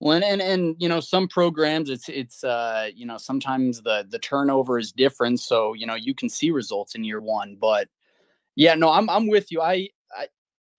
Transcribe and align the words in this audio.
Well, 0.00 0.22
and, 0.24 0.40
and 0.40 0.76
you 0.78 0.88
know, 0.88 1.00
some 1.00 1.28
programs 1.28 1.90
it's 1.90 2.08
it's 2.08 2.42
uh 2.42 2.88
you 2.94 3.04
know 3.06 3.18
sometimes 3.18 3.82
the 3.82 4.06
the 4.08 4.18
turnover 4.18 4.78
is 4.78 4.92
different, 4.92 5.40
so 5.40 5.74
you 5.74 5.86
know 5.86 5.94
you 5.94 6.14
can 6.14 6.28
see 6.30 6.50
results 6.50 6.94
in 6.94 7.04
year 7.04 7.20
one. 7.20 7.56
But 7.60 7.88
yeah, 8.56 8.74
no, 8.74 8.90
I'm 8.90 9.10
I'm 9.10 9.28
with 9.28 9.52
you. 9.52 9.62
I 9.62 9.88
I, 10.12 10.28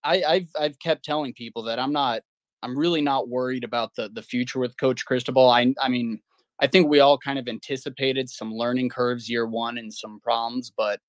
I 0.03 0.23
I've 0.25 0.49
I've 0.59 0.79
kept 0.79 1.05
telling 1.05 1.33
people 1.33 1.63
that 1.63 1.79
I'm 1.79 1.93
not 1.93 2.23
I'm 2.63 2.77
really 2.77 3.01
not 3.01 3.29
worried 3.29 3.63
about 3.63 3.95
the 3.95 4.09
the 4.09 4.23
future 4.23 4.59
with 4.59 4.77
Coach 4.77 5.05
Cristobal. 5.05 5.49
I 5.49 5.73
I 5.81 5.89
mean 5.89 6.21
I 6.59 6.67
think 6.67 6.89
we 6.89 6.99
all 7.01 7.17
kind 7.17 7.39
of 7.39 7.47
anticipated 7.47 8.29
some 8.29 8.53
learning 8.53 8.89
curves 8.89 9.29
year 9.29 9.47
one 9.47 9.77
and 9.77 9.93
some 9.93 10.19
problems, 10.21 10.71
but 10.75 10.99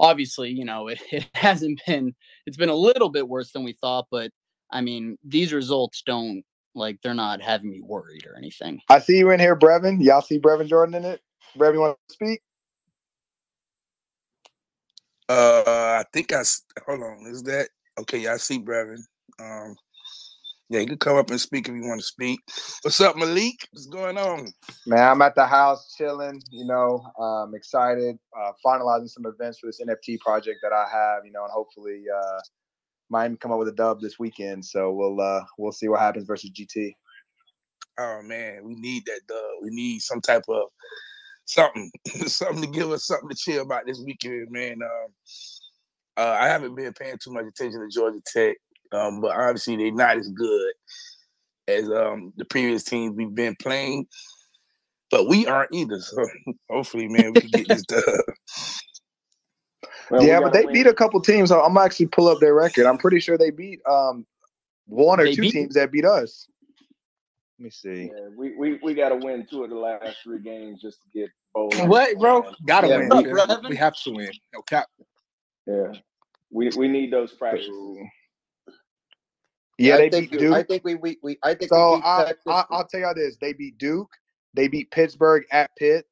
obviously 0.00 0.50
you 0.50 0.64
know 0.64 0.88
it, 0.90 1.00
it 1.12 1.28
hasn't 1.34 1.80
been 1.86 2.14
it's 2.46 2.56
been 2.56 2.68
a 2.70 2.74
little 2.76 3.10
bit 3.10 3.28
worse 3.28 3.52
than 3.52 3.64
we 3.64 3.74
thought. 3.74 4.06
But 4.10 4.30
I 4.72 4.80
mean 4.82 5.18
these 5.24 5.52
results 5.52 6.02
don't 6.06 6.44
like 6.74 6.98
they're 7.02 7.14
not 7.14 7.40
having 7.40 7.70
me 7.70 7.80
worried 7.80 8.26
or 8.26 8.36
anything. 8.36 8.80
I 8.88 8.98
see 8.98 9.18
you 9.18 9.30
in 9.30 9.40
here, 9.40 9.56
Brevin. 9.56 10.02
Y'all 10.02 10.22
see 10.22 10.38
Brevin 10.38 10.68
Jordan 10.68 10.94
in 10.94 11.04
it? 11.04 11.20
Brevin, 11.56 11.74
you 11.74 11.80
want 11.80 11.98
to 12.08 12.14
speak? 12.14 12.42
Uh, 15.28 15.62
I 15.66 16.04
think 16.12 16.32
I 16.32 16.42
hold 16.86 17.02
on. 17.02 17.26
Is 17.26 17.42
that 17.44 17.68
okay? 18.00 18.18
Yeah, 18.18 18.34
I 18.34 18.36
see 18.36 18.58
Brevin. 18.58 18.98
Um, 19.40 19.74
yeah, 20.68 20.80
you 20.80 20.86
can 20.86 20.98
come 20.98 21.16
up 21.16 21.30
and 21.30 21.40
speak 21.40 21.68
if 21.68 21.74
you 21.74 21.82
want 21.82 22.00
to 22.00 22.06
speak. 22.06 22.40
What's 22.82 23.00
up, 23.00 23.16
Malik? 23.16 23.54
What's 23.72 23.86
going 23.86 24.18
on? 24.18 24.52
Man, 24.86 25.08
I'm 25.08 25.22
at 25.22 25.34
the 25.34 25.46
house 25.46 25.94
chilling. 25.96 26.42
You 26.50 26.66
know, 26.66 27.00
um, 27.18 27.54
excited, 27.54 28.18
uh, 28.38 28.52
finalizing 28.64 29.08
some 29.08 29.26
events 29.26 29.58
for 29.58 29.66
this 29.66 29.80
NFT 29.80 30.20
project 30.20 30.58
that 30.62 30.72
I 30.72 30.86
have. 30.90 31.24
You 31.24 31.32
know, 31.32 31.44
and 31.44 31.52
hopefully, 31.52 32.04
uh, 32.14 32.40
might 33.10 33.38
come 33.40 33.52
up 33.52 33.58
with 33.58 33.68
a 33.68 33.72
dub 33.72 34.00
this 34.00 34.18
weekend. 34.18 34.64
So 34.64 34.92
we'll 34.92 35.20
uh, 35.20 35.44
we'll 35.58 35.72
see 35.72 35.88
what 35.88 36.00
happens 36.00 36.26
versus 36.26 36.50
GT. 36.50 36.92
Oh 37.98 38.22
man, 38.22 38.62
we 38.64 38.74
need 38.74 39.04
that 39.06 39.20
dub. 39.28 39.38
We 39.62 39.70
need 39.70 40.00
some 40.00 40.20
type 40.20 40.44
of 40.48 40.68
something, 41.44 41.90
something 42.26 42.62
to 42.62 42.78
give 42.78 42.90
us 42.90 43.06
something 43.06 43.28
to 43.28 43.36
chill 43.36 43.62
about 43.62 43.86
this 43.86 44.02
weekend, 44.04 44.50
man. 44.50 44.78
Um, 44.82 45.12
uh, 46.16 46.36
I 46.40 46.48
haven't 46.48 46.74
been 46.74 46.92
paying 46.92 47.18
too 47.22 47.32
much 47.32 47.46
attention 47.46 47.80
to 47.80 47.88
Georgia 47.88 48.20
Tech, 48.32 48.56
um, 48.92 49.20
but 49.20 49.36
obviously 49.36 49.76
they're 49.76 49.92
not 49.92 50.16
as 50.16 50.28
good 50.28 50.72
as 51.68 51.90
um, 51.90 52.32
the 52.36 52.44
previous 52.44 52.84
teams 52.84 53.16
we've 53.16 53.34
been 53.34 53.56
playing. 53.60 54.06
But 55.10 55.28
we 55.28 55.46
aren't 55.46 55.72
either. 55.72 56.00
So 56.00 56.26
hopefully, 56.70 57.08
man, 57.08 57.32
we 57.32 57.40
can 57.40 57.50
get 57.50 57.68
this 57.68 57.82
dub. 57.86 58.02
Well, 60.10 60.22
yeah, 60.22 60.40
but 60.40 60.52
they 60.52 60.64
win. 60.64 60.72
beat 60.72 60.86
a 60.86 60.94
couple 60.94 61.20
teams. 61.20 61.50
I'm 61.50 61.76
actually 61.76 62.06
pull 62.06 62.28
up 62.28 62.40
their 62.40 62.54
record. 62.54 62.86
I'm 62.86 62.98
pretty 62.98 63.20
sure 63.20 63.38
they 63.38 63.50
beat 63.50 63.80
um, 63.88 64.26
one 64.86 65.20
or 65.20 65.24
they 65.24 65.34
two 65.34 65.42
beat- 65.42 65.52
teams 65.52 65.74
that 65.74 65.90
beat 65.90 66.04
us. 66.04 66.46
Let 67.58 67.64
me 67.64 67.70
see. 67.70 68.10
Yeah, 68.14 68.28
we 68.36 68.56
we, 68.56 68.78
we 68.82 68.94
got 68.94 69.10
to 69.10 69.16
win 69.16 69.46
two 69.48 69.62
of 69.62 69.70
the 69.70 69.76
last 69.76 70.16
three 70.22 70.40
games 70.40 70.82
just 70.82 70.98
to 71.02 71.08
get 71.18 71.30
bold. 71.54 71.74
What, 71.88 72.18
bro? 72.18 72.50
Got 72.66 72.82
to 72.82 72.88
yeah, 72.88 73.08
win. 73.08 73.24
We, 73.24 73.68
we 73.68 73.76
have 73.76 73.96
to 74.02 74.10
win. 74.10 74.30
No 74.52 74.62
cap. 74.62 74.88
Yeah, 75.66 75.92
we 76.50 76.70
we 76.76 76.88
need 76.88 77.12
those 77.12 77.32
practices. 77.32 77.70
Yeah, 79.78 79.96
they 79.96 80.08
beat 80.08 80.32
Duke. 80.32 80.54
I 80.54 80.62
think 80.62 80.84
we 80.84 80.96
we, 80.96 81.18
we 81.22 81.38
I 81.42 81.54
think 81.54 81.70
so. 81.70 82.00
I, 82.04 82.32
I, 82.46 82.64
I'll 82.70 82.86
tell 82.86 83.00
y'all 83.00 83.14
this: 83.14 83.36
they 83.40 83.52
beat 83.52 83.78
Duke. 83.78 84.10
They 84.54 84.68
beat 84.68 84.90
Pittsburgh 84.90 85.44
at 85.50 85.70
Pitt. 85.76 86.06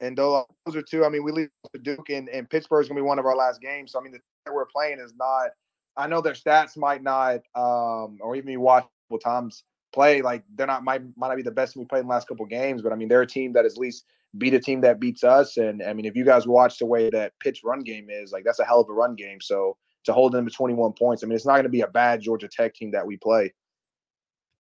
And 0.00 0.16
those 0.16 0.44
are 0.74 0.82
two. 0.82 1.04
I 1.04 1.08
mean, 1.08 1.24
we 1.24 1.32
leave 1.32 1.48
to 1.74 1.80
Duke 1.80 2.10
and, 2.10 2.28
and 2.28 2.48
Pittsburgh's 2.48 2.88
gonna 2.88 3.00
be 3.00 3.06
one 3.06 3.18
of 3.18 3.26
our 3.26 3.36
last 3.36 3.60
games. 3.60 3.92
So 3.92 4.00
I 4.00 4.02
mean, 4.02 4.12
the 4.12 4.18
that 4.46 4.54
we're 4.54 4.66
playing 4.66 5.00
is 5.00 5.14
not. 5.18 5.50
I 5.96 6.06
know 6.06 6.20
their 6.20 6.34
stats 6.34 6.76
might 6.76 7.02
not, 7.02 7.40
um, 7.54 8.18
or 8.20 8.34
even 8.34 8.50
you 8.50 8.60
watch 8.60 8.86
times 9.22 9.62
play 9.92 10.22
like 10.22 10.42
they're 10.56 10.66
not 10.66 10.82
might 10.82 11.02
might 11.16 11.28
not 11.28 11.36
be 11.36 11.42
the 11.42 11.52
best 11.52 11.76
we 11.76 11.84
played 11.84 12.00
in 12.00 12.06
the 12.06 12.10
last 12.10 12.26
couple 12.26 12.44
games, 12.46 12.82
but 12.82 12.92
I 12.92 12.96
mean 12.96 13.08
they're 13.08 13.22
a 13.22 13.26
team 13.26 13.52
that 13.52 13.64
at 13.64 13.78
least 13.78 14.04
beat 14.38 14.54
a 14.54 14.60
team 14.60 14.80
that 14.80 15.00
beats 15.00 15.24
us. 15.24 15.56
And 15.56 15.82
I 15.82 15.92
mean, 15.92 16.04
if 16.04 16.16
you 16.16 16.24
guys 16.24 16.46
watch 16.46 16.78
the 16.78 16.86
way 16.86 17.10
that 17.10 17.32
Pitt's 17.40 17.62
run 17.64 17.80
game 17.80 18.08
is, 18.10 18.32
like 18.32 18.44
that's 18.44 18.58
a 18.58 18.64
hell 18.64 18.80
of 18.80 18.88
a 18.88 18.92
run 18.92 19.14
game. 19.14 19.40
So 19.40 19.76
to 20.04 20.12
hold 20.12 20.32
them 20.32 20.46
to 20.46 20.50
21 20.50 20.92
points, 20.94 21.22
I 21.22 21.26
mean, 21.26 21.36
it's 21.36 21.46
not 21.46 21.54
going 21.54 21.64
to 21.64 21.68
be 21.68 21.82
a 21.82 21.88
bad 21.88 22.20
Georgia 22.20 22.48
Tech 22.48 22.74
team 22.74 22.90
that 22.90 23.06
we 23.06 23.16
play. 23.16 23.52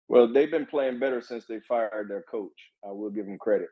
Well, 0.08 0.30
they've 0.30 0.50
been 0.50 0.66
playing 0.66 0.98
better 0.98 1.22
since 1.22 1.46
they 1.46 1.60
fired 1.60 2.08
their 2.08 2.22
coach. 2.22 2.52
I 2.86 2.92
will 2.92 3.10
give 3.10 3.24
them 3.24 3.38
credit. 3.38 3.68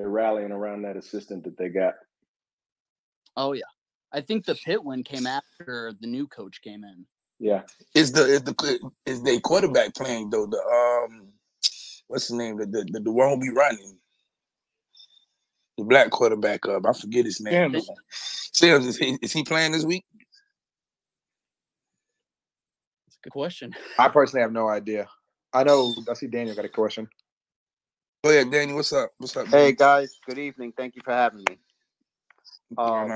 They're 0.00 0.08
rallying 0.08 0.50
around 0.50 0.80
that 0.82 0.96
assistant 0.96 1.44
that 1.44 1.58
they 1.58 1.68
got. 1.68 1.92
Oh 3.36 3.52
yeah, 3.52 3.64
I 4.14 4.22
think 4.22 4.46
the 4.46 4.54
pit 4.54 4.82
win 4.82 5.04
came 5.04 5.26
after 5.26 5.92
the 6.00 6.06
new 6.06 6.26
coach 6.26 6.62
came 6.62 6.84
in. 6.84 7.04
Yeah. 7.38 7.64
Is 7.94 8.10
the 8.10 8.24
is 8.24 8.42
the 8.42 8.90
is 9.04 9.22
the 9.22 9.38
quarterback 9.40 9.94
playing 9.94 10.30
though? 10.30 10.46
The 10.46 10.56
um, 10.56 11.28
what's 12.06 12.28
the 12.28 12.36
name? 12.36 12.56
The 12.56 12.64
the, 12.64 13.00
the, 13.00 13.12
one 13.12 13.28
who 13.28 13.40
be 13.40 13.50
running. 13.50 13.98
The 15.76 15.84
black 15.84 16.08
quarterback 16.08 16.66
up. 16.66 16.86
I 16.86 16.94
forget 16.94 17.26
his 17.26 17.42
name. 17.42 17.82
Sims, 18.08 18.86
is 18.86 18.96
he 18.96 19.18
is 19.20 19.34
he 19.34 19.42
playing 19.42 19.72
this 19.72 19.84
week? 19.84 20.06
That's 23.06 23.18
a 23.18 23.24
good 23.24 23.32
question. 23.34 23.74
I 23.98 24.08
personally 24.08 24.40
have 24.40 24.52
no 24.52 24.66
idea. 24.66 25.08
I 25.52 25.62
know 25.64 25.94
I 26.08 26.14
see 26.14 26.26
Daniel 26.26 26.56
got 26.56 26.64
a 26.64 26.70
question. 26.70 27.06
Go 28.22 28.28
ahead, 28.28 28.50
Daniel. 28.50 28.76
What's 28.76 28.92
up? 28.92 29.12
What's 29.16 29.34
up? 29.34 29.46
Hey 29.46 29.72
guys, 29.72 30.20
good 30.28 30.36
evening. 30.36 30.74
Thank 30.76 30.94
you 30.94 31.00
for 31.02 31.14
having 31.14 31.38
me. 31.48 31.56
Um, 32.76 33.10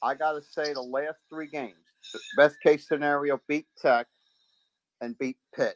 I 0.00 0.14
gotta 0.14 0.40
say 0.42 0.72
the 0.72 0.80
last 0.80 1.18
three 1.28 1.48
games, 1.48 1.74
best 2.36 2.54
case 2.62 2.86
scenario, 2.86 3.40
beat 3.48 3.66
Tech 3.82 4.06
and 5.00 5.18
beat 5.18 5.38
Pitt. 5.56 5.74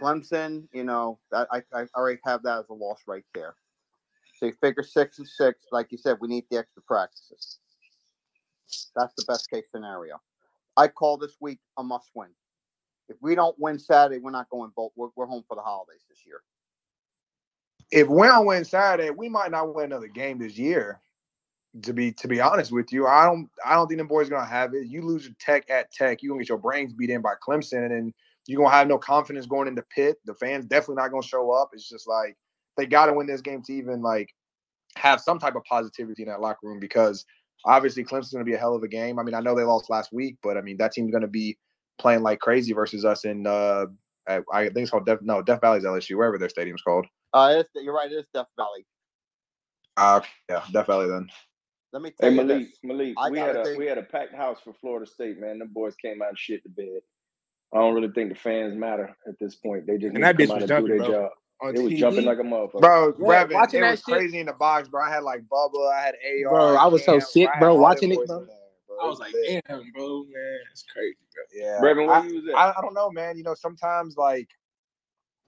Clemson, 0.00 0.68
you 0.72 0.84
know, 0.84 1.18
that 1.32 1.48
I, 1.52 1.62
I 1.74 1.84
already 1.94 2.18
have 2.24 2.42
that 2.44 2.60
as 2.60 2.64
a 2.70 2.72
loss 2.72 3.00
right 3.06 3.24
there. 3.34 3.56
So 4.38 4.46
you 4.46 4.54
figure 4.62 4.82
six 4.82 5.18
and 5.18 5.28
six, 5.28 5.66
like 5.70 5.92
you 5.92 5.98
said, 5.98 6.16
we 6.18 6.28
need 6.28 6.44
the 6.50 6.56
extra 6.56 6.82
practices. 6.84 7.58
That's 8.96 9.12
the 9.18 9.24
best 9.28 9.50
case 9.50 9.66
scenario. 9.70 10.18
I 10.78 10.88
call 10.88 11.18
this 11.18 11.36
week 11.40 11.58
a 11.76 11.82
must 11.84 12.08
win. 12.14 12.30
If 13.10 13.18
we 13.20 13.34
don't 13.34 13.56
win 13.58 13.78
Saturday, 13.78 14.18
we're 14.18 14.30
not 14.30 14.48
going 14.48 14.72
both. 14.74 14.92
We're, 14.96 15.08
we're 15.14 15.26
home 15.26 15.44
for 15.46 15.56
the 15.56 15.62
holidays 15.62 16.04
this 16.08 16.20
year. 16.26 16.40
If 17.92 18.08
we 18.08 18.26
don't 18.26 18.46
win 18.46 18.64
Saturday, 18.64 19.10
we 19.10 19.28
might 19.28 19.50
not 19.50 19.74
win 19.74 19.86
another 19.86 20.08
game 20.08 20.38
this 20.38 20.58
year 20.58 21.00
to 21.82 21.92
be 21.94 22.12
to 22.12 22.28
be 22.28 22.40
honest 22.40 22.70
with 22.70 22.92
you, 22.92 23.06
I 23.06 23.24
don't 23.24 23.48
I 23.64 23.74
don't 23.74 23.88
think 23.88 23.98
them 23.98 24.06
boys 24.06 24.28
gonna 24.28 24.44
have 24.44 24.74
it. 24.74 24.86
You 24.88 25.02
lose 25.02 25.24
your 25.24 25.34
tech 25.40 25.68
at 25.70 25.90
tech, 25.90 26.22
you're 26.22 26.30
gonna 26.30 26.42
get 26.42 26.50
your 26.50 26.58
brains 26.58 26.92
beat 26.92 27.10
in 27.10 27.22
by 27.22 27.32
Clemson, 27.46 27.84
and 27.84 27.90
then 27.90 28.14
you're 28.46 28.62
gonna 28.62 28.74
have 28.74 28.88
no 28.88 28.98
confidence 28.98 29.46
going 29.46 29.68
into 29.68 29.82
Pitt. 29.94 30.18
The 30.26 30.34
fans 30.34 30.66
definitely 30.66 30.96
not 30.96 31.10
gonna 31.10 31.22
show 31.22 31.50
up. 31.50 31.70
It's 31.72 31.88
just 31.88 32.06
like 32.06 32.36
they 32.76 32.84
gotta 32.84 33.14
win 33.14 33.26
this 33.26 33.40
game 33.40 33.62
to 33.62 33.72
even 33.72 34.02
like 34.02 34.34
have 34.96 35.20
some 35.20 35.38
type 35.38 35.56
of 35.56 35.64
positivity 35.64 36.22
in 36.22 36.28
that 36.28 36.42
locker 36.42 36.66
room 36.66 36.78
because 36.78 37.24
obviously 37.64 38.04
Clemson's 38.04 38.32
gonna 38.32 38.44
be 38.44 38.54
a 38.54 38.58
hell 38.58 38.74
of 38.74 38.82
a 38.82 38.88
game. 38.88 39.18
I 39.18 39.22
mean, 39.22 39.34
I 39.34 39.40
know 39.40 39.54
they 39.54 39.64
lost 39.64 39.88
last 39.88 40.12
week, 40.12 40.36
but 40.42 40.58
I 40.58 40.60
mean 40.60 40.76
that 40.76 40.92
team's 40.92 41.12
gonna 41.12 41.26
be 41.26 41.56
playing 41.98 42.22
like 42.22 42.40
crazy 42.40 42.74
versus 42.74 43.04
us 43.04 43.24
in 43.24 43.46
uh 43.46 43.86
I 44.28 44.40
think 44.66 44.76
it's 44.76 44.90
called 44.90 45.08
no 45.22 45.42
Death 45.42 45.60
Valley's 45.62 45.84
LSU, 45.84 46.16
wherever 46.16 46.38
their 46.38 46.48
stadium's 46.48 46.82
called. 46.82 47.06
Uh, 47.32 47.62
you're 47.76 47.94
right. 47.94 48.10
It 48.10 48.14
is 48.14 48.26
Death 48.34 48.48
Valley. 48.56 48.86
Uh, 49.96 50.20
yeah, 50.48 50.62
Death 50.72 50.86
Valley 50.86 51.08
then. 51.08 51.28
Let 51.92 52.02
me 52.02 52.10
tell 52.10 52.30
hey, 52.30 52.36
you 52.36 52.42
Malik, 52.42 52.66
this. 52.68 52.78
Malik, 52.82 53.14
we 53.30 53.38
had 53.38 53.56
a 53.56 53.64
think... 53.64 53.78
we 53.78 53.86
had 53.86 53.98
a 53.98 54.02
packed 54.02 54.34
house 54.34 54.58
for 54.64 54.72
Florida 54.72 55.06
State, 55.06 55.38
man. 55.38 55.58
The 55.58 55.66
boys 55.66 55.94
came 55.96 56.22
out 56.22 56.30
and 56.30 56.38
shit 56.38 56.62
the 56.62 56.70
bed. 56.70 57.00
I 57.74 57.78
don't 57.78 57.94
really 57.94 58.12
think 58.12 58.30
the 58.30 58.38
fans 58.38 58.74
matter 58.74 59.14
at 59.26 59.38
this 59.38 59.54
point. 59.56 59.86
They 59.86 59.98
just 59.98 60.14
and 60.14 60.24
that 60.24 60.36
bitch 60.36 60.54
was 60.54 60.68
jumping, 60.68 60.92
do 60.92 60.98
their 60.98 61.08
bro. 61.08 61.22
job. 61.22 61.30
On 61.60 61.76
it 61.76 61.82
was 61.82 61.94
jumping 61.94 62.24
like 62.24 62.38
a 62.38 62.42
motherfucker. 62.42 62.80
Bro, 62.80 63.14
yeah, 63.18 63.44
Brevin, 63.44 63.54
watching 63.54 63.84
it 63.84 63.90
was 63.90 63.98
shit. 64.00 64.14
crazy 64.14 64.40
in 64.40 64.46
the 64.46 64.52
box, 64.52 64.88
bro. 64.88 65.04
I 65.04 65.10
had 65.10 65.22
like 65.22 65.42
Bubba, 65.42 65.92
I 65.92 66.00
had 66.00 66.14
AR. 66.44 66.50
Bro, 66.50 66.76
I 66.76 66.86
was 66.86 67.04
so 67.04 67.18
sick, 67.18 67.48
bro, 67.60 67.74
watching 67.76 68.12
it, 68.12 68.26
bro. 68.26 68.46
I 69.02 69.06
was 69.06 69.18
like, 69.18 69.32
damn, 69.46 69.82
bro, 69.92 70.24
man, 70.24 70.58
it's 70.70 70.84
crazy, 70.92 71.16
bro. 71.34 71.44
Yeah. 71.54 71.78
Brevin, 71.80 72.06
where 72.06 72.16
I, 72.16 72.26
you 72.26 72.34
was 72.36 72.48
at? 72.48 72.54
I, 72.56 72.70
I 72.70 72.80
don't 72.80 72.94
know, 72.94 73.10
man. 73.10 73.36
You 73.36 73.44
know, 73.44 73.54
sometimes 73.54 74.16
like 74.16 74.48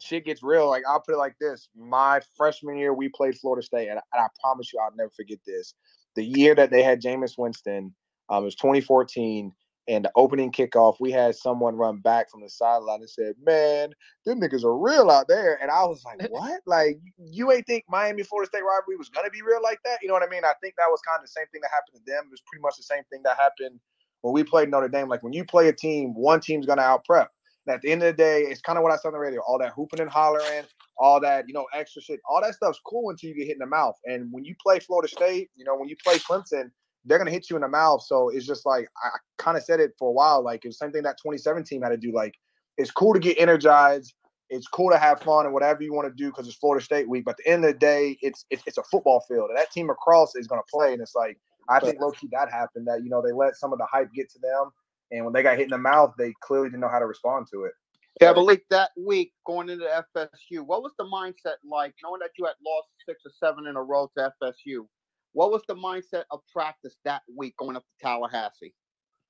shit 0.04 0.24
gets 0.24 0.42
real. 0.42 0.68
Like 0.68 0.84
I'll 0.88 1.00
put 1.00 1.14
it 1.14 1.18
like 1.18 1.36
this: 1.40 1.68
my 1.76 2.20
freshman 2.36 2.76
year, 2.76 2.92
we 2.94 3.08
played 3.08 3.36
Florida 3.38 3.64
State, 3.64 3.88
and, 3.88 4.00
and 4.12 4.22
I 4.22 4.26
promise 4.42 4.72
you, 4.72 4.80
I'll 4.80 4.94
never 4.96 5.10
forget 5.10 5.38
this 5.46 5.74
the 6.14 6.24
year 6.24 6.54
that 6.54 6.70
they 6.70 6.82
had 6.82 7.02
Jameis 7.02 7.36
Winston, 7.36 7.94
um, 8.28 8.42
it 8.42 8.46
was 8.46 8.54
2014. 8.56 9.52
And 9.86 10.02
the 10.02 10.10
opening 10.16 10.50
kickoff, 10.50 10.96
we 10.98 11.12
had 11.12 11.34
someone 11.34 11.76
run 11.76 11.98
back 11.98 12.30
from 12.30 12.40
the 12.40 12.48
sideline 12.48 13.00
and 13.00 13.10
said, 13.10 13.34
"Man, 13.44 13.92
them 14.24 14.40
niggas 14.40 14.64
are 14.64 14.78
real 14.78 15.10
out 15.10 15.28
there." 15.28 15.60
And 15.60 15.70
I 15.70 15.84
was 15.84 16.02
like, 16.06 16.22
"What? 16.30 16.62
Like, 16.64 16.98
you 17.18 17.52
ain't 17.52 17.66
think 17.66 17.84
Miami 17.86 18.22
Florida 18.22 18.48
State 18.48 18.62
rivalry 18.62 18.96
was 18.96 19.10
gonna 19.10 19.28
be 19.28 19.42
real 19.42 19.62
like 19.62 19.80
that?" 19.84 19.98
You 20.00 20.08
know 20.08 20.14
what 20.14 20.22
I 20.22 20.28
mean? 20.28 20.42
I 20.42 20.54
think 20.62 20.74
that 20.78 20.88
was 20.88 21.02
kind 21.02 21.20
of 21.20 21.26
the 21.26 21.32
same 21.32 21.44
thing 21.52 21.60
that 21.60 21.70
happened 21.70 22.02
to 22.02 22.10
them. 22.10 22.24
It 22.24 22.30
was 22.30 22.40
pretty 22.46 22.62
much 22.62 22.78
the 22.78 22.82
same 22.82 23.02
thing 23.10 23.20
that 23.24 23.36
happened 23.36 23.78
when 24.22 24.32
we 24.32 24.42
played 24.42 24.70
Notre 24.70 24.88
Dame. 24.88 25.10
Like 25.10 25.22
when 25.22 25.34
you 25.34 25.44
play 25.44 25.68
a 25.68 25.72
team, 25.74 26.14
one 26.14 26.40
team's 26.40 26.64
gonna 26.64 26.80
out 26.80 27.04
prep. 27.04 27.30
And 27.66 27.74
at 27.74 27.82
the 27.82 27.90
end 27.90 28.02
of 28.02 28.14
the 28.14 28.22
day, 28.22 28.42
it's 28.42 28.60
kind 28.60 28.78
of 28.78 28.82
what 28.82 28.92
I 28.92 28.96
said 28.96 29.08
on 29.08 29.14
the 29.14 29.18
radio. 29.18 29.40
All 29.46 29.58
that 29.58 29.72
hooping 29.72 30.00
and 30.00 30.10
hollering, 30.10 30.64
all 30.98 31.20
that, 31.20 31.46
you 31.48 31.54
know, 31.54 31.66
extra 31.74 32.02
shit, 32.02 32.20
all 32.28 32.40
that 32.42 32.54
stuff's 32.54 32.80
cool 32.86 33.10
until 33.10 33.30
you 33.30 33.36
get 33.36 33.46
hit 33.46 33.54
in 33.54 33.60
the 33.60 33.66
mouth. 33.66 33.96
And 34.04 34.28
when 34.30 34.44
you 34.44 34.54
play 34.62 34.78
Florida 34.78 35.08
State, 35.08 35.50
you 35.56 35.64
know, 35.64 35.76
when 35.76 35.88
you 35.88 35.96
play 36.04 36.18
Clemson, 36.18 36.70
they're 37.04 37.18
gonna 37.18 37.30
hit 37.30 37.50
you 37.50 37.56
in 37.56 37.62
the 37.62 37.68
mouth. 37.68 38.02
So 38.02 38.30
it's 38.30 38.46
just 38.46 38.64
like 38.64 38.88
I 39.02 39.10
kind 39.38 39.56
of 39.56 39.62
said 39.62 39.80
it 39.80 39.92
for 39.98 40.08
a 40.08 40.12
while. 40.12 40.42
Like 40.42 40.64
it 40.64 40.68
was 40.68 40.78
the 40.78 40.86
same 40.86 40.92
thing 40.92 41.02
that 41.02 41.18
2017 41.18 41.82
had 41.82 41.90
to 41.90 41.96
do. 41.96 42.12
Like 42.12 42.34
it's 42.76 42.90
cool 42.90 43.12
to 43.12 43.20
get 43.20 43.38
energized. 43.38 44.14
It's 44.50 44.66
cool 44.66 44.90
to 44.90 44.98
have 44.98 45.20
fun 45.20 45.46
and 45.46 45.54
whatever 45.54 45.82
you 45.82 45.92
want 45.92 46.08
to 46.08 46.14
do 46.14 46.30
because 46.30 46.46
it's 46.46 46.56
Florida 46.56 46.84
State 46.84 47.08
week. 47.08 47.24
But 47.24 47.32
at 47.32 47.36
the 47.38 47.50
end 47.50 47.64
of 47.64 47.72
the 47.72 47.78
day, 47.78 48.18
it's 48.20 48.44
it's, 48.50 48.62
it's 48.66 48.78
a 48.78 48.82
football 48.84 49.24
field, 49.28 49.50
and 49.50 49.58
that 49.58 49.70
team 49.70 49.90
across 49.90 50.34
is 50.34 50.46
going 50.46 50.60
to 50.60 50.70
play. 50.72 50.92
And 50.92 51.00
it's 51.00 51.14
like 51.14 51.38
I 51.68 51.80
think 51.80 52.00
low 52.00 52.10
key 52.12 52.28
that 52.32 52.50
happened. 52.50 52.86
That 52.86 53.02
you 53.02 53.10
know 53.10 53.22
they 53.22 53.32
let 53.32 53.56
some 53.56 53.72
of 53.72 53.78
the 53.78 53.86
hype 53.90 54.12
get 54.14 54.30
to 54.32 54.38
them, 54.40 54.70
and 55.14 55.24
when 55.24 55.32
they 55.32 55.42
got 55.42 55.56
hit 55.56 55.64
in 55.64 55.70
the 55.70 55.78
mouth, 55.78 56.14
they 56.18 56.32
clearly 56.40 56.68
didn't 56.68 56.80
know 56.80 56.88
how 56.88 56.98
to 56.98 57.06
respond 57.06 57.46
to 57.52 57.64
it. 57.64 57.72
Yeah, 58.20 58.32
but 58.32 58.44
like 58.44 58.64
that 58.70 58.90
week 58.96 59.32
going 59.44 59.68
into 59.68 59.86
FSU, 60.16 60.64
what 60.64 60.82
was 60.82 60.92
the 60.98 61.04
mindset 61.04 61.56
like 61.68 61.94
knowing 62.02 62.20
that 62.20 62.30
you 62.38 62.44
had 62.44 62.54
lost 62.64 62.88
six 63.06 63.22
or 63.26 63.32
seven 63.40 63.66
in 63.66 63.76
a 63.76 63.82
row 63.82 64.08
to 64.16 64.32
FSU? 64.42 64.86
What 65.32 65.50
was 65.50 65.62
the 65.66 65.74
mindset 65.74 66.24
of 66.30 66.40
practice 66.52 66.96
that 67.04 67.22
week 67.36 67.56
going 67.56 67.76
up 67.76 67.82
to 67.82 68.06
Tallahassee? 68.06 68.72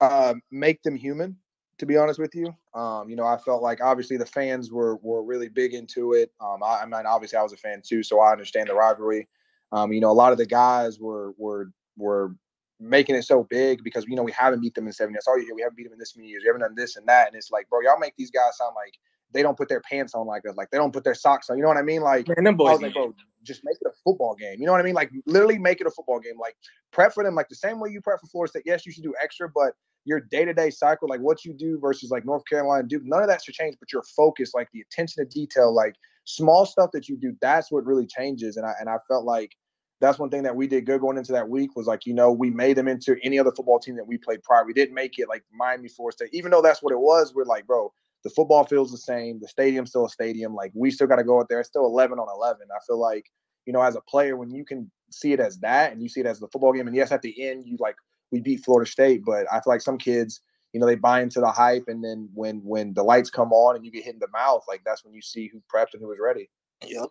Uh, 0.01 0.35
make 0.51 0.83
them 0.83 0.97
human. 0.97 1.37
To 1.79 1.87
be 1.87 1.97
honest 1.97 2.21
with 2.21 2.37
you, 2.37 2.55
um, 2.75 3.09
you 3.11 3.17
know, 3.17 3.27
I 3.27 3.37
felt 3.37 3.61
like 3.61 3.83
obviously 3.83 4.17
the 4.17 4.27
fans 4.27 4.71
were 4.71 4.97
were 5.03 5.25
really 5.25 5.49
big 5.49 5.75
into 5.75 6.13
it. 6.13 6.31
Um, 6.41 6.63
I, 6.63 6.83
I 6.83 6.87
mean, 6.87 7.05
obviously 7.05 7.37
I 7.37 7.43
was 7.43 7.53
a 7.53 7.57
fan 7.57 7.83
too, 7.85 8.05
so 8.05 8.21
I 8.21 8.31
understand 8.31 8.69
the 8.69 8.75
rivalry. 8.75 9.29
Um, 9.73 9.93
you 9.93 10.01
know, 10.01 10.11
a 10.11 10.13
lot 10.13 10.31
of 10.31 10.39
the 10.39 10.47
guys 10.47 11.01
were 11.01 11.33
were 11.37 11.73
were 11.97 12.37
making 12.81 13.15
it 13.15 13.23
so 13.23 13.45
big 13.45 13.83
because 13.85 14.05
you 14.07 14.17
know 14.17 14.23
we 14.23 14.33
haven't 14.33 14.61
beat 14.61 14.75
them 14.75 14.87
in 14.87 14.93
seven 14.93 15.15
years. 15.15 15.25
Oh, 15.29 15.37
yeah, 15.37 15.53
we 15.55 15.63
haven't 15.63 15.77
beat 15.77 15.85
them 15.85 15.93
in 15.93 15.99
this 15.99 16.17
many 16.17 16.29
years. 16.29 16.43
We 16.45 16.49
haven't 16.49 16.63
done 16.63 16.75
this 16.75 16.97
and 16.97 17.07
that, 17.07 17.29
and 17.29 17.37
it's 17.37 17.51
like, 17.51 17.69
bro, 17.69 17.81
y'all 17.81 17.99
make 17.99 18.15
these 18.17 18.31
guys 18.31 18.57
sound 18.57 18.75
like 18.75 18.95
they 19.33 19.43
don't 19.43 19.57
put 19.57 19.69
their 19.69 19.81
pants 19.81 20.15
on 20.15 20.27
like 20.27 20.43
us, 20.49 20.57
like 20.57 20.71
they 20.71 20.79
don't 20.79 20.93
put 20.93 21.05
their 21.05 21.15
socks 21.15 21.51
on. 21.51 21.57
You 21.57 21.63
know 21.63 21.69
what 21.69 21.77
I 21.77 21.83
mean? 21.83 22.03
Like, 22.03 22.29
Man, 22.29 22.45
them 22.45 22.57
boys 22.57 22.69
I 22.69 22.73
was 22.73 22.83
like, 22.83 22.93
bro, 22.95 23.15
just 23.43 23.63
make 23.65 23.77
it 23.81 23.87
a 23.87 23.93
football 24.05 24.35
game. 24.35 24.61
You 24.61 24.67
know 24.67 24.73
what 24.73 24.81
I 24.81 24.85
mean? 24.85 24.95
Like, 24.95 25.11
literally 25.27 25.59
make 25.59 25.81
it 25.81 25.87
a 25.87 25.91
football 25.91 26.21
game. 26.21 26.39
Like, 26.39 26.57
prep 26.93 27.13
for 27.13 27.25
them 27.25 27.35
like 27.35 27.49
the 27.49 27.57
same 27.57 27.81
way 27.81 27.91
you 27.91 28.01
prep 28.01 28.21
for 28.21 28.27
Florida 28.29 28.51
State. 28.51 28.63
Yes, 28.65 28.87
you 28.87 28.93
should 28.93 29.03
do 29.03 29.15
extra, 29.21 29.49
but 29.49 29.75
your 30.05 30.21
day 30.21 30.45
to 30.45 30.53
day 30.53 30.71
cycle, 30.71 31.09
like 31.09 31.21
what 31.21 31.45
you 31.45 31.53
do 31.53 31.79
versus 31.79 32.11
like 32.11 32.25
North 32.25 32.45
Carolina, 32.49 32.87
Duke, 32.87 33.03
none 33.05 33.23
of 33.23 33.29
that 33.29 33.43
should 33.43 33.55
change. 33.55 33.77
But 33.81 33.93
your 33.93 34.03
focus, 34.03 34.53
like 34.55 34.69
the 34.73 34.83
attention 34.83 35.25
to 35.25 35.31
detail, 35.31 35.75
like 35.75 35.95
small 36.25 36.67
stuff 36.67 36.91
that 36.93 37.09
you 37.09 37.17
do, 37.17 37.37
that's 37.41 37.73
what 37.73 37.85
really 37.85 38.07
changes. 38.07 38.57
And 38.57 38.67
I 38.67 38.73
and 38.81 38.89
I 38.89 38.97
felt 39.09 39.25
like 39.25 39.57
that's 40.01 40.19
one 40.19 40.31
thing 40.31 40.43
that 40.43 40.57
we 40.57 40.67
did 40.67 40.87
good 40.87 41.01
going 41.01 41.17
into 41.17 41.33
that 41.33 41.49
week 41.49 41.77
was 41.77 41.87
like, 41.87 42.05
you 42.05 42.15
know, 42.15 42.33
we 42.33 42.51
made 42.51 42.77
them 42.77 42.89
into 42.89 43.17
any 43.23 43.39
other 43.39 43.53
football 43.53 43.79
team 43.79 43.97
that 43.97 44.07
we 44.07 44.19
played 44.19 44.43
prior. 44.43 44.65
We 44.65 44.73
didn't 44.73 44.95
make 44.95 45.19
it 45.19 45.29
like 45.29 45.45
Miami 45.53 45.89
Florida 45.89 46.17
State, 46.17 46.31
even 46.33 46.51
though 46.51 46.63
that's 46.63 46.83
what 46.83 46.93
it 46.93 46.99
was. 46.99 47.33
We're 47.35 47.45
like, 47.45 47.67
bro, 47.67 47.93
the 48.25 48.31
football 48.31 48.65
feels 48.65 48.91
the 48.91 48.99
same. 48.99 49.39
The 49.41 49.49
stadium's 49.49 49.91
still 49.91 50.07
a 50.07 50.11
stadium. 50.11 50.55
Like 50.55 50.73
we 50.75 50.91
still 50.91 51.07
got 51.07 51.17
to 51.17 51.25
go 51.25 51.39
out 51.39 51.49
there. 51.49 51.61
It's 51.61 51.69
still 51.69 51.87
11 51.87 52.19
on 52.19 52.27
11. 52.35 52.67
I 52.71 52.79
feel 52.87 52.99
like, 52.99 53.31
you 53.67 53.73
know, 53.73 53.83
as 53.83 53.97
a 53.97 54.01
player, 54.01 54.37
when 54.37 54.51
you 54.51 54.65
can 54.65 54.91
see 55.11 55.33
it 55.33 55.41
as 55.41 55.59
that 55.61 55.93
and 55.93 56.03
you 56.03 56.09
see 56.09 56.21
it 56.21 56.27
as 56.27 56.41
the 56.41 56.49
football 56.49 56.73
game, 56.73 56.87
and 56.89 56.97
yes, 56.97 57.13
at 57.13 57.23
the 57.23 57.49
end, 57.49 57.65
you 57.67 57.77
like, 57.79 57.97
we 58.31 58.41
beat 58.41 58.65
Florida 58.65 58.91
State, 58.91 59.23
but 59.25 59.47
I 59.53 59.61
feel 59.61 59.73
like 59.73 59.81
some 59.81 59.99
kids, 59.99 60.41
you 60.73 60.81
know, 60.81 60.87
they 60.87 60.97
buy 60.97 61.23
into 61.23 61.41
the 61.41 61.51
hype, 61.51 61.85
and 61.87 62.03
then 62.03 62.29
when 62.35 62.57
when 62.65 62.95
the 62.95 63.03
lights 63.03 63.31
come 63.31 63.53
on 63.53 63.77
and 63.77 63.85
you 63.85 63.93
get 63.93 64.05
hit 64.05 64.15
in 64.15 64.21
the 64.21 64.29
mouth, 64.33 64.65
like 64.67 64.83
that's 64.85 65.05
when 65.05 65.15
you 65.15 65.23
see 65.23 65.47
who 65.47 65.63
prepped 65.73 65.93
and 65.93 66.03
who 66.03 66.09
was 66.09 66.19
ready. 66.21 66.51
Yep. 66.85 67.07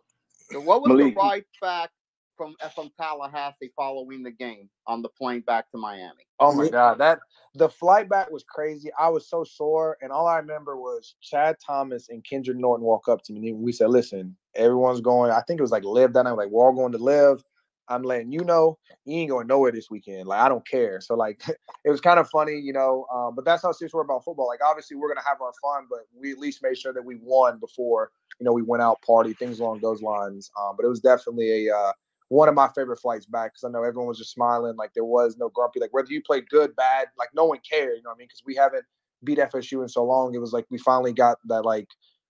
So 0.51 0.59
what 0.59 0.81
was 0.81 0.89
Malik. 0.89 1.15
the 1.15 1.21
ride 1.21 1.45
back 1.61 1.89
from 2.37 2.55
from 2.75 2.89
Tallahassee 2.99 3.71
following 3.75 4.23
the 4.23 4.31
game 4.31 4.69
on 4.87 5.01
the 5.01 5.09
plane 5.09 5.41
back 5.41 5.69
to 5.71 5.77
Miami. 5.77 6.25
Oh 6.39 6.53
my 6.53 6.69
god, 6.69 6.97
that 6.99 7.19
the 7.55 7.69
flight 7.69 8.09
back 8.09 8.31
was 8.31 8.43
crazy. 8.43 8.89
I 8.99 9.09
was 9.09 9.29
so 9.29 9.43
sore, 9.43 9.97
and 10.01 10.11
all 10.11 10.27
I 10.27 10.37
remember 10.37 10.77
was 10.77 11.15
Chad 11.21 11.57
Thomas 11.65 12.09
and 12.09 12.23
Kendrick 12.23 12.57
Norton 12.57 12.85
walk 12.85 13.07
up 13.07 13.23
to 13.23 13.33
me. 13.33 13.49
And 13.49 13.59
we 13.59 13.71
said, 13.71 13.89
"Listen, 13.89 14.35
everyone's 14.55 15.01
going. 15.01 15.31
I 15.31 15.41
think 15.41 15.59
it 15.59 15.63
was 15.63 15.71
like 15.71 15.83
live 15.83 16.13
that 16.13 16.23
night. 16.23 16.31
Like 16.33 16.49
we're 16.49 16.65
all 16.65 16.73
going 16.73 16.93
to 16.93 16.97
live. 16.97 17.43
I'm 17.89 18.03
letting 18.03 18.31
you 18.31 18.43
know 18.45 18.77
you 19.05 19.17
ain't 19.17 19.29
going 19.29 19.47
nowhere 19.47 19.71
this 19.71 19.89
weekend. 19.89 20.27
Like 20.27 20.39
I 20.39 20.49
don't 20.49 20.65
care. 20.67 21.01
So 21.01 21.15
like 21.15 21.43
it 21.85 21.89
was 21.89 22.01
kind 22.01 22.19
of 22.19 22.29
funny, 22.29 22.57
you 22.57 22.73
know. 22.73 23.05
Um, 23.13 23.35
but 23.35 23.45
that's 23.45 23.63
how 23.63 23.71
serious 23.71 23.93
we're 23.93 24.01
about 24.01 24.23
football. 24.23 24.47
Like 24.47 24.61
obviously 24.65 24.97
we're 24.97 25.09
gonna 25.09 25.27
have 25.27 25.41
our 25.41 25.53
fun, 25.61 25.87
but 25.89 25.99
we 26.19 26.31
at 26.31 26.39
least 26.39 26.63
made 26.63 26.77
sure 26.77 26.93
that 26.93 27.03
we 27.03 27.17
won 27.21 27.59
before 27.59 28.11
you 28.39 28.45
know 28.45 28.53
we 28.53 28.61
went 28.61 28.81
out 28.81 29.01
party 29.01 29.33
things 29.33 29.59
along 29.59 29.79
those 29.79 30.01
lines. 30.01 30.51
Um, 30.59 30.75
but 30.77 30.85
it 30.85 30.89
was 30.89 31.01
definitely 31.01 31.67
a 31.67 31.75
uh, 31.75 31.91
one 32.33 32.49
of 32.49 32.55
my 32.55 32.67
favorite 32.75 32.97
flights 32.97 33.27
back 33.27 33.53
because 33.53 33.63
I 33.63 33.69
know 33.69 33.83
everyone 33.83 34.07
was 34.07 34.17
just 34.17 34.31
smiling, 34.31 34.75
like 34.75 34.93
there 34.95 35.05
was 35.05 35.37
no 35.37 35.49
grumpy. 35.49 35.79
Like 35.79 35.93
whether 35.93 36.11
you 36.11 36.21
played 36.21 36.49
good, 36.49 36.75
bad, 36.75 37.07
like 37.17 37.29
no 37.35 37.45
one 37.45 37.59
cared. 37.69 37.97
You 37.97 38.03
know 38.03 38.09
what 38.09 38.15
I 38.15 38.17
mean? 38.17 38.27
Because 38.27 38.41
we 38.43 38.55
haven't 38.55 38.85
beat 39.23 39.37
FSU 39.37 39.83
in 39.83 39.87
so 39.87 40.03
long. 40.03 40.33
It 40.33 40.39
was 40.39 40.51
like 40.51 40.65
we 40.71 40.79
finally 40.79 41.13
got 41.13 41.37
that 41.47 41.63
like 41.63 41.87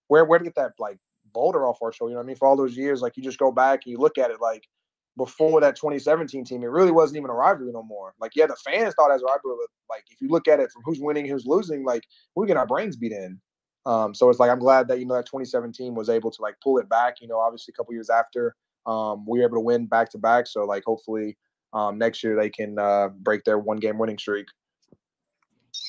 where 0.09 0.25
where 0.25 0.39
to 0.39 0.45
get 0.45 0.55
that 0.55 0.73
like 0.77 0.97
boulder 1.33 1.65
off 1.65 1.79
our 1.81 1.93
shoulder. 1.93 2.11
You 2.11 2.15
know 2.15 2.19
what 2.19 2.25
I 2.25 2.27
mean? 2.27 2.35
For 2.35 2.49
all 2.49 2.57
those 2.57 2.75
years, 2.75 3.01
like 3.01 3.15
you 3.15 3.23
just 3.23 3.39
go 3.39 3.49
back 3.49 3.81
and 3.85 3.91
you 3.91 3.97
look 3.97 4.17
at 4.17 4.29
it 4.29 4.41
like 4.41 4.67
before 5.15 5.61
that 5.61 5.77
2017 5.77 6.43
team, 6.43 6.63
it 6.63 6.67
really 6.67 6.91
wasn't 6.91 7.17
even 7.17 7.29
a 7.29 7.33
rivalry 7.33 7.71
no 7.71 7.83
more. 7.83 8.13
Like, 8.19 8.31
yeah, 8.35 8.47
the 8.47 8.57
fans 8.65 8.93
thought 8.95 9.11
as 9.11 9.21
a 9.21 9.25
rivalry, 9.25 9.55
but 9.57 9.95
like 9.95 10.03
if 10.09 10.19
you 10.19 10.27
look 10.27 10.49
at 10.49 10.59
it 10.59 10.69
from 10.71 10.81
who's 10.83 10.99
winning, 10.99 11.27
who's 11.27 11.45
losing, 11.45 11.85
like 11.85 12.03
we're 12.35 12.45
getting 12.45 12.59
our 12.59 12.67
brains 12.67 12.97
beat 12.97 13.13
in. 13.13 13.39
Um, 13.85 14.13
so 14.13 14.29
it's 14.29 14.39
like 14.39 14.51
I'm 14.51 14.59
glad 14.59 14.89
that 14.89 14.99
you 14.99 15.05
know 15.05 15.15
that 15.15 15.27
2017 15.27 15.95
was 15.95 16.09
able 16.09 16.31
to 16.31 16.41
like 16.41 16.55
pull 16.61 16.77
it 16.77 16.89
back. 16.89 17.21
You 17.21 17.29
know, 17.29 17.39
obviously 17.39 17.73
a 17.73 17.77
couple 17.77 17.93
years 17.93 18.09
after 18.09 18.55
um, 18.85 19.25
we 19.25 19.39
were 19.39 19.45
able 19.45 19.57
to 19.57 19.61
win 19.61 19.85
back 19.85 20.09
to 20.11 20.17
back. 20.17 20.47
So 20.47 20.65
like 20.65 20.83
hopefully 20.85 21.37
um, 21.73 21.97
next 21.97 22.23
year 22.23 22.35
they 22.35 22.49
can 22.49 22.77
uh, 22.77 23.09
break 23.09 23.43
their 23.43 23.57
one 23.57 23.77
game 23.77 23.97
winning 23.97 24.17
streak. 24.17 24.47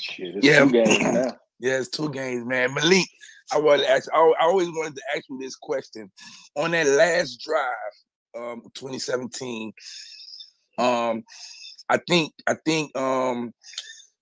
Shit, 0.03 0.43
yeah, 0.43 0.65
yeah, 1.61 1.79
it's 1.79 1.89
two 1.89 2.11
games, 2.11 2.47
man. 2.47 2.73
Malik, 2.75 3.07
I 3.53 3.59
want 3.59 3.83
to 3.83 3.91
ask. 3.91 4.09
I, 4.13 4.33
always 4.41 4.69
wanted 4.69 4.97
to 4.97 5.03
ask 5.15 5.25
you 5.29 5.39
this 5.39 5.57
question 5.57 6.11
on 6.57 6.71
that 6.71 6.87
last 6.87 7.41
drive, 7.45 7.73
um, 8.37 8.63
2017. 8.75 9.73
Um, 10.79 11.23
I 11.89 11.99
think 12.09 12.33
I 12.49 12.55
think 12.65 12.97
um, 12.97 13.53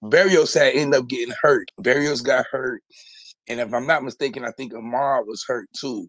Berrios 0.03 0.59
had 0.59 0.75
ended 0.75 1.01
up 1.01 1.09
getting 1.09 1.35
hurt. 1.41 1.71
Berrios 1.81 2.25
got 2.25 2.47
hurt, 2.51 2.83
and 3.49 3.61
if 3.61 3.73
I'm 3.73 3.87
not 3.87 4.03
mistaken, 4.03 4.45
I 4.45 4.51
think 4.51 4.75
Ahmad 4.75 5.27
was 5.27 5.45
hurt 5.47 5.69
too. 5.79 6.09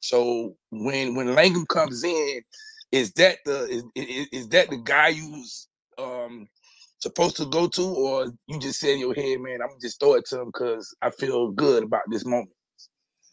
So 0.00 0.56
when 0.70 1.14
when 1.14 1.34
Langham 1.34 1.66
comes 1.66 2.04
in, 2.04 2.42
is 2.92 3.12
that 3.12 3.38
the 3.44 3.64
is, 3.64 3.84
is, 3.94 4.26
is 4.32 4.48
that 4.48 4.70
the 4.70 4.78
guy 4.78 5.08
you 5.08 5.30
was 5.30 5.68
um 5.98 6.48
supposed 7.00 7.36
to 7.38 7.46
go 7.46 7.66
to, 7.66 7.82
or 7.82 8.32
you 8.46 8.58
just 8.58 8.80
said 8.80 8.90
in 8.90 9.00
your 9.00 9.14
head, 9.14 9.40
man, 9.40 9.60
I'm 9.62 9.78
just 9.80 9.98
throw 10.00 10.14
it 10.14 10.26
to 10.26 10.40
him 10.40 10.46
because 10.46 10.94
I 11.02 11.10
feel 11.10 11.50
good 11.50 11.82
about 11.82 12.02
this 12.10 12.26
moment? 12.26 12.50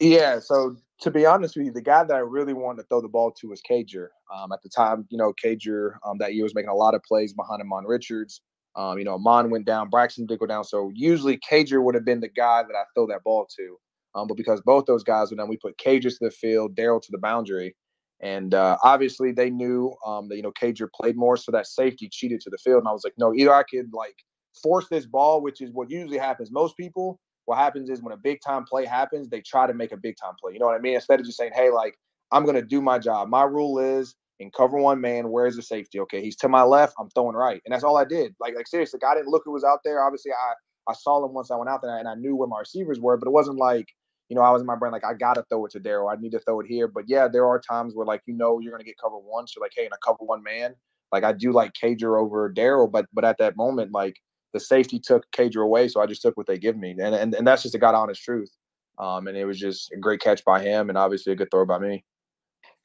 Yeah. 0.00 0.38
So 0.40 0.76
to 1.02 1.10
be 1.10 1.26
honest 1.26 1.56
with 1.56 1.66
you, 1.66 1.72
the 1.72 1.82
guy 1.82 2.04
that 2.04 2.14
I 2.14 2.20
really 2.20 2.54
wanted 2.54 2.82
to 2.82 2.88
throw 2.88 3.00
the 3.00 3.08
ball 3.08 3.30
to 3.32 3.48
was 3.48 3.60
Cager. 3.68 4.08
Um, 4.34 4.52
at 4.52 4.62
the 4.62 4.68
time, 4.68 5.06
you 5.10 5.18
know, 5.18 5.32
Cager 5.42 5.92
um, 6.06 6.18
that 6.18 6.34
year 6.34 6.44
was 6.44 6.54
making 6.54 6.70
a 6.70 6.74
lot 6.74 6.94
of 6.94 7.02
plays 7.02 7.32
behind 7.32 7.62
Ahmmon 7.62 7.84
Richards. 7.86 8.40
Um, 8.74 8.98
you 8.98 9.04
know, 9.04 9.18
Ahmmon 9.18 9.50
went 9.50 9.66
down, 9.66 9.90
Braxton 9.90 10.26
did 10.26 10.38
go 10.38 10.46
down. 10.46 10.64
So 10.64 10.90
usually 10.94 11.38
Cager 11.38 11.82
would 11.82 11.94
have 11.94 12.04
been 12.04 12.20
the 12.20 12.28
guy 12.28 12.62
that 12.62 12.74
I 12.74 12.84
throw 12.94 13.06
that 13.08 13.24
ball 13.24 13.46
to. 13.56 13.78
Um, 14.14 14.26
but 14.26 14.36
because 14.36 14.60
both 14.62 14.86
those 14.86 15.04
guys 15.04 15.30
were 15.30 15.36
done, 15.36 15.48
we 15.48 15.56
put 15.56 15.78
Cager 15.78 16.10
to 16.10 16.18
the 16.20 16.30
field, 16.30 16.74
Darrell 16.74 17.00
to 17.00 17.12
the 17.12 17.18
boundary. 17.18 17.76
And 18.20 18.54
uh, 18.54 18.76
obviously 18.82 19.32
they 19.32 19.50
knew 19.50 19.94
um, 20.04 20.28
that, 20.28 20.36
you 20.36 20.42
know, 20.42 20.52
Cager 20.52 20.88
played 20.92 21.16
more, 21.16 21.36
so 21.36 21.52
that 21.52 21.66
safety 21.66 22.08
cheated 22.10 22.40
to 22.40 22.50
the 22.50 22.58
field. 22.58 22.80
And 22.80 22.88
I 22.88 22.92
was 22.92 23.04
like, 23.04 23.14
no, 23.16 23.34
either 23.34 23.54
I 23.54 23.62
could 23.62 23.92
like 23.92 24.16
force 24.62 24.86
this 24.90 25.06
ball, 25.06 25.40
which 25.40 25.60
is 25.60 25.70
what 25.72 25.90
usually 25.90 26.18
happens. 26.18 26.50
Most 26.50 26.76
people, 26.76 27.20
what 27.44 27.58
happens 27.58 27.90
is 27.90 28.02
when 28.02 28.12
a 28.12 28.16
big 28.16 28.40
time 28.44 28.64
play 28.64 28.84
happens, 28.84 29.28
they 29.28 29.40
try 29.40 29.66
to 29.66 29.74
make 29.74 29.92
a 29.92 29.96
big 29.96 30.16
time 30.20 30.34
play. 30.40 30.52
You 30.52 30.58
know 30.58 30.66
what 30.66 30.74
I 30.74 30.80
mean? 30.80 30.94
Instead 30.94 31.20
of 31.20 31.26
just 31.26 31.38
saying, 31.38 31.52
hey, 31.54 31.70
like, 31.70 31.94
I'm 32.32 32.44
to 32.44 32.62
do 32.62 32.82
my 32.82 32.98
job. 32.98 33.28
My 33.28 33.44
rule 33.44 33.78
is 33.78 34.14
in 34.40 34.50
cover 34.50 34.78
one 34.78 35.00
man, 35.00 35.30
where's 35.30 35.56
the 35.56 35.62
safety? 35.62 36.00
Okay, 36.00 36.20
he's 36.20 36.36
to 36.36 36.48
my 36.48 36.62
left, 36.62 36.94
I'm 36.98 37.08
throwing 37.10 37.36
right. 37.36 37.60
And 37.64 37.72
that's 37.72 37.84
all 37.84 37.96
I 37.96 38.04
did. 38.04 38.34
Like, 38.40 38.54
like 38.54 38.66
seriously, 38.66 39.00
I 39.08 39.14
didn't 39.14 39.28
look 39.28 39.42
who 39.44 39.52
was 39.52 39.64
out 39.64 39.80
there. 39.84 40.02
Obviously, 40.04 40.32
I 40.32 40.54
I 40.90 40.94
saw 40.94 41.24
him 41.24 41.34
once 41.34 41.50
I 41.50 41.56
went 41.56 41.68
out 41.68 41.82
there 41.82 41.98
and 41.98 42.08
I 42.08 42.14
knew 42.14 42.34
where 42.34 42.48
my 42.48 42.60
receivers 42.60 42.98
were, 42.98 43.16
but 43.16 43.28
it 43.28 43.32
wasn't 43.32 43.58
like 43.58 43.88
you 44.28 44.36
know, 44.36 44.42
I 44.42 44.50
was 44.50 44.60
in 44.60 44.66
my 44.66 44.76
brain 44.76 44.92
like 44.92 45.04
I 45.04 45.14
gotta 45.14 45.44
throw 45.48 45.64
it 45.66 45.72
to 45.72 45.80
Darrell. 45.80 46.08
I 46.08 46.16
need 46.16 46.32
to 46.32 46.40
throw 46.40 46.60
it 46.60 46.66
here. 46.66 46.88
But 46.88 47.04
yeah, 47.06 47.28
there 47.28 47.46
are 47.46 47.60
times 47.60 47.94
where 47.94 48.06
like 48.06 48.22
you 48.26 48.34
know 48.34 48.60
you're 48.60 48.72
gonna 48.72 48.84
get 48.84 48.96
cover 49.02 49.16
one. 49.16 49.46
So 49.46 49.60
like, 49.60 49.72
hey, 49.74 49.86
in 49.86 49.92
a 49.92 49.98
cover 50.04 50.18
one 50.20 50.42
man, 50.42 50.74
like 51.12 51.24
I 51.24 51.32
do 51.32 51.52
like 51.52 51.72
Cager 51.72 52.20
over 52.20 52.48
Darrell, 52.48 52.88
but 52.88 53.06
but 53.12 53.24
at 53.24 53.38
that 53.38 53.56
moment, 53.56 53.92
like 53.92 54.16
the 54.52 54.60
safety 54.60 54.98
took 54.98 55.30
Cager 55.32 55.64
away, 55.64 55.88
so 55.88 56.00
I 56.00 56.06
just 56.06 56.22
took 56.22 56.36
what 56.36 56.46
they 56.46 56.58
give 56.58 56.76
me, 56.76 56.90
and 56.90 57.14
and, 57.14 57.34
and 57.34 57.46
that's 57.46 57.62
just 57.62 57.74
a 57.74 57.78
god 57.78 57.94
honest 57.94 58.22
truth. 58.22 58.50
Um, 58.98 59.28
and 59.28 59.36
it 59.36 59.44
was 59.44 59.58
just 59.58 59.92
a 59.92 59.96
great 59.96 60.20
catch 60.20 60.44
by 60.44 60.60
him, 60.60 60.88
and 60.88 60.98
obviously 60.98 61.32
a 61.32 61.36
good 61.36 61.50
throw 61.50 61.64
by 61.64 61.78
me. 61.78 62.04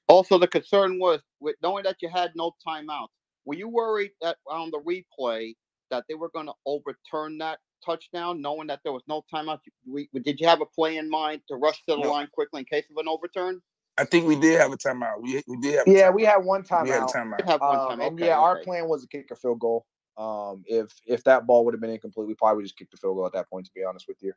Also, 0.08 0.38
the 0.38 0.48
concern 0.48 1.00
was 1.00 1.22
with 1.40 1.56
knowing 1.64 1.84
that 1.84 1.98
you 2.02 2.10
had 2.10 2.32
no 2.36 2.52
timeouts. 2.66 3.08
Were 3.46 3.56
you 3.56 3.68
worried 3.68 4.12
that 4.22 4.38
on 4.48 4.72
the 4.72 4.80
replay 4.80 5.56
that 5.90 6.06
they 6.08 6.16
were 6.16 6.30
going 6.30 6.46
to 6.46 6.54
overturn 6.66 7.38
that 7.40 7.60
touchdown, 7.84 8.42
knowing 8.42 8.68
that 8.68 8.82
there 8.84 8.94
was 8.94 9.04
no 9.08 9.24
timeout? 9.34 9.60
We, 9.88 10.10
did 10.24 10.40
you 10.40 10.48
have 10.48 10.62
a 10.62 10.66
play 10.66 10.98
in 10.98 11.10
mind 11.10 11.42
to 11.50 11.56
rush 11.56 11.78
to 11.86 11.96
the 11.96 11.98
no. 11.98 12.12
line 12.12 12.28
quickly 12.32 12.60
in 12.60 12.66
case 12.66 12.86
of 12.90 12.98
an 12.98 13.08
overturn? 13.08 13.62
I 13.98 14.06
think 14.06 14.26
we 14.26 14.36
did 14.36 14.60
have 14.60 14.72
a 14.72 14.78
timeout. 14.78 15.22
We, 15.22 15.42
we 15.48 15.58
did 15.58 15.76
have. 15.76 15.88
yeah, 15.88 16.10
we 16.10 16.24
had 16.24 16.38
one 16.38 16.64
timeout. 16.64 16.84
We 16.84 16.90
had 16.90 17.04
a 17.04 17.06
timeout. 17.06 17.46
Have 17.46 17.62
one 17.62 17.92
um, 17.92 18.02
and 18.02 18.20
yeah, 18.20 18.26
okay. 18.26 18.32
our 18.34 18.60
plan 18.64 18.88
was 18.88 19.04
to 19.04 19.08
kick 19.08 19.30
a 19.32 19.36
field 19.36 19.60
goal. 19.60 19.86
Um, 20.18 20.64
if 20.68 20.92
if 21.06 21.24
that 21.24 21.46
ball 21.48 21.66
would 21.66 21.74
have 21.74 21.82
been 21.82 21.90
incomplete, 21.90 22.28
we 22.28 22.36
probably 22.36 22.58
would 22.58 22.66
just 22.66 22.78
kick 22.78 22.90
the 22.92 22.98
field 22.98 23.18
goal 23.18 23.26
at 23.26 23.34
that 23.34 23.50
point. 23.50 23.66
To 23.66 23.72
be 23.76 23.84
honest 23.84 24.08
with 24.08 24.18
you. 24.22 24.34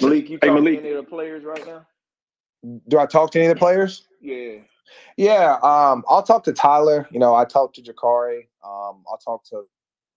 Malik, 0.00 0.30
you 0.30 0.38
talking 0.38 0.54
hey, 0.56 0.60
Malik. 0.60 0.80
to 0.80 0.86
any 0.86 0.96
of 0.96 1.04
the 1.04 1.10
players 1.10 1.44
right 1.44 1.66
now? 1.66 1.86
Do 2.88 2.98
I 2.98 3.06
talk 3.06 3.30
to 3.32 3.38
any 3.38 3.48
of 3.48 3.56
the 3.56 3.58
players? 3.58 4.06
Yeah. 4.20 4.58
Yeah. 5.16 5.54
Um, 5.62 6.04
I'll 6.08 6.22
talk 6.22 6.44
to 6.44 6.52
Tyler. 6.52 7.08
You 7.10 7.18
know, 7.18 7.34
I 7.34 7.44
talk 7.44 7.74
to 7.74 7.82
Jakari. 7.82 8.46
Um, 8.64 9.02
I'll 9.08 9.20
talk 9.22 9.44
to 9.46 9.64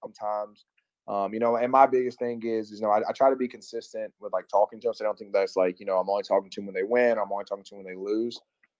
sometimes. 0.01 0.65
Um, 1.07 1.33
you 1.33 1.39
know, 1.39 1.55
and 1.55 1.71
my 1.71 1.85
biggest 1.85 2.17
thing 2.17 2.41
is, 2.43 2.71
you 2.71 2.81
know, 2.81 2.89
I, 2.89 3.01
I, 3.07 3.11
try 3.11 3.29
to 3.29 3.35
be 3.35 3.47
consistent 3.47 4.11
with 4.19 4.33
like 4.33 4.47
talking 4.47 4.79
to 4.81 4.87
them. 4.87 4.93
So 4.95 5.05
I 5.05 5.07
don't 5.07 5.17
think 5.19 5.33
that's 5.33 5.55
like, 5.55 5.79
you 5.79 5.85
know, 5.85 5.99
I'm 5.99 6.09
only 6.09 6.23
talking 6.23 6.49
to 6.49 6.55
them 6.55 6.65
when 6.65 6.73
they 6.73 6.83
win. 6.83 7.19
I'm 7.19 7.31
only 7.31 7.45
talking 7.45 7.63
to 7.63 7.75
them 7.75 7.83
when 7.83 7.93
they 7.93 7.99
lose. 7.99 8.39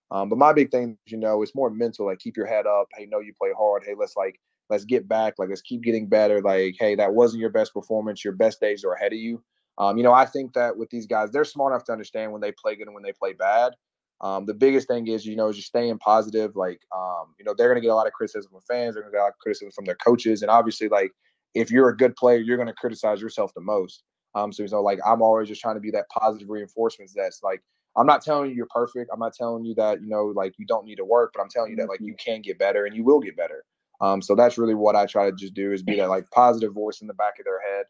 Um, 0.10 0.29
but 0.29 0.38
my 0.38 0.51
big 0.51 0.72
thing, 0.72 0.98
you 1.05 1.17
know, 1.17 1.44
it's 1.44 1.53
more 1.53 1.70
mental. 1.70 2.08
Like, 2.08 2.20
keep 2.20 2.36
your 2.36 2.48
head 2.48 2.65
up. 2.65 2.88
Hey, 2.96 3.05
know 3.05 3.20
you 3.20 3.34
play 3.39 3.51
hard. 3.55 3.84
Hey, 3.86 3.94
let's 3.98 4.15
like, 4.15 4.39
let's 4.70 4.86
get 4.86 5.08
back. 5.08 5.36
Like, 5.38 5.50
let's 5.50 5.62
keep 5.62 5.84
getting 5.84 6.08
better. 6.08 6.41
Like, 6.41 6.75
hey, 6.79 6.96
that 6.96 7.13
wasn't 7.13 7.41
your 7.41 7.51
best 7.51 7.74
performance. 7.74 8.24
Your 8.24 8.34
best 8.34 8.60
days 8.60 8.84
are 8.84 8.94
ahead 8.94 9.13
of 9.13 9.20
you. 9.20 9.44
Um, 9.77 9.98
you 9.98 10.03
know, 10.03 10.13
I 10.13 10.25
think 10.25 10.53
that 10.53 10.77
with 10.77 10.89
these 10.89 11.05
guys, 11.05 11.32
they're 11.32 11.46
smart 11.46 11.74
enough 11.74 11.84
to 11.86 11.91
understand 11.91 12.32
when 12.32 12.41
they 12.41 12.51
play 12.51 12.75
good 12.75 12.88
and 12.88 12.96
when 12.96 13.03
they 13.03 13.13
play 13.13 13.34
bad. 13.34 13.74
Um, 14.22 14.46
the 14.46 14.53
biggest 14.53 14.88
thing 14.88 15.08
is, 15.08 15.25
you 15.25 15.36
know, 15.36 15.50
is 15.50 15.58
just 15.58 15.67
staying 15.67 15.98
positive. 16.00 16.55
Like, 16.55 16.79
um, 16.96 17.36
you 17.38 17.46
know, 17.46 17.53
they're 17.55 17.67
going 17.67 17.75
to 17.75 17.82
get 17.82 17.91
a 17.91 17.96
lot 17.96 18.08
of 18.08 18.13
criticism 18.13 18.51
from 18.51 18.62
fans. 18.62 18.96
They're 18.96 19.03
going 19.03 19.12
to 19.12 19.17
get 19.17 19.22
a 19.22 19.25
lot 19.25 19.29
of 19.29 19.39
criticism 19.39 19.72
from 19.72 19.86
their 19.86 19.96
coaches. 19.96 20.41
And 20.41 20.50
obviously, 20.50 20.88
like, 20.88 21.12
if 21.55 21.71
you're 21.71 21.89
a 21.89 21.97
good 21.97 22.15
player, 22.15 22.38
you're 22.38 22.57
going 22.57 22.67
to 22.67 22.74
criticize 22.74 23.21
yourself 23.21 23.51
the 23.55 23.62
most. 23.62 24.03
Um, 24.35 24.51
so, 24.51 24.63
you 24.63 24.69
know, 24.69 24.81
like, 24.81 25.00
I'm 25.05 25.21
always 25.21 25.47
just 25.47 25.62
trying 25.62 25.75
to 25.75 25.81
be 25.81 25.91
that 25.91 26.09
positive 26.09 26.50
reinforcement 26.50 27.09
that's 27.15 27.41
like, 27.41 27.62
I'm 27.97 28.05
not 28.05 28.21
telling 28.21 28.50
you 28.50 28.55
you're 28.55 28.67
perfect. 28.69 29.09
I'm 29.13 29.19
not 29.19 29.33
telling 29.33 29.63
you 29.63 29.74
that, 29.75 30.01
you 30.01 30.09
know, 30.09 30.25
like 30.35 30.53
you 30.57 30.65
don't 30.65 30.85
need 30.85 30.97
to 30.97 31.05
work, 31.05 31.31
but 31.33 31.41
I'm 31.41 31.50
telling 31.50 31.71
you 31.71 31.77
that 31.77 31.88
like 31.88 32.01
you 32.01 32.13
can 32.24 32.41
get 32.41 32.59
better 32.59 32.85
and 32.85 32.93
you 32.93 33.05
will 33.05 33.21
get 33.21 33.38
better. 33.38 33.63
Um, 34.01 34.21
so 34.21 34.35
that's 34.35 34.57
really 34.57 34.75
what 34.75 34.97
I 34.97 35.05
try 35.05 35.29
to 35.29 35.35
just 35.35 35.53
do 35.53 35.71
is 35.71 35.81
be 35.81 35.95
that 35.95 36.09
like 36.09 36.29
positive 36.31 36.74
voice 36.74 37.00
in 37.00 37.07
the 37.07 37.13
back 37.13 37.39
of 37.39 37.45
their 37.45 37.62
head. 37.62 37.85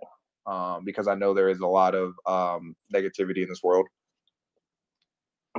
Um, 0.45 0.86
because 0.86 1.07
I 1.07 1.15
know 1.15 1.34
there 1.34 1.50
is 1.50 1.60
a 1.60 1.65
lot 1.65 1.95
of 1.95 2.13
um, 2.27 2.75
negativity 2.93 3.41
in 3.41 3.50
this 3.50 3.63
world. 3.63 3.88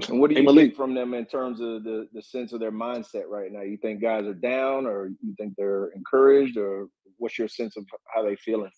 And 0.09 0.21
what 0.21 0.31
do 0.31 0.41
you 0.41 0.55
think 0.55 0.77
from 0.77 0.95
them 0.95 1.15
in 1.15 1.25
terms 1.25 1.61
of 1.61 1.83
the 1.85 2.09
the 2.13 2.23
sense 2.23 2.53
of 2.53 2.61
their 2.61 2.73
mindset 2.73 3.29
right 3.29 3.51
now? 3.51 3.63
You 3.63 3.79
think 3.79 4.03
guys 4.03 4.27
are 4.27 4.35
down, 4.35 4.87
or 4.87 5.09
you 5.09 5.35
think 5.39 5.55
they're 5.57 5.89
encouraged, 5.89 6.59
or 6.59 6.89
what's 7.17 7.39
your 7.39 7.49
sense 7.49 7.77
of 7.77 7.87
how 8.15 8.23
they 8.23 8.37
feeling? 8.37 8.71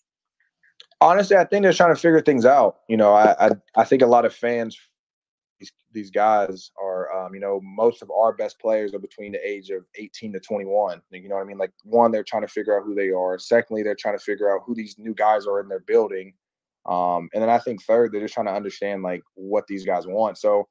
Honestly, 1.01 1.35
I 1.35 1.43
think 1.43 1.63
they're 1.63 1.73
trying 1.73 1.93
to 1.93 1.99
figure 1.99 2.21
things 2.21 2.45
out. 2.45 2.77
You 2.87 2.97
know, 2.97 3.13
I 3.13 3.47
I, 3.47 3.51
I 3.75 3.83
think 3.83 4.01
a 4.01 4.07
lot 4.07 4.25
of 4.25 4.33
fans 4.33 4.77
these 5.59 5.71
these 5.91 6.11
guys 6.11 6.71
are 6.81 7.11
um, 7.13 7.33
you 7.33 7.39
know 7.39 7.59
most 7.61 8.01
of 8.01 8.09
our 8.11 8.33
best 8.33 8.59
players 8.59 8.93
are 8.93 8.99
between 8.99 9.31
the 9.31 9.47
age 9.47 9.69
of 9.69 9.83
18 9.95 10.33
to 10.33 10.39
21 10.39 11.01
you 11.11 11.29
know 11.29 11.35
what 11.35 11.41
i 11.41 11.43
mean 11.43 11.57
like 11.57 11.71
one 11.83 12.11
they're 12.11 12.23
trying 12.23 12.41
to 12.41 12.47
figure 12.47 12.77
out 12.77 12.85
who 12.85 12.95
they 12.95 13.09
are 13.09 13.37
secondly 13.37 13.83
they're 13.83 13.95
trying 13.95 14.17
to 14.17 14.23
figure 14.23 14.53
out 14.53 14.61
who 14.65 14.73
these 14.73 14.95
new 14.97 15.13
guys 15.13 15.45
are 15.45 15.59
in 15.59 15.67
their 15.67 15.81
building 15.81 16.33
um, 16.85 17.29
and 17.33 17.41
then 17.41 17.49
i 17.49 17.59
think 17.59 17.83
third 17.83 18.11
they're 18.11 18.21
just 18.21 18.33
trying 18.33 18.45
to 18.45 18.53
understand 18.53 19.03
like 19.03 19.21
what 19.35 19.67
these 19.67 19.85
guys 19.85 20.07
want 20.07 20.37
so 20.37 20.67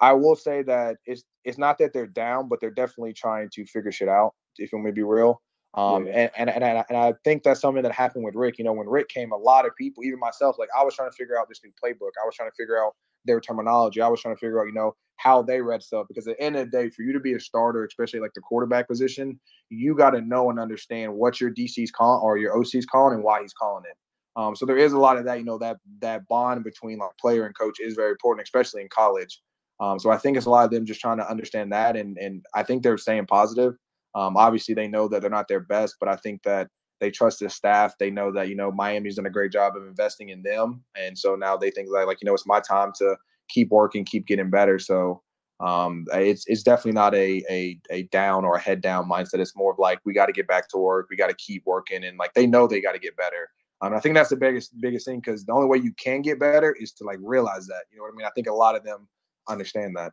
I 0.00 0.12
will 0.12 0.36
say 0.36 0.62
that 0.62 0.96
it's 1.06 1.24
it's 1.44 1.58
not 1.58 1.78
that 1.78 1.92
they're 1.92 2.06
down, 2.06 2.48
but 2.48 2.60
they're 2.60 2.70
definitely 2.70 3.12
trying 3.12 3.48
to 3.54 3.64
figure 3.66 3.92
shit 3.92 4.08
out. 4.08 4.32
If 4.58 4.72
you 4.72 4.78
want 4.78 4.86
me 4.86 4.90
to 4.90 4.94
be 4.94 5.02
real, 5.02 5.40
um, 5.74 6.06
yeah. 6.06 6.30
and, 6.36 6.48
and 6.48 6.50
and 6.50 6.64
I, 6.64 6.84
and 6.88 6.98
I 6.98 7.14
think 7.24 7.42
that's 7.42 7.60
something 7.60 7.82
that 7.82 7.92
happened 7.92 8.24
with 8.24 8.34
Rick. 8.34 8.58
You 8.58 8.64
know, 8.64 8.72
when 8.72 8.88
Rick 8.88 9.08
came, 9.08 9.32
a 9.32 9.36
lot 9.36 9.66
of 9.66 9.76
people, 9.76 10.04
even 10.04 10.18
myself, 10.18 10.56
like 10.58 10.68
I 10.78 10.82
was 10.82 10.94
trying 10.94 11.10
to 11.10 11.16
figure 11.16 11.38
out 11.38 11.48
this 11.48 11.60
new 11.64 11.70
playbook. 11.82 12.12
I 12.22 12.26
was 12.26 12.34
trying 12.34 12.50
to 12.50 12.54
figure 12.56 12.82
out 12.82 12.92
their 13.26 13.40
terminology. 13.40 14.00
I 14.00 14.08
was 14.08 14.20
trying 14.20 14.34
to 14.34 14.38
figure 14.38 14.60
out, 14.60 14.66
you 14.66 14.72
know, 14.72 14.94
how 15.16 15.42
they 15.42 15.60
read 15.60 15.82
stuff. 15.82 16.06
Because 16.08 16.26
at 16.26 16.36
the 16.38 16.44
end 16.44 16.56
of 16.56 16.70
the 16.70 16.70
day, 16.70 16.90
for 16.90 17.02
you 17.02 17.12
to 17.12 17.20
be 17.20 17.34
a 17.34 17.40
starter, 17.40 17.84
especially 17.84 18.20
like 18.20 18.32
the 18.34 18.40
quarterback 18.40 18.88
position, 18.88 19.38
you 19.68 19.94
got 19.94 20.10
to 20.10 20.20
know 20.20 20.50
and 20.50 20.58
understand 20.58 21.12
what 21.12 21.40
your 21.40 21.50
DC's 21.50 21.90
calling 21.90 22.22
or 22.22 22.38
your 22.38 22.56
OC's 22.56 22.86
calling 22.86 23.14
and 23.14 23.24
why 23.24 23.42
he's 23.42 23.52
calling 23.52 23.84
it. 23.90 23.96
Um, 24.36 24.54
so 24.54 24.66
there 24.66 24.76
is 24.76 24.92
a 24.92 24.98
lot 24.98 25.16
of 25.16 25.24
that, 25.24 25.38
you 25.38 25.44
know, 25.44 25.58
that 25.58 25.78
that 26.00 26.26
bond 26.28 26.62
between 26.62 26.98
like 26.98 27.10
player 27.18 27.46
and 27.46 27.56
coach 27.56 27.80
is 27.80 27.94
very 27.94 28.10
important, 28.10 28.46
especially 28.46 28.82
in 28.82 28.88
college. 28.88 29.40
Um, 29.80 29.98
so 29.98 30.10
I 30.10 30.16
think 30.16 30.36
it's 30.36 30.46
a 30.46 30.50
lot 30.50 30.64
of 30.64 30.70
them 30.70 30.86
just 30.86 31.00
trying 31.00 31.18
to 31.18 31.30
understand 31.30 31.72
that, 31.72 31.96
and 31.96 32.16
and 32.18 32.44
I 32.54 32.62
think 32.62 32.82
they're 32.82 32.98
staying 32.98 33.26
positive. 33.26 33.74
Um, 34.14 34.36
obviously, 34.36 34.74
they 34.74 34.88
know 34.88 35.08
that 35.08 35.20
they're 35.20 35.30
not 35.30 35.48
their 35.48 35.60
best, 35.60 35.96
but 36.00 36.08
I 36.08 36.16
think 36.16 36.42
that 36.44 36.68
they 37.00 37.10
trust 37.10 37.40
their 37.40 37.50
staff. 37.50 37.94
They 37.98 38.10
know 38.10 38.32
that 38.32 38.48
you 38.48 38.56
know 38.56 38.72
Miami's 38.72 39.16
done 39.16 39.26
a 39.26 39.30
great 39.30 39.52
job 39.52 39.76
of 39.76 39.86
investing 39.86 40.30
in 40.30 40.42
them, 40.42 40.82
and 40.96 41.16
so 41.16 41.36
now 41.36 41.56
they 41.56 41.70
think 41.70 41.88
like 41.90 42.06
like 42.06 42.22
you 42.22 42.26
know 42.26 42.34
it's 42.34 42.46
my 42.46 42.60
time 42.60 42.92
to 42.98 43.16
keep 43.48 43.70
working, 43.70 44.04
keep 44.04 44.26
getting 44.26 44.50
better. 44.50 44.78
So 44.78 45.22
um, 45.60 46.06
it's 46.12 46.44
it's 46.46 46.62
definitely 46.62 46.92
not 46.92 47.14
a 47.14 47.42
a 47.50 47.78
a 47.90 48.02
down 48.04 48.44
or 48.44 48.56
a 48.56 48.60
head 48.60 48.80
down 48.80 49.08
mindset. 49.08 49.40
It's 49.40 49.56
more 49.56 49.72
of 49.72 49.78
like 49.78 50.00
we 50.04 50.14
got 50.14 50.26
to 50.26 50.32
get 50.32 50.48
back 50.48 50.68
to 50.70 50.78
work, 50.78 51.08
we 51.10 51.16
got 51.16 51.28
to 51.28 51.36
keep 51.36 51.64
working, 51.66 52.04
and 52.04 52.18
like 52.18 52.34
they 52.34 52.46
know 52.46 52.66
they 52.66 52.80
got 52.80 52.92
to 52.92 52.98
get 52.98 53.16
better. 53.16 53.50
Um, 53.82 53.92
I 53.92 54.00
think 54.00 54.14
that's 54.14 54.30
the 54.30 54.36
biggest 54.36 54.78
biggest 54.80 55.06
thing 55.06 55.20
because 55.20 55.44
the 55.44 55.52
only 55.52 55.66
way 55.66 55.78
you 55.78 55.92
can 55.92 56.22
get 56.22 56.40
better 56.40 56.74
is 56.80 56.92
to 56.94 57.04
like 57.04 57.18
realize 57.22 57.66
that. 57.66 57.84
You 57.90 57.98
know 57.98 58.04
what 58.04 58.12
I 58.14 58.16
mean? 58.16 58.26
I 58.26 58.30
think 58.34 58.46
a 58.46 58.52
lot 58.52 58.74
of 58.74 58.84
them 58.84 59.06
understand 59.48 59.96
that. 59.96 60.12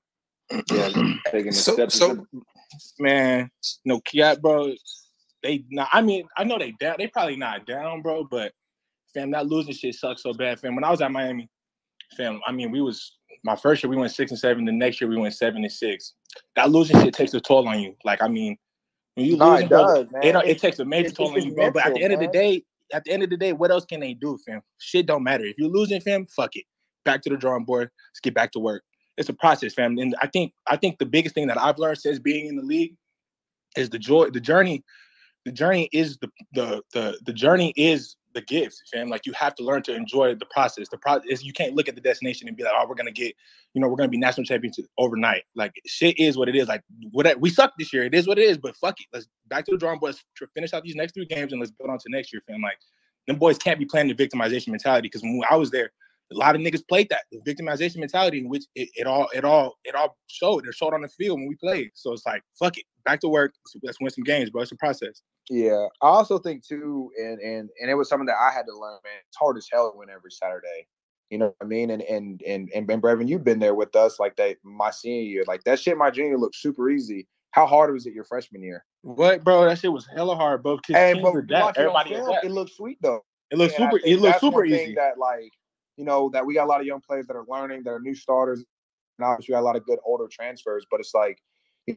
Yeah, 0.72 0.90
taking 1.32 1.52
so, 1.52 1.74
steps. 1.74 1.96
So, 1.96 2.26
man, 3.00 3.50
no 3.86 4.00
Kiat, 4.02 4.42
bro. 4.42 4.74
They 5.42 5.66
not. 5.70 5.90
I 5.92 6.02
mean, 6.02 6.28
I 6.38 6.44
know 6.44 6.58
they 6.58 6.74
down. 6.80 6.96
They 6.98 7.08
probably 7.08 7.36
not 7.36 7.66
down, 7.66 8.02
bro. 8.02 8.24
But 8.24 8.54
fam, 9.14 9.32
that 9.32 9.48
losing 9.48 9.74
shit 9.74 9.96
sucks 9.96 10.24
so 10.24 10.34
bad, 10.34 10.60
fam. 10.60 10.76
When 10.76 10.84
I 10.84 10.92
was 10.92 11.02
at 11.02 11.12
Miami, 11.12 11.50
fam, 12.16 12.40
I 12.48 12.52
mean, 12.52 12.72
we 12.72 12.82
was 12.82 13.18
my 13.44 13.56
first 13.56 13.84
year 13.84 13.90
we 13.90 13.98
went 13.98 14.12
six 14.12 14.32
and 14.32 14.40
seven. 14.40 14.66
The 14.66 14.72
next 14.72 15.02
year 15.02 15.10
we 15.10 15.18
went 15.18 15.34
seven 15.34 15.64
and 15.64 15.72
six. 15.72 16.14
That 16.56 16.72
losing 16.72 17.00
shit 17.02 17.14
takes 17.14 17.34
a 17.34 17.42
toll 17.42 17.68
on 17.68 17.80
you. 17.80 17.96
Like, 18.04 18.22
I 18.22 18.28
mean, 18.28 18.58
when 19.16 19.26
you 19.26 19.38
lose, 19.38 19.62
it, 19.62 19.70
does, 19.70 20.08
bro, 20.08 20.22
it, 20.22 20.36
it, 20.48 20.60
takes 20.60 20.80
a 20.80 20.86
major 20.86 21.08
it's, 21.08 21.18
toll 21.18 21.30
on 21.30 21.42
you, 21.42 21.54
bro. 21.54 21.66
Mental, 21.66 21.74
but 21.74 21.86
at 21.86 21.94
the 21.94 22.04
end 22.04 22.14
man. 22.14 22.24
of 22.24 22.32
the 22.32 22.38
day, 22.38 22.64
at 22.94 23.04
the 23.04 23.12
end 23.12 23.24
of 23.24 23.30
the 23.30 23.38
day, 23.38 23.54
what 23.54 23.70
else 23.70 23.86
can 23.86 24.00
they 24.00 24.14
do, 24.14 24.38
fam? 24.46 24.62
Shit 24.80 25.06
don't 25.06 25.24
matter. 25.24 25.46
If 25.46 25.58
you're 25.58 25.70
losing, 25.70 26.00
fam, 26.00 26.26
fuck 26.28 26.56
it. 26.56 26.66
Back 27.06 27.22
to 27.24 27.30
the 27.30 27.38
drawing 27.38 27.66
board. 27.66 27.90
Let's 28.12 28.22
get 28.22 28.34
back 28.34 28.52
to 28.54 28.60
work 28.60 28.84
it's 29.18 29.30
a 29.30 29.34
process, 29.34 29.74
fam. 29.74 29.98
And 29.98 30.16
I 30.22 30.28
think 30.28 30.54
I 30.68 30.78
think 30.78 30.98
the 31.00 31.06
biggest 31.06 31.36
thing 31.36 31.48
that 31.48 31.60
I've 31.60 31.78
learned 31.78 32.00
since 32.00 32.20
being 32.20 32.48
in 32.48 32.56
the 32.56 32.64
league 32.64 32.96
is 33.76 33.90
the 33.90 34.00
joy, 34.00 34.30
the 34.30 34.42
journey. 34.42 34.84
The 35.46 35.52
journey 35.52 35.90
is 35.92 36.18
the 36.18 36.30
the 36.54 36.82
the 36.94 37.20
the 37.26 37.34
journey 37.34 37.74
is 37.76 38.16
the 38.34 38.42
gift, 38.42 38.82
fam. 38.92 39.10
Like 39.10 39.26
you 39.26 39.34
have 39.34 39.54
to 39.56 39.64
learn 39.64 39.84
to 39.84 39.94
enjoy 39.94 40.36
the 40.36 40.46
process. 40.46 40.88
The 40.90 40.98
process 40.98 41.44
you 41.44 41.54
can't 41.54 41.76
look 41.76 41.88
at 41.88 41.96
the 41.96 42.02
destination 42.02 42.48
and 42.48 42.58
be 42.58 42.64
like, 42.64 42.74
oh, 42.76 42.86
we're 42.88 42.96
gonna 42.96 43.12
get, 43.12 43.36
you 43.74 43.82
know, 43.82 43.88
we're 43.88 43.98
gonna 43.98 44.10
be 44.10 44.18
national 44.18 44.46
champions 44.46 44.80
overnight. 44.98 45.44
Like 45.56 45.74
shit 45.86 46.18
is 46.18 46.38
what 46.38 46.50
it 46.50 46.56
is. 46.56 46.68
Like 46.68 46.82
what 47.12 47.40
we 47.40 47.50
suck 47.50 47.74
this 47.78 47.94
year. 47.94 48.06
It 48.06 48.16
is 48.16 48.28
what 48.28 48.40
it 48.40 48.44
is. 48.44 48.58
But 48.58 48.76
fuck 48.78 49.00
it. 49.00 49.08
Let's 49.14 49.28
back 49.48 49.66
to 49.66 49.72
the 49.72 49.78
drawing 49.78 50.00
board. 50.00 50.16
Let's 50.16 50.52
finish 50.54 50.74
out 50.74 50.84
these 50.84 50.96
next 50.96 51.14
three 51.14 51.26
games 51.26 51.52
and 51.52 51.60
let's 51.60 51.72
build 51.72 51.90
on 51.90 51.98
to 52.00 52.06
next 52.08 52.34
year, 52.34 52.42
fam. 52.48 52.62
Like 52.62 52.78
them 53.28 53.38
boys 53.38 53.58
can't 53.58 53.80
be 53.80 53.86
playing 53.86 54.08
the 54.08 54.16
victimization 54.16 54.70
mentality 54.70 55.08
because 55.08 55.22
when 55.22 55.42
I 55.50 55.56
was 55.56 55.72
there, 55.72 55.92
a 56.34 56.38
lot 56.38 56.56
of 56.56 56.62
niggas 56.62 56.88
played 56.88 57.10
that 57.10 57.24
the 57.32 57.40
victimization 57.40 57.98
mentality 57.98 58.40
in 58.40 58.50
which 58.50 58.64
it, 58.76 58.90
it, 58.96 59.08
all 59.08 59.28
it 59.34 59.46
all 59.46 59.76
it 59.84 59.96
all 59.96 60.18
showed. 60.28 60.66
It 60.68 60.74
showed 60.74 60.94
on 60.94 61.02
the 61.02 61.08
field 61.08 61.40
when 61.40 61.48
we 61.48 61.56
played. 61.56 61.92
So 61.94 62.14
it's 62.14 62.26
like 62.26 62.44
fuck 62.58 62.78
it, 62.78 62.86
back 63.06 63.20
to 63.22 63.30
work. 63.30 63.54
Let's 63.84 64.00
win 64.00 64.10
some 64.10 64.24
games, 64.24 64.50
bro. 64.50 64.62
It's 64.62 64.72
a 64.72 64.76
process. 64.76 65.22
Yeah, 65.50 65.88
I 66.02 66.08
also 66.08 66.38
think 66.40 66.66
too, 66.66 67.12
and 67.18 67.40
and 67.40 67.70
and 67.82 67.90
it 67.90 67.96
was 67.96 68.10
something 68.10 68.28
that 68.28 68.38
I 68.40 68.52
had 68.52 68.66
to 68.66 68.78
learn. 68.78 69.00
Man, 69.04 69.14
it's 69.28 69.38
hard 69.38 69.58
as 69.58 69.68
hell 69.72 69.92
to 69.92 69.98
win 69.98 70.10
every 70.10 70.32
Saturday. 70.32 70.88
You 71.30 71.38
know 71.40 71.46
what 71.46 71.56
I 71.62 71.66
mean? 71.66 71.90
And 71.90 72.02
and 72.04 72.42
and 72.48 72.70
and 72.74 72.88
Ben 72.88 73.02
Brevin, 73.02 73.28
you've 73.28 73.44
been 73.44 73.60
there 73.60 73.76
with 73.76 73.96
us 73.96 74.20
like 74.20 74.36
that 74.38 74.58
my 74.64 74.92
senior 74.92 75.24
year. 75.24 75.44
Like 75.48 75.64
that 75.66 75.80
shit 75.80 75.98
my 75.98 76.12
junior 76.12 76.38
looked 76.38 76.56
super 76.56 76.90
easy. 76.90 77.28
How 77.52 77.68
hard 77.68 77.94
was 77.94 78.06
it 78.08 78.14
your 78.14 78.24
freshman 78.24 78.64
year? 78.64 78.84
What, 79.02 79.44
bro? 79.44 79.66
That 79.66 79.78
shit 79.78 79.92
was 79.92 80.08
hella 80.16 80.36
hard, 80.36 80.64
bro. 80.64 80.80
Hey, 80.88 81.14
but 81.14 81.78
everybody 81.78 82.12
film, 82.16 82.36
it 82.44 82.52
looked 82.52 82.74
sweet 82.74 82.98
though. 83.02 83.24
It 83.52 83.58
looked 83.58 83.76
super. 83.76 84.00
It 84.04 84.20
looked 84.20 84.40
super 84.40 84.66
easy. 84.66 84.96
That 84.96 85.18
like 85.18 85.52
you 85.98 86.06
know, 86.06 86.30
that 86.34 86.46
we 86.46 86.54
got 86.56 86.66
a 86.66 86.70
lot 86.70 86.82
of 86.82 86.88
young 86.88 87.02
players 87.02 87.28
that 87.28 87.36
are 87.36 87.46
learning, 87.48 87.84
that 87.84 87.92
are 87.92 88.00
new 88.00 88.16
starters, 88.16 88.64
and 89.20 89.26
obviously 89.26 89.54
got 89.54 89.62
a 89.62 89.66
lot 89.66 89.76
of 89.76 89.86
good 89.86 90.00
older 90.06 90.28
transfers. 90.32 90.86
But 90.90 91.00
it's 91.00 91.14
like 91.14 91.38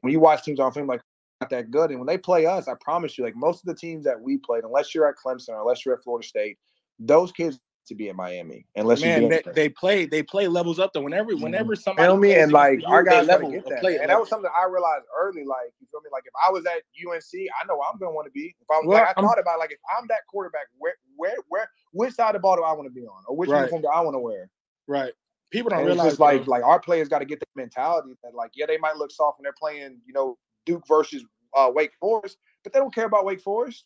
when 0.01 0.13
you 0.13 0.21
watch 0.21 0.45
teams 0.45 0.61
on 0.61 0.73
film, 0.73 0.87
like 0.87 1.01
not 1.41 1.51
that 1.51 1.71
good, 1.71 1.91
and 1.91 1.99
when 1.99 2.07
they 2.07 2.19
play 2.19 2.47
us, 2.47 2.69
I 2.69 2.75
promise 2.81 3.17
you, 3.17 3.25
like 3.25 3.37
most 3.37 3.63
of 3.63 3.67
the 3.67 3.79
teams 3.79 4.05
that 4.05 4.21
we 4.21 4.39
played, 4.39 4.65
unless 4.65 4.95
you're 4.95 5.09
at 5.09 5.17
Clemson 5.17 5.51
or 5.51 5.61
unless 5.61 5.85
you're 5.85 5.95
at 5.95 6.03
Florida 6.03 6.27
State, 6.27 6.59
those 6.99 7.33
kids 7.33 7.59
to 7.87 7.95
be 7.95 8.09
in 8.09 8.17
Miami. 8.17 8.67
Unless 8.77 9.01
man, 9.01 9.23
you 9.23 9.29
they, 9.29 9.43
they, 9.55 9.69
play 9.69 10.07
they 10.07 10.23
play 10.23 10.49
levels 10.49 10.79
up 10.79 10.93
though. 10.93 11.03
Whenever 11.03 11.33
mm-hmm. 11.33 11.43
whenever 11.43 11.75
somebody 11.77 12.07
know 12.07 12.17
me 12.17 12.35
and 12.35 12.53
like 12.53 12.81
our 12.87 13.03
guys 13.03 13.27
level 13.27 13.51
get 13.51 13.69
that. 13.69 13.81
Play 13.81 13.99
and 13.99 14.11
that 14.11 14.19
was 14.19 14.29
something 14.29 14.51
I 14.55 14.67
realized 14.69 15.05
early. 15.19 15.45
Like 15.45 15.73
you 15.81 15.87
feel 15.91 16.01
me? 16.01 16.11
Like 16.13 16.25
if 16.27 16.33
I 16.45 16.51
was 16.51 16.65
at 16.67 16.83
UNC, 16.97 17.49
I 17.61 17.67
know 17.67 17.81
I'm 17.83 17.99
gonna 17.99 18.13
want 18.13 18.27
to 18.27 18.33
be. 18.33 18.55
If 18.61 18.67
I 18.71 18.79
was 18.79 18.87
well, 18.87 18.99
like 18.99 19.09
I 19.09 19.13
I'm, 19.17 19.25
thought 19.25 19.39
about 19.39 19.59
like 19.59 19.73
if 19.73 19.79
I'm 19.97 20.07
that 20.09 20.21
quarterback, 20.29 20.67
where 20.79 20.95
where 21.17 21.37
where 21.49 21.71
which 21.93 22.15
side 22.15 22.35
of 22.35 22.35
the 22.35 22.41
ball 22.41 22.57
do 22.57 22.63
I 22.63 22.73
want 22.73 22.87
to 22.87 22.93
be 22.93 23.07
on, 23.07 23.23
or 23.27 23.37
which 23.37 23.51
right. 23.51 23.59
uniform 23.59 23.83
do 23.83 23.89
I 23.89 24.01
want 24.01 24.15
to 24.15 24.21
wear? 24.21 24.51
Right. 24.87 25.13
People 25.51 25.71
don't 25.71 25.81
and 25.81 25.87
realize 25.87 26.19
like 26.19 26.47
like 26.47 26.65
our 26.65 26.81
players 26.81 27.09
got 27.09 27.21
to 27.21 27.25
get 27.25 27.41
the 27.41 27.47
mentality 27.55 28.15
that 28.23 28.35
like 28.35 28.51
yeah 28.55 28.67
they 28.67 28.79
might 28.79 28.97
look 28.97 29.13
soft 29.13 29.39
when 29.39 29.45
they're 29.45 29.55
playing 29.59 30.01
you 30.07 30.13
know 30.13 30.37
Duke 30.65 30.83
versus 30.89 31.25
uh, 31.57 31.71
Wake 31.73 31.93
Forest, 32.01 32.37
but 32.65 32.73
they 32.73 32.79
don't 32.79 32.95
care 32.95 33.07
about 33.07 33.25
Wake 33.25 33.41
Forest. 33.41 33.85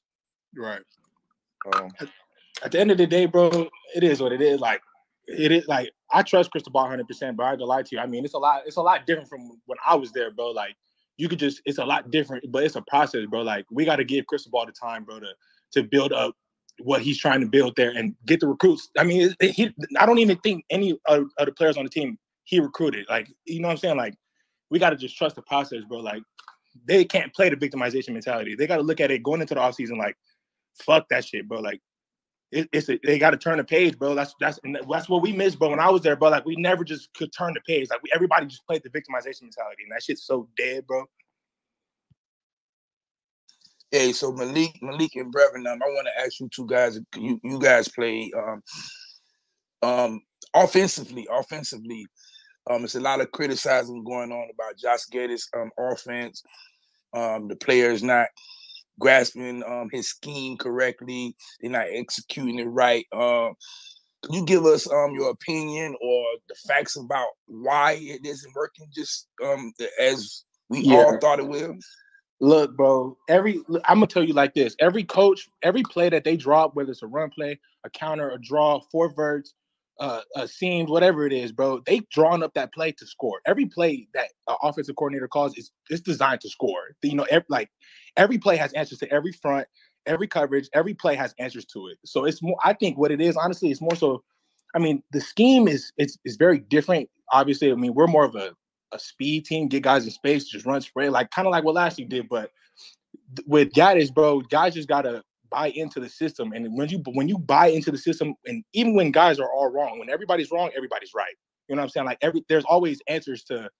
Right. 0.56 0.80
Um, 1.74 1.90
at 2.62 2.72
the 2.72 2.80
end 2.80 2.90
of 2.90 2.98
the 2.98 3.06
day, 3.06 3.26
bro, 3.26 3.68
it 3.94 4.04
is 4.04 4.20
what 4.20 4.32
it 4.32 4.42
is. 4.42 4.60
Like 4.60 4.80
it 5.26 5.52
is 5.52 5.66
like 5.68 5.90
I 6.12 6.22
trust 6.22 6.50
Cristobal 6.50 6.82
100, 6.82 7.06
percent 7.06 7.36
but 7.36 7.44
I 7.46 7.56
to 7.56 7.64
lie 7.64 7.82
to 7.82 7.88
you. 7.92 8.00
I 8.00 8.06
mean, 8.06 8.24
it's 8.24 8.34
a 8.34 8.38
lot. 8.38 8.62
It's 8.66 8.76
a 8.76 8.82
lot 8.82 9.06
different 9.06 9.28
from 9.28 9.60
when 9.66 9.78
I 9.86 9.94
was 9.94 10.12
there, 10.12 10.30
bro. 10.30 10.50
Like 10.50 10.76
you 11.16 11.28
could 11.28 11.38
just, 11.38 11.60
it's 11.64 11.78
a 11.78 11.84
lot 11.84 12.10
different, 12.10 12.44
but 12.50 12.64
it's 12.64 12.76
a 12.76 12.82
process, 12.82 13.26
bro. 13.26 13.42
Like 13.42 13.66
we 13.70 13.84
got 13.84 13.96
to 13.96 14.04
give 14.04 14.26
Cristobal 14.26 14.66
the 14.66 14.72
time, 14.72 15.04
bro, 15.04 15.20
to 15.20 15.28
to 15.72 15.82
build 15.82 16.12
up 16.12 16.34
what 16.82 17.02
he's 17.02 17.18
trying 17.18 17.40
to 17.40 17.46
build 17.46 17.74
there 17.76 17.90
and 17.90 18.14
get 18.26 18.40
the 18.40 18.48
recruits. 18.48 18.90
I 18.98 19.04
mean, 19.04 19.34
he. 19.40 19.72
I 19.98 20.06
don't 20.06 20.18
even 20.18 20.38
think 20.38 20.64
any 20.70 20.98
of, 21.06 21.26
of 21.38 21.46
the 21.46 21.52
players 21.52 21.76
on 21.76 21.84
the 21.84 21.90
team 21.90 22.18
he 22.44 22.60
recruited. 22.60 23.06
Like 23.08 23.28
you 23.44 23.60
know 23.60 23.68
what 23.68 23.72
I'm 23.72 23.78
saying? 23.78 23.96
Like 23.96 24.14
we 24.70 24.78
got 24.78 24.90
to 24.90 24.96
just 24.96 25.16
trust 25.16 25.36
the 25.36 25.42
process, 25.42 25.80
bro. 25.88 25.98
Like 25.98 26.22
they 26.86 27.04
can't 27.04 27.32
play 27.34 27.48
the 27.48 27.56
victimization 27.56 28.10
mentality. 28.10 28.54
They 28.54 28.66
got 28.66 28.76
to 28.76 28.82
look 28.82 29.00
at 29.00 29.10
it 29.10 29.22
going 29.22 29.40
into 29.40 29.54
the 29.54 29.60
offseason 29.60 29.98
like, 29.98 30.16
fuck 30.82 31.08
that 31.10 31.24
shit, 31.24 31.48
bro. 31.48 31.60
Like 31.60 31.80
it, 32.52 32.68
it's 32.72 32.88
a, 32.88 32.98
they 33.04 33.18
got 33.18 33.30
to 33.30 33.36
turn 33.36 33.58
the 33.58 33.64
page, 33.64 33.98
bro. 33.98 34.14
That's 34.14 34.34
that's 34.40 34.58
that's 34.88 35.08
what 35.08 35.22
we 35.22 35.32
missed, 35.32 35.58
bro. 35.58 35.70
When 35.70 35.80
I 35.80 35.90
was 35.90 36.02
there, 36.02 36.16
bro, 36.16 36.30
like 36.30 36.44
we 36.44 36.56
never 36.56 36.84
just 36.84 37.12
could 37.14 37.32
turn 37.32 37.54
the 37.54 37.60
page. 37.60 37.88
Like 37.90 38.02
we, 38.02 38.10
everybody 38.14 38.46
just 38.46 38.66
played 38.66 38.82
the 38.82 38.90
victimization 38.90 39.42
mentality, 39.42 39.84
and 39.84 39.92
that 39.92 40.02
shit's 40.02 40.24
so 40.24 40.48
dead, 40.56 40.86
bro. 40.86 41.04
Hey, 43.90 44.12
so 44.12 44.32
Malik, 44.32 44.78
Malik 44.82 45.16
and 45.16 45.34
Brevin, 45.34 45.70
um, 45.70 45.80
I 45.82 45.86
want 45.86 46.06
to 46.06 46.24
ask 46.24 46.38
you 46.40 46.48
two 46.48 46.66
guys. 46.66 46.98
You 47.16 47.40
you 47.44 47.58
guys 47.58 47.88
play 47.88 48.32
um, 48.36 48.62
um, 49.82 50.22
offensively. 50.54 51.28
Offensively, 51.30 52.04
um, 52.68 52.84
it's 52.84 52.96
a 52.96 53.00
lot 53.00 53.20
of 53.20 53.30
criticizing 53.30 54.02
going 54.04 54.32
on 54.32 54.48
about 54.52 54.76
Josh 54.76 55.06
Gattis' 55.12 55.48
um, 55.56 55.70
offense. 55.78 56.42
Um, 57.12 57.48
the 57.48 57.56
players 57.56 58.02
not 58.02 58.28
grasping 59.00 59.64
um, 59.64 59.88
his 59.90 60.08
scheme 60.08 60.56
correctly. 60.56 61.34
They're 61.60 61.70
not 61.70 61.86
executing 61.90 62.60
it 62.60 62.64
right. 62.64 63.06
Um, 63.12 63.54
can 64.22 64.34
you 64.34 64.44
give 64.44 64.66
us 64.66 64.90
um, 64.92 65.14
your 65.14 65.30
opinion 65.30 65.96
or 66.00 66.24
the 66.48 66.54
facts 66.68 66.96
about 66.96 67.28
why 67.46 67.98
it 67.98 68.24
isn't 68.24 68.54
working 68.54 68.86
just 68.94 69.26
um, 69.42 69.72
as 69.98 70.44
we 70.68 70.80
yeah. 70.80 70.96
all 70.96 71.18
thought 71.18 71.40
it 71.40 71.48
will? 71.48 71.74
Look, 72.40 72.76
bro. 72.76 73.16
Every 73.28 73.62
I'm 73.84 73.96
gonna 73.96 74.06
tell 74.06 74.24
you 74.24 74.32
like 74.32 74.54
this: 74.54 74.74
every 74.78 75.04
coach, 75.04 75.48
every 75.62 75.82
play 75.82 76.08
that 76.08 76.24
they 76.24 76.36
drop, 76.36 76.74
whether 76.74 76.90
it's 76.90 77.02
a 77.02 77.06
run 77.06 77.30
play, 77.30 77.58
a 77.84 77.90
counter, 77.90 78.30
a 78.30 78.38
draw, 78.38 78.80
four 78.90 79.12
verts, 79.12 79.54
uh, 80.00 80.22
uh 80.34 80.46
seams, 80.46 80.90
whatever 80.90 81.26
it 81.26 81.32
is, 81.32 81.52
bro, 81.52 81.82
They 81.86 82.00
drawn 82.10 82.42
up 82.42 82.54
that 82.54 82.72
play 82.72 82.92
to 82.92 83.06
score. 83.06 83.40
Every 83.46 83.66
play 83.66 84.08
that 84.14 84.30
an 84.48 84.56
offensive 84.62 84.96
coordinator 84.96 85.28
calls 85.28 85.56
is 85.56 85.70
is 85.90 86.00
designed 86.00 86.40
to 86.40 86.48
score. 86.48 86.96
You 87.02 87.14
know, 87.14 87.26
every, 87.30 87.46
like 87.48 87.70
every 88.16 88.38
play 88.38 88.56
has 88.56 88.72
answers 88.72 88.98
to 89.00 89.12
every 89.12 89.32
front, 89.32 89.68
every 90.06 90.26
coverage, 90.26 90.68
every 90.72 90.94
play 90.94 91.14
has 91.14 91.34
answers 91.38 91.66
to 91.66 91.88
it. 91.88 91.98
So 92.04 92.24
it's 92.24 92.42
more. 92.42 92.56
I 92.64 92.72
think 92.72 92.98
what 92.98 93.12
it 93.12 93.20
is, 93.20 93.36
honestly, 93.36 93.70
it's 93.70 93.82
more 93.82 93.94
so. 93.94 94.22
I 94.74 94.78
mean, 94.78 95.02
the 95.12 95.20
scheme 95.20 95.68
is 95.68 95.92
it's 95.98 96.16
is 96.24 96.36
very 96.36 96.58
different. 96.58 97.08
Obviously, 97.32 97.70
I 97.70 97.74
mean, 97.74 97.94
we're 97.94 98.06
more 98.06 98.24
of 98.24 98.34
a 98.34 98.52
a 98.92 98.98
speed 98.98 99.44
team, 99.44 99.68
get 99.68 99.82
guys 99.82 100.04
in 100.04 100.10
space, 100.10 100.46
just 100.46 100.66
run 100.66 100.80
spray, 100.80 101.08
like 101.08 101.30
kind 101.30 101.46
of 101.46 101.52
like 101.52 101.62
what 101.62 101.74
last 101.74 101.98
year 101.98 102.08
did. 102.08 102.28
But 102.28 102.50
with 103.46 103.72
Gattis, 103.72 104.12
bro, 104.12 104.40
guys 104.40 104.74
just 104.74 104.88
gotta 104.88 105.22
buy 105.50 105.68
into 105.68 106.00
the 106.00 106.08
system. 106.08 106.52
And 106.52 106.76
when 106.76 106.88
you 106.88 107.02
when 107.12 107.28
you 107.28 107.38
buy 107.38 107.68
into 107.68 107.90
the 107.90 107.98
system, 107.98 108.34
and 108.46 108.64
even 108.72 108.94
when 108.94 109.10
guys 109.10 109.38
are 109.38 109.52
all 109.52 109.70
wrong, 109.70 109.98
when 109.98 110.10
everybody's 110.10 110.50
wrong, 110.50 110.70
everybody's 110.76 111.12
right. 111.14 111.34
You 111.68 111.76
know 111.76 111.82
what 111.82 111.84
I'm 111.84 111.90
saying? 111.90 112.06
Like 112.06 112.18
every 112.22 112.44
there's 112.48 112.64
always 112.64 113.00
answers 113.08 113.44
to 113.44 113.70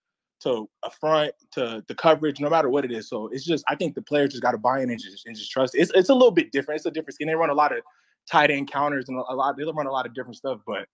to 0.41 0.67
a 0.83 0.89
front, 0.89 1.33
to 1.51 1.83
the 1.87 1.95
coverage, 1.95 2.39
no 2.39 2.49
matter 2.49 2.69
what 2.69 2.83
it 2.83 2.91
is. 2.91 3.07
So 3.07 3.27
it's 3.27 3.45
just 3.45 3.63
I 3.67 3.75
think 3.75 3.95
the 3.95 4.01
players 4.01 4.31
just 4.31 4.43
got 4.43 4.51
to 4.51 4.57
buy 4.57 4.81
in 4.81 4.89
and 4.89 4.99
just 4.99 5.25
and 5.25 5.35
just 5.35 5.51
trust. 5.51 5.75
It's 5.75 5.91
it's 5.95 6.09
a 6.09 6.13
little 6.13 6.31
bit 6.31 6.51
different. 6.51 6.77
It's 6.77 6.85
a 6.85 6.91
different 6.91 7.15
scheme. 7.15 7.27
They 7.27 7.35
run 7.35 7.49
a 7.49 7.55
lot 7.55 7.75
of 7.75 7.83
tight 8.29 8.51
end 8.51 8.71
counters 8.71 9.05
and 9.07 9.17
a 9.17 9.35
lot. 9.35 9.57
They 9.57 9.63
run 9.63 9.87
a 9.87 9.91
lot 9.91 10.05
of 10.05 10.13
different 10.13 10.37
stuff, 10.37 10.59
but 10.65 10.87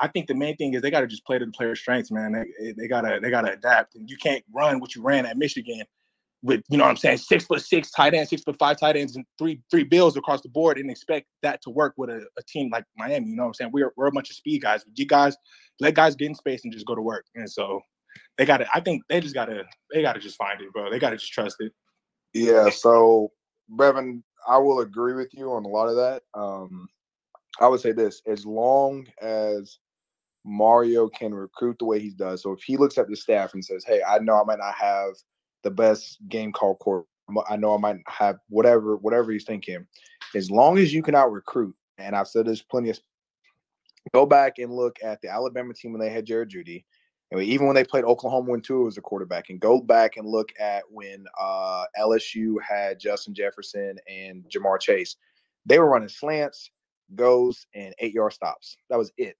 I 0.00 0.08
think 0.08 0.26
the 0.26 0.34
main 0.34 0.56
thing 0.56 0.74
is 0.74 0.82
they 0.82 0.90
got 0.90 1.00
to 1.00 1.06
just 1.06 1.26
play 1.26 1.38
to 1.38 1.44
the 1.44 1.52
player's 1.52 1.78
strengths, 1.78 2.10
man. 2.10 2.32
They, 2.32 2.72
they 2.72 2.88
gotta 2.88 3.20
they 3.20 3.30
gotta 3.30 3.52
adapt, 3.52 3.94
and 3.94 4.08
you 4.08 4.16
can't 4.16 4.44
run 4.52 4.80
what 4.80 4.94
you 4.94 5.02
ran 5.02 5.26
at 5.26 5.36
Michigan 5.36 5.82
with 6.42 6.62
you 6.70 6.78
know 6.78 6.84
what 6.84 6.90
I'm 6.90 6.96
saying 6.96 7.18
six 7.18 7.44
foot 7.44 7.60
six 7.62 7.90
tight 7.90 8.14
end, 8.14 8.28
six 8.28 8.42
foot 8.42 8.56
five 8.58 8.78
tight 8.78 8.96
ends, 8.96 9.16
and 9.16 9.24
three 9.38 9.60
three 9.70 9.84
bills 9.84 10.16
across 10.16 10.40
the 10.40 10.48
board, 10.48 10.78
and 10.78 10.90
expect 10.90 11.26
that 11.42 11.60
to 11.62 11.70
work 11.70 11.94
with 11.96 12.10
a, 12.10 12.26
a 12.38 12.42
team 12.48 12.70
like 12.70 12.84
Miami. 12.96 13.28
You 13.28 13.36
know 13.36 13.42
what 13.42 13.48
I'm 13.48 13.54
saying? 13.54 13.70
We're 13.72 13.92
we're 13.96 14.06
a 14.06 14.12
bunch 14.12 14.30
of 14.30 14.36
speed 14.36 14.62
guys. 14.62 14.84
You 14.94 15.06
guys 15.06 15.36
let 15.80 15.94
guys 15.94 16.16
get 16.16 16.28
in 16.28 16.34
space 16.34 16.62
and 16.64 16.72
just 16.72 16.86
go 16.86 16.94
to 16.94 17.02
work, 17.02 17.26
and 17.34 17.50
so 17.50 17.80
they 18.38 18.46
got 18.46 18.58
to. 18.58 18.66
I 18.74 18.80
think 18.80 19.02
they 19.08 19.20
just 19.20 19.34
got 19.34 19.46
to 19.46 19.64
they 19.92 20.02
got 20.02 20.14
to 20.14 20.20
just 20.20 20.36
find 20.36 20.60
it, 20.60 20.72
bro. 20.72 20.90
They 20.90 20.98
got 20.98 21.10
to 21.10 21.16
just 21.16 21.32
trust 21.32 21.56
it. 21.60 21.72
Yeah. 22.32 22.70
So, 22.70 23.32
Brevin, 23.70 24.22
I 24.48 24.58
will 24.58 24.80
agree 24.80 25.14
with 25.14 25.34
you 25.34 25.52
on 25.52 25.64
a 25.64 25.68
lot 25.68 25.88
of 25.88 25.96
that. 25.96 26.22
Um, 26.34 26.88
I 27.60 27.68
would 27.68 27.80
say 27.80 27.92
this: 27.92 28.22
as 28.26 28.46
long 28.46 29.06
as 29.20 29.78
Mario 30.44 31.08
can 31.08 31.34
recruit 31.34 31.76
the 31.78 31.84
way 31.84 32.00
he 32.00 32.10
does. 32.10 32.42
So 32.42 32.52
if 32.52 32.62
he 32.62 32.78
looks 32.78 32.96
at 32.96 33.08
the 33.08 33.16
staff 33.16 33.52
and 33.52 33.64
says, 33.64 33.84
"Hey, 33.84 34.00
I 34.06 34.18
know 34.20 34.40
I 34.40 34.44
might 34.44 34.58
not 34.58 34.74
have 34.74 35.12
the 35.62 35.70
best 35.70 36.18
game 36.28 36.52
call 36.52 36.76
court. 36.76 37.06
I 37.48 37.56
know 37.56 37.74
I 37.74 37.78
might 37.78 37.98
have 38.08 38.38
whatever 38.48 38.96
whatever 38.96 39.30
he's 39.30 39.44
thinking. 39.44 39.86
As 40.34 40.50
long 40.50 40.78
as 40.78 40.92
you 40.92 41.02
can 41.02 41.14
out 41.14 41.32
recruit, 41.32 41.74
and 41.98 42.16
I've 42.16 42.28
said 42.28 42.46
this 42.46 42.62
plenty 42.62 42.90
of. 42.90 42.98
Go 44.14 44.24
back 44.24 44.58
and 44.58 44.72
look 44.72 44.96
at 45.04 45.20
the 45.20 45.28
Alabama 45.28 45.74
team 45.74 45.92
when 45.92 46.00
they 46.00 46.08
had 46.08 46.24
Jerry 46.24 46.46
Jeudy, 46.46 46.84
and 47.30 47.42
even 47.42 47.66
when 47.66 47.76
they 47.76 47.84
played 47.84 48.04
Oklahoma 48.04 48.50
when 48.50 48.62
Tua 48.62 48.84
was 48.84 48.96
a 48.96 49.02
quarterback, 49.02 49.50
and 49.50 49.60
go 49.60 49.80
back 49.80 50.16
and 50.16 50.26
look 50.26 50.50
at 50.58 50.82
when 50.90 51.24
uh, 51.38 51.84
LSU 52.00 52.56
had 52.66 52.98
Justin 52.98 53.34
Jefferson 53.34 53.96
and 54.08 54.44
Ja'Marr 54.48 54.80
Chase. 54.80 55.16
They 55.66 55.78
were 55.78 55.88
running 55.88 56.08
slants, 56.08 56.70
goes, 57.14 57.66
and 57.74 57.94
eight 57.98 58.14
yard 58.14 58.32
stops. 58.32 58.76
That 58.88 58.98
was 58.98 59.12
it. 59.18 59.36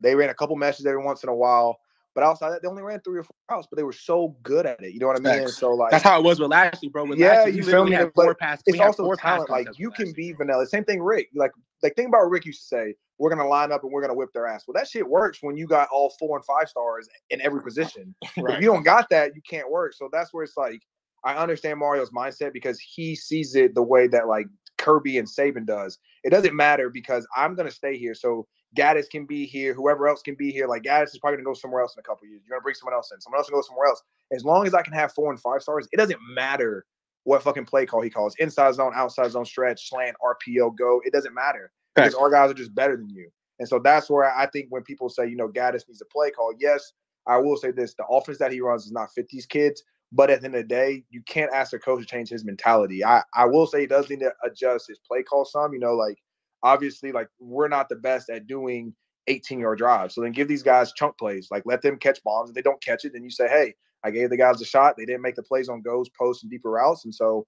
They 0.00 0.14
ran 0.14 0.30
a 0.30 0.34
couple 0.34 0.56
meshes 0.56 0.86
every 0.86 1.02
once 1.02 1.22
in 1.22 1.28
a 1.28 1.34
while, 1.34 1.78
but 2.14 2.22
outside 2.22 2.50
that, 2.50 2.62
they 2.62 2.68
only 2.68 2.82
ran 2.82 3.00
three 3.00 3.18
or 3.18 3.24
four 3.24 3.34
routes, 3.50 3.66
but 3.70 3.76
they 3.76 3.82
were 3.82 3.92
so 3.92 4.36
good 4.42 4.66
at 4.66 4.82
it. 4.82 4.92
You 4.92 5.00
know 5.00 5.08
what 5.08 5.16
I 5.16 5.38
mean? 5.38 5.48
So 5.48 5.72
like 5.72 5.90
that's 5.90 6.04
how 6.04 6.18
it 6.18 6.24
was 6.24 6.38
with 6.38 6.50
Lashlee, 6.50 6.88
bro. 6.88 7.04
With 7.04 7.18
yeah, 7.18 7.40
Lashlee, 7.40 7.56
you 7.56 7.62
feel 7.64 7.84
me? 7.84 7.96
Four 8.14 8.34
pass, 8.34 8.62
it's 8.66 8.80
also 8.80 9.12
talent. 9.14 9.50
Like 9.50 9.68
you 9.76 9.90
can 9.90 10.12
be 10.12 10.32
vanilla. 10.32 10.66
Same 10.66 10.84
thing, 10.84 11.02
Rick. 11.02 11.28
Like 11.34 11.50
like 11.82 11.96
think 11.96 12.08
about 12.08 12.30
Rick 12.30 12.46
used 12.46 12.60
to 12.62 12.66
say, 12.66 12.94
"We're 13.18 13.30
gonna 13.30 13.48
line 13.48 13.72
up 13.72 13.82
and 13.82 13.92
we're 13.92 14.00
gonna 14.00 14.14
whip 14.14 14.30
their 14.32 14.46
ass." 14.46 14.64
Well, 14.66 14.74
that 14.74 14.88
shit 14.88 15.06
works 15.06 15.38
when 15.40 15.56
you 15.56 15.66
got 15.66 15.88
all 15.92 16.14
four 16.18 16.36
and 16.36 16.44
five 16.44 16.68
stars 16.68 17.08
in 17.30 17.40
every 17.40 17.62
position. 17.62 18.14
right. 18.38 18.56
If 18.56 18.62
you 18.62 18.68
don't 18.68 18.84
got 18.84 19.08
that, 19.10 19.34
you 19.34 19.42
can't 19.48 19.70
work. 19.70 19.92
So 19.94 20.08
that's 20.12 20.32
where 20.32 20.44
it's 20.44 20.56
like 20.56 20.82
I 21.24 21.34
understand 21.34 21.78
Mario's 21.78 22.10
mindset 22.10 22.52
because 22.52 22.78
he 22.80 23.16
sees 23.16 23.54
it 23.54 23.74
the 23.74 23.82
way 23.82 24.06
that 24.08 24.28
like 24.28 24.46
Kirby 24.78 25.18
and 25.18 25.28
Saban 25.28 25.66
does. 25.66 25.98
It 26.22 26.30
doesn't 26.30 26.54
matter 26.54 26.90
because 26.90 27.26
I'm 27.36 27.54
gonna 27.54 27.70
stay 27.70 27.96
here. 27.96 28.14
So 28.14 28.46
Gattis 28.76 29.08
can 29.08 29.26
be 29.26 29.46
here, 29.46 29.74
whoever 29.74 30.08
else 30.08 30.22
can 30.22 30.34
be 30.34 30.50
here. 30.50 30.66
Like 30.66 30.82
Gattis 30.82 31.14
is 31.14 31.18
probably 31.18 31.38
gonna 31.38 31.46
go 31.46 31.54
somewhere 31.54 31.82
else 31.82 31.94
in 31.96 32.00
a 32.00 32.02
couple 32.02 32.26
years. 32.26 32.42
You're 32.44 32.56
gonna 32.56 32.62
bring 32.62 32.74
someone 32.74 32.94
else 32.94 33.10
in. 33.12 33.20
Someone 33.20 33.38
else 33.38 33.48
can 33.48 33.56
go 33.56 33.62
somewhere 33.62 33.86
else. 33.86 34.02
As 34.32 34.44
long 34.44 34.66
as 34.66 34.74
I 34.74 34.82
can 34.82 34.92
have 34.92 35.12
four 35.12 35.30
and 35.30 35.40
five 35.40 35.62
stars, 35.62 35.88
it 35.92 35.96
doesn't 35.96 36.18
matter 36.34 36.84
what 37.24 37.42
fucking 37.42 37.66
play 37.66 37.86
call 37.86 38.02
he 38.02 38.10
calls. 38.10 38.34
Inside 38.38 38.74
zone, 38.74 38.92
outside 38.94 39.30
zone, 39.30 39.44
stretch, 39.44 39.88
slant, 39.88 40.16
RPO, 40.22 40.76
go. 40.76 41.00
It 41.04 41.12
doesn't 41.12 41.34
matter 41.34 41.72
because 41.94 42.14
our 42.14 42.30
guys 42.30 42.50
are 42.50 42.54
just 42.54 42.74
better 42.74 42.96
than 42.96 43.08
you. 43.08 43.30
And 43.58 43.68
so 43.68 43.78
that's 43.78 44.10
where 44.10 44.24
I 44.24 44.46
think 44.46 44.66
when 44.70 44.82
people 44.82 45.08
say, 45.08 45.28
you 45.28 45.36
know, 45.36 45.48
Gattis 45.48 45.88
needs 45.88 46.02
a 46.02 46.06
play 46.06 46.30
call, 46.30 46.52
yes, 46.58 46.92
I 47.26 47.38
will 47.38 47.56
say 47.56 47.70
this: 47.70 47.94
the 47.94 48.06
offense 48.06 48.38
that 48.38 48.52
he 48.52 48.60
runs 48.60 48.84
does 48.84 48.92
not 48.92 49.12
fit 49.12 49.28
these 49.28 49.46
kids. 49.46 49.82
But 50.12 50.30
at 50.30 50.40
the 50.40 50.46
end 50.46 50.54
of 50.54 50.62
the 50.62 50.68
day, 50.68 51.02
you 51.10 51.22
can't 51.26 51.52
ask 51.52 51.72
a 51.72 51.78
coach 51.78 52.00
to 52.00 52.06
change 52.06 52.28
his 52.28 52.44
mentality. 52.44 53.04
I, 53.04 53.22
I 53.34 53.46
will 53.46 53.66
say 53.66 53.80
he 53.80 53.86
does 53.86 54.08
need 54.08 54.20
to 54.20 54.32
adjust 54.44 54.86
his 54.86 55.00
play 55.00 55.24
call 55.24 55.44
some. 55.44 55.72
You 55.72 55.80
know, 55.80 55.94
like 55.94 56.18
obviously, 56.64 57.12
like 57.12 57.28
we're 57.38 57.68
not 57.68 57.88
the 57.88 57.96
best 57.96 58.30
at 58.30 58.48
doing 58.48 58.94
18 59.28 59.60
yard 59.60 59.78
drives. 59.78 60.14
So 60.14 60.22
then 60.22 60.32
give 60.32 60.48
these 60.48 60.62
guys 60.62 60.92
chunk 60.92 61.16
plays. 61.18 61.48
Like 61.50 61.62
let 61.64 61.82
them 61.82 61.98
catch 61.98 62.22
bombs. 62.24 62.50
If 62.50 62.56
they 62.56 62.62
don't 62.62 62.82
catch 62.82 63.04
it, 63.04 63.12
then 63.12 63.22
you 63.22 63.30
say, 63.30 63.48
hey, 63.48 63.74
I 64.02 64.10
gave 64.10 64.30
the 64.30 64.36
guys 64.36 64.60
a 64.60 64.64
shot. 64.64 64.96
They 64.96 65.06
didn't 65.06 65.22
make 65.22 65.36
the 65.36 65.42
plays 65.42 65.68
on 65.68 65.82
goes, 65.82 66.08
posts, 66.18 66.42
and 66.42 66.50
deeper 66.50 66.70
routes. 66.70 67.04
And 67.04 67.14
so 67.14 67.46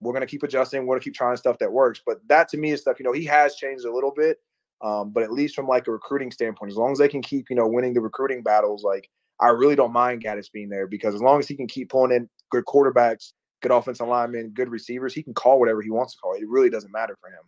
we're 0.00 0.12
going 0.12 0.22
to 0.22 0.30
keep 0.30 0.42
adjusting. 0.42 0.86
We're 0.86 0.94
going 0.94 1.00
to 1.00 1.04
keep 1.04 1.14
trying 1.14 1.36
stuff 1.36 1.58
that 1.58 1.72
works. 1.72 2.00
But 2.06 2.18
that 2.28 2.48
to 2.50 2.56
me 2.56 2.70
is 2.70 2.82
stuff, 2.82 2.98
you 3.00 3.04
know, 3.04 3.12
he 3.12 3.24
has 3.24 3.56
changed 3.56 3.84
a 3.84 3.92
little 3.92 4.12
bit. 4.16 4.38
Um, 4.80 5.10
but 5.10 5.24
at 5.24 5.32
least 5.32 5.56
from 5.56 5.66
like 5.66 5.88
a 5.88 5.90
recruiting 5.90 6.30
standpoint, 6.30 6.70
as 6.70 6.76
long 6.78 6.92
as 6.92 6.98
they 6.98 7.08
can 7.08 7.20
keep, 7.20 7.50
you 7.50 7.56
know, 7.56 7.66
winning 7.66 7.94
the 7.94 8.00
recruiting 8.00 8.42
battles, 8.42 8.84
like 8.84 9.10
I 9.40 9.48
really 9.48 9.74
don't 9.74 9.92
mind 9.92 10.22
Gattis 10.22 10.52
being 10.52 10.68
there 10.68 10.86
because 10.86 11.14
as 11.14 11.20
long 11.20 11.40
as 11.40 11.48
he 11.48 11.56
can 11.56 11.66
keep 11.66 11.90
pulling 11.90 12.12
in 12.12 12.28
good 12.50 12.64
quarterbacks, 12.64 13.32
good 13.60 13.72
offensive 13.72 14.06
linemen, 14.06 14.50
good 14.50 14.68
receivers, 14.68 15.12
he 15.12 15.22
can 15.22 15.34
call 15.34 15.58
whatever 15.58 15.82
he 15.82 15.90
wants 15.90 16.14
to 16.14 16.20
call. 16.20 16.34
It 16.34 16.48
really 16.48 16.70
doesn't 16.70 16.92
matter 16.92 17.16
for 17.20 17.28
him. 17.28 17.42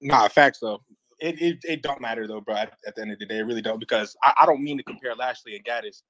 Nah, 0.00 0.28
facts 0.28 0.58
though 0.60 0.80
it, 1.20 1.40
it, 1.40 1.58
it 1.64 1.82
don't 1.82 2.00
matter 2.00 2.26
though, 2.26 2.40
bro. 2.40 2.54
At, 2.54 2.72
at, 2.86 2.94
the 2.94 3.02
end 3.02 3.12
of 3.12 3.18
the 3.18 3.26
day, 3.26 3.38
it 3.38 3.42
really 3.42 3.62
don't 3.62 3.80
because 3.80 4.16
I, 4.22 4.32
I 4.40 4.46
don't 4.46 4.62
mean 4.62 4.78
to 4.78 4.84
compare 4.84 5.14
Lashlee 5.14 5.56
and 5.56 5.64
Gattis, 5.64 6.02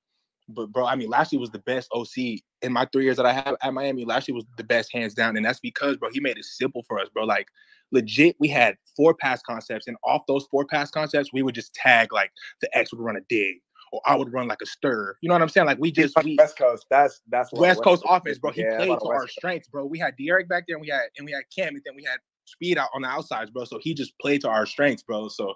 but 0.48 0.70
bro, 0.72 0.86
I 0.86 0.96
mean 0.96 1.08
Lashlee 1.08 1.38
was 1.38 1.50
the 1.50 1.60
best 1.60 1.88
OC 1.92 2.40
in 2.62 2.72
my 2.72 2.86
three 2.92 3.04
years 3.04 3.16
that 3.16 3.26
I 3.26 3.32
have 3.32 3.56
at 3.62 3.74
Miami. 3.74 4.04
Lashlee 4.04 4.34
was 4.34 4.44
the 4.56 4.64
best 4.64 4.92
hands 4.92 5.14
down, 5.14 5.36
and 5.36 5.44
that's 5.44 5.60
because 5.60 5.96
bro, 5.96 6.10
he 6.12 6.20
made 6.20 6.38
it 6.38 6.44
simple 6.44 6.84
for 6.86 6.98
us, 6.98 7.08
bro. 7.12 7.24
Like 7.24 7.48
legit, 7.90 8.36
we 8.38 8.48
had 8.48 8.76
four 8.96 9.14
pass 9.14 9.40
concepts, 9.42 9.86
and 9.86 9.96
off 10.04 10.22
those 10.28 10.46
four 10.50 10.66
pass 10.66 10.90
concepts, 10.90 11.32
we 11.32 11.42
would 11.42 11.54
just 11.54 11.74
tag 11.74 12.12
like 12.12 12.30
the 12.60 12.76
X 12.76 12.92
would 12.92 13.00
run 13.00 13.16
a 13.16 13.20
dig, 13.28 13.56
or 13.92 14.02
I 14.04 14.14
would 14.14 14.32
run 14.32 14.46
like 14.46 14.60
a 14.62 14.66
stir. 14.66 15.16
You 15.22 15.28
know 15.28 15.34
what 15.34 15.42
I'm 15.42 15.48
saying? 15.48 15.66
Like 15.66 15.78
we 15.78 15.90
just 15.90 16.14
we, 16.22 16.36
West 16.38 16.58
Coast. 16.58 16.84
That's 16.90 17.22
that's 17.28 17.50
West, 17.52 17.60
West 17.60 17.82
Coast 17.82 18.02
offense, 18.06 18.38
bro. 18.38 18.50
He 18.50 18.60
yeah, 18.60 18.76
played 18.76 18.88
to 18.88 19.06
our 19.06 19.20
Coast. 19.20 19.32
strengths, 19.32 19.68
bro. 19.68 19.86
We 19.86 19.98
had 19.98 20.16
D'Eriq 20.16 20.48
back 20.48 20.64
there, 20.68 20.76
and 20.76 20.82
we 20.82 20.88
had 20.88 21.08
and 21.16 21.24
we 21.24 21.32
had 21.32 21.44
Cam, 21.56 21.74
and 21.74 21.82
then 21.86 21.94
we 21.96 22.04
had 22.04 22.18
speed 22.48 22.78
out 22.78 22.88
on 22.94 23.02
the 23.02 23.08
outsides, 23.08 23.50
bro. 23.50 23.64
So 23.64 23.78
he 23.80 23.94
just 23.94 24.12
played 24.20 24.40
to 24.42 24.48
our 24.48 24.66
strengths, 24.66 25.02
bro. 25.02 25.28
So 25.28 25.54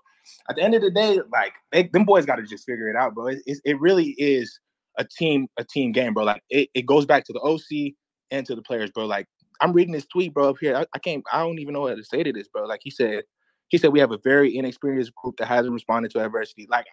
at 0.48 0.56
the 0.56 0.62
end 0.62 0.74
of 0.74 0.82
the 0.82 0.90
day, 0.90 1.20
like 1.32 1.54
they, 1.70 1.84
them 1.84 2.04
boys 2.04 2.26
got 2.26 2.36
to 2.36 2.42
just 2.42 2.64
figure 2.64 2.88
it 2.88 2.96
out, 2.96 3.14
bro. 3.14 3.28
It, 3.28 3.38
it, 3.46 3.58
it, 3.64 3.80
really 3.80 4.14
is 4.18 4.58
a 4.98 5.04
team 5.04 5.48
a 5.58 5.64
team 5.64 5.92
game, 5.92 6.14
bro. 6.14 6.24
Like 6.24 6.42
it, 6.50 6.68
it 6.74 6.86
goes 6.86 7.06
back 7.06 7.24
to 7.26 7.32
the 7.32 7.40
OC 7.40 7.94
and 8.30 8.46
to 8.46 8.54
the 8.54 8.62
players, 8.62 8.90
bro. 8.90 9.06
Like 9.06 9.26
I'm 9.60 9.72
reading 9.72 9.92
this 9.92 10.06
tweet, 10.06 10.34
bro, 10.34 10.50
up 10.50 10.56
here. 10.60 10.76
I, 10.76 10.86
I 10.94 10.98
can't. 10.98 11.24
I 11.32 11.40
don't 11.40 11.58
even 11.58 11.74
know 11.74 11.82
what 11.82 11.96
to 11.96 12.04
say 12.04 12.22
to 12.22 12.32
this, 12.32 12.48
bro. 12.48 12.64
Like 12.64 12.80
he 12.82 12.90
said, 12.90 13.24
he 13.68 13.78
said 13.78 13.92
we 13.92 14.00
have 14.00 14.12
a 14.12 14.18
very 14.22 14.56
inexperienced 14.56 15.14
group 15.14 15.36
that 15.38 15.46
hasn't 15.46 15.72
responded 15.72 16.10
to 16.12 16.24
adversity. 16.24 16.66
Like 16.70 16.86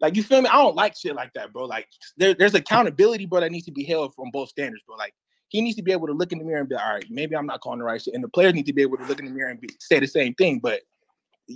like 0.00 0.16
you 0.16 0.22
feel 0.22 0.42
me? 0.42 0.48
I 0.48 0.62
don't 0.62 0.76
like 0.76 0.96
shit 0.96 1.14
like 1.14 1.32
that, 1.34 1.52
bro. 1.52 1.64
Like 1.64 1.88
there, 2.16 2.34
there's 2.34 2.54
accountability, 2.54 3.26
bro, 3.26 3.40
that 3.40 3.50
needs 3.50 3.66
to 3.66 3.72
be 3.72 3.84
held 3.84 4.14
from 4.14 4.30
both 4.32 4.48
standards, 4.48 4.82
bro. 4.86 4.96
Like 4.96 5.14
he 5.48 5.60
needs 5.60 5.76
to 5.76 5.82
be 5.82 5.92
able 5.92 6.06
to 6.06 6.12
look 6.12 6.32
in 6.32 6.38
the 6.38 6.44
mirror 6.44 6.60
and 6.60 6.68
be 6.68 6.74
all 6.74 6.94
right, 6.94 7.04
maybe 7.10 7.36
I'm 7.36 7.46
not 7.46 7.60
calling 7.60 7.78
the 7.78 7.84
right 7.84 8.00
shit. 8.00 8.14
And 8.14 8.22
the 8.22 8.28
players 8.28 8.54
need 8.54 8.66
to 8.66 8.72
be 8.72 8.82
able 8.82 8.98
to 8.98 9.04
look 9.04 9.18
in 9.18 9.26
the 9.26 9.32
mirror 9.32 9.50
and 9.50 9.60
be, 9.60 9.68
say 9.80 9.98
the 9.98 10.06
same 10.06 10.34
thing. 10.34 10.58
But 10.58 10.82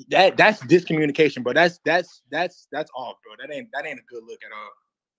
that 0.09 0.37
that's 0.37 0.61
discommunication, 0.63 1.43
bro. 1.43 1.53
That's 1.53 1.79
that's 1.85 2.23
that's 2.31 2.67
that's 2.73 2.91
off, 2.97 3.17
bro. 3.25 3.35
That 3.39 3.55
ain't 3.55 3.69
that 3.75 3.87
ain't 3.87 3.99
a 3.99 4.15
good 4.15 4.25
look 4.25 4.41
at 4.45 4.53
all. 4.53 4.71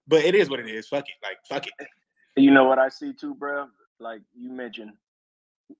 But 0.07 0.25
it 0.25 0.35
is 0.35 0.49
what 0.49 0.59
it 0.59 0.69
is. 0.69 0.87
Fuck 0.87 1.05
it. 1.05 1.15
Like 1.21 1.37
fuck 1.47 1.67
it. 1.67 1.87
You 2.35 2.51
know 2.51 2.63
what 2.63 2.79
I 2.79 2.89
see 2.89 3.13
too, 3.13 3.35
bro? 3.35 3.67
Like 3.99 4.21
you 4.35 4.49
mentioned, 4.49 4.93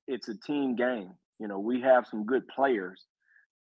it's 0.08 0.30
a 0.30 0.36
team 0.36 0.76
game. 0.76 1.12
You 1.40 1.48
know, 1.48 1.60
we 1.60 1.82
have 1.82 2.06
some 2.08 2.26
good 2.26 2.48
players. 2.48 3.06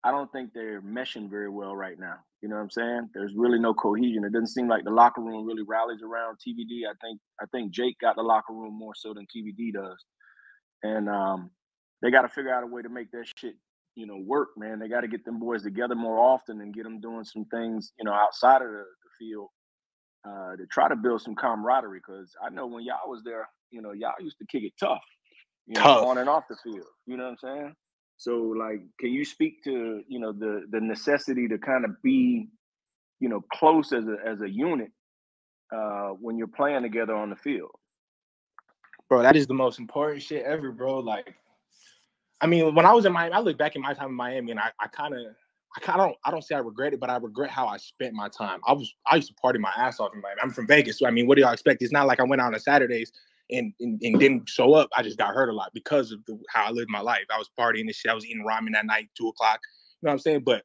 I 0.03 0.11
don't 0.11 0.31
think 0.31 0.51
they're 0.53 0.81
meshing 0.81 1.29
very 1.29 1.49
well 1.49 1.75
right 1.75 1.97
now. 1.97 2.15
You 2.41 2.49
know 2.49 2.55
what 2.55 2.63
I'm 2.63 2.69
saying? 2.71 3.09
There's 3.13 3.33
really 3.35 3.57
no 3.59 3.73
cohesion. 3.73 4.25
It 4.25 4.33
doesn't 4.33 4.47
seem 4.47 4.67
like 4.67 4.83
the 4.83 4.91
locker 4.91 5.21
room 5.21 5.45
really 5.45 5.63
rallies 5.65 6.01
around 6.03 6.37
TVD. 6.37 6.85
I 6.89 6.93
think 7.01 7.19
I 7.41 7.45
think 7.53 7.71
Jake 7.71 7.97
got 7.99 8.17
the 8.17 8.21
locker 8.21 8.53
room 8.53 8.77
more 8.77 8.93
so 8.95 9.13
than 9.13 9.25
TVD 9.25 9.73
does. 9.73 10.03
And 10.83 11.07
um, 11.07 11.51
they 12.01 12.11
got 12.11 12.23
to 12.23 12.27
figure 12.27 12.53
out 12.53 12.63
a 12.63 12.67
way 12.67 12.81
to 12.81 12.89
make 12.89 13.11
that 13.11 13.25
shit, 13.37 13.55
you 13.95 14.05
know, 14.05 14.17
work, 14.17 14.49
man. 14.57 14.79
They 14.79 14.89
got 14.89 15.01
to 15.01 15.07
get 15.07 15.23
them 15.23 15.39
boys 15.39 15.63
together 15.63 15.95
more 15.95 16.19
often 16.19 16.59
and 16.59 16.73
get 16.73 16.83
them 16.83 16.99
doing 16.99 17.23
some 17.23 17.45
things, 17.45 17.93
you 17.97 18.03
know, 18.03 18.13
outside 18.13 18.61
of 18.61 18.67
the, 18.67 18.83
the 18.83 19.09
field 19.17 19.47
uh, 20.27 20.57
to 20.57 20.65
try 20.69 20.89
to 20.89 20.97
build 20.97 21.21
some 21.21 21.35
camaraderie. 21.35 22.01
Because 22.05 22.33
I 22.45 22.49
know 22.49 22.67
when 22.67 22.83
y'all 22.83 23.07
was 23.09 23.21
there, 23.23 23.47
you 23.71 23.81
know, 23.81 23.93
y'all 23.93 24.11
used 24.19 24.37
to 24.39 24.45
kick 24.51 24.63
it 24.63 24.73
tough, 24.77 24.99
you 25.65 25.75
tough. 25.75 26.01
know, 26.01 26.09
on 26.09 26.17
and 26.17 26.27
off 26.27 26.43
the 26.49 26.57
field. 26.61 26.87
You 27.05 27.15
know 27.15 27.23
what 27.23 27.29
I'm 27.29 27.57
saying? 27.57 27.75
So, 28.23 28.37
like, 28.57 28.79
can 29.01 29.11
you 29.11 29.25
speak 29.25 29.65
to 29.65 30.01
you 30.07 30.17
know 30.17 30.31
the 30.31 30.65
the 30.69 30.79
necessity 30.79 31.45
to 31.49 31.57
kind 31.57 31.83
of 31.83 32.01
be, 32.01 32.47
you 33.19 33.27
know, 33.27 33.43
close 33.51 33.91
as 33.91 34.05
a 34.07 34.15
as 34.25 34.39
a 34.39 34.49
unit 34.49 34.91
uh, 35.75 36.11
when 36.21 36.37
you're 36.37 36.47
playing 36.47 36.83
together 36.83 37.13
on 37.13 37.29
the 37.29 37.35
field? 37.35 37.71
Bro, 39.09 39.23
that 39.23 39.35
is 39.35 39.45
the 39.45 39.53
most 39.53 39.77
important 39.77 40.23
shit 40.23 40.45
ever, 40.45 40.71
bro. 40.71 40.99
Like, 40.99 41.35
I 42.39 42.47
mean, 42.47 42.73
when 42.73 42.85
I 42.85 42.93
was 42.93 43.05
in 43.05 43.11
Miami, 43.11 43.33
I 43.33 43.39
look 43.39 43.57
back 43.57 43.75
in 43.75 43.81
my 43.81 43.93
time 43.93 44.11
in 44.11 44.15
Miami, 44.15 44.51
and 44.51 44.59
I, 44.61 44.71
I 44.79 44.87
kind 44.87 45.13
of 45.13 45.19
I 45.75 45.81
kind 45.81 45.99
of 45.99 46.07
don't 46.07 46.17
I 46.23 46.31
don't 46.31 46.43
say 46.43 46.55
I 46.55 46.59
regret 46.59 46.93
it, 46.93 47.01
but 47.01 47.09
I 47.09 47.17
regret 47.17 47.49
how 47.49 47.67
I 47.67 47.75
spent 47.75 48.13
my 48.13 48.29
time. 48.29 48.61
I 48.65 48.71
was 48.71 48.89
I 49.05 49.17
used 49.17 49.27
to 49.27 49.33
party 49.33 49.59
my 49.59 49.73
ass 49.75 49.99
off 49.99 50.13
in 50.15 50.21
Miami. 50.21 50.39
I'm 50.41 50.51
from 50.51 50.65
Vegas, 50.65 50.99
so 50.99 51.07
I 51.07 51.11
mean, 51.11 51.27
what 51.27 51.35
do 51.35 51.41
y'all 51.41 51.51
expect? 51.51 51.81
It's 51.81 51.91
not 51.91 52.07
like 52.07 52.21
I 52.21 52.23
went 52.23 52.41
out 52.41 52.53
on 52.53 52.59
Saturdays 52.61 53.11
and, 53.49 53.73
and, 53.79 54.01
and 54.01 54.19
didn't 54.19 54.49
show 54.49 54.73
up. 54.73 54.89
I 54.95 55.03
just 55.03 55.17
got 55.17 55.33
hurt 55.33 55.49
a 55.49 55.53
lot 55.53 55.71
because 55.73 56.11
of 56.11 56.19
the, 56.25 56.37
how 56.49 56.65
I 56.65 56.71
lived 56.71 56.89
my 56.89 57.01
life. 57.01 57.25
I 57.33 57.37
was 57.37 57.49
partying 57.59 57.81
and 57.81 57.95
shit. 57.95 58.11
I 58.11 58.15
was 58.15 58.25
eating 58.25 58.45
ramen 58.47 58.73
that 58.73 58.85
night, 58.85 59.09
two 59.17 59.27
o'clock. 59.27 59.59
You 60.01 60.07
know 60.07 60.11
what 60.11 60.13
I'm 60.13 60.19
saying? 60.19 60.43
But 60.45 60.63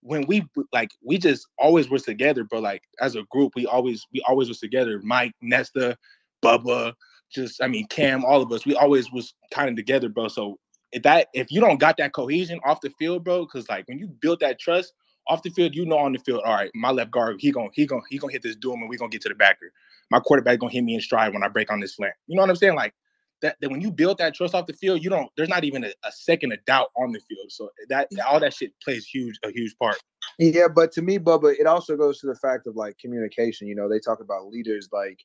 when 0.00 0.26
we 0.26 0.46
like, 0.72 0.90
we 1.02 1.18
just 1.18 1.46
always 1.58 1.88
was 1.88 2.02
together, 2.02 2.44
but 2.44 2.62
like 2.62 2.82
as 3.00 3.16
a 3.16 3.24
group, 3.30 3.52
we 3.56 3.66
always 3.66 4.06
we 4.12 4.22
always 4.28 4.48
was 4.48 4.60
together. 4.60 5.00
Mike, 5.02 5.32
Nesta, 5.42 5.96
Bubba, 6.42 6.94
just 7.30 7.62
I 7.62 7.66
mean 7.66 7.86
Cam, 7.88 8.24
all 8.24 8.42
of 8.42 8.52
us. 8.52 8.64
We 8.64 8.74
always 8.74 9.10
was 9.10 9.34
kind 9.52 9.68
of 9.68 9.76
together, 9.76 10.08
bro. 10.08 10.28
So 10.28 10.58
if 10.92 11.02
that 11.02 11.28
if 11.34 11.50
you 11.50 11.60
don't 11.60 11.80
got 11.80 11.96
that 11.98 12.12
cohesion 12.12 12.60
off 12.64 12.80
the 12.80 12.90
field, 12.98 13.24
bro, 13.24 13.44
because 13.44 13.68
like 13.68 13.86
when 13.88 13.98
you 13.98 14.06
build 14.06 14.40
that 14.40 14.58
trust 14.58 14.92
off 15.26 15.42
the 15.42 15.50
field, 15.50 15.74
you 15.74 15.84
know 15.84 15.98
on 15.98 16.12
the 16.12 16.18
field, 16.20 16.42
all 16.44 16.54
right, 16.54 16.70
my 16.74 16.90
left 16.90 17.10
guard, 17.10 17.36
he 17.38 17.50
gonna 17.50 17.68
he 17.72 17.86
gonna 17.86 18.02
he 18.08 18.18
gonna 18.18 18.32
hit 18.32 18.42
this 18.42 18.56
doom 18.56 18.80
and 18.80 18.88
we 18.88 18.96
gonna 18.96 19.10
get 19.10 19.22
to 19.22 19.28
the 19.28 19.34
backer 19.34 19.72
my 20.10 20.20
quarterback 20.20 20.58
gonna 20.58 20.72
hit 20.72 20.84
me 20.84 20.94
in 20.94 21.00
stride 21.00 21.32
when 21.32 21.42
I 21.42 21.48
break 21.48 21.70
on 21.70 21.80
this 21.80 21.96
slant. 21.96 22.14
You 22.26 22.36
know 22.36 22.42
what 22.42 22.50
I'm 22.50 22.56
saying? 22.56 22.74
Like 22.74 22.94
that, 23.42 23.56
that 23.60 23.70
when 23.70 23.80
you 23.80 23.90
build 23.90 24.18
that 24.18 24.34
trust 24.34 24.54
off 24.54 24.66
the 24.66 24.72
field, 24.72 25.02
you 25.02 25.10
don't. 25.10 25.30
There's 25.36 25.48
not 25.48 25.64
even 25.64 25.84
a, 25.84 25.92
a, 26.04 26.12
second 26.12 26.52
of 26.52 26.64
doubt 26.64 26.88
on 26.96 27.12
the 27.12 27.20
field. 27.20 27.50
So 27.50 27.70
that 27.88 28.08
all 28.26 28.40
that 28.40 28.54
shit 28.54 28.72
plays 28.82 29.06
huge 29.06 29.38
a 29.44 29.50
huge 29.50 29.76
part. 29.78 29.96
Yeah, 30.38 30.68
but 30.68 30.92
to 30.92 31.02
me, 31.02 31.18
Bubba, 31.18 31.54
it 31.58 31.66
also 31.66 31.96
goes 31.96 32.20
to 32.20 32.26
the 32.26 32.34
fact 32.34 32.66
of 32.66 32.76
like 32.76 32.98
communication. 32.98 33.68
You 33.68 33.74
know, 33.74 33.88
they 33.88 34.00
talk 34.00 34.20
about 34.20 34.48
leaders 34.48 34.88
like 34.92 35.20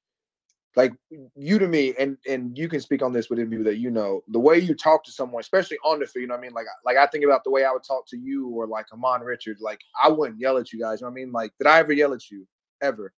like 0.76 0.94
you 1.36 1.60
to 1.60 1.68
me, 1.68 1.94
and 2.00 2.18
and 2.28 2.58
you 2.58 2.68
can 2.68 2.80
speak 2.82 3.02
on 3.02 3.14
this 3.14 3.30
with 3.30 3.40
any 3.40 3.58
that 3.58 3.78
you 3.78 3.90
know. 3.90 4.22
The 4.28 4.40
way 4.40 4.60
you 4.60 4.76
talk 4.76 5.04
to 5.06 5.12
someone, 5.12 5.42
especially 5.42 5.78
on 5.84 6.00
the 6.00 6.06
field, 6.06 6.22
you 6.22 6.28
know 6.28 6.36
what 6.36 6.40
I 6.40 6.44
mean? 6.44 6.54
Like 6.54 6.66
like 6.86 6.98
I 6.98 7.08
think 7.08 7.26
about 7.26 7.44
the 7.44 7.52
way 7.52 7.66
I 7.66 7.72
would 7.72 7.84
talk 7.84 8.08
to 8.10 8.18
you 8.18 8.50
or 8.50 8.68
like 8.68 8.88
Ahmmon 8.94 9.24
Richards. 9.24 9.62
Like 9.62 9.80
I 10.02 10.10
wouldn't 10.10 10.40
yell 10.40 10.58
at 10.58 10.72
you 10.72 10.80
guys. 10.80 11.02
You 11.02 11.06
know 11.06 11.12
what 11.12 11.20
I 11.20 11.24
mean? 11.24 11.32
Like 11.32 11.52
did 11.60 11.68
I 11.68 11.80
ever 11.80 11.94
yell 11.94 12.14
at 12.14 12.30
you 12.30 12.48
ever? 12.82 13.14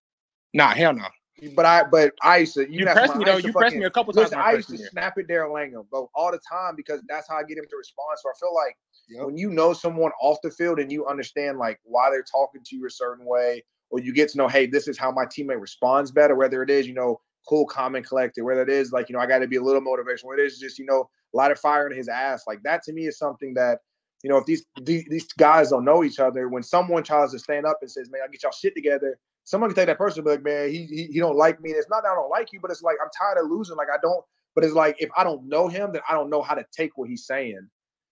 Nah, 0.53 0.73
hell 0.73 0.93
no. 0.93 1.07
But 1.53 1.65
I, 1.65 1.83
but 1.83 2.13
I 2.23 2.37
used 2.37 2.53
to. 2.53 2.61
You, 2.61 2.79
you 2.79 2.85
pressed 2.85 3.15
me 3.15 3.25
though. 3.25 3.37
You 3.37 3.51
pressed 3.51 3.75
me 3.75 3.83
a 3.83 3.89
couple 3.89 4.13
times. 4.13 4.25
Listen, 4.27 4.39
I 4.39 4.53
used 4.53 4.69
to 4.69 4.77
year. 4.77 4.87
snap 4.89 5.17
at 5.17 5.27
Darrell 5.27 5.53
Langham, 5.53 5.83
but 5.91 6.07
all 6.15 6.31
the 6.31 6.39
time 6.49 6.75
because 6.75 7.01
that's 7.09 7.27
how 7.27 7.35
I 7.35 7.43
get 7.43 7.57
him 7.57 7.65
to 7.69 7.75
respond. 7.75 8.17
So 8.21 8.29
I 8.29 8.33
feel 8.39 8.55
like 8.55 8.77
yep. 9.09 9.25
when 9.25 9.37
you 9.37 9.49
know 9.49 9.73
someone 9.73 10.11
off 10.21 10.37
the 10.43 10.51
field 10.51 10.79
and 10.79 10.91
you 10.91 11.05
understand 11.05 11.57
like 11.57 11.79
why 11.83 12.09
they're 12.09 12.23
talking 12.23 12.61
to 12.63 12.75
you 12.77 12.85
a 12.85 12.89
certain 12.89 13.25
way, 13.25 13.63
or 13.89 13.99
you 13.99 14.13
get 14.13 14.29
to 14.29 14.37
know, 14.37 14.47
hey, 14.47 14.65
this 14.65 14.87
is 14.87 14.97
how 14.97 15.11
my 15.11 15.25
teammate 15.25 15.59
responds 15.59 16.09
better. 16.11 16.35
Whether 16.35 16.63
it 16.63 16.69
is, 16.69 16.87
you 16.87 16.93
know, 16.93 17.19
cool, 17.49 17.65
calm, 17.65 17.95
and 17.95 18.07
collected. 18.07 18.43
Whether 18.43 18.61
it 18.61 18.69
is 18.69 18.93
like, 18.93 19.09
you 19.09 19.13
know, 19.13 19.21
I 19.21 19.25
got 19.25 19.39
to 19.39 19.47
be 19.47 19.57
a 19.57 19.61
little 19.61 19.81
motivational. 19.81 20.25
Whether 20.25 20.43
it 20.43 20.47
is 20.47 20.59
just, 20.59 20.79
you 20.79 20.85
know, 20.85 21.09
light 21.33 21.51
a 21.51 21.55
fire 21.55 21.87
in 21.87 21.97
his 21.97 22.07
ass. 22.07 22.43
Like 22.47 22.63
that 22.63 22.81
to 22.83 22.93
me 22.93 23.07
is 23.07 23.17
something 23.17 23.53
that 23.55 23.79
you 24.23 24.29
know, 24.29 24.37
if 24.37 24.45
these, 24.45 24.65
these, 24.81 25.05
these 25.07 25.27
guys 25.33 25.69
don't 25.69 25.85
know 25.85 26.03
each 26.03 26.17
other, 26.17 26.49
when 26.49 26.63
someone 26.63 27.03
tries 27.03 27.31
to 27.31 27.37
stand 27.37 27.67
up 27.67 27.77
and 27.81 27.91
says, 27.91 28.09
"Man, 28.09 28.21
I 28.23 28.31
get 28.31 28.41
y'all 28.41 28.51
shit 28.51 28.73
together," 28.73 29.19
someone 29.45 29.69
can 29.69 29.75
take 29.75 29.87
that 29.87 29.97
person, 29.97 30.23
be 30.23 30.31
like, 30.31 30.43
"Man, 30.43 30.69
he, 30.69 30.85
he 30.85 31.07
he 31.13 31.19
don't 31.19 31.37
like 31.37 31.61
me." 31.61 31.69
And 31.69 31.79
it's 31.79 31.89
not 31.89 32.03
that 32.03 32.11
I 32.11 32.15
don't 32.15 32.29
like 32.29 32.51
you, 32.51 32.59
but 32.59 32.71
it's 32.71 32.81
like 32.81 32.97
I'm 33.01 33.09
tired 33.17 33.43
of 33.43 33.49
losing. 33.49 33.77
Like 33.77 33.87
I 33.93 33.97
don't. 34.01 34.23
But 34.53 34.63
it's 34.63 34.73
like 34.73 34.95
if 34.99 35.09
I 35.17 35.23
don't 35.23 35.47
know 35.47 35.67
him, 35.67 35.91
then 35.93 36.01
I 36.09 36.13
don't 36.13 36.29
know 36.29 36.41
how 36.41 36.55
to 36.55 36.65
take 36.75 36.91
what 36.97 37.09
he's 37.09 37.25
saying. 37.25 37.67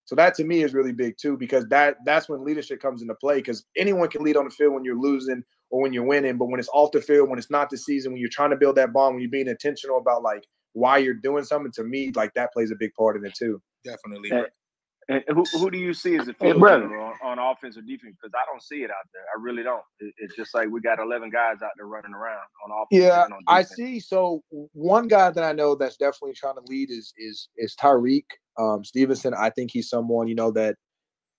So 0.06 0.16
that 0.16 0.36
to 0.36 0.44
me 0.44 0.64
is 0.64 0.74
really 0.74 0.92
big 0.92 1.18
too, 1.18 1.38
because 1.38 1.66
that 1.68 1.98
that's 2.06 2.30
when 2.30 2.44
leadership 2.44 2.82
comes 2.82 3.02
into 3.02 3.16
play. 3.16 3.36
Because 3.36 3.66
anyone 3.78 4.10
can 4.10 4.24
lead 4.24 4.38
on 4.38 4.46
the 4.46 4.52
field 4.52 4.74
when 4.74 4.84
you're 4.84 5.00
losing 5.00 5.44
or 5.70 5.82
when 5.82 5.94
you're 5.94 6.06
winning, 6.06 6.38
but 6.38 6.46
when 6.46 6.60
it's 6.60 6.70
off 6.74 6.92
the 6.92 7.02
field, 7.02 7.30
when 7.30 7.40
it's 7.40 7.50
not 7.50 7.70
the 7.70 7.78
season, 7.78 8.12
when 8.12 8.22
you're 8.22 8.30
trying 8.32 8.52
to 8.52 8.58
build 8.58 8.76
that 8.76 8.94
bond, 8.94 9.16
when 9.16 9.22
you're 9.22 9.32
being 9.32 9.48
intentional 9.48 9.98
about 9.98 10.22
like 10.22 10.44
why 10.74 10.98
you're 10.98 11.14
doing 11.14 11.44
something, 11.44 11.72
to 11.72 11.84
me, 11.84 12.12
like 12.16 12.34
that 12.34 12.52
plays 12.52 12.72
a 12.72 12.76
big 12.76 12.94
part 12.96 13.16
in 13.16 13.26
it 13.26 13.34
too. 13.34 13.62
Definitely. 13.84 14.32
Eh, 14.32 14.44
And 15.10 15.24
who, 15.28 15.44
who 15.58 15.70
do 15.70 15.78
you 15.78 15.94
see 15.94 16.16
as 16.16 16.28
a 16.28 16.34
field 16.34 16.64
on, 16.64 17.14
on, 17.24 17.40
offense 17.40 17.78
or 17.78 17.82
defense? 17.82 18.16
Because 18.22 18.34
I 18.36 18.46
don't 18.50 18.62
see 18.62 18.84
it 18.84 18.90
out 18.90 19.06
there. 19.14 19.24
I 19.36 19.42
really 19.42 19.64
don't. 19.64 19.84
It, 20.00 20.14
it's 20.18 20.36
just 20.36 20.54
like 20.54 20.70
we 20.70 20.80
got 20.82 21.00
11 21.00 21.30
guys 21.30 21.62
out 21.62 21.72
there 21.76 21.88
running 21.88 22.14
around 22.14 22.40
on 22.66 22.72
offense. 22.72 23.04
Yeah, 23.04 23.24
on 23.24 23.42
I 23.48 23.64
see. 23.64 24.00
So 24.00 24.44
one 24.50 25.08
guy 25.08 25.30
that 25.30 25.44
I 25.44 25.52
know 25.52 25.76
that's 25.76 25.98
definitely 25.98 26.34
trying 26.34 26.56
to 26.56 26.64
lead 26.68 26.90
is 26.90 27.14
is 27.18 27.50
is 27.58 27.76
Tyrique 27.76 28.24
um, 28.58 28.84
Stevenson. 28.84 29.34
I 29.38 29.50
think 29.50 29.72
he's 29.72 29.90
someone 29.90 30.28
you 30.28 30.36
know 30.36 30.52
that 30.52 30.76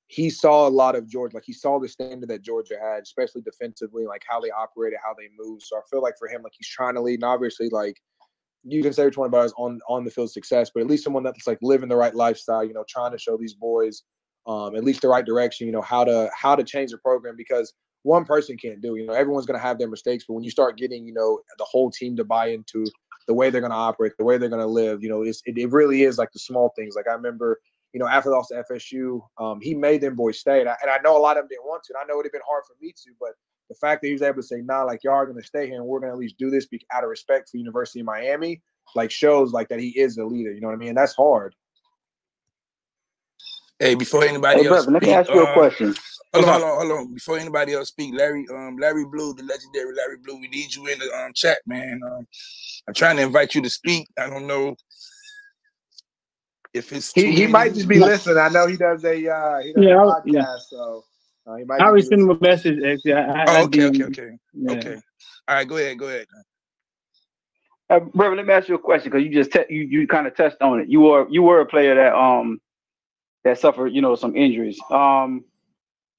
he 0.09 0.29
saw 0.29 0.69
a 0.69 0.71
lot 0.71 0.95
of 0.95 1.09
Georgia. 1.09 1.37
Like 1.37 1.45
he 1.47 1.53
saw 1.53 1.81
the 1.81 1.89
standard 1.89 2.29
that 2.29 2.43
Georgia 2.43 2.77
had, 2.81 3.03
especially 3.03 3.43
defensively, 3.43 4.07
like 4.07 4.23
how 4.29 4.41
they 4.41 4.51
operated, 4.51 4.99
how 5.03 5.15
they 5.15 5.29
moved. 5.39 5.63
So 5.63 5.77
I 5.77 5.81
feel 5.91 6.03
like 6.03 6.15
for 6.19 6.29
him, 6.29 6.43
like 6.43 6.53
he's 6.57 6.69
trying 6.69 6.95
to 6.95 7.01
lead, 7.01 7.15
and 7.15 7.25
obviously 7.25 7.69
like 7.71 7.97
you 8.65 8.83
can 8.83 8.93
say 8.93 9.05
which 9.05 9.17
one 9.17 9.29
about 9.29 9.53
on 9.57 9.81
on 9.89 10.05
the 10.05 10.11
field 10.11 10.31
success, 10.31 10.71
but 10.73 10.81
at 10.81 10.87
least 10.87 11.05
someone 11.05 11.23
that's 11.23 11.47
like 11.47 11.59
living 11.63 11.89
the 11.89 11.97
right 11.97 12.15
lifestyle, 12.15 12.65
you 12.65 12.73
know, 12.73 12.85
trying 12.89 13.13
to 13.13 13.19
show 13.19 13.37
these 13.37 13.55
boys 13.55 14.03
um, 14.47 14.77
at 14.77 14.85
least 14.85 15.01
the 15.03 15.09
right 15.09 15.25
direction, 15.25 15.67
you 15.67 15.73
know, 15.73 15.81
how 15.81 16.05
to 16.05 16.31
how 16.35 16.55
to 16.55 16.65
change 16.65 16.91
the 16.91 16.99
program 16.99 17.35
because 17.37 17.73
one 18.03 18.25
person 18.25 18.57
can't 18.57 18.83
do. 18.83 18.97
You 18.97 19.07
know, 19.07 19.15
everyone's 19.15 19.47
going 19.47 19.59
to 19.59 19.67
have 19.67 19.79
their 19.79 19.89
mistakes, 19.89 20.25
but 20.29 20.35
when 20.35 20.45
you 20.45 20.51
start 20.51 20.77
getting, 20.77 21.07
you 21.07 21.15
know, 21.15 21.41
the 21.59 21.65
whole 21.65 21.91
team 21.91 22.17
to 22.17 22.25
buy 22.25 22.49
into 22.49 22.87
the 23.27 23.35
way 23.35 23.49
they're 23.49 23.63
going 23.63 23.71
to 23.71 23.77
operate, 23.77 24.13
the 24.19 24.25
way 24.25 24.37
they're 24.37 24.51
going 24.51 24.61
to 24.61 24.67
live, 24.67 25.03
you 25.03 25.09
know, 25.09 25.23
it's, 25.23 25.41
it, 25.47 25.57
it 25.57 25.73
really 25.73 26.03
is 26.03 26.19
like 26.19 26.31
the 26.33 26.39
small 26.39 26.73
things. 26.77 26.95
Like 26.95 27.09
I 27.09 27.15
remember, 27.15 27.59
you 27.95 28.01
know, 28.01 28.07
after 28.07 28.29
the 28.29 28.37
loss 28.37 28.49
to 28.49 28.63
FSU, 28.71 29.21
um, 29.39 29.61
he 29.63 29.75
made 29.75 30.03
them 30.03 30.15
boys 30.15 30.39
stay, 30.39 30.61
and 30.61 30.69
I, 30.69 30.77
and 30.83 30.91
I 30.91 30.99
know 31.03 31.17
a 31.17 31.19
lot 31.19 31.39
of 31.39 31.45
them 31.45 31.49
didn't 31.49 31.65
want 31.65 31.83
to. 31.85 31.95
And 31.95 32.03
I 32.03 32.07
know 32.07 32.21
it'd 32.21 32.27
have 32.27 32.33
been 32.33 32.43
hard 32.47 32.65
for 32.67 32.77
me 32.83 32.93
to, 32.93 33.11
but 33.19 33.31
the 33.69 33.75
fact 33.77 34.03
that 34.03 34.09
he 34.09 34.13
was 34.13 34.23
able 34.23 34.37
to 34.37 34.43
say, 34.43 34.61
"Nah, 34.61 34.83
like 34.85 35.05
y'all 35.05 35.15
are 35.15 35.27
going 35.27 35.41
to 35.41 35.47
stay 35.47 35.67
here, 35.67 35.77
and 35.77 35.87
we're 35.87 36.01
going 36.01 36.11
to 36.11 36.15
at 36.15 36.19
least 36.19 36.39
do 36.39 36.51
this 36.51 36.67
out 36.93 37.05
of 37.05 37.11
respect 37.11 37.49
for 37.51 37.57
University 37.57 38.01
of 38.01 38.07
Miami," 38.07 38.63
like 38.95 39.11
shows 39.11 39.53
like 39.53 39.69
that 39.69 39.81
he 39.81 39.99
is 39.99 40.19
a 40.19 40.25
leader. 40.25 40.53
You 40.53 40.61
know 40.61 40.69
what 40.69 40.75
I 40.75 40.79
mean? 40.79 40.91
And 40.91 40.99
that's 40.99 41.15
hard. 41.15 41.55
Hey, 43.79 43.95
before 43.95 44.25
anybody 44.25 44.63
hey, 44.63 44.69
else, 44.69 44.87
brother, 44.87 44.99
speak, 44.99 45.09
let 45.09 45.09
me 45.09 45.13
ask 45.13 45.31
you 45.31 45.41
a 45.41 45.51
uh, 45.51 45.53
question. 45.53 45.95
Hold 46.33 46.47
on, 46.47 46.61
hold 46.61 46.65
on, 46.65 46.87
hold 46.87 46.93
on. 46.93 47.15
Before 47.15 47.39
anybody 47.39 47.75
else 47.75 47.89
speak, 47.89 48.15
Larry, 48.15 48.45
um, 48.51 48.77
Larry 48.77 49.05
Blue, 49.05 49.35
the 49.35 49.43
legendary 49.43 49.95
Larry 49.95 50.17
Blue, 50.23 50.41
we 50.41 50.49
need 50.49 50.75
you 50.75 50.87
in 50.87 50.99
the 50.99 51.13
um, 51.17 51.33
chat, 51.35 51.59
man. 51.67 52.01
Um, 52.05 52.27
I'm 52.89 52.95
trying 52.95 53.17
to 53.17 53.23
invite 53.23 53.55
you 53.55 53.63
to 53.63 53.71
speak. 53.71 54.09
I 54.19 54.29
don't 54.29 54.47
know 54.47 54.77
if 56.73 56.93
it's 56.93 57.13
he, 57.13 57.33
he 57.33 57.47
might 57.47 57.75
just 57.75 57.89
be 57.89 57.99
listening. 57.99 58.39
I 58.39 58.49
know 58.49 58.67
he 58.67 58.77
does 58.77 59.05
a 59.05 59.29
uh, 59.29 59.61
he 59.61 59.73
does 59.73 59.85
yeah, 59.85 59.95
a 59.95 60.07
podcast, 60.07 60.25
yeah. 60.25 60.57
so 60.69 61.05
uh, 61.47 61.57
he 61.57 61.65
might. 61.65 61.81
I 61.81 61.87
always 61.87 62.09
send 62.09 62.23
him 62.23 62.31
a 62.31 62.39
message. 62.41 62.83
Actually, 62.83 63.13
I, 63.13 63.43
I, 63.43 63.61
oh, 63.61 63.65
okay, 63.65 63.85
okay, 63.85 64.05
okay, 64.05 64.31
yeah. 64.55 64.73
okay. 64.73 64.95
All 65.49 65.55
right, 65.55 65.69
go 65.69 65.77
ahead, 65.77 65.99
go 65.99 66.09
ahead. 66.09 66.27
Uh, 67.91 68.01
brother, 68.01 68.37
let 68.37 68.47
me 68.47 68.53
ask 68.53 68.69
you 68.69 68.75
a 68.75 68.79
question 68.79 69.11
because 69.11 69.27
you 69.27 69.33
just 69.33 69.53
te- 69.53 69.73
you 69.73 69.83
you 69.83 70.07
kind 70.07 70.27
of 70.27 70.35
touched 70.37 70.61
on 70.63 70.81
it. 70.81 70.89
You 70.89 71.01
were 71.01 71.27
you 71.29 71.43
were 71.43 71.61
a 71.61 71.67
player 71.67 71.95
that 71.95 72.15
um 72.15 72.61
that 73.45 73.59
suffered 73.59 73.89
you 73.89 74.01
know 74.01 74.15
some 74.15 74.35
injuries. 74.37 74.81
Um, 74.91 75.45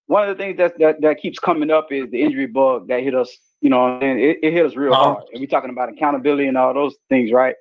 one 0.08 0.30
of 0.30 0.38
the 0.38 0.44
things 0.44 0.58
that 0.58 0.78
that, 0.78 1.02
that 1.02 1.18
keeps 1.20 1.40
coming 1.40 1.72
up 1.72 1.92
is 1.92 2.10
the 2.12 2.22
injury 2.22 2.46
bug 2.46 2.88
that 2.90 3.02
hit 3.02 3.16
us. 3.16 3.36
You 3.62 3.72
know, 3.72 3.98
and 3.98 4.20
it, 4.20 4.40
it 4.44 4.54
hit 4.54 4.66
us 4.66 4.76
real 4.76 4.94
uh-huh. 4.94 5.04
hard. 5.04 5.24
And 5.34 5.40
we're 5.40 5.48
talking 5.48 5.72
about 5.72 5.90
accountability 5.90 6.48
and 6.48 6.58
all 6.58 6.74
those 6.74 6.96
things, 7.10 7.32
right? 7.32 7.56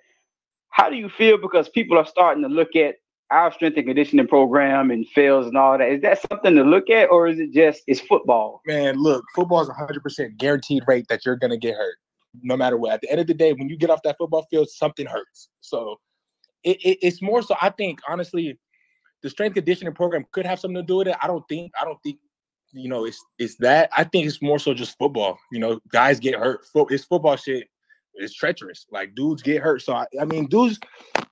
How 0.69 0.91
do 0.91 0.97
you 0.97 1.09
feel 1.09 1.39
because 1.39 1.69
people 1.71 1.97
are 1.97 2.05
starting 2.05 2.43
to 2.43 2.49
look 2.49 2.77
at 2.77 2.97
our 3.31 3.53
strength 3.53 3.77
and 3.77 3.87
conditioning 3.87 4.27
program 4.27 4.91
and 4.91 5.07
fails 5.09 5.47
and 5.47 5.57
all 5.57 5.79
that? 5.79 5.89
Is 5.89 6.03
that 6.03 6.21
something 6.31 6.55
to 6.55 6.63
look 6.63 6.91
at, 6.91 7.11
or 7.11 7.27
is 7.27 7.39
it 7.39 7.53
just 7.53 7.83
it's 7.87 8.01
football? 8.01 8.61
Man, 8.67 8.97
look, 8.97 9.25
football 9.35 9.61
is 9.63 9.69
100 9.69 10.03
percent 10.03 10.37
guaranteed 10.37 10.85
rate 10.87 11.07
that 11.09 11.25
you're 11.25 11.37
gonna 11.37 11.57
get 11.57 11.77
hurt 11.77 11.97
no 12.43 12.57
matter 12.57 12.77
what. 12.77 12.93
At 12.93 13.01
the 13.01 13.11
end 13.11 13.21
of 13.21 13.27
the 13.27 13.35
day, 13.35 13.53
when 13.53 13.69
you 13.69 13.77
get 13.77 13.91
off 13.91 14.03
that 14.05 14.17
football 14.19 14.47
field, 14.51 14.69
something 14.69 15.07
hurts. 15.07 15.49
So 15.61 16.01
it, 16.63 16.79
it, 16.85 16.99
it's 17.03 17.23
more 17.23 17.43
so. 17.43 17.55
I 17.61 17.71
think 17.71 18.01
honestly, 18.09 18.59
the 19.23 19.31
strength 19.31 19.55
conditioning 19.55 19.95
program 19.95 20.27
could 20.33 20.47
have 20.47 20.61
something 20.61 20.77
to 20.77 20.83
do 20.83 20.97
with 20.97 21.09
it. 21.09 21.17
I 21.23 21.27
don't 21.27 21.47
think. 21.49 21.73
I 21.81 21.85
don't 21.85 21.99
think 22.03 22.19
you 22.73 22.89
know, 22.89 23.05
it's 23.05 23.25
it's 23.39 23.57
that. 23.57 23.91
I 23.97 24.05
think 24.05 24.27
it's 24.27 24.43
more 24.43 24.59
so 24.59 24.75
just 24.75 24.99
football. 24.99 25.39
You 25.53 25.61
know, 25.61 25.81
guys 25.91 26.19
get 26.19 26.35
hurt. 26.35 26.67
It's 26.91 27.05
football 27.05 27.37
shit. 27.37 27.69
It's 28.15 28.35
treacherous. 28.35 28.87
Like 28.91 29.15
dudes 29.15 29.43
get 29.43 29.63
hurt. 29.63 29.83
So 29.83 29.95
I, 29.95 30.07
I 30.21 30.25
mean, 30.25 30.47
dudes. 30.47 30.79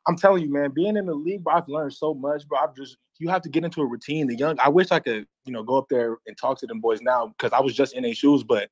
I'm 0.08 0.16
telling 0.16 0.42
you, 0.42 0.52
man, 0.52 0.72
being 0.74 0.96
in 0.96 1.06
the 1.06 1.14
league, 1.14 1.44
bro, 1.44 1.54
I've 1.54 1.68
learned 1.68 1.94
so 1.94 2.12
much, 2.12 2.46
bro. 2.48 2.58
I've 2.58 2.74
just 2.74 2.96
you 3.18 3.28
have 3.28 3.42
to 3.42 3.48
get 3.48 3.64
into 3.64 3.80
a 3.80 3.86
routine. 3.86 4.26
The 4.26 4.34
young, 4.34 4.58
I 4.58 4.68
wish 4.68 4.90
I 4.90 4.98
could, 4.98 5.26
you 5.44 5.52
know, 5.52 5.62
go 5.62 5.76
up 5.78 5.86
there 5.88 6.18
and 6.26 6.36
talk 6.36 6.58
to 6.58 6.66
them 6.66 6.80
boys 6.80 7.00
now 7.00 7.28
because 7.28 7.52
I 7.52 7.60
was 7.60 7.74
just 7.74 7.94
in 7.94 8.02
their 8.02 8.14
shoes, 8.14 8.42
but 8.42 8.68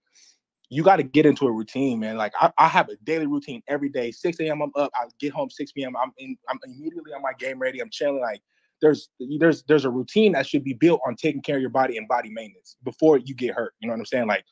you 0.71 0.83
got 0.83 0.97
to 0.97 1.03
get 1.03 1.27
into 1.27 1.47
a 1.47 1.53
routine, 1.53 2.01
man. 2.01 2.17
Like 2.17 2.33
I, 2.41 2.53
I, 2.59 2.69
have 2.69 2.89
a 2.89 2.97
daily 3.05 3.27
routine 3.27 3.63
every 3.69 3.89
day. 3.89 4.13
6 4.13 4.39
a.m. 4.41 4.63
I'm 4.63 4.71
up. 4.77 4.91
I 4.95 5.07
get 5.19 5.33
home 5.33 5.51
6 5.51 5.73
p.m. 5.73 5.97
I'm 5.97 6.13
in. 6.19 6.37
I'm 6.49 6.59
immediately 6.65 7.13
on 7.13 7.23
my 7.23 7.33
game 7.39 7.59
ready. 7.59 7.81
I'm 7.81 7.91
chilling. 7.91 8.21
Like 8.21 8.41
there's 8.81 9.11
there's 9.39 9.65
there's 9.65 9.85
a 9.85 9.91
routine 9.91 10.33
that 10.33 10.47
should 10.47 10.65
be 10.65 10.75
built 10.75 11.01
on 11.07 11.17
taking 11.17 11.43
care 11.43 11.57
of 11.57 11.61
your 11.61 11.71
body 11.71 11.97
and 11.97 12.07
body 12.09 12.31
maintenance 12.31 12.77
before 12.85 13.19
you 13.19 13.35
get 13.35 13.55
hurt. 13.55 13.75
You 13.81 13.89
know 13.89 13.95
what 13.95 14.01
I'm 14.01 14.07
saying? 14.07 14.29
Like 14.29 14.45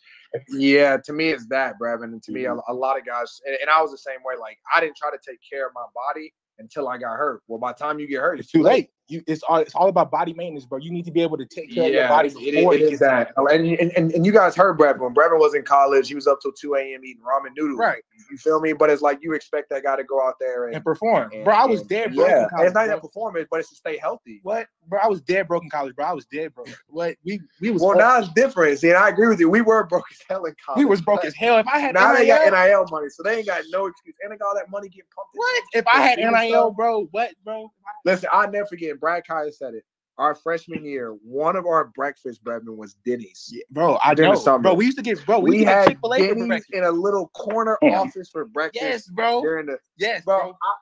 yeah, 0.49 0.97
to 1.05 1.13
me 1.13 1.31
it's 1.31 1.47
that, 1.49 1.75
Brevin, 1.81 2.05
and 2.05 2.23
to 2.25 2.33
mm-hmm. 2.33 2.41
me 2.41 2.45
a, 2.69 2.73
a, 2.73 2.75
lot 2.75 2.99
of 2.99 3.07
guys, 3.07 3.41
and, 3.47 3.57
and 3.61 3.71
I 3.71 3.81
was 3.81 3.91
the 3.91 3.99
same 3.99 4.19
way. 4.25 4.35
Like 4.39 4.59
I 4.75 4.81
didn't 4.81 4.97
try 4.97 5.11
to 5.11 5.19
take 5.27 5.39
care 5.49 5.67
of 5.67 5.75
my 5.75 5.85
body 5.95 6.33
until 6.59 6.89
I 6.89 6.99
got 6.99 7.17
hurt. 7.17 7.43
Well, 7.47 7.59
by 7.59 7.73
the 7.73 7.79
time 7.79 7.99
you 7.99 8.07
get 8.07 8.21
hurt, 8.21 8.41
it's 8.41 8.51
too 8.51 8.63
late. 8.63 8.91
You, 9.09 9.23
it's 9.27 9.43
all 9.49 9.59
it's 9.59 9.75
all 9.75 9.89
about 9.89 10.11
body 10.11 10.35
maintenance, 10.35 10.67
bro. 10.67 10.79
You 10.79 10.91
need 10.91 11.05
to 11.07 11.11
be 11.11 11.23
able 11.23 11.39
to 11.39 11.47
take 11.47 11.73
care 11.73 11.85
yeah, 11.85 11.89
of 11.89 11.95
your 11.95 12.09
body 12.09 12.29
before 12.29 12.75
it, 12.75 12.83
it, 12.83 12.85
it 12.85 12.93
is 12.93 13.01
that. 13.01 13.33
And, 13.37 13.67
and, 13.97 14.13
and 14.13 14.27
you 14.27 14.33
guys 14.33 14.55
heard 14.55 14.79
Brevin 14.79 15.01
when 15.01 15.15
Brevin 15.15 15.39
was 15.39 15.55
in 15.55 15.63
college, 15.63 16.09
he 16.09 16.15
was 16.15 16.27
up 16.27 16.41
till 16.43 16.53
two 16.53 16.75
a.m. 16.75 17.05
eating 17.05 17.23
ramen 17.23 17.53
noodles. 17.57 17.79
Right. 17.79 18.03
You 18.31 18.37
feel 18.37 18.61
me? 18.61 18.75
But 18.75 18.91
it's 18.91 19.01
like 19.01 19.19
you 19.23 19.33
expect 19.33 19.71
that 19.71 19.83
guy 19.83 19.97
to 19.97 20.05
go 20.05 20.27
out 20.27 20.35
there 20.39 20.67
and, 20.67 20.75
and 20.75 20.85
perform, 20.85 21.31
and, 21.33 21.45
bro. 21.45 21.55
I 21.55 21.65
was 21.65 21.83
dead 21.83 22.15
broke. 22.15 22.29
Yeah, 22.29 22.49
college, 22.51 22.67
it's 22.67 22.75
not 22.75 22.87
that 22.89 23.01
performance, 23.01 23.49
but 23.51 23.61
it's 23.61 23.71
to 23.71 23.77
stay 23.77 23.97
healthy. 23.97 24.41
What, 24.43 24.67
bro? 24.87 25.01
I 25.03 25.07
was 25.07 25.23
dead 25.23 25.49
broke 25.49 25.63
in 25.63 25.71
college, 25.71 25.95
bro. 25.97 26.05
I 26.05 26.13
was 26.13 26.27
dead 26.27 26.55
broke. 26.55 26.69
What 26.89 27.17
we 27.25 27.41
we 27.61 27.71
was 27.71 27.81
well 27.81 27.97
now 27.97 28.19
it's 28.19 28.29
different. 28.35 28.79
See, 28.79 28.89
and 28.89 28.99
I 28.99 29.09
agree 29.09 29.29
with 29.29 29.41
you. 29.41 29.49
We 29.49 29.63
were 29.63 29.85
broke 29.87 30.05
as 30.11 30.19
hell 30.29 30.45
in 30.45 30.55
college. 30.65 30.79
We 30.79 30.85
was 30.85 31.01
broke 31.01 31.25
as 31.25 31.35
hell. 31.35 31.59
If 31.59 31.67
I 31.67 31.79
had 31.79 31.95
now 31.95 32.13
NIL, 32.13 32.19
they 32.19 32.27
got 32.27 32.53
NIL 32.53 32.87
money, 32.91 33.09
so 33.09 33.23
they 33.23 33.39
ain't 33.39 33.47
got 33.47 33.63
no 33.71 33.87
excuse. 33.87 34.15
And 34.23 34.33
they 34.33 34.37
got 34.37 34.49
all 34.49 34.55
that 34.55 34.71
money 34.71 34.89
getting 34.89 35.09
pumped. 35.15 35.31
What? 35.35 35.63
If 35.73 35.87
I 35.87 36.01
had 36.03 36.19
NIL, 36.19 36.73
bro? 36.73 37.07
What, 37.11 37.33
bro? 37.45 37.73
Listen, 38.05 38.29
I'll 38.33 38.51
never 38.51 38.67
forget. 38.67 38.98
Brad 39.01 39.25
Kaaya 39.29 39.55
said 39.55 39.75
it 39.75 39.85
our 40.19 40.35
freshman 40.35 40.85
year, 40.85 41.17
one 41.23 41.57
of 41.57 41.65
our 41.65 41.87
breakfast 41.95 42.43
brethren 42.43 42.77
was 42.77 42.95
Denny's. 43.07 43.49
Yeah, 43.53 43.63
bro, 43.71 43.99
I 44.03 44.15
know. 44.15 44.35
Summer. 44.35 44.63
Bro, 44.63 44.75
we 44.75 44.87
used 44.87 44.99
to 44.99 45.03
get 45.03 45.25
bro. 45.25 45.39
We, 45.39 45.51
we 45.51 45.65
had 45.65 45.97
Denny's 46.17 46.67
in 46.73 46.85
a 46.85 46.91
little 46.91 47.29
corner 47.29 47.79
yeah. 47.83 48.01
office 48.01 48.29
for 48.29 48.45
breakfast. 48.45 48.83
Yes, 48.83 49.07
bro. 49.07 49.41
During 49.41 49.67
the 49.67 49.79
yes, 49.97 50.25
bro. 50.25 50.41
bro. 50.41 50.51
I, 50.51 50.75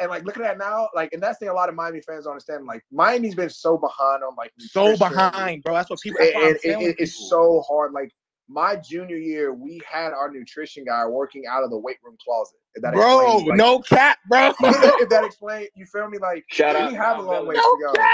and 0.00 0.10
like 0.10 0.24
looking 0.24 0.42
at 0.42 0.58
that 0.58 0.58
now, 0.58 0.88
like, 0.94 1.12
and 1.12 1.22
that's 1.22 1.38
the 1.38 1.46
thing 1.46 1.50
a 1.50 1.54
lot 1.54 1.68
of 1.68 1.74
Miami 1.74 2.00
fans 2.00 2.24
don't 2.24 2.32
understand. 2.32 2.66
Like, 2.66 2.82
Miami's 2.90 3.34
been 3.34 3.48
so 3.48 3.78
behind 3.78 4.22
on 4.22 4.34
like 4.36 4.52
so 4.58 4.96
behind, 4.96 5.62
bro. 5.62 5.74
That's 5.74 5.88
what 5.88 6.00
people. 6.00 6.18
That's 6.20 6.64
and, 6.64 6.74
and 6.74 6.82
it, 6.82 6.96
it's 6.98 7.30
so 7.30 7.64
hard. 7.66 7.92
Like 7.92 8.12
my 8.48 8.76
junior 8.76 9.16
year, 9.16 9.54
we 9.54 9.80
had 9.90 10.12
our 10.12 10.30
nutrition 10.30 10.84
guy 10.84 11.06
working 11.06 11.44
out 11.48 11.64
of 11.64 11.70
the 11.70 11.78
weight 11.78 11.98
room 12.04 12.16
closet. 12.22 12.58
Bro, 12.80 13.38
like, 13.38 13.56
no 13.56 13.80
cap, 13.80 14.18
bro. 14.28 14.48
if 14.60 15.08
that 15.08 15.24
explains, 15.24 15.68
you 15.74 15.86
feel 15.86 16.08
me? 16.08 16.18
Like, 16.18 16.44
Shout 16.48 16.74
we 16.74 16.82
out, 16.82 16.92
have 16.94 17.18
a 17.18 17.22
long 17.22 17.46
way 17.46 17.54
no 17.54 17.60
to 17.60 17.78
go. 17.80 17.92
Cap. 17.92 18.10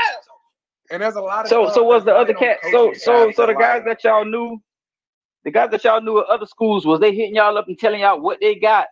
And 0.90 1.02
there's 1.02 1.14
a 1.14 1.20
lot 1.20 1.44
of 1.44 1.48
so 1.48 1.70
so 1.70 1.84
was 1.84 2.04
the 2.04 2.12
other 2.12 2.34
cat 2.34 2.58
so 2.72 2.92
so 2.94 3.30
so 3.30 3.46
the 3.46 3.54
guys 3.54 3.82
that 3.86 4.02
y'all 4.02 4.24
knew, 4.24 4.60
the 5.44 5.50
guys 5.50 5.70
that 5.70 5.84
y'all 5.84 6.00
knew 6.00 6.18
at 6.18 6.26
other 6.26 6.46
schools, 6.46 6.84
was 6.84 6.98
they 6.98 7.14
hitting 7.14 7.36
y'all 7.36 7.56
up 7.56 7.68
and 7.68 7.78
telling 7.78 8.00
y'all 8.00 8.20
what 8.20 8.38
they 8.40 8.56
got 8.56 8.88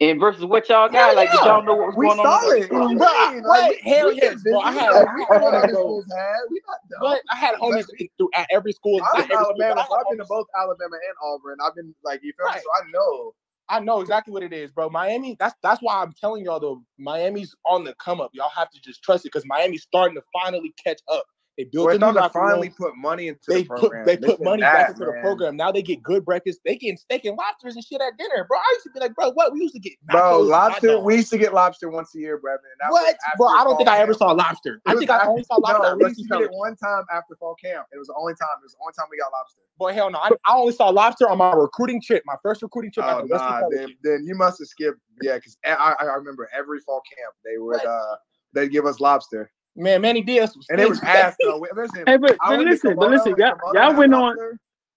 and 0.00 0.20
versus 0.20 0.44
what 0.44 0.68
y'all 0.68 0.88
got? 0.88 1.16
like, 1.16 1.30
did 1.30 1.40
y'all 1.40 1.62
know 1.62 1.74
what 1.74 1.88
was 1.88 1.96
we 1.96 2.06
going 2.06 2.18
solid. 2.18 2.70
on? 2.70 2.96
Bro, 2.96 3.06
I 3.06 3.40
like, 3.44 3.80
hell 3.80 4.12
yes, 4.12 4.42
bro. 4.42 4.60
I 4.60 4.72
had, 4.72 5.06
but 7.00 7.22
I 7.30 7.36
had 7.36 7.54
homies 7.56 7.86
through 8.16 8.30
at 8.34 8.46
every 8.52 8.72
school. 8.72 9.00
I 9.02 9.20
was 9.20 9.30
Alabama. 9.30 9.86
So 9.88 9.96
I've 9.96 10.04
been 10.10 10.18
to 10.18 10.24
both 10.28 10.46
Alabama 10.56 10.96
and 10.96 11.16
Auburn. 11.24 11.58
I've 11.64 11.74
been 11.74 11.94
like, 12.04 12.20
you 12.22 12.32
feel 12.36 12.46
right. 12.46 12.56
me? 12.56 12.62
So 12.62 12.68
I 12.76 12.90
know. 12.90 13.34
I 13.70 13.80
know 13.80 14.00
exactly 14.00 14.32
what 14.32 14.44
it 14.44 14.52
is, 14.52 14.70
bro. 14.72 14.90
Miami. 14.90 15.36
That's 15.40 15.56
that's 15.62 15.82
why 15.82 16.02
I'm 16.02 16.12
telling 16.12 16.44
y'all 16.44 16.60
though. 16.60 16.82
Miami's 16.98 17.54
on 17.66 17.84
the 17.84 17.94
come 17.96 18.20
up. 18.20 18.30
Y'all 18.34 18.50
have 18.56 18.70
to 18.70 18.80
just 18.80 19.02
trust 19.02 19.26
it 19.26 19.32
because 19.32 19.46
Miami's 19.46 19.82
starting 19.82 20.16
to 20.16 20.22
finally 20.32 20.74
catch 20.84 21.00
up. 21.12 21.24
They 21.58 21.64
built 21.64 21.92
a 21.92 21.98
new 21.98 22.28
finally 22.28 22.70
put 22.70 22.96
money 22.96 23.26
into 23.26 23.40
they 23.48 23.62
the 23.62 23.68
program. 23.68 24.04
Put, 24.04 24.20
they 24.20 24.26
put 24.28 24.40
money 24.40 24.62
that, 24.62 24.72
back 24.72 24.88
into 24.90 25.06
man. 25.06 25.16
the 25.16 25.20
program. 25.20 25.56
Now 25.56 25.72
they 25.72 25.82
get 25.82 26.04
good 26.04 26.24
breakfast. 26.24 26.60
They 26.64 26.76
get 26.76 27.00
steak 27.00 27.24
and 27.24 27.36
lobsters 27.36 27.74
and 27.74 27.84
shit 27.84 28.00
at 28.00 28.16
dinner, 28.16 28.46
bro. 28.48 28.58
I 28.58 28.74
used 28.74 28.84
to 28.84 28.90
be 28.92 29.00
like, 29.00 29.12
bro, 29.16 29.32
what? 29.32 29.52
We 29.52 29.62
used 29.62 29.74
to 29.74 29.80
get 29.80 29.94
bro 30.06 30.40
lobster. 30.40 31.00
We 31.00 31.16
used 31.16 31.30
to 31.30 31.38
get 31.38 31.52
lobster 31.52 31.90
once 31.90 32.14
a 32.14 32.20
year, 32.20 32.38
bro. 32.38 32.58
What, 32.90 33.16
bro? 33.36 33.48
I 33.48 33.64
don't 33.64 33.76
think 33.76 33.88
I 33.88 33.98
ever 33.98 34.14
saw 34.14 34.30
lobster. 34.30 34.80
I 34.86 34.94
think 34.94 35.10
I 35.10 35.26
only 35.26 35.42
saw 35.42 35.56
lobster. 35.56 35.82
No, 35.82 35.96
we 35.96 36.04
used 36.04 36.20
to 36.20 36.28
get 36.28 36.42
it 36.42 36.50
one 36.52 36.76
time 36.76 37.02
after 37.12 37.34
fall 37.34 37.56
camp. 37.56 37.88
It 37.92 37.98
was 37.98 38.06
the 38.06 38.14
only 38.16 38.34
time. 38.34 38.50
It 38.60 38.66
was 38.66 38.74
the 38.74 38.78
only 38.80 38.92
time 38.92 39.06
we 39.10 39.18
got 39.18 39.32
lobster. 39.32 39.58
Boy, 39.78 39.94
hell 39.94 40.10
no! 40.12 40.18
I, 40.20 40.30
I 40.46 40.56
only 40.56 40.74
saw 40.74 40.90
lobster 40.90 41.28
on 41.28 41.38
my 41.38 41.52
recruiting 41.52 42.00
trip, 42.00 42.22
my 42.24 42.36
first 42.40 42.62
recruiting 42.62 42.92
trip. 42.92 43.04
Oh 43.08 43.24
nah, 43.26 43.62
then, 43.72 43.96
then, 44.04 44.22
you 44.24 44.36
must 44.36 44.60
have 44.60 44.68
skipped. 44.68 45.00
Yeah, 45.22 45.34
because 45.34 45.58
I, 45.64 45.96
I 45.98 46.04
remember 46.14 46.48
every 46.56 46.78
fall 46.78 47.02
camp 47.02 47.34
they 47.44 47.58
would 47.58 47.84
uh 47.84 48.14
they'd 48.52 48.70
give 48.70 48.86
us 48.86 49.00
lobster. 49.00 49.50
Man, 49.78 50.00
Manny 50.00 50.22
Diaz 50.22 50.56
was 50.56 50.66
and 50.70 50.80
it 50.80 50.88
was 50.88 51.00
ass 51.02 51.36
though. 51.40 51.64
Listen, 51.74 52.02
hey, 52.04 52.16
but, 52.16 52.36
but 52.44 52.58
listen, 52.58 52.96
but 52.96 53.10
listen, 53.10 53.34
y'all, 53.38 53.54
y'all 53.72 53.94
went 53.94 54.12
on. 54.12 54.36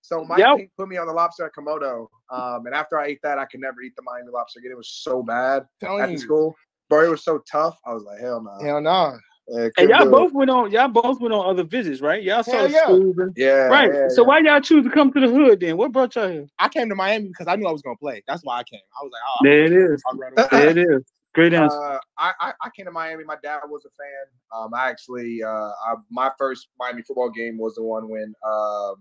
So 0.01 0.25
Mike 0.25 0.39
yep. 0.39 0.57
put 0.75 0.89
me 0.89 0.97
on 0.97 1.05
the 1.05 1.13
lobster 1.13 1.45
at 1.45 1.51
Komodo, 1.53 2.07
um, 2.31 2.65
and 2.65 2.73
after 2.73 2.99
I 2.99 3.05
ate 3.05 3.19
that, 3.21 3.37
I 3.37 3.45
could 3.45 3.59
never 3.59 3.81
eat 3.81 3.93
the 3.95 4.01
Miami 4.01 4.31
lobster 4.33 4.59
again. 4.59 4.71
It 4.71 4.77
was 4.77 4.89
so 4.89 5.21
bad 5.21 5.65
Telling 5.79 6.01
at 6.01 6.09
the 6.09 6.17
school, 6.17 6.55
bro. 6.89 7.05
It 7.05 7.09
was 7.09 7.23
so 7.23 7.43
tough. 7.49 7.77
I 7.85 7.93
was 7.93 8.03
like, 8.03 8.19
hell 8.19 8.41
no, 8.41 8.57
nah. 8.57 8.63
hell 8.63 8.81
no. 8.81 9.19
Nah. 9.47 9.69
and 9.77 9.89
y'all 9.89 10.09
both 10.09 10.33
went 10.33 10.49
on. 10.49 10.71
Y'all 10.71 10.87
both 10.87 11.21
went 11.21 11.35
on 11.35 11.47
other 11.47 11.63
visits, 11.63 12.01
right? 12.01 12.23
Y'all 12.23 12.41
saw 12.41 12.65
yeah. 12.65 12.85
schools. 12.85 13.15
And, 13.19 13.33
yeah. 13.37 13.67
Right. 13.67 13.93
Yeah, 13.93 14.07
so 14.09 14.23
yeah. 14.23 14.27
why 14.27 14.39
y'all 14.39 14.61
choose 14.61 14.83
to 14.83 14.89
come 14.89 15.13
to 15.13 15.19
the 15.19 15.29
hood 15.29 15.59
then? 15.59 15.77
What 15.77 15.91
brought 15.91 16.15
y'all 16.15 16.27
here? 16.27 16.47
I 16.57 16.69
came 16.69 16.89
to 16.89 16.95
Miami 16.95 17.27
because 17.27 17.47
I 17.47 17.55
knew 17.55 17.67
I 17.67 17.71
was 17.71 17.83
gonna 17.83 17.95
play. 17.97 18.23
That's 18.27 18.43
why 18.43 18.57
I 18.57 18.63
came. 18.63 18.79
I 18.99 19.03
was 19.03 19.11
like, 19.13 19.21
oh, 19.27 19.39
there 19.43 19.65
it 19.65 19.71
is. 19.71 20.03
there 20.49 20.69
it 20.69 20.77
is. 20.77 21.03
Great 21.33 21.53
answer. 21.53 21.77
Uh, 21.77 21.99
I, 22.17 22.33
I, 22.39 22.53
I 22.61 22.69
came 22.75 22.85
to 22.85 22.91
Miami. 22.91 23.23
My 23.23 23.37
dad 23.41 23.61
was 23.67 23.85
a 23.85 23.89
fan. 23.89 24.63
Um, 24.63 24.73
I 24.73 24.89
actually 24.89 25.41
uh, 25.41 25.47
I, 25.49 25.95
my 26.09 26.29
first 26.37 26.67
Miami 26.77 27.03
football 27.03 27.29
game 27.29 27.57
was 27.57 27.75
the 27.75 27.83
one 27.83 28.09
when 28.09 28.33
um, 28.45 28.95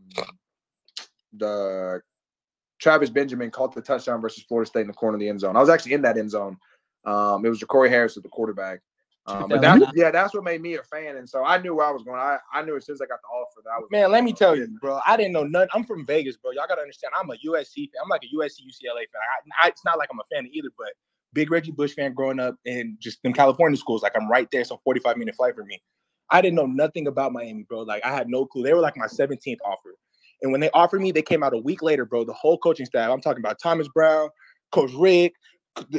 the 1.32 2.00
Travis 2.78 3.10
Benjamin 3.10 3.50
caught 3.50 3.74
the 3.74 3.82
touchdown 3.82 4.20
versus 4.20 4.44
Florida 4.44 4.68
State 4.68 4.82
in 4.82 4.86
the 4.86 4.92
corner 4.92 5.16
of 5.16 5.20
the 5.20 5.28
end 5.28 5.40
zone. 5.40 5.56
I 5.56 5.60
was 5.60 5.68
actually 5.68 5.94
in 5.94 6.02
that 6.02 6.16
end 6.16 6.30
zone. 6.30 6.56
Um, 7.04 7.44
it 7.44 7.48
was 7.48 7.60
Jacory 7.60 7.88
Harris 7.88 8.16
at 8.16 8.22
the 8.22 8.28
quarterback. 8.28 8.80
Um, 9.26 9.48
but 9.48 9.60
that, 9.60 9.92
yeah, 9.94 10.10
that's 10.10 10.32
what 10.32 10.44
made 10.44 10.62
me 10.62 10.74
a 10.74 10.82
fan, 10.82 11.16
and 11.16 11.28
so 11.28 11.44
I 11.44 11.60
knew 11.60 11.74
where 11.74 11.86
I 11.86 11.90
was 11.90 12.02
going. 12.02 12.18
I, 12.18 12.38
I 12.52 12.62
knew 12.62 12.76
as 12.76 12.86
soon 12.86 12.94
as 12.94 13.02
I 13.02 13.06
got 13.06 13.20
the 13.20 13.28
offer 13.28 13.60
that 13.64 13.70
I 13.70 13.78
was. 13.78 13.88
Man, 13.90 14.10
let 14.10 14.24
me 14.24 14.32
tell 14.32 14.56
you, 14.56 14.66
bro. 14.80 14.98
I 15.06 15.16
didn't 15.16 15.32
know 15.32 15.44
none. 15.44 15.68
I'm 15.74 15.84
from 15.84 16.06
Vegas, 16.06 16.36
bro. 16.36 16.52
Y'all 16.52 16.64
gotta 16.66 16.80
understand. 16.80 17.12
I'm 17.18 17.28
a 17.30 17.34
USC 17.34 17.90
fan. 17.92 18.00
I'm 18.02 18.08
like 18.08 18.22
a 18.24 18.34
USC 18.36 18.62
UCLA 18.64 19.04
fan. 19.12 19.20
I, 19.60 19.66
I, 19.66 19.68
it's 19.68 19.84
not 19.84 19.98
like 19.98 20.08
I'm 20.10 20.18
a 20.18 20.34
fan 20.34 20.48
either, 20.50 20.70
but 20.76 20.88
big 21.32 21.50
Reggie 21.50 21.72
Bush 21.72 21.94
fan 21.94 22.14
growing 22.14 22.40
up 22.40 22.56
in 22.64 22.96
just 23.00 23.18
in 23.24 23.32
California 23.32 23.76
schools. 23.76 24.02
Like 24.02 24.12
I'm 24.16 24.28
right 24.28 24.48
there, 24.50 24.64
so 24.64 24.78
45 24.84 25.16
minute 25.16 25.34
flight 25.34 25.54
for 25.54 25.64
me. 25.64 25.80
I 26.30 26.40
didn't 26.40 26.56
know 26.56 26.66
nothing 26.66 27.06
about 27.06 27.32
Miami, 27.32 27.64
bro. 27.68 27.80
Like 27.80 28.04
I 28.04 28.12
had 28.12 28.28
no 28.28 28.46
clue. 28.46 28.62
They 28.62 28.74
were 28.74 28.80
like 28.80 28.96
my 28.96 29.06
17th 29.06 29.58
offer. 29.64 29.94
And 30.42 30.52
when 30.52 30.60
they 30.60 30.70
offered 30.70 31.02
me, 31.02 31.12
they 31.12 31.22
came 31.22 31.42
out 31.42 31.54
a 31.54 31.58
week 31.58 31.82
later, 31.82 32.04
bro. 32.04 32.24
The 32.24 32.32
whole 32.32 32.56
coaching 32.58 32.86
staff, 32.86 33.10
I'm 33.10 33.20
talking 33.20 33.42
about 33.42 33.58
Thomas 33.62 33.88
Brown, 33.88 34.30
Coach 34.72 34.92
Rick, 34.96 35.34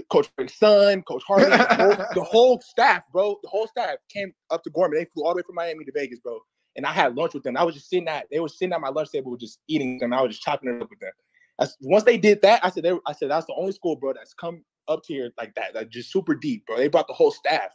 Coach 0.10 0.30
Rick's 0.38 0.58
son, 0.58 1.02
Coach 1.04 1.24
Harvey, 1.28 1.46
the, 1.46 1.76
whole, 1.76 1.96
the, 2.16 2.24
whole, 2.24 2.62
staff, 2.62 3.04
bro. 3.12 3.38
The 3.44 3.50
whole 3.50 3.68
staff 3.68 3.98
came 4.10 4.34
up 4.50 4.64
to 4.64 4.70
Gorman. 4.72 4.98
They 4.98 5.06
flew 5.06 5.26
all 5.26 5.34
the 5.34 5.38
way 5.38 5.44
from 5.46 5.56
Miami 5.56 5.86
to 5.86 5.92
Vegas, 5.94 6.20
bro. 6.20 6.40
And 6.76 6.86
I 6.86 6.92
had 6.92 7.16
lunch 7.16 7.34
with 7.34 7.44
them. 7.44 7.58
I 7.58 7.64
was 7.64 7.76
just 7.76 7.90
sitting 7.90 8.08
at, 8.08 8.28
they 8.32 8.40
were 8.40 8.50
sitting 8.50 8.74
at 8.74 8.82
my 8.82 8.90
lunch 8.90 9.12
table, 9.12 9.36
just 9.38 9.60
eating 9.68 10.00
them. 10.00 10.14
I 10.14 10.22
was 10.22 10.32
just 10.32 10.42
chopping 10.42 10.74
it 10.74 10.82
up 10.82 10.90
with 10.90 11.00
them. 11.00 11.12
As, 11.60 11.76
once 11.82 12.04
they 12.04 12.18
did 12.18 12.42
that, 12.42 12.64
I 12.66 12.70
said, 12.70 12.84
they, 12.84 12.94
I 13.06 13.12
said, 13.12 13.30
that's 13.30 13.46
the 13.46 13.56
only 13.58 13.74
school, 13.74 13.96
bro, 13.96 14.14
that's 14.14 14.34
come 14.34 14.64
up 14.92 15.04
tier 15.04 15.32
like 15.38 15.56
that, 15.56 15.76
like 15.76 15.90
just 15.90 16.12
super 16.12 16.36
deep, 16.36 16.66
bro. 16.66 16.78
They 16.78 16.88
brought 16.88 17.08
the 17.08 17.14
whole 17.14 17.32
staff. 17.32 17.72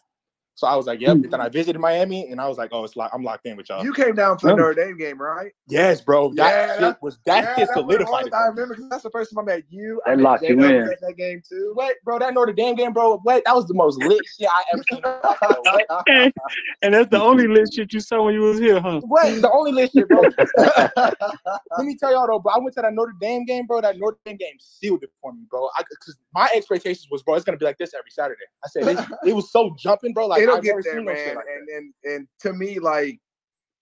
So 0.57 0.67
I 0.67 0.75
was 0.75 0.87
like, 0.87 1.03
yep. 1.03 1.19
Mm-hmm. 1.19 1.31
Then 1.31 1.41
I 1.43 1.51
visited 1.51 1.79
Miami, 1.79 2.31
and 2.31 2.41
I 2.41 2.49
was 2.49 2.57
like, 2.57 2.71
oh, 2.73 2.83
it's 2.83 2.97
like 2.97 3.11
I'm 3.13 3.23
locked 3.23 3.45
in 3.45 3.59
with 3.59 3.69
y'all. 3.69 3.85
You 3.85 3.93
came 3.93 4.15
down 4.15 4.39
for 4.39 4.49
the 4.49 4.57
Notre 4.57 4.73
Dame 4.73 4.97
game, 4.97 5.21
right? 5.21 5.53
Yes, 5.69 6.01
bro. 6.01 6.33
That 6.33 6.81
yeah, 6.81 6.95
was 7.03 7.19
that 7.27 7.59
yeah, 7.59 7.67
solidified. 7.75 8.33
I 8.33 8.47
remember 8.47 8.75
because 8.75 8.89
that's 8.89 9.03
the 9.03 9.11
first 9.11 9.35
time 9.35 9.41
I 9.41 9.57
met 9.57 9.65
you. 9.69 10.01
I 10.07 10.15
locked 10.15 10.45
you 10.45 10.59
in. 10.65 10.87
That 10.87 11.15
game 11.19 11.43
too. 11.47 11.73
What, 11.75 11.97
bro? 12.05 12.19
That 12.19 12.33
Notre 12.33 12.55
Dame 12.55 12.75
game, 12.75 12.95
bro. 12.95 13.19
What? 13.19 13.45
That 13.45 13.55
was 13.55 13.67
the 13.67 13.75
most 13.75 14.03
lit 14.03 14.23
shit 14.39 14.49
I 14.51 14.65
ever 14.73 14.83
seen. 14.91 16.33
and 16.83 16.95
that's 16.95 17.11
the 17.11 17.21
only 17.21 17.47
lit 17.49 17.69
shit 17.75 17.93
you 17.93 18.01
saw 18.01 18.25
when 18.25 18.33
you 18.33 18.41
was 18.41 18.59
here, 18.59 18.81
huh? 18.81 19.03
What? 19.05 19.43
The 19.43 19.51
only 19.51 19.73
lit 19.73 19.93
shit, 19.93 20.09
bro. 20.09 20.23
Let 20.57 21.87
me 21.87 21.97
tell 21.97 22.13
y'all 22.13 22.27
though, 22.29 22.39
bro. 22.39 22.55
I 22.55 22.59
went 22.61 22.75
to 22.77 22.81
that 22.81 22.95
Notre 22.95 23.15
Dame 23.21 23.45
game, 23.45 23.67
bro. 23.67 23.83
That 23.83 23.99
Notre 23.99 24.17
Dame 24.25 24.39
game 24.39 24.57
sealed 24.59 25.03
it 25.03 25.11
for 25.21 25.35
me, 25.35 25.43
bro. 25.51 25.69
Because 25.79 26.17
my 26.33 26.49
expectations 26.55 27.09
was, 27.11 27.23
bro, 27.23 27.35
it's 27.35 27.45
gonna 27.45 27.59
be 27.59 27.67
like 27.67 27.77
this 27.77 27.93
every 27.93 28.11
Saturday. 28.11 28.45
I 28.65 28.69
said 28.69 28.89
it, 28.89 29.29
it 29.29 29.33
was 29.35 29.53
so 29.53 29.77
jumping, 29.79 30.15
bro. 30.15 30.29
Like 30.29 30.46
It'll 30.47 30.59
I've 30.59 30.63
get 30.63 30.77
there, 30.85 31.03
man 31.03 31.29
and, 31.29 31.37
like 31.37 31.47
and, 31.47 31.69
and 31.69 31.95
and 32.05 32.29
to 32.41 32.53
me, 32.53 32.79
like 32.79 33.21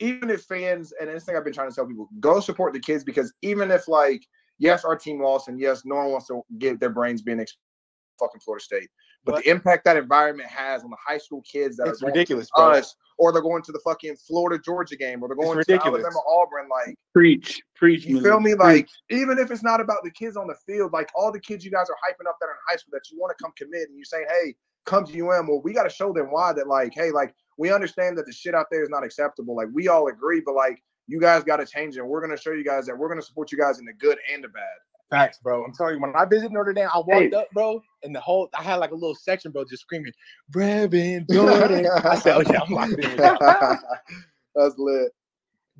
even 0.00 0.30
if 0.30 0.42
fans 0.42 0.92
and 1.00 1.08
this 1.08 1.24
thing 1.24 1.36
I've 1.36 1.44
been 1.44 1.52
trying 1.52 1.70
to 1.70 1.74
tell 1.74 1.86
people, 1.86 2.08
go 2.20 2.40
support 2.40 2.72
the 2.72 2.80
kids 2.80 3.04
because 3.04 3.32
even 3.42 3.70
if 3.70 3.88
like 3.88 4.26
yes, 4.58 4.84
our 4.84 4.96
team 4.96 5.22
lost 5.22 5.48
and 5.48 5.58
yes, 5.58 5.82
no 5.84 5.96
one 5.96 6.10
wants 6.10 6.26
to 6.28 6.42
get 6.58 6.80
their 6.80 6.90
brains 6.90 7.22
being 7.22 7.40
ex- 7.40 7.56
fucking 8.18 8.40
Florida 8.40 8.62
State, 8.62 8.88
But, 9.24 9.42
the 9.42 9.50
impact 9.50 9.84
that 9.84 9.96
environment 9.96 10.48
has 10.48 10.84
on 10.84 10.90
the 10.90 10.96
high 11.04 11.18
school 11.18 11.42
kids 11.42 11.76
that 11.78 11.88
it's 11.88 12.02
are 12.02 12.06
ridiculous, 12.06 12.48
bro. 12.54 12.70
bro. 12.70 12.78
us, 12.78 12.94
or 13.18 13.32
they're 13.32 13.42
going 13.42 13.62
to 13.62 13.72
the 13.72 13.80
fucking 13.84 14.16
Florida 14.16 14.62
Georgia 14.64 14.96
game, 14.96 15.22
or 15.22 15.28
they're 15.28 15.36
going 15.36 15.52
to 15.52 15.58
ridiculous. 15.58 16.04
Alabama 16.04 16.20
Auburn, 16.28 16.68
like 16.68 16.96
Preach, 17.12 17.62
preach. 17.76 18.04
you 18.04 18.16
Miller, 18.16 18.30
feel 18.30 18.40
me? 18.40 18.50
preach. 18.54 18.58
Like, 18.58 18.88
even 19.10 19.38
if 19.38 19.50
it's 19.50 19.62
not 19.62 19.80
about 19.80 19.98
the 20.04 20.10
kids 20.10 20.36
on 20.36 20.46
the 20.46 20.56
field, 20.66 20.92
like 20.92 21.08
all 21.14 21.32
the 21.32 21.40
kids 21.40 21.64
you 21.64 21.70
guys 21.70 21.86
are 21.90 21.96
hyping 21.96 22.28
up 22.28 22.36
that 22.40 22.46
are 22.46 22.52
in 22.52 22.56
high 22.68 22.76
school 22.76 22.90
that 22.92 23.02
you 23.10 23.18
want 23.18 23.36
to 23.36 23.42
come 23.42 23.52
commit 23.56 23.88
and 23.88 23.98
you 23.98 24.04
say, 24.04 24.24
hey, 24.28 24.54
come 24.84 25.04
to 25.06 25.12
UM. 25.12 25.46
Well, 25.48 25.60
we 25.62 25.72
got 25.72 25.84
to 25.84 25.90
show 25.90 26.12
them 26.12 26.26
why 26.30 26.52
that, 26.52 26.66
like, 26.68 26.92
hey, 26.94 27.10
like, 27.10 27.34
we 27.58 27.72
understand 27.72 28.18
that 28.18 28.26
the 28.26 28.32
shit 28.32 28.54
out 28.54 28.66
there 28.70 28.82
is 28.82 28.88
not 28.90 29.04
acceptable. 29.04 29.54
Like, 29.56 29.68
we 29.72 29.88
all 29.88 30.08
agree, 30.08 30.42
but 30.44 30.54
like, 30.54 30.82
you 31.06 31.20
guys 31.20 31.44
got 31.44 31.56
to 31.58 31.66
change 31.66 31.96
it. 31.96 32.00
And 32.00 32.08
we're 32.08 32.24
going 32.24 32.34
to 32.36 32.40
show 32.42 32.52
you 32.52 32.64
guys 32.64 32.86
that 32.86 32.96
we're 32.96 33.08
going 33.08 33.20
to 33.20 33.26
support 33.26 33.52
you 33.52 33.58
guys 33.58 33.78
in 33.78 33.84
the 33.84 33.92
good 33.92 34.18
and 34.32 34.42
the 34.42 34.48
bad. 34.48 34.62
Facts, 35.10 35.38
bro. 35.42 35.62
I'm 35.64 35.72
telling 35.74 35.96
you, 35.96 36.00
when 36.00 36.12
I 36.16 36.24
visited 36.24 36.50
Notre 36.52 36.72
Dame, 36.72 36.88
I 36.92 36.98
walked 36.98 37.10
Hey. 37.12 37.30
up, 37.32 37.48
bro, 37.52 37.80
and 38.02 38.14
the 38.14 38.20
whole 38.20 38.48
I 38.58 38.62
had 38.62 38.76
like 38.76 38.90
a 38.90 38.94
little 38.94 39.14
section, 39.14 39.52
bro, 39.52 39.64
just 39.68 39.82
screaming, 39.82 40.12
Brevin 40.50 41.28
Jordan. 41.30 41.86
I 42.04 42.16
said, 42.16 42.36
oh 42.36 42.42
yeah, 42.50 42.62
I'm 42.66 42.72
locked 42.74 42.98
in. 42.98 43.16
that." 43.18 43.78
That's 44.54 44.74
lit. 44.78 45.12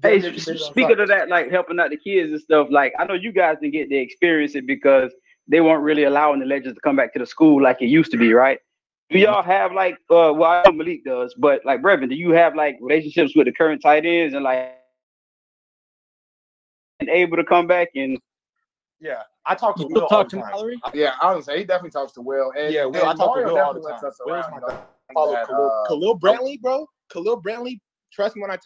Hey, 0.02 0.18
Damn, 0.20 0.34
s- 0.34 0.46
near 0.46 0.56
s- 0.56 0.62
on 0.62 0.70
speaking 0.72 1.00
of 1.00 1.08
that, 1.08 1.28
like 1.30 1.50
helping 1.50 1.80
out 1.80 1.90
the 1.90 1.96
kids 1.96 2.32
and 2.32 2.40
stuff, 2.40 2.68
like 2.70 2.92
I 2.98 3.04
know 3.06 3.14
you 3.14 3.32
guys 3.32 3.56
didn't 3.60 3.72
get 3.72 3.88
to 3.88 3.96
experience 3.96 4.54
it 4.54 4.66
because 4.66 5.12
they 5.48 5.60
weren't 5.60 5.82
really 5.82 6.04
allowing 6.04 6.40
the 6.40 6.46
legends 6.46 6.76
to 6.76 6.80
come 6.82 6.96
back 6.96 7.12
to 7.14 7.18
the 7.18 7.26
school 7.26 7.62
like 7.62 7.80
it 7.80 7.86
used 7.86 8.10
to 8.12 8.18
be, 8.18 8.32
right? 8.34 8.58
Do 9.10 9.18
y'all 9.18 9.42
have 9.42 9.72
like, 9.72 9.94
uh, 10.10 10.32
well, 10.34 10.44
I 10.44 10.62
know 10.64 10.72
Malik 10.72 11.04
does, 11.04 11.34
but 11.34 11.64
like 11.64 11.82
Brevin, 11.82 12.08
do 12.08 12.14
you 12.14 12.30
have 12.30 12.54
like 12.56 12.78
relationships 12.80 13.36
with 13.36 13.46
the 13.46 13.52
current 13.52 13.82
tight 13.82 14.06
ends 14.06 14.34
and 14.34 14.42
like 14.44 14.74
and 17.00 17.08
able 17.08 17.36
to 17.36 17.44
come 17.44 17.66
back 17.66 17.88
and 17.94 18.18
Yeah, 19.00 19.22
I 19.44 19.54
talk 19.54 19.76
to 19.76 19.82
You 19.82 19.88
Will 19.88 19.96
still 19.96 20.02
all 20.04 20.08
talk 20.08 20.30
the 20.30 20.36
to 20.36 20.42
time. 20.42 20.50
Mallory? 20.52 20.80
Yeah, 20.94 21.14
I 21.20 21.34
was 21.34 21.44
say 21.44 21.58
he 21.58 21.64
definitely 21.64 21.90
talks 21.90 22.12
to 22.12 22.22
Will. 22.22 22.52
And, 22.56 22.72
Yeah, 22.72 22.86
Will, 22.86 23.04
I 23.04 23.10
and 23.10 23.18
talk 23.18 23.34
to 23.36 23.42
Will 23.44 23.58
all 23.58 23.74
the 23.74 23.80
definitely 23.80 23.90
lets 23.90 24.00
time. 24.00 24.08
us 24.10 24.20
Will's 24.24 24.46
around, 24.46 24.50
my 24.52 24.56
you 24.58 24.72
guy. 24.72 24.78
Follow 25.12 25.32
that, 25.32 25.46
Khalil, 25.46 25.70
uh, 25.70 25.88
Khalil 25.88 26.18
Brantley, 26.18 26.60
bro. 26.60 26.86
Khalil 27.12 27.42
Brantley. 27.42 27.80
Trust 28.12 28.36
me 28.36 28.42
when 28.42 28.50
I. 28.50 28.56
T- 28.56 28.62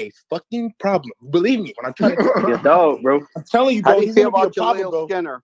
a 0.00 0.10
fucking 0.30 0.72
problem. 0.78 1.12
Believe 1.30 1.60
me 1.60 1.74
when 1.76 1.86
I'm 1.86 1.92
trying 1.94 2.16
to. 2.16 2.32
your 2.48 2.58
dog, 2.58 3.02
bro? 3.02 3.20
I'm 3.36 3.44
telling 3.44 3.76
you, 3.76 3.82
bro. 3.82 3.94
How 3.94 4.00
do 4.00 4.06
you 4.06 4.14
feel 4.14 4.30
gonna 4.30 4.46
about 4.46 4.54
problem, 4.56 4.92
Jaleel. 4.92 5.08
Skinner? 5.08 5.42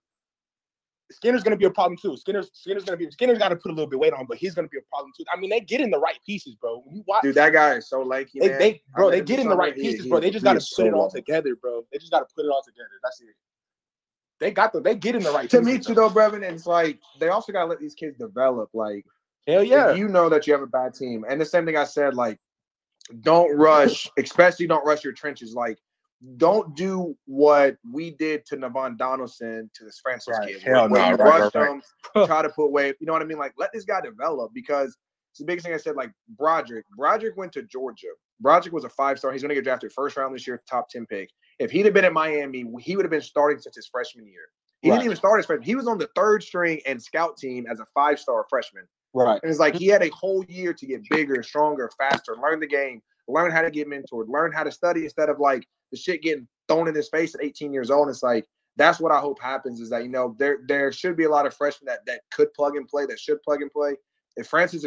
Skinner's 1.10 1.42
gonna 1.42 1.56
be 1.56 1.66
a 1.66 1.70
problem 1.70 1.98
too. 1.98 2.16
Skinner's 2.16 2.50
Skinner's 2.54 2.84
gonna 2.84 2.96
be 2.96 3.10
Skinner's 3.10 3.38
got 3.38 3.50
to 3.50 3.56
put 3.56 3.70
a 3.70 3.74
little 3.74 3.88
bit 3.88 3.98
weight 3.98 4.12
on, 4.14 4.26
but 4.26 4.38
he's 4.38 4.54
gonna 4.54 4.68
be 4.68 4.78
a 4.78 4.82
problem 4.90 5.12
too. 5.16 5.24
I 5.32 5.38
mean, 5.38 5.50
they 5.50 5.60
get 5.60 5.80
in 5.80 5.90
the 5.90 5.98
right 5.98 6.18
pieces, 6.24 6.54
bro. 6.54 6.80
When 6.84 6.96
you 6.96 7.04
watch, 7.06 7.22
Dude, 7.22 7.34
that 7.34 7.52
guy 7.52 7.74
is 7.74 7.88
so 7.88 8.02
lanky, 8.02 8.40
they, 8.40 8.48
man. 8.48 8.58
they 8.58 8.70
I 8.70 8.80
bro, 8.96 9.10
met 9.10 9.16
they 9.16 9.24
get 9.24 9.40
in 9.40 9.48
the 9.48 9.56
right 9.56 9.74
He- 9.74 9.82
pieces, 9.82 10.04
he 10.04 10.08
bro. 10.10 10.20
They 10.20 10.30
just 10.30 10.44
got 10.44 10.54
to 10.54 10.58
put 10.60 10.64
so 10.66 10.86
it 10.86 10.94
all 10.94 11.10
together, 11.10 11.56
bro. 11.56 11.84
They 11.92 11.98
just 11.98 12.10
got 12.10 12.28
to 12.28 12.34
put 12.34 12.46
it 12.46 12.48
all 12.48 12.62
together. 12.64 12.88
That's 13.02 13.20
it. 13.20 13.28
They 14.40 14.50
got 14.50 14.72
the 14.72 14.80
they 14.80 14.94
get 14.94 15.14
in 15.14 15.22
the 15.22 15.30
right 15.30 15.48
To 15.50 15.62
me, 15.62 15.78
too, 15.78 15.94
though, 15.94 16.10
Brevin, 16.10 16.42
it's 16.42 16.66
like 16.66 16.98
they 17.20 17.28
also 17.28 17.52
got 17.52 17.60
to 17.62 17.66
let 17.66 17.78
these 17.80 17.94
kids 17.94 18.16
develop. 18.18 18.70
Like, 18.72 19.04
Hell 19.46 19.62
yeah. 19.62 19.92
you 19.92 20.08
know 20.08 20.28
that 20.30 20.46
you 20.46 20.54
have 20.54 20.62
a 20.62 20.66
bad 20.66 20.94
team, 20.94 21.24
and 21.28 21.40
the 21.40 21.44
same 21.44 21.66
thing 21.66 21.76
I 21.76 21.84
said, 21.84 22.14
like, 22.14 22.38
don't 23.20 23.54
rush, 23.56 24.08
especially 24.18 24.66
don't 24.66 24.84
rush 24.86 25.04
your 25.04 25.12
trenches. 25.12 25.54
Like, 25.54 25.78
don't 26.36 26.74
do 26.76 27.16
what 27.26 27.76
we 27.92 28.10
did 28.12 28.44
to 28.46 28.56
Navaughn 28.56 28.96
Donaldson 28.96 29.70
to 29.74 29.84
this 29.84 30.00
Francis 30.02 30.36
Right. 30.38 30.54
kid. 30.54 30.62
Hell 30.62 30.88
no, 30.88 30.94
right, 30.96 31.18
rushed 31.18 31.54
right, 31.54 31.70
him, 31.70 31.82
try 32.26 32.42
to 32.42 32.48
put 32.48 32.70
weight. 32.70 32.96
You 33.00 33.06
know 33.06 33.12
what 33.12 33.22
I 33.22 33.26
mean? 33.26 33.38
Like, 33.38 33.52
let 33.58 33.72
this 33.72 33.84
guy 33.84 34.00
develop 34.00 34.52
because 34.54 34.96
it's 35.32 35.40
the 35.40 35.44
biggest 35.44 35.66
thing 35.66 35.74
I 35.74 35.78
said. 35.78 35.96
Like, 35.96 36.12
Broderick, 36.38 36.86
Broderick 36.96 37.36
went 37.36 37.52
to 37.52 37.62
Georgia. 37.62 38.08
Broderick 38.40 38.72
was 38.72 38.84
a 38.84 38.88
five 38.88 39.18
star. 39.18 39.32
He's 39.32 39.42
going 39.42 39.50
to 39.50 39.54
get 39.54 39.64
drafted 39.64 39.92
first 39.92 40.16
round 40.16 40.34
this 40.34 40.46
year, 40.46 40.62
top 40.68 40.88
10 40.88 41.06
pick. 41.06 41.30
If 41.58 41.70
he'd 41.70 41.84
have 41.84 41.94
been 41.94 42.04
at 42.04 42.12
Miami, 42.12 42.64
he 42.80 42.96
would 42.96 43.04
have 43.04 43.10
been 43.10 43.20
starting 43.20 43.60
since 43.60 43.76
his 43.76 43.86
freshman 43.86 44.26
year. 44.26 44.42
He 44.80 44.90
Right. 44.90 44.96
didn't 44.96 45.06
even 45.06 45.16
start 45.16 45.38
his 45.38 45.46
freshman. 45.46 45.64
He 45.66 45.74
was 45.74 45.86
on 45.88 45.98
the 45.98 46.08
third 46.14 46.42
string 46.42 46.80
and 46.86 47.02
scout 47.02 47.36
team 47.36 47.66
as 47.70 47.80
a 47.80 47.86
five 47.94 48.18
star 48.18 48.44
freshman. 48.50 48.84
Right. 49.14 49.40
And 49.42 49.50
it's 49.50 49.60
like 49.60 49.74
he 49.76 49.86
had 49.86 50.02
a 50.02 50.08
whole 50.10 50.44
year 50.48 50.74
to 50.74 50.86
get 50.86 51.00
bigger, 51.10 51.42
stronger, 51.42 51.90
faster, 51.96 52.36
learn 52.42 52.58
the 52.60 52.66
game, 52.66 53.00
learn 53.28 53.50
how 53.52 53.62
to 53.62 53.70
get 53.70 53.88
mentored, 53.88 54.28
learn 54.28 54.52
how 54.52 54.64
to 54.64 54.72
study 54.72 55.04
instead 55.04 55.28
of 55.28 55.38
like 55.38 55.64
the 55.94 56.00
shit 56.00 56.22
getting 56.22 56.48
thrown 56.68 56.88
in 56.88 56.94
his 56.94 57.08
face 57.08 57.34
at 57.34 57.42
18 57.42 57.72
years 57.72 57.90
old. 57.90 58.08
It's 58.08 58.22
like 58.22 58.46
that's 58.76 58.98
what 58.98 59.12
I 59.12 59.20
hope 59.20 59.40
happens 59.40 59.80
is 59.80 59.90
that 59.90 60.02
you 60.02 60.08
know 60.08 60.34
there 60.38 60.58
there 60.66 60.90
should 60.90 61.16
be 61.16 61.24
a 61.24 61.30
lot 61.30 61.46
of 61.46 61.54
freshmen 61.54 61.86
that 61.86 62.04
that 62.06 62.22
could 62.32 62.52
plug 62.54 62.76
and 62.76 62.88
play, 62.88 63.06
that 63.06 63.20
should 63.20 63.42
plug 63.42 63.62
and 63.62 63.70
play. 63.70 63.94
If 64.36 64.48
Francis 64.48 64.84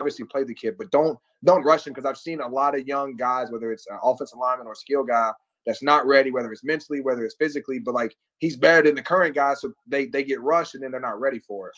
obviously 0.00 0.24
play 0.26 0.44
the 0.44 0.54
kid, 0.54 0.74
but 0.76 0.90
don't 0.90 1.18
don't 1.44 1.62
rush 1.62 1.86
him 1.86 1.92
because 1.92 2.08
I've 2.08 2.18
seen 2.18 2.40
a 2.40 2.48
lot 2.48 2.76
of 2.76 2.86
young 2.86 3.16
guys, 3.16 3.50
whether 3.50 3.72
it's 3.72 3.86
an 3.86 3.98
offensive 4.02 4.38
lineman 4.38 4.66
or 4.66 4.74
skill 4.74 5.04
guy, 5.04 5.32
that's 5.66 5.82
not 5.82 6.06
ready, 6.06 6.30
whether 6.30 6.52
it's 6.52 6.64
mentally, 6.64 7.00
whether 7.00 7.24
it's 7.24 7.36
physically, 7.36 7.78
but 7.78 7.94
like 7.94 8.16
he's 8.38 8.56
better 8.56 8.88
than 8.88 8.96
the 8.96 9.02
current 9.02 9.34
guy, 9.34 9.54
so 9.54 9.72
they 9.86 10.06
they 10.06 10.24
get 10.24 10.40
rushed 10.40 10.74
and 10.74 10.82
then 10.82 10.90
they're 10.90 11.00
not 11.00 11.20
ready 11.20 11.38
for 11.38 11.68
it. 11.68 11.74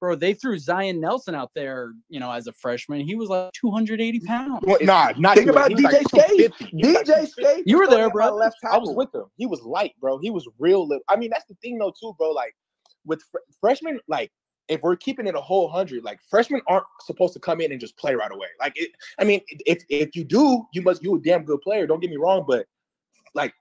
Bro, 0.00 0.16
they 0.16 0.32
threw 0.32 0.58
Zion 0.58 1.00
Nelson 1.00 1.34
out 1.34 1.50
there, 1.54 1.92
you 2.08 2.20
know, 2.20 2.30
as 2.30 2.46
a 2.46 2.52
freshman. 2.52 3.00
He 3.00 3.16
was 3.16 3.28
like 3.28 3.52
280 3.52 4.20
pounds. 4.20 4.60
Well, 4.62 4.78
nah, 4.80 5.12
not 5.18 5.36
Think 5.36 5.50
about 5.50 5.70
much. 5.70 5.80
He 5.80 5.84
was 5.84 5.92
DJ 5.92 5.92
like 5.92 6.06
Scaife. 6.08 6.58
250. 6.58 6.92
Like 6.92 7.06
DJ 7.06 7.28
Scaife. 7.28 7.62
You 7.66 7.78
were 7.78 7.88
there, 7.88 8.08
bro. 8.08 8.34
Left 8.34 8.56
I 8.70 8.78
was 8.78 8.94
with 8.94 9.12
him. 9.12 9.24
He 9.36 9.46
was 9.46 9.60
light, 9.62 9.94
bro. 10.00 10.18
He 10.18 10.30
was 10.30 10.48
real 10.58 10.86
little. 10.86 11.02
I 11.08 11.16
mean, 11.16 11.30
that's 11.30 11.46
the 11.46 11.54
thing 11.62 11.78
though, 11.78 11.92
too, 12.00 12.14
bro. 12.16 12.30
Like 12.30 12.54
with 13.04 13.22
fr- 13.32 13.38
freshmen, 13.60 13.98
like 14.06 14.30
if 14.68 14.82
we're 14.82 14.96
keeping 14.96 15.26
it 15.26 15.34
a 15.34 15.40
whole 15.40 15.68
hundred, 15.68 16.04
like 16.04 16.20
freshmen 16.30 16.60
aren't 16.68 16.86
supposed 17.00 17.32
to 17.32 17.40
come 17.40 17.60
in 17.60 17.72
and 17.72 17.80
just 17.80 17.96
play 17.96 18.14
right 18.14 18.30
away. 18.30 18.48
Like 18.60 18.74
it, 18.76 18.92
I 19.18 19.24
mean, 19.24 19.40
if 19.48 19.82
if 19.88 20.14
you 20.14 20.22
do, 20.22 20.64
you 20.72 20.82
must 20.82 21.02
you 21.02 21.16
a 21.16 21.20
damn 21.20 21.44
good 21.44 21.60
player. 21.62 21.86
Don't 21.86 22.00
get 22.00 22.10
me 22.10 22.18
wrong, 22.18 22.44
but 22.46 22.66
like 23.34 23.52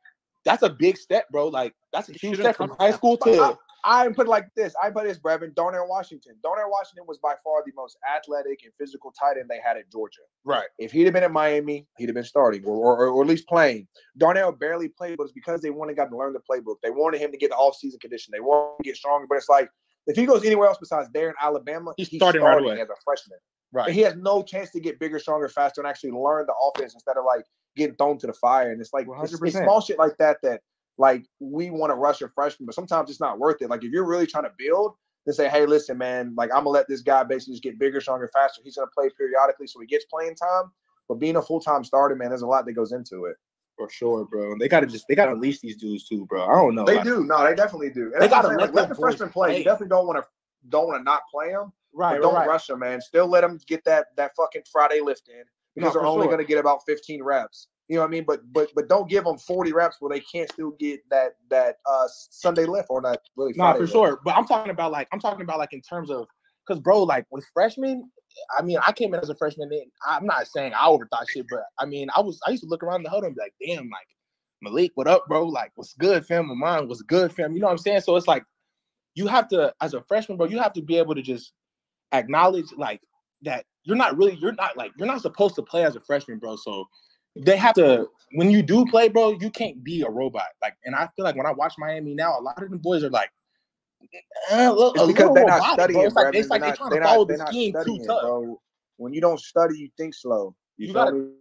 that's 0.46 0.64
a 0.64 0.70
big 0.70 0.98
step, 0.98 1.28
bro. 1.32 1.48
Like 1.48 1.74
that's 1.92 2.10
a 2.10 2.14
huge 2.14 2.38
step 2.38 2.56
from 2.56 2.76
high 2.80 2.92
school 2.92 3.18
to 3.18 3.58
I 3.88 4.10
put 4.10 4.28
it 4.28 4.30
like 4.30 4.50
this. 4.56 4.74
I 4.84 4.90
put 4.90 5.06
this, 5.06 5.18
Brevin. 5.18 5.56
Darnell 5.56 5.88
Washington. 5.88 6.36
Darnell 6.44 6.70
Washington 6.70 7.06
was 7.08 7.18
by 7.20 7.36
far 7.44 7.64
the 7.66 7.72
most 7.76 7.98
athletic 8.14 8.60
and 8.64 8.74
physical 8.78 9.14
tight 9.18 9.38
end 9.40 9.50
they 9.50 9.60
had 9.64 9.78
at 9.78 9.90
Georgia. 9.92 10.22
right. 10.44 10.66
If 10.78 10.92
he'd 10.92 11.06
have 11.06 11.14
been 11.14 11.24
at 11.24 11.32
Miami, 11.32 11.88
he'd 11.98 12.10
have 12.10 12.16
been 12.16 12.26
starting 12.26 12.66
or, 12.66 12.76
or, 12.76 13.08
or 13.08 13.22
at 13.24 13.28
least 13.30 13.48
playing. 13.48 13.88
Darnell 14.18 14.52
barely 14.52 14.90
played, 14.90 15.18
but 15.18 15.24
it's 15.24 15.32
because 15.32 15.62
they 15.62 15.70
wanted 15.70 15.96
got 15.96 16.10
to 16.10 16.18
learn 16.18 16.34
the 16.34 16.40
playbook. 16.40 16.76
They 16.84 16.90
wanted 16.90 17.22
him 17.22 17.32
to 17.32 17.38
get 17.38 17.50
the 17.52 17.56
offseason 17.56 18.00
condition. 18.02 18.32
They 18.34 18.42
wanted 18.42 18.84
to 18.84 18.90
get 18.90 18.98
stronger. 18.98 19.26
But 19.28 19.38
it's 19.38 19.50
like 19.50 19.70
if 20.06 20.18
he 20.18 20.26
goes 20.26 20.44
anywhere 20.44 20.68
else 20.68 20.78
besides 20.80 21.10
there 21.14 21.30
in 21.30 21.36
Alabama, 21.42 21.94
He's 21.96 22.08
starting 22.14 22.42
right 22.42 22.62
away. 22.62 22.82
as 22.82 22.90
a 22.90 22.94
freshman. 23.06 23.40
Right. 23.72 23.88
And 23.88 23.96
he 23.96 24.02
has 24.02 24.16
no 24.16 24.44
chance 24.44 24.72
to 24.72 24.80
get 24.80 25.00
bigger, 25.00 25.20
stronger, 25.20 25.50
faster, 25.50 25.82
and 25.82 25.88
actually 25.90 26.12
learn 26.12 26.46
the 26.46 26.54
offense 26.54 26.94
instead 26.94 27.18
of 27.18 27.26
like 27.26 27.46
getting 27.76 27.96
thrown 27.96 28.18
to 28.20 28.28
the 28.28 28.34
fire. 28.34 28.72
And 28.72 28.80
it's 28.82 28.94
like 28.94 29.08
it's, 29.22 29.34
it's 29.42 29.58
small 29.58 29.82
shit 29.82 29.98
like 29.98 30.18
that 30.20 30.38
that 30.44 30.62
like 30.98 31.26
we 31.40 31.70
want 31.70 31.92
to 31.92 31.96
rush 31.96 32.22
a 32.22 32.30
freshman, 32.30 32.66
but 32.66 32.76
sometimes 32.76 33.10
it's 33.10 33.20
not 33.20 33.40
worth 33.40 33.62
it. 33.62 33.70
Like 33.70 33.84
if 33.84 33.92
you're 33.92 34.06
really 34.08 34.28
trying 34.28 34.46
to 34.46 34.52
build, 34.58 34.96
then 35.26 35.34
say, 35.36 35.50
hey, 35.50 35.66
listen, 35.66 35.98
man, 35.98 36.34
like 36.36 36.50
I'm 36.52 36.60
gonna 36.62 36.70
let 36.70 36.88
this 36.88 37.02
guy 37.02 37.24
basically 37.24 37.54
just 37.54 37.64
get 37.64 37.80
bigger, 37.80 38.02
stronger, 38.02 38.30
faster. 38.34 38.62
He's 38.64 38.76
gonna 38.76 38.88
play 38.88 39.10
periodically 39.18 39.68
so 39.68 39.80
he 39.80 39.88
gets 39.88 40.06
playing 40.06 40.36
time. 40.36 40.72
But 41.08 41.16
being 41.16 41.36
a 41.36 41.42
full 41.42 41.60
time 41.60 41.84
starter, 41.84 42.16
man, 42.16 42.30
there's 42.30 42.42
a 42.42 42.48
lot 42.48 42.66
that 42.66 42.74
goes 42.74 42.92
into 42.92 43.26
it. 43.26 43.36
For 43.78 43.88
sure, 43.90 44.26
bro. 44.26 44.54
And 44.54 44.60
they 44.62 44.68
gotta 44.68 44.88
just 44.88 45.06
they 45.08 45.14
gotta 45.16 45.34
unleash 45.34 45.60
these 45.60 45.78
dudes 45.78 46.08
too, 46.08 46.26
bro. 46.26 46.44
I 46.46 46.56
don't 46.56 46.74
know. 46.74 46.84
They 46.86 47.02
do, 47.04 47.24
no, 47.24 47.44
they 47.48 47.54
definitely 47.54 47.92
do. 47.92 48.12
And 48.14 48.22
They 48.22 48.28
gotta 48.28 48.48
saying, 48.48 48.60
let 48.60 48.74
like, 48.74 48.76
let 48.76 48.90
the 48.90 48.96
freshmen 48.96 49.30
play. 49.30 49.50
play. 49.50 49.58
You 49.60 49.64
definitely 49.64 49.90
don't 49.90 50.08
want 50.08 50.18
to 50.24 50.28
don't 50.70 50.88
want 50.88 51.00
to 51.00 51.04
not 51.04 51.22
play 51.32 51.52
them. 51.52 51.72
Right, 51.94 52.20
don't 52.22 52.34
right. 52.34 52.48
rush 52.48 52.68
them, 52.68 52.80
man. 52.80 53.02
Still 53.02 53.28
let 53.28 53.42
them 53.42 53.60
get 53.68 53.84
that 53.86 54.08
that 54.18 54.36
fucking 54.36 54.64
Friday 54.72 55.00
lift 55.02 55.30
in 55.30 55.44
because 55.76 55.94
No, 55.94 56.00
they're 56.00 56.08
only 56.08 56.28
sure. 56.28 56.38
to 56.38 56.44
get 56.44 56.58
about 56.58 56.86
15 56.86 57.22
reps. 57.24 57.68
You 57.88 57.96
know 57.96 58.02
what 58.02 58.08
I 58.08 58.12
mean? 58.12 58.26
But 58.28 58.42
but 58.52 58.70
but 58.76 58.90
don't 58.90 59.10
give 59.10 59.24
them 59.24 59.38
40 59.38 59.72
reps 59.72 59.98
where 60.00 60.10
they 60.10 60.20
can't 60.20 60.52
still 60.52 60.72
get 60.72 61.00
that 61.10 61.36
that 61.50 61.78
uh 61.90 62.08
Sunday 62.10 62.66
lift 62.66 62.88
or 62.90 63.02
not 63.02 63.20
really 63.38 63.54
Nah, 63.56 63.74
for 63.74 63.82
lift. 63.82 63.94
sure. 63.94 64.20
But 64.26 64.36
I'm 64.36 64.46
talking 64.46 64.72
about 64.72 64.92
like 64.92 65.08
I'm 65.14 65.20
talking 65.20 65.42
about 65.42 65.58
like 65.60 65.74
in 65.74 65.82
terms 65.82 66.10
of 66.10 66.28
because 66.66 66.82
bro, 66.82 67.04
like 67.04 67.26
with 67.32 67.46
freshmen, 67.54 68.10
I 68.58 68.62
mean, 68.62 68.78
I 68.86 68.92
came 68.92 69.14
in 69.14 69.20
as 69.22 69.30
a 69.30 69.36
freshman. 69.36 69.70
And 69.72 69.84
I'm 70.06 70.26
not 70.26 70.48
saying 70.48 70.74
I 70.74 70.86
overthought 70.86 71.30
shit, 71.30 71.46
but 71.50 71.64
I 71.80 71.86
mean, 71.86 72.10
I 72.16 72.22
was 72.22 72.40
I 72.46 72.52
used 72.52 72.64
to 72.64 72.70
look 72.70 72.84
around 72.84 73.04
the 73.04 73.10
huddle 73.10 73.28
and 73.28 73.36
be 73.36 73.42
like, 73.42 73.54
damn, 73.66 73.90
like 73.90 74.08
Malik, 74.62 74.92
what 74.96 75.08
up, 75.08 75.26
bro? 75.28 75.46
Like, 75.46 75.72
what's 75.76 75.94
good, 75.94 76.26
fam? 76.26 76.50
of 76.50 76.58
mine 76.58 76.88
was 76.88 77.02
good, 77.04 77.32
fam. 77.32 77.54
You 77.54 77.62
know 77.62 77.68
what 77.68 77.72
I'm 77.72 77.78
saying? 77.78 78.02
So 78.02 78.16
it's 78.16 78.28
like 78.28 78.44
you 79.16 79.28
have 79.28 79.48
to, 79.50 79.74
as 79.82 79.94
a 79.94 80.02
freshman, 80.02 80.38
bro, 80.38 80.48
you 80.48 80.60
have 80.60 80.74
to 80.74 80.82
be 80.82 80.98
able 80.98 81.16
to 81.16 81.22
just 81.22 81.54
acknowledge 82.12 82.68
like 82.78 83.02
that 83.44 83.66
you're 83.84 83.98
not 83.98 84.18
really, 84.18 84.36
you're 84.36 84.54
not 84.54 84.76
like 84.76 84.92
you're 84.98 85.08
not 85.08 85.22
supposed 85.22 85.56
to 85.56 85.62
play 85.62 85.86
as 85.86 85.96
a 85.96 86.00
freshman, 86.02 86.40
bro. 86.40 86.56
So 86.56 86.86
they 87.44 87.58
have 87.58 87.76
to 87.76 88.08
when 88.34 88.52
you 88.52 88.62
do 88.62 88.86
play, 88.86 89.08
bro, 89.10 89.32
you 89.40 89.50
can't 89.50 89.84
be 89.84 90.02
a 90.02 90.10
robot. 90.10 90.48
Like, 90.62 90.76
and 90.84 90.94
I 90.96 91.08
feel 91.16 91.24
like 91.24 91.36
when 91.36 91.46
I 91.46 91.52
watch 91.54 91.76
Miami 91.78 92.14
now, 92.14 92.38
a 92.38 92.42
lot 92.42 92.62
of 92.62 92.70
them 92.70 92.80
boys 92.80 93.04
are 93.04 93.10
like, 93.10 93.30
eh, 94.14 94.70
It's 94.70 95.08
because 95.08 95.34
they're 95.34 95.46
not 95.46 95.60
robotic, 95.60 95.74
studying, 95.74 96.00
bro. 96.00 96.06
It's 96.08 96.16
like, 96.16 96.36
it's 96.36 96.50
like 96.50 96.62
They're 96.62 96.70
they're 96.70 96.76
trying 96.76 96.92
to 96.92 97.02
follow 97.04 97.26
not- 97.26 97.38
the 97.38 97.48
scheme 97.48 97.74
too 97.86 97.98
tough. 98.06 98.22
bro. 98.22 98.62
When 98.98 99.14
you 99.14 99.22
don't 99.22 99.40
study, 99.40 99.78
you 99.78 99.90
think 99.98 100.14
slow. 100.14 100.56
You, 100.78 100.88
You 100.88 100.94
gotta- 100.94 101.14
me? 101.14 101.32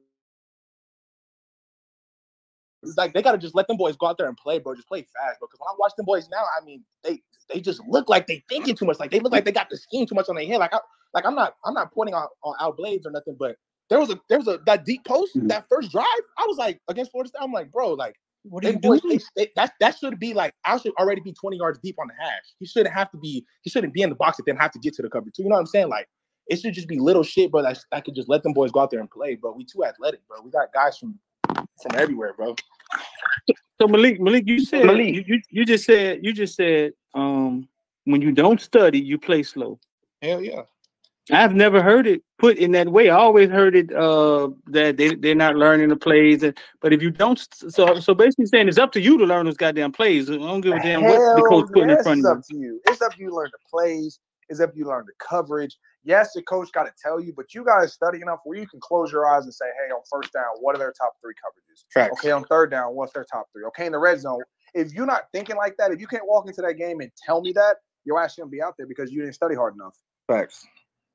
It's 2.82 2.96
like 2.96 3.12
they 3.14 3.22
gotta 3.22 3.38
just 3.38 3.54
let 3.54 3.66
them 3.66 3.76
boys 3.76 3.96
go 3.96 4.06
out 4.06 4.16
there 4.18 4.28
and 4.28 4.36
play, 4.36 4.58
bro. 4.60 4.74
Just 4.74 4.86
play 4.86 5.00
fast, 5.00 5.40
bro. 5.40 5.48
Because 5.48 5.58
when 5.58 5.68
I 5.68 5.74
watch 5.78 5.92
them 5.96 6.06
boys 6.06 6.28
now, 6.30 6.44
I 6.60 6.64
mean, 6.64 6.84
they 7.02 7.20
they 7.48 7.60
just 7.60 7.80
look 7.88 8.08
like 8.08 8.26
they 8.28 8.44
thinking 8.48 8.76
too 8.76 8.84
much. 8.84 9.00
Like 9.00 9.10
they 9.10 9.18
look 9.18 9.32
like 9.32 9.44
they 9.44 9.52
got 9.52 9.70
the 9.70 9.76
scheme 9.76 10.06
too 10.06 10.14
much 10.14 10.28
on 10.28 10.36
their 10.36 10.46
head. 10.46 10.58
Like 10.58 10.72
I 10.72 10.78
like 11.12 11.26
I'm 11.26 11.34
not 11.34 11.56
I'm 11.64 11.74
not 11.74 11.92
pointing 11.92 12.14
on, 12.14 12.28
on 12.44 12.54
out 12.60 12.76
blades 12.76 13.04
or 13.06 13.10
nothing, 13.10 13.34
but 13.38 13.56
there 13.90 13.98
was 14.00 14.10
a 14.10 14.18
there 14.28 14.38
was 14.38 14.48
a 14.48 14.58
that 14.66 14.84
deep 14.84 15.04
post 15.04 15.36
Mhm. 15.36 15.48
that 15.48 15.66
first 15.68 15.92
drive. 15.92 16.06
I 16.38 16.46
was 16.46 16.56
like 16.56 16.80
against 16.88 17.12
Florida 17.12 17.28
State. 17.28 17.40
I'm 17.42 17.52
like, 17.52 17.70
bro, 17.70 17.92
like 17.92 18.16
What 18.42 18.64
are 18.64 18.70
you 18.70 18.78
boys, 18.78 19.00
doing? 19.00 19.20
They, 19.36 19.44
they, 19.44 19.52
that 19.56 19.72
that 19.80 19.96
should 19.98 20.18
be 20.18 20.34
like 20.34 20.54
I 20.64 20.76
should 20.78 20.92
already 20.98 21.20
be 21.20 21.32
20 21.32 21.56
yards 21.56 21.78
deep 21.82 21.96
on 21.98 22.08
the 22.08 22.14
hash. 22.18 22.54
He 22.58 22.66
shouldn't 22.66 22.94
have 22.94 23.10
to 23.12 23.18
be. 23.18 23.44
He 23.62 23.70
shouldn't 23.70 23.92
be 23.92 24.02
in 24.02 24.10
the 24.10 24.16
box 24.16 24.38
and 24.38 24.46
then 24.46 24.56
have 24.56 24.72
to 24.72 24.78
get 24.78 24.94
to 24.94 25.02
the 25.02 25.08
cover 25.10 25.26
two. 25.34 25.42
You 25.42 25.48
know 25.48 25.54
what 25.54 25.60
I'm 25.60 25.66
saying? 25.66 25.88
Like 25.88 26.08
it 26.48 26.60
should 26.60 26.74
just 26.74 26.88
be 26.88 26.98
little 26.98 27.22
shit, 27.24 27.50
bro. 27.50 27.62
That 27.62 27.78
I 27.92 28.00
could 28.00 28.14
just 28.14 28.28
let 28.28 28.42
them 28.42 28.52
boys 28.52 28.70
go 28.72 28.80
out 28.80 28.90
there 28.90 29.00
and 29.00 29.10
play, 29.10 29.34
bro. 29.36 29.52
We 29.52 29.64
too 29.64 29.84
athletic, 29.84 30.20
bro. 30.28 30.40
We 30.42 30.50
got 30.50 30.72
guys 30.72 30.96
from 30.98 31.18
from 31.82 31.94
everywhere, 31.94 32.34
bro. 32.36 32.54
So 33.80 33.86
Malik, 33.88 34.20
Malik, 34.20 34.44
you 34.46 34.60
said 34.60 34.86
Malik. 34.86 35.14
You, 35.14 35.24
you, 35.26 35.42
you 35.50 35.64
just 35.64 35.84
said 35.84 36.20
you 36.22 36.32
just 36.32 36.56
said 36.56 36.92
um 37.14 37.68
when 38.04 38.22
you 38.22 38.32
don't 38.32 38.60
study, 38.60 39.00
you 39.00 39.18
play 39.18 39.42
slow. 39.42 39.78
Hell 40.22 40.40
yeah. 40.40 40.62
I've 41.32 41.54
never 41.54 41.82
heard 41.82 42.06
it 42.06 42.22
put 42.38 42.56
in 42.56 42.72
that 42.72 42.88
way. 42.88 43.10
I 43.10 43.16
always 43.16 43.50
heard 43.50 43.74
it 43.74 43.92
uh, 43.92 44.48
that 44.66 44.96
they 44.96 45.14
they're 45.14 45.34
not 45.34 45.56
learning 45.56 45.88
the 45.88 45.96
plays. 45.96 46.44
But 46.80 46.92
if 46.92 47.02
you 47.02 47.10
don't, 47.10 47.38
so 47.68 47.98
so 47.98 48.14
basically 48.14 48.46
saying 48.46 48.68
it's 48.68 48.78
up 48.78 48.92
to 48.92 49.00
you 49.00 49.18
to 49.18 49.24
learn 49.24 49.46
those 49.46 49.56
goddamn 49.56 49.92
plays. 49.92 50.30
I 50.30 50.36
don't 50.36 50.60
give 50.60 50.74
a 50.74 50.80
damn 50.80 51.02
Hell 51.02 51.12
what 51.12 51.36
the 51.36 51.48
coach 51.48 51.72
putting 51.72 51.88
yes, 51.88 51.98
in 51.98 52.04
front 52.04 52.26
of 52.26 52.26
you. 52.26 52.30
it's 52.30 52.38
up 52.38 52.44
to 52.48 52.56
you. 52.56 52.80
It's 52.84 53.02
up 53.02 53.12
to 53.14 53.20
you 53.20 53.34
learn 53.34 53.50
the 53.52 53.58
plays. 53.68 54.20
It's 54.48 54.60
up 54.60 54.72
to 54.72 54.78
you 54.78 54.84
to 54.84 54.90
learn 54.90 55.04
the 55.06 55.12
coverage. 55.18 55.76
Yes, 56.04 56.32
the 56.32 56.42
coach 56.42 56.70
got 56.70 56.84
to 56.84 56.92
tell 57.02 57.20
you, 57.20 57.32
but 57.36 57.52
you 57.52 57.64
got 57.64 57.80
to 57.80 57.88
study 57.88 58.20
enough 58.22 58.38
where 58.44 58.58
you 58.58 58.68
can 58.68 58.78
close 58.78 59.10
your 59.10 59.26
eyes 59.26 59.42
and 59.42 59.52
say, 59.52 59.66
"Hey, 59.66 59.92
on 59.92 60.02
first 60.08 60.32
down, 60.32 60.44
what 60.60 60.76
are 60.76 60.78
their 60.78 60.92
top 60.92 61.14
three 61.20 61.34
coverages? 61.34 61.84
Facts. 61.92 62.20
Okay, 62.20 62.30
on 62.30 62.44
third 62.44 62.70
down, 62.70 62.94
what's 62.94 63.12
their 63.12 63.24
top 63.24 63.48
three? 63.52 63.64
Okay, 63.64 63.86
in 63.86 63.92
the 63.92 63.98
red 63.98 64.20
zone, 64.20 64.42
if 64.74 64.92
you're 64.92 65.06
not 65.06 65.24
thinking 65.32 65.56
like 65.56 65.76
that, 65.78 65.90
if 65.90 66.00
you 66.00 66.06
can't 66.06 66.26
walk 66.26 66.46
into 66.46 66.62
that 66.62 66.74
game 66.74 67.00
and 67.00 67.10
tell 67.24 67.40
me 67.40 67.52
that, 67.54 67.78
your 68.04 68.22
ass 68.22 68.34
shouldn't 68.34 68.52
be 68.52 68.62
out 68.62 68.74
there 68.78 68.86
because 68.86 69.10
you 69.10 69.22
didn't 69.22 69.34
study 69.34 69.56
hard 69.56 69.74
enough. 69.74 69.96
Facts. 70.28 70.64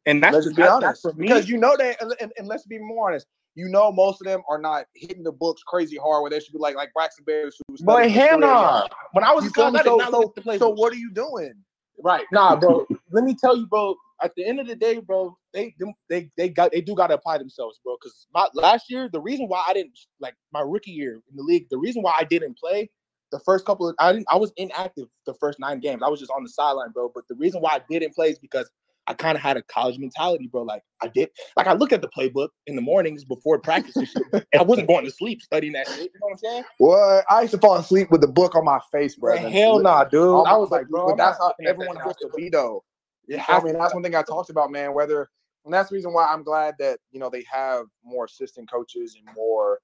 And 0.05 0.23
that's 0.23 0.33
let's 0.33 0.45
just 0.47 0.55
be 0.55 0.63
that- 0.63 0.69
honest, 0.71 0.87
that's 0.87 1.01
for 1.01 1.13
me. 1.13 1.27
because 1.27 1.47
you 1.49 1.57
know 1.57 1.75
that, 1.77 2.01
and, 2.01 2.13
and, 2.19 2.31
and 2.37 2.47
let's 2.47 2.65
be 2.65 2.79
more 2.79 3.09
honest. 3.09 3.27
You 3.55 3.67
know, 3.67 3.91
most 3.91 4.21
of 4.21 4.25
them 4.27 4.41
are 4.49 4.57
not 4.57 4.85
hitting 4.95 5.23
the 5.23 5.31
books 5.31 5.61
crazy 5.61 5.97
hard 5.97 6.21
where 6.21 6.31
they 6.31 6.39
should 6.39 6.53
be 6.53 6.59
like 6.59 6.75
like 6.75 6.93
Braxton 6.93 7.25
Berrios 7.25 7.51
who 7.67 7.73
was 7.73 7.81
Boy, 7.81 8.07
studying 8.09 8.13
for 8.13 8.19
hell 8.19 8.37
three 8.37 8.47
nah. 8.47 8.87
When 9.11 9.23
I 9.25 9.33
was 9.33 9.43
You 9.43 9.49
a 9.49 9.53
feel 9.53 9.63
child, 9.65 9.73
me? 9.73 9.79
I 9.79 9.83
did 9.83 9.89
So, 9.89 9.97
not 9.97 10.11
look 10.13 10.33
so, 10.37 10.41
play. 10.41 10.57
so 10.57 10.69
what 10.69 10.93
are 10.93 10.97
you 10.97 11.11
doing? 11.11 11.53
Right. 12.01 12.25
Nah, 12.31 12.55
bro. 12.55 12.87
Let 13.11 13.25
me 13.25 13.35
tell 13.35 13.57
you, 13.57 13.67
bro. 13.67 13.95
At 14.23 14.33
the 14.35 14.45
end 14.45 14.59
of 14.61 14.67
the 14.67 14.75
day, 14.75 14.99
bro, 14.99 15.37
they 15.53 15.75
they 16.09 16.31
they 16.37 16.47
got 16.47 16.71
they 16.71 16.79
do 16.79 16.95
got 16.95 17.07
to 17.07 17.15
apply 17.15 17.39
themselves, 17.39 17.79
bro. 17.83 17.97
Because 18.01 18.25
my 18.33 18.47
last 18.53 18.89
year, 18.89 19.09
the 19.11 19.19
reason 19.19 19.47
why 19.49 19.63
I 19.67 19.73
didn't 19.73 19.99
like 20.21 20.35
my 20.53 20.61
rookie 20.61 20.91
year 20.91 21.15
in 21.29 21.35
the 21.35 21.43
league, 21.43 21.67
the 21.69 21.77
reason 21.77 22.01
why 22.03 22.15
I 22.17 22.23
didn't 22.23 22.57
play 22.57 22.89
the 23.31 23.39
first 23.39 23.65
couple 23.65 23.89
of 23.89 23.95
I 23.99 24.13
didn't 24.13 24.27
I 24.29 24.37
was 24.37 24.53
inactive 24.57 25.07
the 25.25 25.33
first 25.33 25.59
nine 25.59 25.79
games. 25.81 26.01
I 26.05 26.09
was 26.09 26.19
just 26.21 26.31
on 26.35 26.43
the 26.43 26.49
sideline, 26.49 26.91
bro. 26.91 27.11
But 27.13 27.27
the 27.27 27.35
reason 27.35 27.61
why 27.61 27.71
I 27.75 27.81
didn't 27.89 28.13
play 28.15 28.29
is 28.29 28.39
because 28.39 28.69
I 29.11 29.13
kind 29.13 29.35
of 29.35 29.41
had 29.41 29.57
a 29.57 29.61
college 29.63 29.99
mentality, 29.99 30.47
bro. 30.47 30.63
Like 30.63 30.83
I 31.01 31.07
did, 31.09 31.29
like 31.57 31.67
I 31.67 31.73
looked 31.73 31.91
at 31.91 32.01
the 32.01 32.07
playbook 32.07 32.47
in 32.67 32.75
the 32.77 32.81
mornings 32.81 33.25
before 33.25 33.59
practice 33.59 33.97
and 33.97 34.07
shit. 34.07 34.23
and 34.33 34.45
I 34.57 34.63
wasn't 34.63 34.87
going 34.87 35.03
to 35.03 35.11
sleep 35.11 35.41
studying 35.41 35.73
that 35.73 35.87
shit. 35.87 36.11
You 36.13 36.19
know 36.21 36.27
what 36.27 36.31
I'm 36.31 36.37
saying? 36.37 36.63
What? 36.77 37.25
I 37.29 37.41
used 37.41 37.53
to 37.53 37.59
fall 37.59 37.75
asleep 37.75 38.09
with 38.09 38.21
the 38.21 38.27
book 38.27 38.55
on 38.55 38.63
my 38.63 38.79
face, 38.91 39.15
bro. 39.15 39.35
Man, 39.35 39.51
hell 39.51 39.79
nah, 39.79 40.05
dude. 40.05 40.47
I 40.47 40.55
was 40.55 40.71
like, 40.71 40.87
bro, 40.87 41.07
but 41.07 41.17
that's 41.17 41.37
how 41.39 41.53
everyone 41.67 41.97
that 41.97 42.05
has 42.05 42.15
shit. 42.21 42.31
to 42.31 42.37
be, 42.37 42.49
though. 42.49 42.83
It 43.27 43.41
I 43.49 43.61
mean, 43.61 43.73
that's 43.73 43.93
one 43.93 44.01
thing 44.01 44.15
I 44.15 44.23
talked 44.23 44.49
about, 44.49 44.71
man. 44.71 44.93
Whether 44.93 45.29
and 45.65 45.73
that's 45.73 45.89
the 45.89 45.95
reason 45.95 46.13
why 46.13 46.27
I'm 46.27 46.43
glad 46.43 46.75
that 46.79 46.99
you 47.11 47.19
know 47.19 47.29
they 47.29 47.45
have 47.51 47.85
more 48.03 48.25
assistant 48.25 48.71
coaches 48.71 49.15
and 49.15 49.35
more 49.35 49.79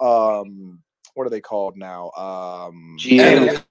um 0.00 0.80
what 1.14 1.26
are 1.26 1.30
they 1.30 1.40
called 1.40 1.76
now? 1.76 2.10
Um 2.16 2.96
GM. 2.98 3.62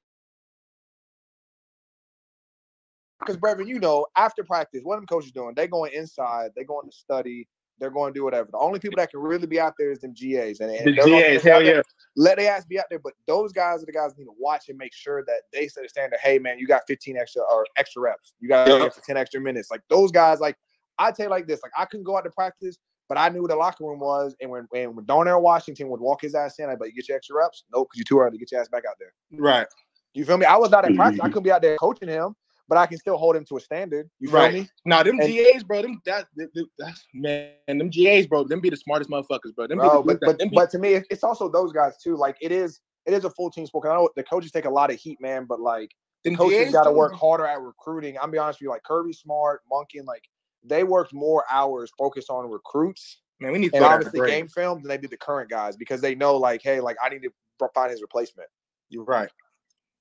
Because 3.19 3.37
Brevin, 3.37 3.67
you 3.67 3.79
know, 3.79 4.05
after 4.15 4.43
practice, 4.43 4.81
what 4.83 4.95
them 4.95 5.05
coaches 5.05 5.31
doing? 5.31 5.53
They 5.55 5.67
going 5.67 5.91
inside, 5.93 6.51
they 6.55 6.63
going 6.63 6.89
to 6.89 6.95
study, 6.95 7.47
they're 7.79 7.89
going 7.89 8.13
to 8.13 8.17
do 8.17 8.23
whatever. 8.23 8.49
The 8.51 8.57
only 8.57 8.79
people 8.79 8.97
that 8.97 9.11
can 9.11 9.19
really 9.19 9.47
be 9.47 9.59
out 9.59 9.73
there 9.77 9.91
is 9.91 9.99
them 9.99 10.13
GAs, 10.13 10.59
and, 10.59 10.71
and 10.71 10.87
The 10.87 10.93
GAs, 10.93 11.43
hell 11.43 11.63
there, 11.63 11.77
yeah. 11.77 11.81
Let 12.15 12.37
their 12.37 12.51
ass 12.51 12.65
be 12.65 12.79
out 12.79 12.85
there, 12.89 12.99
but 12.99 13.13
those 13.27 13.53
guys 13.53 13.81
are 13.81 13.85
the 13.85 13.91
guys 13.91 14.11
that 14.11 14.19
need 14.19 14.25
to 14.25 14.35
watch 14.37 14.69
and 14.69 14.77
make 14.77 14.93
sure 14.93 15.23
that 15.25 15.43
they 15.53 15.67
set 15.67 15.85
a 15.85 15.89
standard. 15.89 16.19
Hey, 16.21 16.39
man, 16.39 16.59
you 16.59 16.67
got 16.67 16.81
15 16.87 17.17
extra 17.17 17.43
or 17.43 17.65
extra 17.77 18.01
reps. 18.01 18.33
You 18.39 18.49
got 18.49 18.67
Yep. 18.67 18.93
for 18.93 19.01
10 19.01 19.15
extra 19.17 19.39
minutes. 19.39 19.71
Like 19.71 19.81
those 19.89 20.11
guys, 20.11 20.39
like 20.39 20.57
I 20.97 21.11
tell 21.11 21.27
you 21.27 21.29
like 21.29 21.47
this, 21.47 21.61
like 21.63 21.71
I 21.77 21.85
couldn't 21.85 22.03
go 22.03 22.17
out 22.17 22.25
to 22.25 22.31
practice, 22.31 22.77
but 23.07 23.17
I 23.17 23.29
knew 23.29 23.41
what 23.41 23.51
the 23.51 23.55
locker 23.55 23.85
room 23.85 23.99
was. 23.99 24.35
And 24.41 24.49
when 24.51 24.67
when, 24.69 24.95
when 24.95 25.05
Darnell 25.05 25.41
Washington 25.41 25.89
would 25.89 26.01
walk 26.01 26.21
his 26.21 26.35
ass 26.35 26.59
in, 26.59 26.69
I'd 26.69 26.79
be 26.79 26.85
like, 26.85 26.91
you 26.91 26.95
get 27.01 27.07
your 27.07 27.17
extra 27.17 27.37
reps? 27.37 27.63
Nope, 27.73 27.87
because 27.91 27.97
you're 27.99 28.05
too 28.05 28.19
early. 28.19 28.31
To 28.31 28.37
get 28.37 28.51
your 28.51 28.61
ass 28.61 28.67
back 28.67 28.83
out 28.87 28.95
there. 28.99 29.13
Right. 29.31 29.67
You 30.13 30.25
feel 30.25 30.37
me? 30.37 30.45
I 30.45 30.57
was 30.57 30.71
not 30.71 30.85
at 30.85 30.95
practice. 30.95 31.19
I 31.19 31.23
mm-hmm. 31.23 31.33
couldn't 31.33 31.43
be 31.43 31.51
out 31.51 31.61
there 31.61 31.77
coaching 31.77 32.09
him, 32.09 32.35
but 32.69 32.77
I 32.77 32.85
can 32.85 32.97
still 32.97 33.17
hold 33.17 33.35
him 33.35 33.43
to 33.45 33.57
a 33.57 33.59
standard. 33.59 34.09
You 34.19 34.29
feel 34.29 34.37
Right. 34.39 34.53
me? 34.53 34.69
Now 34.85 35.03
them 35.03 35.19
And- 35.19 35.27
GAs, 35.27 35.63
bro, 35.63 35.81
them 35.81 36.01
that, 36.05 36.27
that- 36.35 36.53
that- 36.53 36.69
that's 36.77 37.03
man, 37.13 37.51
them 37.67 37.89
GAs, 37.89 38.27
bro, 38.27 38.43
them 38.45 38.61
be 38.61 38.69
the 38.69 38.77
smartest 38.77 39.09
motherfuckers, 39.09 39.53
bro. 39.55 39.67
Them 39.67 39.79
Bro, 39.79 40.03
be 40.03 40.13
but 40.13 40.19
the, 40.21 40.25
but, 40.27 40.37
be, 40.37 40.49
but 40.55 40.69
to 40.69 40.79
me, 40.79 40.93
it's 41.09 41.23
also 41.23 41.49
those 41.49 41.73
guys 41.73 41.97
too. 41.97 42.15
Like 42.15 42.37
it 42.41 42.51
is, 42.51 42.79
it 43.05 43.13
is 43.13 43.25
a 43.25 43.29
full 43.31 43.49
team 43.51 43.65
sport. 43.65 43.87
I 43.87 43.95
know 43.95 44.09
the 44.15 44.23
coaches 44.23 44.51
take 44.51 44.65
a 44.65 44.69
lot 44.69 44.91
of 44.91 44.97
heat, 44.99 45.19
man. 45.19 45.45
But 45.45 45.59
like 45.59 45.91
them 46.23 46.35
coaches 46.35 46.71
got 46.71 46.83
to 46.83 46.91
work 46.91 47.13
harder 47.13 47.45
at 47.45 47.59
recruiting. 47.59 48.17
I'm 48.21 48.29
be 48.31 48.37
honest 48.37 48.59
with 48.59 48.65
you, 48.65 48.69
like 48.69 48.83
Kirby 48.83 49.13
Smart, 49.13 49.61
Monken, 49.71 49.99
and 49.99 50.07
like 50.07 50.23
they 50.63 50.83
worked 50.83 51.13
more 51.13 51.43
hours 51.49 51.91
focused 51.97 52.29
on 52.29 52.49
recruits 52.49 53.21
Man, 53.39 53.53
we 53.53 53.59
need 53.59 53.69
to 53.69 53.77
and 53.77 53.85
obviously 53.85 54.27
game 54.29 54.49
film 54.49 54.81
than 54.81 54.89
they 54.89 54.97
did 54.97 55.11
the 55.11 55.17
current 55.17 55.49
guys 55.49 55.77
because 55.77 56.01
they 56.01 56.13
know 56.13 56.35
like, 56.35 56.61
hey, 56.61 56.81
like 56.81 56.97
I 57.01 57.07
need 57.09 57.23
to 57.23 57.31
find 57.73 57.89
his 57.89 58.01
replacement. 58.01 58.49
You're 58.89 59.05
right. 59.05 59.29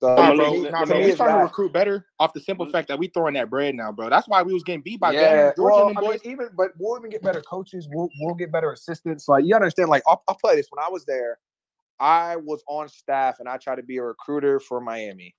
So 0.00 0.14
Nah, 0.14 0.34
bro, 0.34 0.52
me- 0.52 0.70
nah, 0.70 0.80
to 0.80 0.86
bro, 0.86 0.98
me, 0.98 1.04
we 1.06 1.12
starting 1.12 1.36
to 1.38 1.42
recruit 1.42 1.72
better 1.72 2.06
off 2.20 2.32
the 2.32 2.40
simple 2.40 2.66
mm-hmm. 2.66 2.72
fact 2.72 2.88
that 2.88 2.98
we 2.98 3.08
throwing 3.08 3.34
that 3.34 3.50
bread 3.50 3.74
now, 3.74 3.90
bro. 3.90 4.08
That's 4.08 4.28
why 4.28 4.42
we 4.42 4.52
was 4.54 4.62
getting 4.62 4.82
beat 4.82 5.00
by 5.00 5.12
yeah, 5.12 5.52
Georgia 5.56 5.60
well, 5.62 5.92
I 5.96 6.00
mean, 6.00 6.18
even 6.24 6.48
but 6.56 6.70
we'll 6.78 6.98
even 6.98 7.10
get 7.10 7.22
better 7.22 7.40
coaches. 7.40 7.88
We'll 7.90 8.08
we'll 8.20 8.34
get 8.34 8.52
better 8.52 8.72
assistants. 8.72 9.26
Like 9.28 9.44
you 9.44 9.54
understand, 9.56 9.88
like 9.88 10.02
I'll, 10.06 10.22
I'll 10.28 10.36
play 10.36 10.54
this. 10.54 10.68
When 10.70 10.84
I 10.84 10.88
was 10.88 11.04
there, 11.04 11.38
I 11.98 12.36
was 12.36 12.62
on 12.68 12.88
staff 12.88 13.40
and 13.40 13.48
I 13.48 13.56
tried 13.56 13.76
to 13.76 13.82
be 13.82 13.96
a 13.96 14.02
recruiter 14.02 14.60
for 14.60 14.80
Miami. 14.80 15.34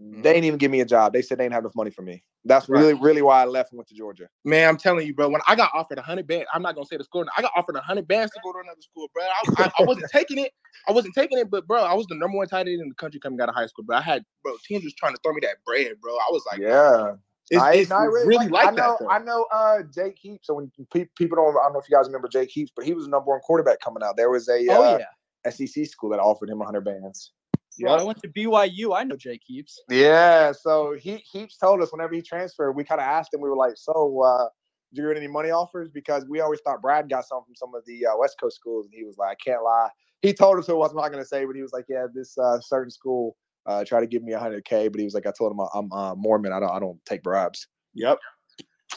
They 0.00 0.32
didn't 0.32 0.44
even 0.44 0.58
give 0.58 0.70
me 0.70 0.80
a 0.80 0.84
job. 0.84 1.12
They 1.12 1.22
said 1.22 1.38
they 1.38 1.44
didn't 1.44 1.54
have 1.54 1.64
enough 1.64 1.74
money 1.74 1.90
for 1.90 2.02
me. 2.02 2.22
That's 2.44 2.66
Mm-hmm. 2.66 2.72
Right. 2.74 2.80
really 2.80 2.94
really 2.94 3.22
why 3.22 3.42
I 3.42 3.46
left 3.46 3.72
and 3.72 3.78
went 3.78 3.88
to 3.88 3.94
Georgia. 3.94 4.28
Man, 4.44 4.68
I'm 4.68 4.76
telling 4.76 5.06
you, 5.06 5.14
bro. 5.14 5.28
When 5.28 5.40
I 5.48 5.56
got 5.56 5.70
offered 5.74 5.98
a 5.98 6.02
hundred 6.02 6.26
bands, 6.26 6.46
I'm 6.54 6.62
not 6.62 6.74
gonna 6.76 6.86
say 6.86 6.96
the 6.96 7.04
school. 7.04 7.26
I 7.36 7.42
got 7.42 7.50
offered 7.56 7.76
a 7.76 7.80
hundred 7.80 8.06
bands 8.06 8.32
to 8.32 8.40
go 8.42 8.52
to 8.52 8.58
another 8.60 8.80
school, 8.80 9.08
bro. 9.12 9.24
I, 9.24 9.64
I, 9.64 9.70
I 9.80 9.82
wasn't 9.82 10.06
taking 10.12 10.38
it. 10.38 10.52
I 10.88 10.92
wasn't 10.92 11.14
taking 11.14 11.38
it, 11.38 11.50
but 11.50 11.66
bro, 11.66 11.82
I 11.82 11.94
was 11.94 12.06
the 12.06 12.14
number 12.14 12.36
one 12.36 12.46
tight 12.46 12.68
end 12.68 12.80
in 12.80 12.88
the 12.88 12.94
country 12.94 13.18
coming 13.18 13.40
out 13.40 13.48
of 13.48 13.54
high 13.56 13.66
school. 13.66 13.84
Bro, 13.84 13.96
I 13.96 14.02
had 14.02 14.24
bro 14.44 14.56
teams 14.64 14.84
was 14.84 14.94
trying 14.94 15.14
to 15.14 15.20
throw 15.22 15.32
me 15.32 15.40
that 15.42 15.56
bread, 15.66 16.00
bro. 16.00 16.12
I 16.14 16.28
was 16.30 16.44
like, 16.50 16.60
yeah, 16.60 17.14
it's, 17.50 17.62
I, 17.62 17.72
it's 17.74 17.90
I 17.90 18.04
really, 18.04 18.48
like, 18.48 18.66
I 18.66 18.70
know, 18.70 18.76
that. 18.76 18.96
Though. 19.00 19.08
I 19.08 19.18
know. 19.18 19.46
Uh, 19.52 19.82
Jake 19.92 20.18
Heaps. 20.20 20.46
So 20.46 20.54
when 20.54 20.70
pe- 20.92 21.08
people 21.16 21.36
don't, 21.36 21.56
I 21.56 21.64
don't 21.64 21.72
know 21.72 21.80
if 21.80 21.88
you 21.88 21.96
guys 21.96 22.06
remember 22.06 22.28
Jake 22.28 22.50
Heaps, 22.50 22.72
but 22.74 22.84
he 22.84 22.92
was 22.94 23.04
the 23.04 23.10
number 23.10 23.30
one 23.30 23.40
quarterback 23.40 23.80
coming 23.80 24.02
out. 24.02 24.16
There 24.16 24.30
was 24.30 24.48
a 24.48 24.68
Oh 24.70 24.82
uh, 24.82 24.98
yeah. 24.98 25.50
SEC 25.50 25.86
school 25.86 26.10
that 26.10 26.20
offered 26.20 26.50
him 26.50 26.58
100 26.58 26.84
bands. 26.84 27.32
Well, 27.80 28.00
I 28.00 28.02
went 28.02 28.20
to 28.22 28.28
BYU. 28.28 28.96
I 28.96 29.04
know 29.04 29.16
Jake 29.16 29.42
Heaps. 29.44 29.80
Yeah, 29.88 30.52
so 30.52 30.94
he 30.98 31.16
Heaps 31.16 31.56
told 31.56 31.82
us 31.82 31.92
whenever 31.92 32.14
he 32.14 32.22
transferred, 32.22 32.72
we 32.72 32.84
kind 32.84 33.00
of 33.00 33.06
asked 33.06 33.32
him. 33.34 33.40
We 33.40 33.48
were 33.48 33.56
like, 33.56 33.76
"So, 33.76 34.22
uh, 34.22 34.48
did 34.92 35.02
you 35.02 35.08
get 35.08 35.16
any 35.16 35.28
money 35.28 35.50
offers?" 35.50 35.88
Because 35.88 36.26
we 36.28 36.40
always 36.40 36.60
thought 36.60 36.82
Brad 36.82 37.08
got 37.08 37.26
some 37.26 37.44
from 37.44 37.54
some 37.54 37.74
of 37.74 37.84
the 37.86 38.06
uh, 38.06 38.16
West 38.18 38.36
Coast 38.40 38.56
schools, 38.56 38.86
and 38.86 38.94
he 38.94 39.04
was 39.04 39.18
like, 39.18 39.30
"I 39.30 39.50
can't 39.50 39.62
lie." 39.62 39.88
He 40.22 40.32
told 40.32 40.58
us 40.58 40.66
who 40.66 40.72
it 40.74 40.78
was. 40.78 40.90
I'm 40.90 40.96
not 40.96 41.12
going 41.12 41.22
to 41.22 41.28
say, 41.28 41.44
but 41.44 41.54
he 41.54 41.62
was 41.62 41.72
like, 41.72 41.86
"Yeah, 41.88 42.06
this 42.12 42.36
uh, 42.38 42.60
certain 42.60 42.90
school 42.90 43.36
uh, 43.66 43.84
tried 43.84 44.00
to 44.00 44.06
give 44.06 44.22
me 44.22 44.32
100k," 44.32 44.90
but 44.90 44.98
he 44.98 45.04
was 45.04 45.14
like, 45.14 45.26
"I 45.26 45.32
told 45.36 45.52
him 45.52 45.60
I'm 45.74 45.92
uh, 45.92 46.14
Mormon. 46.14 46.52
I 46.52 46.60
don't 46.60 46.70
I 46.70 46.78
don't 46.78 47.04
take 47.04 47.22
bribes." 47.22 47.66
Yep. 47.94 48.18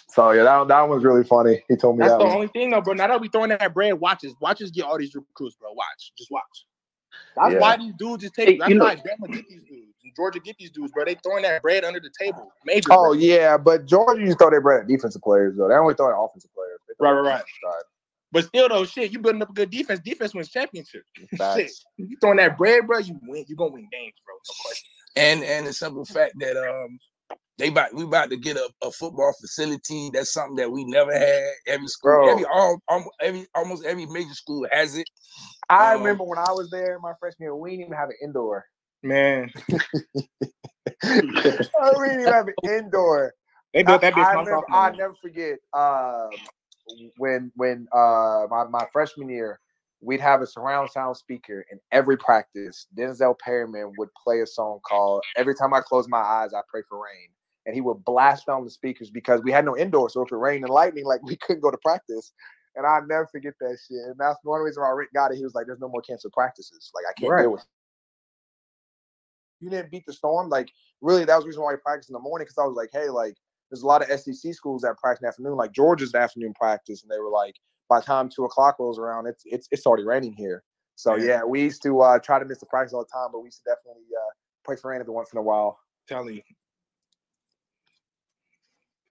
So 0.10 0.32
yeah, 0.32 0.44
that 0.44 0.68
that 0.68 0.82
one 0.82 0.90
was 0.90 1.04
really 1.04 1.24
funny. 1.24 1.64
He 1.68 1.76
told 1.76 1.98
me 1.98 2.04
That's 2.04 2.14
that. 2.14 2.20
the 2.20 2.26
one. 2.26 2.36
only 2.36 2.48
thing, 2.48 2.72
though, 2.72 2.82
bro. 2.82 2.94
Now 2.94 3.08
that 3.08 3.22
we 3.22 3.30
throwing 3.30 3.50
that 3.50 3.74
bread, 3.74 3.94
watches, 3.94 4.34
watches 4.42 4.72
get 4.72 4.86
all 4.86 4.98
these 4.98 5.16
recruits, 5.16 5.56
bro. 5.56 5.72
Watch, 5.72 6.12
just 6.18 6.32
watch. 6.32 6.66
That's 7.36 7.54
Yeah. 7.54 7.60
why 7.60 7.78
these 7.78 7.94
dudes 7.98 8.24
just 8.24 8.36
take. 8.36 8.48
Hey, 8.50 8.58
that's 8.58 8.70
you 8.70 8.76
know- 8.76 8.86
why 8.86 8.96
Bama 8.96 9.32
get 9.34 9.48
these 9.48 9.64
dudes 9.64 9.94
and 10.04 10.14
Georgia 10.16 10.40
get 10.40 10.58
these 10.58 10.72
dudes, 10.72 10.92
bro. 10.92 11.06
They 11.06 11.16
throwing 11.16 11.44
that 11.44 11.62
bread 11.62 11.84
under 11.84 12.00
the 12.00 12.12
table. 12.20 12.52
Major. 12.66 12.90
Oh 12.92 13.12
bro. 13.12 13.14
yeah, 13.14 13.58
but 13.58 13.86
Georgia 13.86 14.20
used 14.22 14.34
to 14.34 14.44
throw 14.44 14.50
their 14.50 14.62
bread 14.62 14.82
at 14.82 14.88
defensive 14.88 15.22
players 15.22 15.56
though. 15.58 15.68
They 15.68 15.76
only 15.76 15.94
throw 15.94 16.08
it 16.10 16.14
at 16.14 16.20
offensive 16.20 16.54
players. 16.54 16.80
They 16.88 16.94
throw 16.98 17.12
Right, 17.14 17.20
right, 17.22 17.34
right. 17.36 17.40
side. 17.40 17.84
But 18.34 18.46
still, 18.46 18.70
though, 18.70 18.86
shit, 18.86 19.12
you 19.12 19.20
building 19.20 19.42
up 19.42 19.50
a 19.50 19.54
good 19.54 19.70
defense. 19.70 20.00
Defense 20.00 20.34
wins 20.34 20.50
championships. 20.50 21.06
Shit, 21.56 21.72
you 21.98 22.16
throwing 22.22 22.38
that 22.38 22.58
bread, 22.58 22.88
bro. 22.88 23.00
You 23.00 23.20
win. 23.28 23.44
You 23.48 23.56
gonna 23.58 23.72
win 23.74 23.90
games, 23.92 24.14
bro. 24.26 24.36
No 24.36 24.54
question. 24.64 24.90
and 25.18 25.44
and 25.44 25.68
the 25.68 25.74
simple 25.74 26.06
fact 26.06 26.34
that 26.40 26.56
um 26.58 26.98
they 27.62 27.70
about 27.70 27.94
we 27.94 28.04
about 28.04 28.32
to 28.32 28.38
get 28.38 28.58
a, 28.58 28.70
a 28.84 28.92
football 28.92 29.34
facility. 29.40 30.10
That's 30.14 30.34
something 30.34 30.58
that 30.58 30.72
we 30.72 30.86
never 30.86 31.14
had. 31.14 31.52
Every 31.68 31.88
school, 31.88 32.20
Bro. 32.20 32.28
every 32.28 32.46
all 32.46 32.80
um, 32.90 33.06
every 33.22 33.48
almost 33.56 33.86
every 33.86 34.08
major 34.08 34.34
school 34.34 34.68
has 34.72 34.98
it. 34.98 35.08
I 35.70 35.94
Um, 35.94 35.94
remember 35.94 36.24
when 36.26 36.40
I 36.40 36.54
was 36.54 36.70
there 36.72 36.96
in 36.96 37.02
my 37.02 37.14
freshman 37.20 37.46
year, 37.46 37.56
we 37.56 37.72
didn't 37.72 37.88
even 37.88 37.98
have 37.98 38.10
an 38.10 38.18
indoor. 38.24 38.66
Man, 39.04 39.52
we 41.04 42.08
didn't 42.08 42.22
even 42.22 42.34
have 42.34 42.48
an 42.48 42.56
indoor. 42.64 43.34
they 43.74 43.84
built 43.84 44.02
that 44.02 44.16
I, 44.16 44.22
bitch. 44.22 44.34
I 44.34 44.36
months 44.36 44.52
never, 44.52 44.64
I 44.74 44.92
now. 44.92 44.98
never 44.98 45.16
forget 45.22 45.60
um, 45.74 46.40
when 47.18 47.52
when 47.56 47.88
uh, 47.94 48.46
my, 48.50 48.66
my 48.70 48.86
freshman 48.94 49.30
year, 49.30 49.60
we'd 50.02 50.22
have 50.22 50.42
a 50.42 50.48
surround 50.48 50.90
sound 50.92 51.18
speaker 51.18 51.66
in 51.72 51.80
every 51.92 52.18
practice. 52.18 52.88
Denzel 52.98 53.38
Perryman 53.40 53.94
would 53.98 54.10
play 54.24 54.42
a 54.42 54.48
song 54.48 54.80
called 54.86 55.24
"Every 55.38 55.56
Time 55.56 55.74
I 55.74 55.82
Close 55.82 56.08
My 56.10 56.20
Eyes, 56.22 56.54
I 56.54 56.62
Pray 56.70 56.82
for 56.90 56.98
Rain," 56.98 57.30
and 57.66 57.76
he 57.76 57.82
would 57.82 58.04
blast 58.06 58.50
on 58.50 58.64
the 58.64 58.72
speakers 58.72 59.10
because 59.10 59.42
we 59.44 59.52
had 59.52 59.66
no 59.66 59.78
indoor. 59.78 60.10
So 60.10 60.22
if 60.22 60.32
it 60.32 60.36
rained 60.36 60.64
and 60.64 60.74
lightning, 60.74 61.06
like 61.06 61.22
we 61.26 61.36
couldn't 61.38 61.62
go 61.62 61.72
to 61.72 61.78
practice. 61.84 62.34
And 62.76 62.86
I 62.86 63.00
never 63.06 63.28
forget 63.28 63.54
that 63.60 63.78
shit. 63.86 63.98
And 64.08 64.16
that's 64.18 64.40
one 64.44 64.62
reason 64.62 64.82
why 64.82 64.90
Richt 64.92 65.14
got 65.14 65.32
it. 65.32 65.38
He 65.38 65.44
was 65.44 65.54
like, 65.54 65.66
"There's 65.66 65.82
no 65.82 65.90
more 65.90 66.02
canceled 66.02 66.32
practices. 66.32 66.90
Like 66.96 67.04
I 67.10 67.20
can't 67.20 67.32
Right. 67.32 67.44
deal 67.44 67.52
with." 67.52 67.66
you 69.62 69.70
didn't 69.70 69.92
beat 69.92 70.06
the 70.06 70.14
storm. 70.14 70.50
Like 70.50 70.70
really, 71.00 71.24
that 71.24 71.36
was 71.36 71.46
the 71.46 71.50
reason 71.50 71.64
why 71.64 71.74
I 71.74 71.78
practiced 71.82 72.10
in 72.10 72.14
the 72.14 72.20
morning 72.20 72.46
because 72.46 72.58
I 72.58 72.66
was 72.66 72.76
like, 72.76 72.90
hey, 72.92 73.10
like 73.10 73.36
there's 73.70 73.84
a 73.84 73.88
lot 73.88 74.02
of 74.02 74.20
SEC 74.20 74.54
schools 74.54 74.82
that 74.82 74.98
practice 74.98 75.22
in 75.22 75.26
the 75.26 75.30
afternoon, 75.30 75.56
like 75.56 75.72
Georgia's 75.72 76.14
afternoon 76.14 76.54
practice, 76.54 77.04
and 77.04 77.12
they 77.12 77.20
were 77.20 77.30
like, 77.30 77.56
by 77.88 78.00
the 78.00 78.06
time 78.06 78.30
two 78.30 78.44
o'clock 78.44 78.78
rolls 78.80 79.00
around, 79.00 79.28
it's 79.28 79.44
it's 79.46 79.68
it's 79.72 79.86
already 79.86 80.04
raining 80.04 80.34
here. 80.34 80.64
So 80.96 81.16
yeah, 81.16 81.26
yeah 81.26 81.44
we 81.44 81.62
used 81.62 81.84
to 81.84 82.02
uh, 82.02 82.20
try 82.20 82.40
to 82.40 82.46
miss 82.46 82.60
the 82.60 82.66
practice 82.66 82.94
all 82.94 83.04
the 83.04 83.10
time, 83.14 83.30
but 83.32 83.40
we 83.40 83.48
used 83.48 83.60
to 83.60 83.72
definitely 83.72 84.08
uh, 84.14 84.32
pray 84.66 84.76
for 84.76 84.92
rain 84.92 85.00
every 85.00 85.14
once 85.14 85.32
in 85.32 85.38
a 85.38 85.42
while. 85.42 85.80
Tell 86.08 86.24
me. 86.24 86.44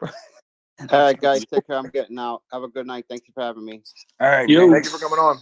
All 0.91 1.05
right, 1.05 1.21
guys, 1.21 1.45
take 1.45 1.67
care. 1.67 1.77
I'm 1.77 1.89
getting 1.91 2.19
out. 2.19 2.43
Have 2.53 2.63
a 2.63 2.69
good 2.69 2.87
night. 2.87 3.05
Thank 3.09 3.27
you 3.27 3.35
for 3.35 3.43
having 3.43 3.65
me. 3.65 3.83
All 4.19 4.29
right, 4.29 4.49
Yo. 4.49 4.71
thank 4.71 4.85
you 4.85 4.91
for 4.91 4.99
coming 4.99 5.19
on. 5.19 5.39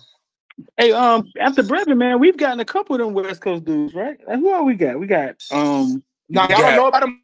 Hey, 0.76 0.92
um, 0.92 1.30
after 1.38 1.62
Brevin, 1.62 1.96
man, 1.96 2.18
we've 2.18 2.36
gotten 2.36 2.59
a 2.61 2.64
couple 2.64 2.96
of 2.96 3.00
them 3.00 3.14
West 3.14 3.40
Coast 3.40 3.64
dudes, 3.64 3.94
right? 3.94 4.16
Like, 4.26 4.38
who 4.38 4.48
are 4.48 4.64
we 4.64 4.74
got? 4.74 4.98
We 4.98 5.06
got 5.06 5.36
um. 5.52 6.02
Now 6.28 6.48
y'all 6.48 6.59
don't 6.59 6.76
know 6.76 6.88
about 6.88 7.00
them. 7.00 7.22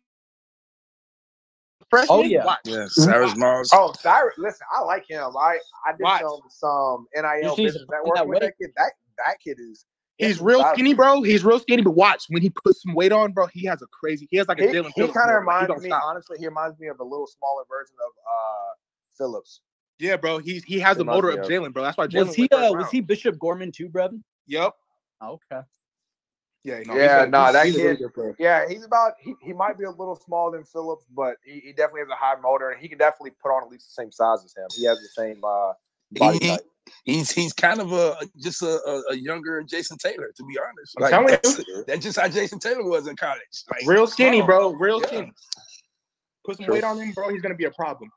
Freshman? 1.90 2.18
Oh 2.18 2.22
yeah, 2.22 2.44
Watch. 2.44 2.60
yeah. 2.64 2.86
Cyrus 2.88 3.36
Moss. 3.36 3.70
Oh, 3.72 3.92
Cyrus. 4.00 4.34
Listen, 4.38 4.66
I 4.74 4.82
like 4.82 5.08
him. 5.08 5.36
I 5.36 5.58
I 5.86 5.92
did 5.92 6.02
Watch. 6.02 6.20
some 6.22 6.40
some 6.48 7.06
NIL 7.14 7.56
business 7.56 7.84
network 7.90 8.26
with 8.26 8.40
that 8.40 8.54
kid. 8.60 8.70
That 8.76 8.92
that 9.26 9.36
kid 9.44 9.58
is 9.60 9.84
He's 10.18 10.40
real 10.40 10.64
skinny, 10.72 10.94
bro. 10.94 11.22
He's 11.22 11.44
real 11.44 11.58
skinny, 11.58 11.82
but 11.82 11.92
watch 11.92 12.26
when 12.28 12.40
he 12.40 12.50
puts 12.50 12.82
some 12.82 12.94
weight 12.94 13.10
on, 13.10 13.32
bro. 13.32 13.46
He 13.48 13.64
has 13.64 13.82
a 13.82 13.86
crazy. 13.86 14.28
He 14.30 14.36
has 14.36 14.46
like 14.46 14.60
a 14.60 14.66
he, 14.66 14.72
Dylan. 14.72 14.92
He 14.94 15.02
kind 15.08 15.30
of 15.30 15.40
reminds 15.40 15.82
me, 15.82 15.88
stop. 15.88 16.02
honestly. 16.04 16.38
He 16.38 16.46
reminds 16.46 16.78
me 16.78 16.86
of 16.86 17.00
a 17.00 17.04
little 17.04 17.26
smaller 17.26 17.64
version 17.68 17.96
of 18.04 18.12
uh 18.22 18.74
Phillips. 19.18 19.60
Yeah, 19.98 20.16
bro. 20.16 20.38
He 20.38 20.62
he 20.66 20.78
has 20.80 20.96
the 20.98 21.04
motor 21.04 21.30
of 21.30 21.40
Jaelan, 21.40 21.72
bro. 21.72 21.82
That's 21.82 21.96
why 21.96 22.06
Jaelan 22.06 22.26
was 22.26 22.36
he. 22.36 22.48
Uh, 22.50 22.72
was 22.72 22.90
he 22.90 23.00
Bishop 23.00 23.38
Gorman 23.38 23.72
too, 23.72 23.88
bro? 23.88 24.10
Yep. 24.46 24.74
Oh, 25.20 25.40
okay. 25.52 25.62
Yeah, 26.62 26.80
no, 26.86 26.96
yeah, 26.96 27.24
no, 27.24 27.26
nah, 27.26 27.52
that 27.52 27.66
kid. 27.66 28.00
Yeah, 28.38 28.66
he's 28.66 28.84
about. 28.84 29.14
He, 29.20 29.34
he 29.42 29.52
might 29.52 29.76
be 29.76 29.84
a 29.84 29.90
little 29.90 30.16
smaller 30.16 30.56
than 30.56 30.64
Phillips, 30.64 31.04
but 31.14 31.36
he, 31.44 31.60
he 31.60 31.72
definitely 31.72 32.00
has 32.00 32.08
a 32.08 32.16
high 32.16 32.40
motor, 32.40 32.70
and 32.70 32.80
he 32.80 32.88
can 32.88 32.96
definitely 32.96 33.32
put 33.42 33.50
on 33.50 33.62
at 33.62 33.68
least 33.68 33.88
the 33.88 34.02
same 34.02 34.10
size 34.10 34.42
as 34.44 34.54
him. 34.56 34.66
He 34.74 34.86
has 34.86 34.98
the 34.98 35.08
same 35.08 35.42
uh, 35.44 35.72
body 36.12 36.38
type 36.38 36.60
he's 37.04 37.30
he's 37.30 37.52
kind 37.52 37.80
of 37.80 37.92
a 37.92 38.16
just 38.42 38.62
a, 38.62 38.80
a, 38.86 39.02
a 39.12 39.16
younger 39.16 39.62
Jason 39.62 39.96
Taylor, 39.98 40.32
to 40.36 40.44
be 40.44 40.58
honest. 40.58 41.00
Like 41.00 41.42
that's, 41.42 41.64
that's, 41.86 42.04
just 42.04 42.18
how 42.18 42.28
Jason 42.28 42.58
Taylor 42.58 42.84
was 42.84 43.06
in 43.06 43.16
college. 43.16 43.40
Like, 43.70 43.86
real 43.86 44.06
skinny, 44.06 44.42
bro. 44.42 44.72
Real 44.72 45.00
yeah. 45.00 45.06
skinny. 45.06 45.32
Put 46.44 46.56
some 46.56 46.66
True. 46.66 46.74
weight 46.74 46.84
on 46.84 46.98
him, 46.98 47.12
bro. 47.12 47.30
He's 47.30 47.42
gonna 47.42 47.54
be 47.54 47.64
a 47.64 47.70
problem. 47.70 48.10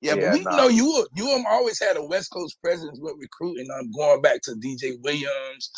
Yeah, 0.00 0.14
yeah 0.14 0.30
but 0.30 0.38
we 0.38 0.44
nah. 0.44 0.56
know 0.56 0.68
you 0.68 1.06
you 1.14 1.26
have 1.28 1.46
always 1.48 1.80
had 1.80 1.96
a 1.96 2.04
West 2.04 2.30
Coast 2.30 2.60
presence 2.62 2.98
with 3.00 3.14
recruiting. 3.18 3.68
I'm 3.76 3.90
going 3.92 4.20
back 4.20 4.42
to 4.42 4.52
DJ 4.52 5.00
Williams. 5.02 5.70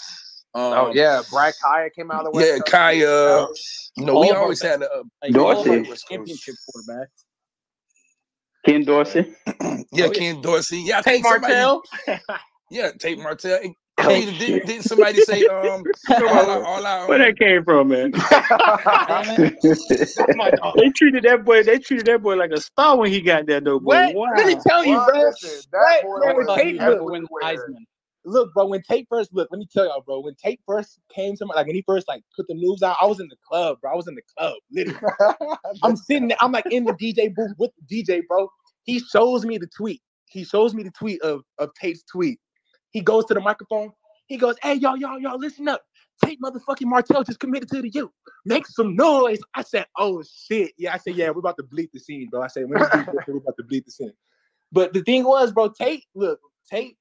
Um, 0.55 0.63
oh 0.73 0.93
yeah, 0.95 1.23
Brad 1.31 1.55
Kaaya 1.63 1.91
came 1.95 2.11
out 2.11 2.27
of 2.27 2.33
the 2.33 2.39
West 2.39 2.49
Yeah, 2.49 2.59
Coast. 2.59 2.73
Kaaya. 2.73 3.47
You 3.97 4.05
know, 4.05 4.21
we 4.21 4.31
always 4.31 4.61
had 4.61 4.83
a, 4.83 5.03
a 5.23 5.31
Dorsey 5.31 5.85
championship 6.09 6.55
quarterback. 6.69 7.09
Ken 8.67 8.85
Dorsey. 8.85 9.35
yeah, 9.93 10.07
oh, 10.07 10.11
Ken 10.11 10.41
Dorsey. 10.41 10.81
Yeah, 10.81 11.01
Tate 11.01 11.23
Martell. 11.23 11.83
yeah, 12.71 12.91
Tate 12.99 13.19
Martell. 13.19 13.61
Oh, 13.99 14.09
didn't, 14.09 14.67
didn't, 14.67 14.83
somebody 14.83 15.23
say 15.23 15.47
um 15.47 15.83
all 16.11 16.51
our, 16.51 16.65
all 16.65 16.87
our, 16.87 17.09
where 17.09 17.19
that 17.19 17.39
came 17.39 17.65
from, 17.65 17.89
man? 17.89 18.11
they 20.77 20.91
treated 20.91 21.25
that 21.25 21.47
boy. 21.47 21.63
They 21.63 21.79
treated 21.79 22.05
that 22.07 22.23
boy 22.23 22.37
like 22.37 22.51
a 22.51 22.61
star 22.61 22.99
when 22.99 23.11
he 23.11 23.23
got 23.23 23.47
there, 23.47 23.63
though. 23.63 23.81
Boy. 23.81 24.13
Wow. 24.13 24.27
Let 24.37 24.47
me 24.49 24.57
tell 24.67 24.85
you, 24.85 24.97
bro. 24.97 25.07
that 25.15 26.01
boy 26.03 26.35
was 26.35 26.59
Tate 26.59 26.79
win 26.79 27.27
Heisman. 27.43 27.87
Look, 28.27 28.53
bro. 28.53 28.67
When 28.67 28.83
Tate 28.83 29.07
first 29.09 29.33
look, 29.33 29.49
let 29.51 29.59
me 29.59 29.67
tell 29.73 29.87
y'all, 29.87 30.03
bro. 30.03 30.21
When 30.21 30.35
Tate 30.35 30.61
first 30.67 30.99
came 31.15 31.37
to 31.37 31.47
my 31.47 31.55
like 31.55 31.67
when 31.67 31.77
he 31.77 31.85
first 31.87 32.09
like 32.09 32.23
put 32.37 32.47
the 32.49 32.55
news 32.55 32.83
out, 32.83 32.97
I 33.01 33.07
was 33.07 33.21
in 33.21 33.29
the 33.29 33.37
club, 33.49 33.79
bro. 33.81 33.93
I 33.93 33.97
was 33.97 34.09
in 34.09 34.17
the 34.17 34.23
club, 34.37 34.55
literally. 34.71 35.01
I'm 35.83 35.97
sitting 35.97 36.29
there. 36.29 36.39
I'm 36.41 36.53
like 36.53 36.67
in 36.71 36.85
the 36.85 36.93
DJ 36.93 37.35
booth 37.35 37.53
with 37.59 37.71
the 37.89 38.03
DJ, 38.05 38.23
bro. 38.29 38.51
He 38.85 39.01
shows 39.01 39.47
me 39.47 39.59
the 39.59 39.69
tweet. 39.69 40.03
He 40.29 40.45
shows 40.45 40.75
me 40.75 40.83
the 40.83 40.91
tweet 40.91 41.23
of 41.23 41.43
of 41.59 41.71
Tate's 41.81 42.03
tweet 42.03 42.39
he 42.97 43.03
goes 43.03 43.27
to 43.27 43.35
the 43.35 43.41
microphone. 43.41 43.93
He 44.27 44.39
goes, 44.39 44.57
"Hey, 44.63 44.73
y'all, 44.73 44.97
y'all, 44.97 45.21
y'all, 45.21 45.39
listen 45.39 45.69
up. 45.69 45.83
Tate 46.25 46.41
motherfucking 46.41 46.87
Martell 46.87 47.23
just 47.23 47.39
committed 47.39 47.69
to 47.69 47.83
the 47.83 47.91
U. 47.91 48.11
Make 48.47 48.67
some 48.67 48.97
noise." 48.97 49.39
I 49.55 49.61
said, 49.61 49.85
"Oh 49.99 50.23
shit." 50.23 50.73
Yeah, 50.79 50.95
I 50.95 50.97
said, 50.97 51.15
"Yeah, 51.15 51.29
we're 51.29 51.41
about 51.41 51.59
to 51.59 51.63
bleep 51.63 51.91
the 51.93 52.01
scene, 52.01 52.29
bro." 52.31 52.41
I 52.41 52.47
said, 52.47 52.71
"We're 52.71 52.77
about 52.79 53.57
to 53.59 53.65
bleep 53.65 53.85
the 53.85 53.91
scene." 53.91 54.15
But 54.73 54.95
the 54.95 55.03
thing 55.03 55.25
was, 55.25 55.53
bro, 55.53 55.69
Tate, 55.69 56.05
look, 56.15 56.41
Tate, 56.71 56.97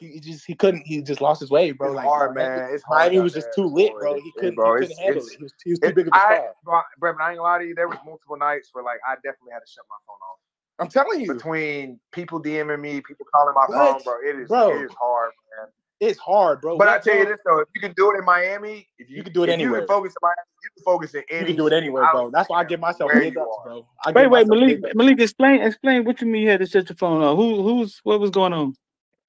he 0.00 0.20
just 0.20 0.46
he 0.46 0.54
couldn't. 0.54 0.86
He 0.86 1.02
just 1.02 1.20
lost 1.20 1.40
his 1.40 1.50
way, 1.50 1.72
bro. 1.72 1.88
It's 1.88 1.96
like, 1.96 2.06
hard, 2.06 2.34
bro, 2.34 2.44
man. 2.44 2.70
It's 2.72 2.82
hard. 2.82 3.12
He 3.12 3.20
was 3.20 3.32
just 3.32 3.48
too 3.54 3.64
lit, 3.64 3.92
bro. 4.00 4.14
He 4.14 4.32
couldn't, 4.32 4.54
bro, 4.54 4.74
he 4.74 4.86
couldn't 4.86 4.98
handle 4.98 5.22
it. 5.22 5.36
He 5.36 5.42
was, 5.42 5.52
he 5.64 5.70
was 5.70 5.80
too 5.80 5.94
big 5.94 6.08
of 6.08 6.14
a 6.14 6.18
star. 6.18 6.54
Brevin, 7.00 7.20
I 7.20 7.30
ain't 7.30 7.38
gonna 7.38 7.42
lie 7.42 7.58
to 7.58 7.64
you. 7.66 7.74
There 7.74 7.88
was 7.88 7.98
multiple 8.04 8.36
nights 8.36 8.70
where 8.72 8.84
like 8.84 8.98
I 9.06 9.14
definitely 9.16 9.52
had 9.52 9.60
to 9.60 9.70
shut 9.70 9.84
my 9.88 9.96
phone 10.06 10.16
off. 10.16 10.38
I'm 10.78 10.88
telling 10.88 11.20
you, 11.20 11.34
between 11.34 12.00
people 12.12 12.42
DMing 12.42 12.80
me, 12.80 13.00
people 13.02 13.26
calling 13.34 13.54
my 13.54 13.66
what? 13.66 14.02
phone, 14.02 14.02
bro, 14.04 14.14
it 14.26 14.40
is 14.40 14.48
bro. 14.48 14.70
it 14.70 14.84
is 14.84 14.90
hard, 14.98 15.32
man. 15.58 15.68
It's 16.00 16.18
hard, 16.18 16.62
bro. 16.62 16.78
But 16.78 16.88
I 16.88 16.98
tell 16.98 17.16
you 17.16 17.26
this 17.26 17.40
though, 17.44 17.60
if 17.60 17.68
you 17.74 17.80
can 17.82 17.92
do 17.92 18.10
it 18.10 18.18
in 18.18 18.24
Miami, 18.24 18.88
if 18.98 19.10
you, 19.10 19.18
you 19.18 19.22
can 19.22 19.34
do 19.34 19.42
it 19.44 19.50
anywhere. 19.50 19.80
You 19.80 19.86
can 19.86 19.94
focus 19.96 20.14
in 20.14 20.22
Miami. 20.22 20.50
You 20.62 20.70
can 20.74 20.84
focus 20.84 21.14
in 21.14 21.22
any. 21.30 21.40
You 21.40 21.46
can 21.46 21.56
do 21.56 21.66
it 21.66 21.72
anywhere, 21.74 22.08
bro. 22.10 22.30
That's 22.30 22.48
why 22.48 22.60
I 22.60 22.64
give 22.64 22.80
myself 22.80 23.10
big 23.12 23.36
ups, 23.36 23.56
bro. 23.62 23.86
I 24.02 24.12
wait, 24.12 24.28
wait, 24.28 24.46
Malik, 24.46 24.94
Malik, 24.94 25.20
explain, 25.20 25.60
explain 25.60 26.04
what 26.04 26.20
you 26.22 26.26
mean 26.26 26.44
you 26.44 26.50
had 26.50 26.60
to 26.60 26.66
shut 26.66 26.88
your 26.88 26.96
phone 26.96 27.22
off. 27.22 27.36
Who, 27.36 27.62
who's, 27.62 28.00
what 28.02 28.18
was 28.18 28.30
going 28.30 28.54
on? 28.54 28.74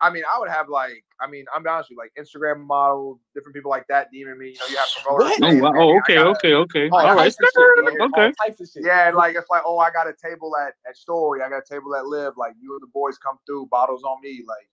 I 0.02 0.10
mean, 0.10 0.24
I 0.34 0.40
would 0.40 0.50
have 0.50 0.68
like, 0.68 1.04
I 1.20 1.30
mean, 1.30 1.46
I'm 1.56 1.66
honest 1.68 1.90
with 1.90 1.98
you, 1.98 2.02
like 2.02 2.12
Instagram 2.20 2.66
models, 2.66 3.20
different 3.36 3.56
people 3.56 3.70
like 3.70 3.86
that 3.88 4.08
DMing 4.14 4.38
me. 4.38 4.48
You 4.48 4.54
know, 4.54 4.66
you 4.70 4.78
have 4.78 4.88
promoters. 5.04 5.38
Oh, 5.42 5.58
wow. 5.58 5.74
oh, 5.76 5.98
okay, 6.00 6.16
gotta, 6.16 6.30
okay, 6.30 6.54
okay. 6.54 6.90
All, 6.90 7.06
all 7.06 7.16
right, 7.16 7.34
okay. 8.02 8.34
Yeah, 8.78 9.08
and 9.08 9.16
like 9.16 9.36
it's 9.36 9.50
like, 9.50 9.62
oh, 9.66 9.78
I 9.78 9.92
got 9.92 10.08
a 10.08 10.14
table 10.14 10.58
at 10.58 10.74
at 10.90 10.98
Story, 10.98 11.42
I 11.42 11.50
got 11.50 11.60
a 11.60 11.74
table 11.74 11.96
at 11.96 12.08
Live. 12.08 12.34
Like 12.36 12.54
you 12.60 12.74
and 12.74 12.82
the 12.82 12.92
boys 12.94 13.18
come 13.20 13.38
through, 13.46 13.68
bottles 13.68 14.04
on 14.04 14.20
me, 14.22 14.44
like 14.48 14.68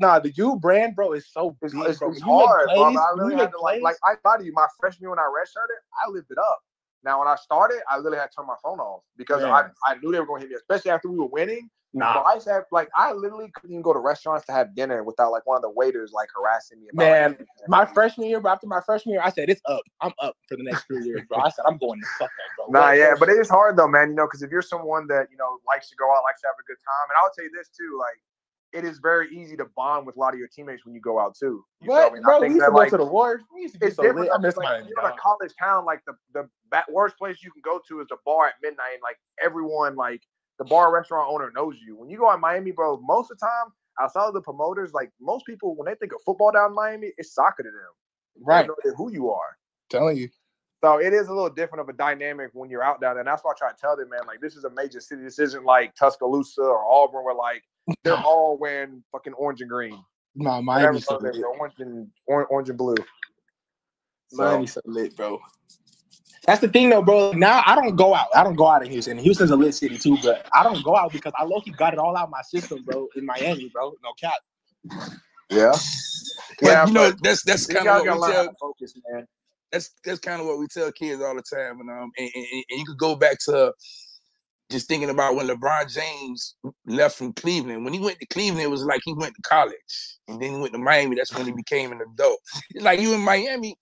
nah, 0.00 0.18
the 0.18 0.32
U 0.36 0.56
brand, 0.56 0.94
bro, 0.94 1.12
is 1.12 1.26
so 1.30 1.56
big. 1.60 1.72
It's, 1.74 1.74
it's, 1.74 2.02
it's 2.02 2.20
hard, 2.20 2.68
plays, 2.68 2.94
bro. 2.94 3.02
I 3.02 3.10
really 3.16 3.36
had 3.36 3.50
to 3.52 3.60
like, 3.60 3.82
like 3.82 3.96
I 4.04 4.14
thought 4.22 4.44
you, 4.44 4.52
my 4.52 4.66
freshman 4.78 5.02
year 5.02 5.10
when 5.10 5.18
I 5.18 5.22
redshirted, 5.22 5.80
I 6.06 6.10
lived 6.10 6.30
it 6.30 6.38
up. 6.38 6.60
Now 7.06 7.20
when 7.20 7.28
I 7.28 7.36
started, 7.36 7.78
I 7.88 7.96
literally 7.98 8.18
had 8.18 8.32
to 8.32 8.36
turn 8.36 8.46
my 8.46 8.56
phone 8.62 8.80
off 8.80 9.02
because 9.16 9.44
I, 9.44 9.68
I 9.86 9.94
knew 10.02 10.10
they 10.10 10.18
were 10.18 10.26
going 10.26 10.42
to 10.42 10.48
hit 10.48 10.50
me, 10.50 10.56
especially 10.56 10.90
after 10.90 11.08
we 11.08 11.16
were 11.16 11.28
winning. 11.28 11.70
Nah. 11.94 12.20
I 12.20 12.34
used 12.34 12.46
to 12.46 12.52
have, 12.52 12.64
like 12.72 12.90
I 12.94 13.12
literally 13.12 13.50
couldn't 13.54 13.70
even 13.70 13.80
go 13.80 13.92
to 13.94 14.00
restaurants 14.00 14.44
to 14.46 14.52
have 14.52 14.74
dinner 14.74 15.04
without 15.04 15.30
like 15.30 15.46
one 15.46 15.56
of 15.56 15.62
the 15.62 15.70
waiters 15.70 16.12
like 16.12 16.28
harassing 16.34 16.80
me. 16.80 16.88
About, 16.92 17.04
Man, 17.04 17.36
like, 17.38 17.68
my 17.68 17.84
freshman 17.86 18.26
year, 18.26 18.42
after 18.44 18.66
my 18.66 18.80
freshman 18.84 19.14
year, 19.14 19.22
I 19.24 19.30
said 19.30 19.48
it's 19.48 19.62
up. 19.66 19.80
I'm 20.02 20.12
up 20.20 20.36
for 20.48 20.56
the 20.56 20.64
next 20.64 20.84
three 20.88 21.04
years, 21.06 21.22
bro. 21.28 21.38
I 21.38 21.48
said 21.48 21.64
I'm 21.66 21.78
going 21.78 22.00
to 22.00 22.06
fuck 22.18 22.28
that, 22.28 22.50
bro. 22.58 22.66
Nah, 22.68 22.90
yeah, 22.90 23.14
but 23.18 23.30
it 23.30 23.38
is 23.38 23.48
hard 23.48 23.78
though, 23.78 23.88
man. 23.88 24.10
You 24.10 24.16
know, 24.16 24.26
because 24.26 24.42
if 24.42 24.50
you're 24.50 24.60
someone 24.60 25.06
that 25.06 25.28
you 25.30 25.38
know 25.38 25.58
likes 25.66 25.88
to 25.88 25.96
go 25.96 26.04
out, 26.10 26.22
likes 26.24 26.42
to 26.42 26.48
have 26.48 26.56
a 26.60 26.66
good 26.66 26.76
time, 26.84 27.06
and 27.08 27.16
I'll 27.22 27.30
tell 27.34 27.44
you 27.44 27.52
this 27.56 27.70
too, 27.70 27.96
like 27.98 28.20
it 28.76 28.84
is 28.84 28.98
very 28.98 29.34
easy 29.34 29.56
to 29.56 29.64
bond 29.74 30.06
with 30.06 30.16
a 30.16 30.20
lot 30.20 30.34
of 30.34 30.38
your 30.38 30.48
teammates 30.48 30.84
when 30.84 30.94
you 30.94 31.00
go 31.00 31.18
out 31.18 31.34
too. 31.34 31.64
You 31.80 31.88
what, 31.88 32.12
I 32.12 32.20
bro? 32.20 32.40
We 32.40 32.48
used 32.48 32.60
to 32.60 32.70
go 32.70 32.76
like, 32.76 32.90
to 32.90 32.98
the 32.98 33.04
wars. 33.04 33.40
We 33.54 33.62
used 33.62 33.74
to 33.74 33.80
be 33.80 33.86
it's 33.86 33.96
so 33.96 34.02
different. 34.02 34.30
I 34.34 34.38
miss 34.38 34.56
like, 34.56 34.84
you're 34.86 35.04
in 35.04 35.12
a 35.12 35.16
college 35.16 35.52
town, 35.58 35.84
like 35.86 36.02
the 36.06 36.14
the 36.34 36.48
worst 36.92 37.16
place 37.16 37.38
you 37.42 37.50
can 37.50 37.62
go 37.62 37.80
to 37.88 38.00
is 38.00 38.08
the 38.08 38.18
bar 38.26 38.48
at 38.48 38.54
midnight, 38.62 38.94
and 38.94 39.02
like 39.02 39.16
everyone, 39.42 39.96
like 39.96 40.22
the 40.58 40.64
bar 40.64 40.92
restaurant 40.92 41.28
owner 41.30 41.50
knows 41.54 41.76
you. 41.84 41.96
When 41.96 42.10
you 42.10 42.18
go 42.18 42.32
in 42.34 42.40
Miami, 42.40 42.70
bro, 42.70 42.98
most 42.98 43.30
of 43.30 43.38
the 43.38 43.46
time, 43.46 43.72
outside 44.00 44.26
of 44.26 44.34
the 44.34 44.42
promoters, 44.42 44.92
like 44.92 45.10
most 45.20 45.46
people, 45.46 45.74
when 45.74 45.86
they 45.86 45.94
think 45.94 46.12
of 46.12 46.20
football 46.24 46.52
down 46.52 46.70
in 46.70 46.74
Miami, 46.74 47.12
it's 47.16 47.34
soccer 47.34 47.62
to 47.62 47.70
them. 47.70 48.44
Right. 48.44 48.68
who 48.96 49.10
you 49.10 49.30
are. 49.30 49.56
I'm 49.56 49.98
telling 49.98 50.16
you. 50.18 50.28
So 50.82 50.98
it 50.98 51.12
is 51.12 51.28
a 51.28 51.32
little 51.32 51.50
different 51.50 51.80
of 51.80 51.88
a 51.88 51.96
dynamic 51.96 52.50
when 52.52 52.68
you're 52.68 52.82
out 52.82 53.00
down 53.00 53.14
there. 53.14 53.20
And 53.20 53.28
that's 53.28 53.42
why 53.42 53.52
I 53.52 53.54
try 53.58 53.70
to 53.70 53.76
tell 53.76 53.96
them, 53.96 54.10
man, 54.10 54.20
like 54.26 54.40
this 54.40 54.56
is 54.56 54.64
a 54.64 54.70
major 54.70 55.00
city. 55.00 55.22
This 55.22 55.38
isn't 55.38 55.64
like 55.64 55.94
Tuscaloosa 55.94 56.62
or 56.62 56.84
Auburn 56.84 57.24
where 57.24 57.34
like 57.34 57.62
they're 58.04 58.16
all 58.24 58.58
wearing 58.58 59.02
fucking 59.12 59.32
orange 59.34 59.60
and 59.62 59.70
green. 59.70 59.98
No, 60.34 60.60
Miami's 60.60 61.06
so 61.06 61.16
lit. 61.16 61.36
orange 61.58 61.74
and 61.78 62.08
orange 62.26 62.68
and 62.68 62.76
blue. 62.76 62.96
So. 64.28 64.42
Miami's 64.44 64.74
so 64.74 64.82
lit, 64.84 65.16
bro. 65.16 65.40
That's 66.46 66.60
the 66.60 66.68
thing, 66.68 66.90
though, 66.90 67.02
bro. 67.02 67.32
Now 67.32 67.62
I 67.66 67.74
don't 67.74 67.96
go 67.96 68.14
out. 68.14 68.28
I 68.34 68.44
don't 68.44 68.54
go 68.54 68.68
out 68.68 68.84
in 68.84 68.90
Houston. 68.92 69.18
Houston's 69.18 69.50
a 69.50 69.56
lit 69.56 69.74
city 69.74 69.98
too, 69.98 70.16
but 70.22 70.46
I 70.52 70.62
don't 70.62 70.84
go 70.84 70.94
out 70.94 71.10
because 71.10 71.32
I 71.36 71.44
low 71.44 71.60
got 71.76 71.92
it 71.92 71.98
all 71.98 72.16
out 72.16 72.30
my 72.30 72.42
system, 72.42 72.84
bro. 72.84 73.08
In 73.16 73.26
Miami, 73.26 73.70
bro. 73.70 73.94
No 74.04 74.12
cap. 74.20 75.14
Yeah. 75.50 75.72
But, 76.60 76.68
yeah, 76.68 76.86
you 76.86 76.92
know 76.92 77.10
that's 77.22 77.42
that's 77.42 77.66
kind 77.66 77.88
of 77.88 78.06
what 78.06 78.28
we 78.28 78.32
tell. 78.32 78.54
Focus, 78.60 78.94
man. 79.10 79.26
That's 79.72 79.90
that's 80.04 80.20
kind 80.20 80.40
of 80.40 80.46
what 80.46 80.58
we 80.58 80.66
tell 80.68 80.92
kids 80.92 81.22
all 81.22 81.34
the 81.36 81.42
time, 81.42 81.80
and 81.80 81.90
um, 81.90 82.10
and, 82.18 82.30
and, 82.34 82.46
and 82.70 82.78
you 82.80 82.84
could 82.86 82.98
go 82.98 83.16
back 83.16 83.38
to 83.46 83.72
just 84.70 84.88
thinking 84.88 85.10
about 85.10 85.36
when 85.36 85.46
LeBron 85.48 85.92
James 85.92 86.56
left 86.86 87.16
from 87.16 87.32
Cleveland. 87.34 87.84
When 87.84 87.92
he 87.94 88.00
went 88.00 88.18
to 88.20 88.26
Cleveland, 88.26 88.62
it 88.62 88.70
was 88.70 88.84
like 88.84 89.00
he 89.04 89.14
went 89.14 89.34
to 89.36 89.42
college, 89.42 90.18
and 90.28 90.40
then 90.40 90.54
he 90.54 90.60
went 90.60 90.72
to 90.72 90.78
Miami. 90.78 91.16
That's 91.16 91.34
when 91.34 91.46
he 91.46 91.52
became 91.56 91.92
an 91.92 92.00
adult. 92.00 92.40
It's 92.70 92.84
like 92.84 93.00
you 93.00 93.14
in 93.14 93.20
Miami, 93.20 93.76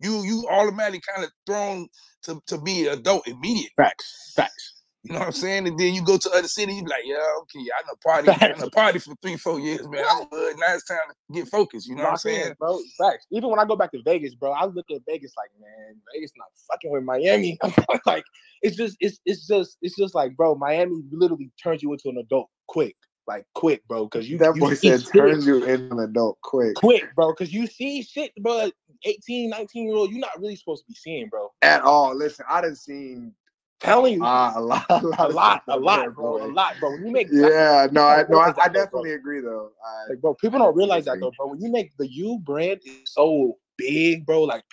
you 0.00 0.22
you 0.24 0.46
automatically 0.50 1.02
kind 1.12 1.24
of 1.24 1.32
thrown 1.46 1.88
to 2.24 2.40
to 2.48 2.60
be 2.60 2.86
an 2.88 2.98
adult 2.98 3.26
immediately. 3.28 3.70
Facts, 3.76 4.32
facts. 4.36 4.77
You 5.08 5.14
know 5.14 5.20
what 5.20 5.28
I'm 5.28 5.32
saying? 5.32 5.66
And 5.66 5.78
then 5.78 5.94
you 5.94 6.04
go 6.04 6.18
to 6.18 6.30
other 6.32 6.48
cities, 6.48 6.76
you 6.76 6.84
be 6.84 6.90
like, 6.90 7.04
yeah, 7.06 7.16
okay, 7.40 7.60
I 7.60 7.82
know 7.86 7.94
party, 8.04 8.28
I 8.28 8.60
know 8.60 8.68
party 8.68 8.98
for 8.98 9.14
three, 9.22 9.38
four 9.38 9.58
years, 9.58 9.88
man. 9.88 10.04
I'm 10.06 10.28
good. 10.28 10.56
Now 10.58 10.74
it's 10.74 10.84
time 10.84 10.98
to 11.08 11.34
get 11.34 11.48
focused. 11.48 11.88
You 11.88 11.94
know 11.94 12.02
what 12.02 12.10
I'm 12.10 12.16
saying, 12.18 12.54
bro? 12.58 12.78
Facts. 13.00 13.26
Even 13.30 13.48
when 13.48 13.58
I 13.58 13.64
go 13.64 13.74
back 13.74 13.90
to 13.92 14.02
Vegas, 14.04 14.34
bro, 14.34 14.52
I 14.52 14.66
look 14.66 14.84
at 14.90 15.00
Vegas 15.08 15.32
like, 15.34 15.48
man, 15.58 15.96
Vegas 16.14 16.32
not 16.36 16.48
fucking 16.70 16.90
with 16.90 17.04
Miami. 17.04 17.58
like, 18.06 18.24
it's 18.60 18.76
just, 18.76 18.98
it's, 19.00 19.18
it's 19.24 19.46
just, 19.46 19.78
it's 19.80 19.96
just 19.96 20.14
like, 20.14 20.36
bro, 20.36 20.54
Miami 20.56 21.02
literally 21.10 21.50
turns 21.62 21.82
you 21.82 21.90
into 21.92 22.10
an 22.10 22.18
adult 22.18 22.50
quick 22.66 22.96
like 23.26 23.46
quick, 23.54 23.86
bro. 23.86 24.06
Because 24.06 24.28
you 24.28 24.38
that 24.38 24.56
you 24.56 24.60
boy 24.60 24.74
said 24.74 25.04
turns 25.06 25.46
you 25.46 25.62
into 25.64 25.92
an 25.92 26.00
adult 26.00 26.38
quick. 26.42 26.74
Quick, 26.74 27.14
bro. 27.14 27.32
Because 27.32 27.52
you 27.52 27.66
see 27.66 28.02
shit, 28.02 28.32
bro. 28.36 28.70
18, 29.04 29.50
19 29.50 29.86
year 29.86 29.96
old, 29.96 30.10
you're 30.10 30.18
not 30.18 30.40
really 30.40 30.56
supposed 30.56 30.82
to 30.82 30.88
be 30.88 30.94
seeing, 30.94 31.28
bro. 31.28 31.50
At 31.62 31.82
all. 31.82 32.16
Listen, 32.16 32.44
I 32.48 32.62
done 32.62 32.74
seen 32.74 33.32
telling 33.80 34.14
you 34.14 34.24
uh, 34.24 34.52
a 34.56 34.60
lot, 34.60 34.86
a 34.88 35.06
lot, 35.06 35.20
a 35.20 35.28
lot, 35.28 35.62
a 35.68 35.76
lot, 35.78 36.14
bro, 36.14 36.44
a 36.44 36.48
lot, 36.50 36.74
bro. 36.80 36.92
When 36.92 37.06
you 37.06 37.12
make 37.12 37.28
yeah, 37.30 37.86
no, 37.90 38.02
I 38.02 38.24
no, 38.28 38.38
I, 38.38 38.52
I 38.60 38.68
definitely 38.68 39.12
agree 39.12 39.40
though. 39.40 39.70
I, 39.84 40.10
like, 40.10 40.20
bro, 40.20 40.34
people 40.34 40.58
don't 40.58 40.76
realize 40.76 41.04
that 41.06 41.20
though, 41.20 41.32
bro. 41.36 41.48
When 41.48 41.60
you 41.60 41.70
make 41.70 41.96
the 41.96 42.08
U 42.08 42.38
brand 42.42 42.80
is 42.84 43.12
so 43.12 43.56
big, 43.76 44.26
bro. 44.26 44.42
Like, 44.42 44.64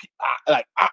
I, 0.48 0.52
like, 0.52 0.68
I, 0.78 0.90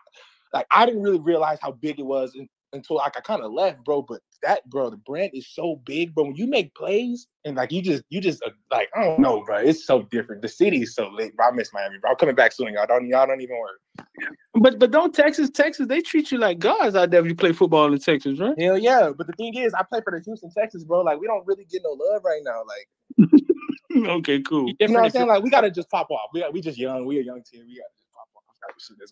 like 0.53 0.67
I 0.71 0.87
didn't 0.87 1.03
really 1.03 1.21
realize 1.21 1.59
how 1.61 1.73
big 1.73 1.99
it 1.99 2.07
was 2.07 2.37
until 2.73 2.97
like 2.97 3.17
I 3.17 3.21
kind 3.21 3.43
of 3.43 3.53
left, 3.53 3.85
bro. 3.85 4.03
But 4.03 4.21
that, 4.43 4.69
bro, 4.69 4.91
the 4.91 4.97
brand 4.97 5.31
is 5.35 5.49
so 5.49 5.81
big, 5.85 6.15
bro. 6.15 6.25
When 6.25 6.37
you 6.37 6.47
make 6.47 6.75
plays 6.75 7.27
and 7.45 7.57
like 7.57 7.73
you 7.73 7.83
just, 7.83 8.05
you 8.11 8.21
just 8.21 8.43
uh, 8.45 8.51
like 8.71 8.89
I 8.97 9.05
don't 9.05 9.21
know, 9.21 9.43
bro. 9.45 9.59
It's 9.59 9.87
so 9.87 10.03
different. 10.03 10.43
The 10.43 10.49
city 10.49 10.83
is 10.83 10.95
so 10.95 11.09
lit. 11.09 11.37
Bro, 11.37 11.49
I 11.49 11.51
miss 11.53 11.73
Miami, 11.73 11.99
bro. 11.99 12.11
I'm 12.11 12.17
coming 12.17 12.35
back 12.35 12.53
soon, 12.53 12.73
y'all. 12.75 12.87
Don't 12.87 13.07
y'all 13.09 13.27
don't 13.27 13.41
even 13.41 13.57
worry. 13.57 14.07
But 14.55 14.79
but 14.79 14.91
don't 14.91 15.15
Texas, 15.15 15.51
Texas, 15.51 15.87
they 15.87 16.01
treat 16.01 16.31
you 16.31 16.39
like 16.39 16.59
gods 16.59 16.95
out 16.95 17.11
there 17.11 17.21
if 17.21 17.27
you 17.27 17.35
play 17.35 17.53
football 17.53 17.93
in 17.93 17.99
Texas, 17.99 18.39
right? 18.39 18.59
Hell 18.61 18.79
yeah. 18.79 19.11
But 19.17 19.27
the 19.27 19.33
thing 19.35 19.57
is, 19.57 19.73
I 19.75 19.83
play 19.83 20.01
for 20.05 20.17
the 20.17 20.23
Houston 20.25 20.51
Texas, 20.57 20.85
bro. 20.85 21.01
Like 21.03 21.21
we 21.21 21.27
don't 21.27 21.47
really 21.47 21.65
get 21.65 21.83
no 21.85 21.91
love 21.91 22.23
right 22.25 22.43
now. 22.45 22.63
Like, 22.67 24.09
okay, 24.19 24.41
cool. 24.43 24.73
You 24.79 24.89
know 24.89 24.95
what 24.95 25.05
I'm 25.05 25.11
saying? 25.11 25.29
Like 25.29 25.43
we 25.43 25.51
gotta 25.51 25.71
just 25.71 25.91
pop 25.91 26.11
off. 26.11 26.31
We 26.35 26.41
got, 26.41 26.53
we 26.53 26.61
just 26.61 26.79
young. 26.79 27.07
We 27.07 27.19
a 27.19 27.23
young 27.23 27.43
team. 27.43 27.65
We 27.67 27.77
gotta 27.77 27.95
just 27.97 28.09
pop 28.13 28.29
off. 28.37 28.43
That's 28.69 28.91
what 28.91 28.99
it 29.01 29.05
is. 29.05 29.11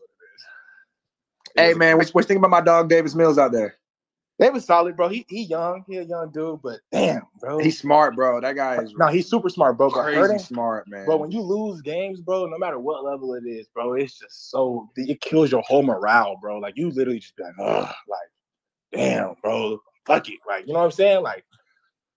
Hey 1.56 1.74
man, 1.74 1.96
what's, 1.96 2.14
what 2.14 2.24
you 2.24 2.28
think 2.28 2.38
about 2.38 2.50
my 2.50 2.60
dog 2.60 2.88
Davis 2.88 3.14
Mills 3.14 3.38
out 3.38 3.52
there? 3.52 3.76
They 4.40 4.48
was 4.48 4.64
solid, 4.64 4.96
bro. 4.96 5.08
He 5.08 5.26
he 5.28 5.42
young, 5.42 5.84
he 5.86 5.98
a 5.98 6.02
young 6.02 6.30
dude, 6.30 6.62
but 6.62 6.80
damn, 6.90 7.24
bro. 7.38 7.58
He's 7.58 7.78
smart, 7.78 8.16
bro. 8.16 8.40
That 8.40 8.56
guy 8.56 8.82
is 8.82 8.94
no, 8.96 9.08
he's 9.08 9.28
super 9.28 9.50
smart, 9.50 9.76
bro. 9.76 9.90
Crazy 9.90 10.16
hurting, 10.16 10.38
smart, 10.38 10.88
man. 10.88 11.04
But 11.06 11.20
when 11.20 11.30
you 11.30 11.42
lose 11.42 11.82
games, 11.82 12.22
bro, 12.22 12.46
no 12.46 12.56
matter 12.56 12.78
what 12.78 13.04
level 13.04 13.34
it 13.34 13.46
is, 13.46 13.68
bro, 13.68 13.92
it's 13.92 14.18
just 14.18 14.50
so 14.50 14.88
it 14.96 15.20
kills 15.20 15.52
your 15.52 15.60
whole 15.60 15.82
morale, 15.82 16.38
bro. 16.40 16.58
Like 16.58 16.78
you 16.78 16.88
literally 16.88 17.18
just 17.18 17.36
be 17.36 17.42
like, 17.42 17.52
oh, 17.58 17.92
like, 18.08 18.30
damn, 18.92 19.34
bro, 19.42 19.78
fuck 20.06 20.26
it, 20.30 20.38
like 20.48 20.66
You 20.66 20.72
know 20.72 20.78
what 20.78 20.86
I'm 20.86 20.92
saying? 20.92 21.22
Like, 21.22 21.44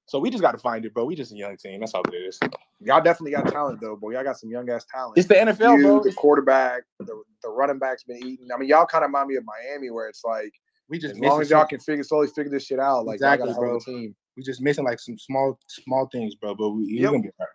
so 0.05 0.17
we 0.17 0.29
just 0.29 0.41
got 0.41 0.53
to 0.53 0.57
find 0.57 0.85
it, 0.85 0.93
bro. 0.93 1.03
We 1.03 1.15
just 1.15 1.33
a 1.33 1.35
young 1.35 1.57
team. 1.57 1.81
That's 1.81 1.93
all 1.93 2.03
it 2.09 2.15
is. 2.15 2.39
Y'all 2.79 3.01
definitely 3.01 3.31
got 3.31 3.51
talent 3.51 3.81
though, 3.81 3.97
boy. 3.97 4.11
Y'all 4.11 4.23
got 4.23 4.39
some 4.39 4.49
young 4.49 4.69
ass 4.69 4.85
talent. 4.89 5.17
It's 5.17 5.27
the 5.27 5.35
NFL, 5.35 5.77
you, 5.77 5.83
bro. 5.83 6.01
The 6.01 6.13
quarterback, 6.13 6.83
the, 6.99 7.21
the 7.41 7.49
running 7.49 7.79
back's 7.79 8.05
been 8.05 8.25
eating. 8.25 8.47
I 8.53 8.57
mean, 8.57 8.69
y'all 8.69 8.85
kind 8.85 9.03
of 9.03 9.09
remind 9.09 9.27
me 9.27 9.35
of 9.35 9.43
Miami, 9.43 9.89
where 9.89 10.07
it's 10.07 10.23
like 10.23 10.53
we 10.89 10.99
just 10.99 11.15
as 11.15 11.19
long 11.19 11.41
as 11.41 11.49
y'all 11.49 11.65
can 11.65 11.79
figure 11.79 12.03
slowly 12.03 12.27
figure 12.27 12.51
this 12.51 12.65
shit 12.65 12.79
out, 12.79 13.05
like 13.05 13.15
exactly, 13.15 13.53
bro. 13.53 13.79
Team. 13.79 14.15
We 14.35 14.43
just 14.43 14.61
missing 14.61 14.85
like 14.85 14.99
some 14.99 15.17
small 15.17 15.59
small 15.67 16.07
things, 16.11 16.35
bro. 16.35 16.55
But 16.55 16.69
we 16.71 16.85
yep. 16.85 17.11
gonna 17.11 17.23
be 17.23 17.29
hurt. 17.39 17.49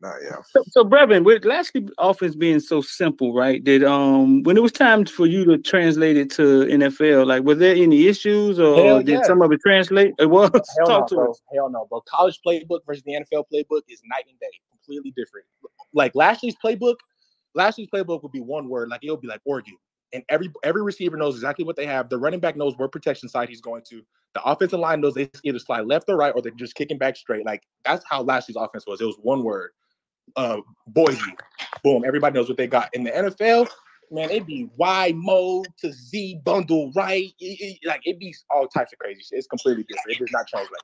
Nah, 0.00 0.12
yeah. 0.22 0.36
So, 0.50 0.62
so 0.68 0.84
Brevin, 0.84 1.24
with 1.24 1.46
Lashlee 1.46 1.88
offense 1.98 2.34
being 2.34 2.60
so 2.60 2.82
simple, 2.82 3.32
right? 3.32 3.62
Did 3.64 3.84
um 3.84 4.42
when 4.42 4.56
it 4.56 4.62
was 4.62 4.72
time 4.72 5.06
for 5.06 5.26
you 5.26 5.44
to 5.46 5.58
translate 5.58 6.16
it 6.16 6.30
to 6.32 6.66
NFL, 6.66 7.26
like 7.26 7.42
was 7.42 7.58
there 7.58 7.74
any 7.74 8.06
issues 8.06 8.58
or 8.58 8.76
Hell 8.76 8.98
did 8.98 9.08
yeah. 9.08 9.22
some 9.22 9.40
of 9.40 9.50
it 9.52 9.60
translate? 9.60 10.14
It 10.18 10.26
was 10.26 10.50
Hell 10.78 10.86
Talk 10.86 11.10
no, 11.10 11.16
bro. 11.16 11.30
Us. 11.30 11.40
Hell 11.54 11.70
no, 11.70 11.86
bro. 11.88 12.02
College 12.02 12.38
playbook 12.46 12.80
versus 12.86 13.02
the 13.04 13.12
NFL 13.12 13.44
playbook 13.52 13.82
is 13.88 14.02
night 14.04 14.24
and 14.28 14.38
day, 14.40 14.50
completely 14.70 15.12
different. 15.16 15.46
Like 15.94 16.12
Lashlee's 16.14 16.56
playbook, 16.62 16.96
Lashlee's 17.54 17.88
playbook 17.88 18.22
would 18.22 18.32
be 18.32 18.40
one 18.40 18.68
word, 18.68 18.90
like 18.90 19.02
it'll 19.02 19.16
be 19.16 19.28
like 19.28 19.40
Oregon 19.46 19.76
and 20.12 20.22
every 20.28 20.50
every 20.62 20.82
receiver 20.82 21.16
knows 21.16 21.34
exactly 21.34 21.64
what 21.64 21.76
they 21.76 21.86
have. 21.86 22.08
The 22.08 22.18
running 22.18 22.40
back 22.40 22.56
knows 22.56 22.76
where 22.76 22.88
protection 22.88 23.28
side 23.28 23.48
he's 23.48 23.60
going 23.60 23.82
to. 23.90 24.02
The 24.34 24.42
offensive 24.42 24.80
line 24.80 25.00
knows 25.00 25.14
they 25.14 25.30
either 25.44 25.58
slide 25.58 25.86
left 25.86 26.08
or 26.08 26.16
right, 26.16 26.32
or 26.34 26.42
they're 26.42 26.52
just 26.52 26.74
kicking 26.74 26.98
back 26.98 27.16
straight. 27.16 27.44
Like 27.44 27.62
that's 27.84 28.04
how 28.08 28.22
Lashlee's 28.22 28.56
offense 28.56 28.84
was. 28.86 29.00
It 29.00 29.06
was 29.06 29.16
one 29.22 29.42
word. 29.42 29.70
Uh, 30.36 30.58
Boise, 30.88 31.20
boom. 31.82 32.04
Everybody 32.06 32.34
knows 32.34 32.48
what 32.48 32.56
they 32.56 32.66
got. 32.66 32.88
In 32.94 33.04
the 33.04 33.10
NFL, 33.10 33.68
man, 34.10 34.30
it'd 34.30 34.46
be 34.46 34.68
Y 34.76 35.12
mode 35.14 35.66
to 35.78 35.92
Z 35.92 36.40
bundle 36.44 36.92
right. 36.94 37.32
It, 37.38 37.78
it, 37.82 37.86
like 37.86 38.00
it'd 38.06 38.18
be 38.18 38.34
all 38.50 38.66
types 38.66 38.92
of 38.92 38.98
crazy 38.98 39.20
shit. 39.20 39.38
It's 39.38 39.46
completely 39.46 39.84
different. 39.84 40.16
It 40.16 40.18
does 40.18 40.32
not 40.32 40.46
translate. 40.48 40.80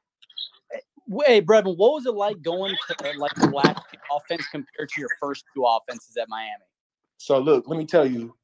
Hey, 1.27 1.43
Brevin, 1.43 1.77
what 1.77 1.95
was 1.95 2.07
it 2.07 2.15
like 2.15 2.41
going 2.41 2.75
to 2.89 3.09
uh, 3.09 3.13
like 3.19 3.35
the 3.35 3.49
last 3.49 3.83
offense 4.15 4.47
compared 4.53 4.89
to 4.91 5.01
your 5.01 5.09
first 5.21 5.45
two 5.55 5.65
offenses 5.65 6.17
at 6.17 6.29
Miami? 6.29 6.65
So 7.19 7.39
look, 7.39 7.69
let 7.69 7.79
me 7.79 7.85
tell 7.85 8.07
you, 8.07 8.37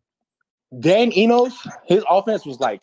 Dan 0.81 1.13
Enos, 1.17 1.55
his 1.87 2.05
offense 2.09 2.45
was 2.45 2.61
like 2.61 2.83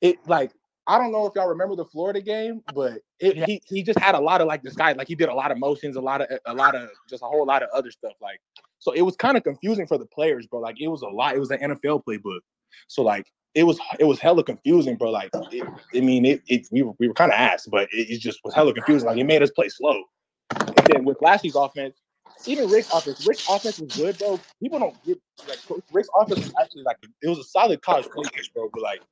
it 0.00 0.16
like 0.26 0.52
I 0.86 0.96
don't 0.96 1.12
know 1.12 1.26
if 1.26 1.34
y'all 1.34 1.48
remember 1.48 1.76
the 1.76 1.84
Florida 1.84 2.20
game, 2.20 2.62
but 2.74 3.00
it, 3.20 3.36
yeah. 3.36 3.46
he 3.46 3.62
he 3.66 3.82
just 3.82 3.98
had 3.98 4.14
a 4.14 4.20
lot 4.20 4.40
of 4.40 4.46
like 4.46 4.62
this 4.62 4.74
guy 4.74 4.92
like 4.92 5.08
he 5.08 5.14
did 5.14 5.28
a 5.28 5.34
lot 5.34 5.52
of 5.52 5.58
motions, 5.58 5.96
a 5.96 6.00
lot 6.00 6.22
of 6.22 6.28
a 6.46 6.54
lot 6.54 6.74
of 6.74 6.88
just 7.08 7.22
a 7.22 7.26
whole 7.26 7.46
lot 7.46 7.62
of 7.62 7.68
other 7.74 7.90
stuff 7.90 8.14
like 8.20 8.40
so 8.78 8.92
it 8.92 9.02
was 9.02 9.16
kind 9.16 9.36
of 9.36 9.44
confusing 9.44 9.86
for 9.86 9.98
the 9.98 10.06
players, 10.06 10.46
bro. 10.46 10.60
Like 10.60 10.80
it 10.80 10.88
was 10.88 11.02
a 11.02 11.08
lot. 11.08 11.34
It 11.34 11.40
was 11.40 11.50
an 11.50 11.58
NFL 11.58 12.04
playbook, 12.04 12.40
so 12.86 13.02
like 13.02 13.26
it 13.54 13.64
was 13.64 13.78
it 13.98 14.04
was 14.04 14.20
hella 14.20 14.44
confusing, 14.44 14.96
bro. 14.96 15.10
Like 15.10 15.30
it, 15.52 15.66
I 15.94 16.00
mean, 16.00 16.24
it, 16.24 16.42
it 16.46 16.66
we 16.70 16.82
were 16.82 16.92
we 16.98 17.08
were 17.08 17.14
kind 17.14 17.32
of 17.32 17.38
asked, 17.38 17.70
but 17.70 17.88
it, 17.92 18.10
it, 18.10 18.20
just 18.20 18.40
was 18.44 18.54
hella 18.54 18.72
confusing. 18.72 19.06
Like 19.06 19.18
it 19.18 19.24
made 19.24 19.42
us 19.42 19.50
play 19.50 19.68
slow. 19.68 20.02
And 20.50 20.86
then 20.86 21.04
with 21.04 21.18
Lashlee's 21.20 21.56
offense, 21.56 22.00
even 22.46 22.68
Richt's 22.70 22.92
offense, 22.94 23.26
Richt's 23.26 23.48
offense 23.48 23.78
was 23.78 23.96
good, 23.96 24.18
bro. 24.18 24.40
People 24.62 24.78
don't 24.78 25.04
get 25.04 25.20
like 25.48 25.58
Richt's 25.92 26.10
offense 26.18 26.40
was 26.40 26.54
actually 26.60 26.82
like 26.82 26.96
it 27.22 27.28
was 27.28 27.38
a 27.38 27.44
solid 27.44 27.82
college 27.82 28.06
playbook, 28.06 28.52
bro. 28.54 28.70
But 28.72 28.82
like, 28.82 29.02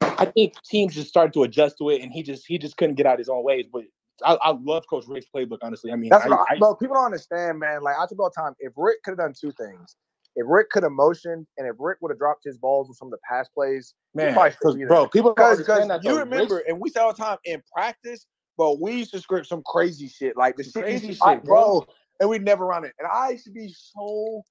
I 0.00 0.26
think 0.26 0.54
teams 0.64 0.94
just 0.94 1.08
started 1.08 1.32
to 1.34 1.42
adjust 1.44 1.78
to 1.78 1.90
it, 1.90 2.02
and 2.02 2.12
he 2.12 2.22
just 2.22 2.46
he 2.46 2.58
just 2.58 2.76
couldn't 2.76 2.96
get 2.96 3.06
out 3.06 3.18
his 3.18 3.28
own 3.28 3.42
ways. 3.42 3.66
But 3.72 3.82
I, 4.24 4.34
I 4.34 4.50
love 4.50 4.84
Coach 4.88 5.04
Richt's 5.08 5.30
playbook, 5.34 5.58
honestly. 5.62 5.92
I 5.92 5.96
mean, 5.96 6.10
that's 6.10 6.24
I, 6.24 6.28
what 6.28 6.46
I, 6.50 6.58
bro. 6.58 6.74
People 6.74 6.94
don't 6.94 7.06
understand, 7.06 7.58
man. 7.58 7.82
Like 7.82 7.96
I 7.96 8.06
talk 8.06 8.18
all 8.18 8.30
the 8.34 8.40
time. 8.40 8.54
If 8.58 8.72
Richt 8.76 9.02
could 9.04 9.12
have 9.12 9.18
done 9.18 9.34
two 9.38 9.52
things, 9.52 9.96
if 10.36 10.44
Richt 10.46 10.70
could 10.70 10.82
have 10.82 10.92
motioned, 10.92 11.46
and 11.58 11.66
if 11.66 11.76
Richt 11.78 12.02
would 12.02 12.10
have 12.10 12.18
dropped 12.18 12.44
his 12.44 12.58
balls 12.58 12.88
with 12.88 12.96
some 12.96 13.08
of 13.08 13.12
the 13.12 13.18
pass 13.28 13.48
plays, 13.48 13.94
man, 14.14 14.34
bro, 14.86 15.08
people 15.08 15.34
because 15.34 15.66
you 16.04 16.18
remember, 16.18 16.56
Rick, 16.56 16.64
and 16.68 16.80
we 16.80 16.90
say 16.90 17.00
all 17.00 17.12
the 17.12 17.22
time 17.22 17.38
in 17.44 17.62
practice. 17.74 18.26
But 18.58 18.82
we 18.82 18.92
used 18.92 19.12
to 19.12 19.18
script 19.18 19.46
some 19.46 19.62
crazy 19.64 20.08
shit, 20.08 20.36
like 20.36 20.56
the 20.56 20.62
shit, 20.62 20.74
crazy 20.74 21.14
shit, 21.14 21.42
bro 21.42 21.86
and 22.20 22.28
we'd 22.28 22.44
never 22.44 22.66
run 22.66 22.84
it. 22.84 22.92
And 22.98 23.08
I 23.12 23.30
used 23.30 23.44
to 23.44 23.50
be 23.50 23.74
so, 23.76 24.42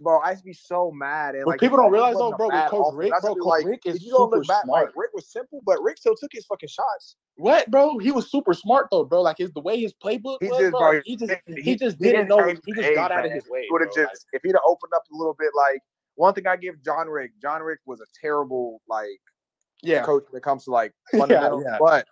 bro, 0.00 0.18
I 0.20 0.30
used 0.30 0.42
to 0.42 0.46
be 0.46 0.52
so 0.52 0.90
mad. 0.90 1.34
And 1.34 1.46
like 1.46 1.60
people 1.60 1.76
don't 1.76 1.92
realize 1.92 2.16
though, 2.16 2.32
bro, 2.32 2.48
with 2.48 2.70
Coach 2.70 2.94
Richt, 2.94 3.14
bro, 3.20 3.34
Coach 3.34 3.44
like, 3.44 3.66
Richt 3.66 3.86
is 3.86 4.02
you 4.02 4.12
don't 4.12 4.30
look 4.30 4.46
back, 4.46 4.64
smart. 4.64 4.86
Like, 4.86 4.96
Richt 4.96 5.14
was 5.14 5.30
simple, 5.30 5.60
but 5.64 5.82
Richt 5.82 5.98
still 5.98 6.14
took 6.16 6.32
his 6.32 6.46
fucking 6.46 6.68
shots. 6.68 7.16
What, 7.36 7.70
bro? 7.70 7.98
He 7.98 8.10
was 8.10 8.30
super 8.30 8.54
smart 8.54 8.88
though, 8.90 9.04
bro. 9.04 9.22
Like 9.22 9.38
his 9.38 9.52
the 9.52 9.60
way 9.60 9.80
his 9.80 9.94
playbook 9.94 10.38
he 10.40 10.48
was, 10.48 10.58
just, 10.58 10.72
bro, 10.72 11.00
he 11.04 11.16
just 11.16 11.32
he, 11.46 11.62
he 11.62 11.76
just 11.76 11.98
didn't 11.98 12.28
know. 12.28 12.46
He 12.64 12.72
just 12.72 12.94
got 12.94 13.12
out 13.12 13.26
of 13.26 13.32
his 13.32 13.44
way. 13.48 13.66
Would 13.70 13.82
have 13.82 13.94
just 13.94 14.26
like, 14.32 14.34
if 14.34 14.42
he'd 14.42 14.52
have 14.52 14.62
opened 14.66 14.92
up 14.94 15.02
a 15.12 15.16
little 15.16 15.36
bit. 15.38 15.50
Like 15.56 15.82
one 16.14 16.34
thing 16.34 16.46
I 16.46 16.56
give 16.56 16.82
Jon 16.82 17.08
Richt, 17.08 17.34
Jon 17.40 17.62
Richt 17.62 17.82
was 17.86 18.00
a 18.00 18.06
terrible 18.20 18.80
like 18.88 19.20
yeah 19.82 20.02
coach 20.02 20.24
when 20.30 20.38
it 20.38 20.42
comes 20.42 20.64
to 20.64 20.70
like 20.70 20.92
fundamentals, 21.16 21.64
yeah, 21.64 21.72
yeah. 21.72 21.78
but 21.78 22.06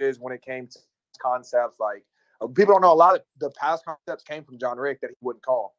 is 0.00 0.18
when 0.18 0.32
it 0.32 0.42
came 0.42 0.66
to 0.66 0.78
concepts 1.20 1.78
like 1.80 2.04
people 2.54 2.74
don't 2.74 2.82
know 2.82 2.92
a 2.92 2.94
lot 2.94 3.16
of 3.16 3.22
the 3.40 3.50
past 3.50 3.84
concepts 3.84 4.22
came 4.24 4.44
from 4.44 4.58
Jon 4.58 4.78
Richt 4.78 5.00
that 5.02 5.10
he 5.10 5.16
wouldn't 5.20 5.44
call. 5.44 5.74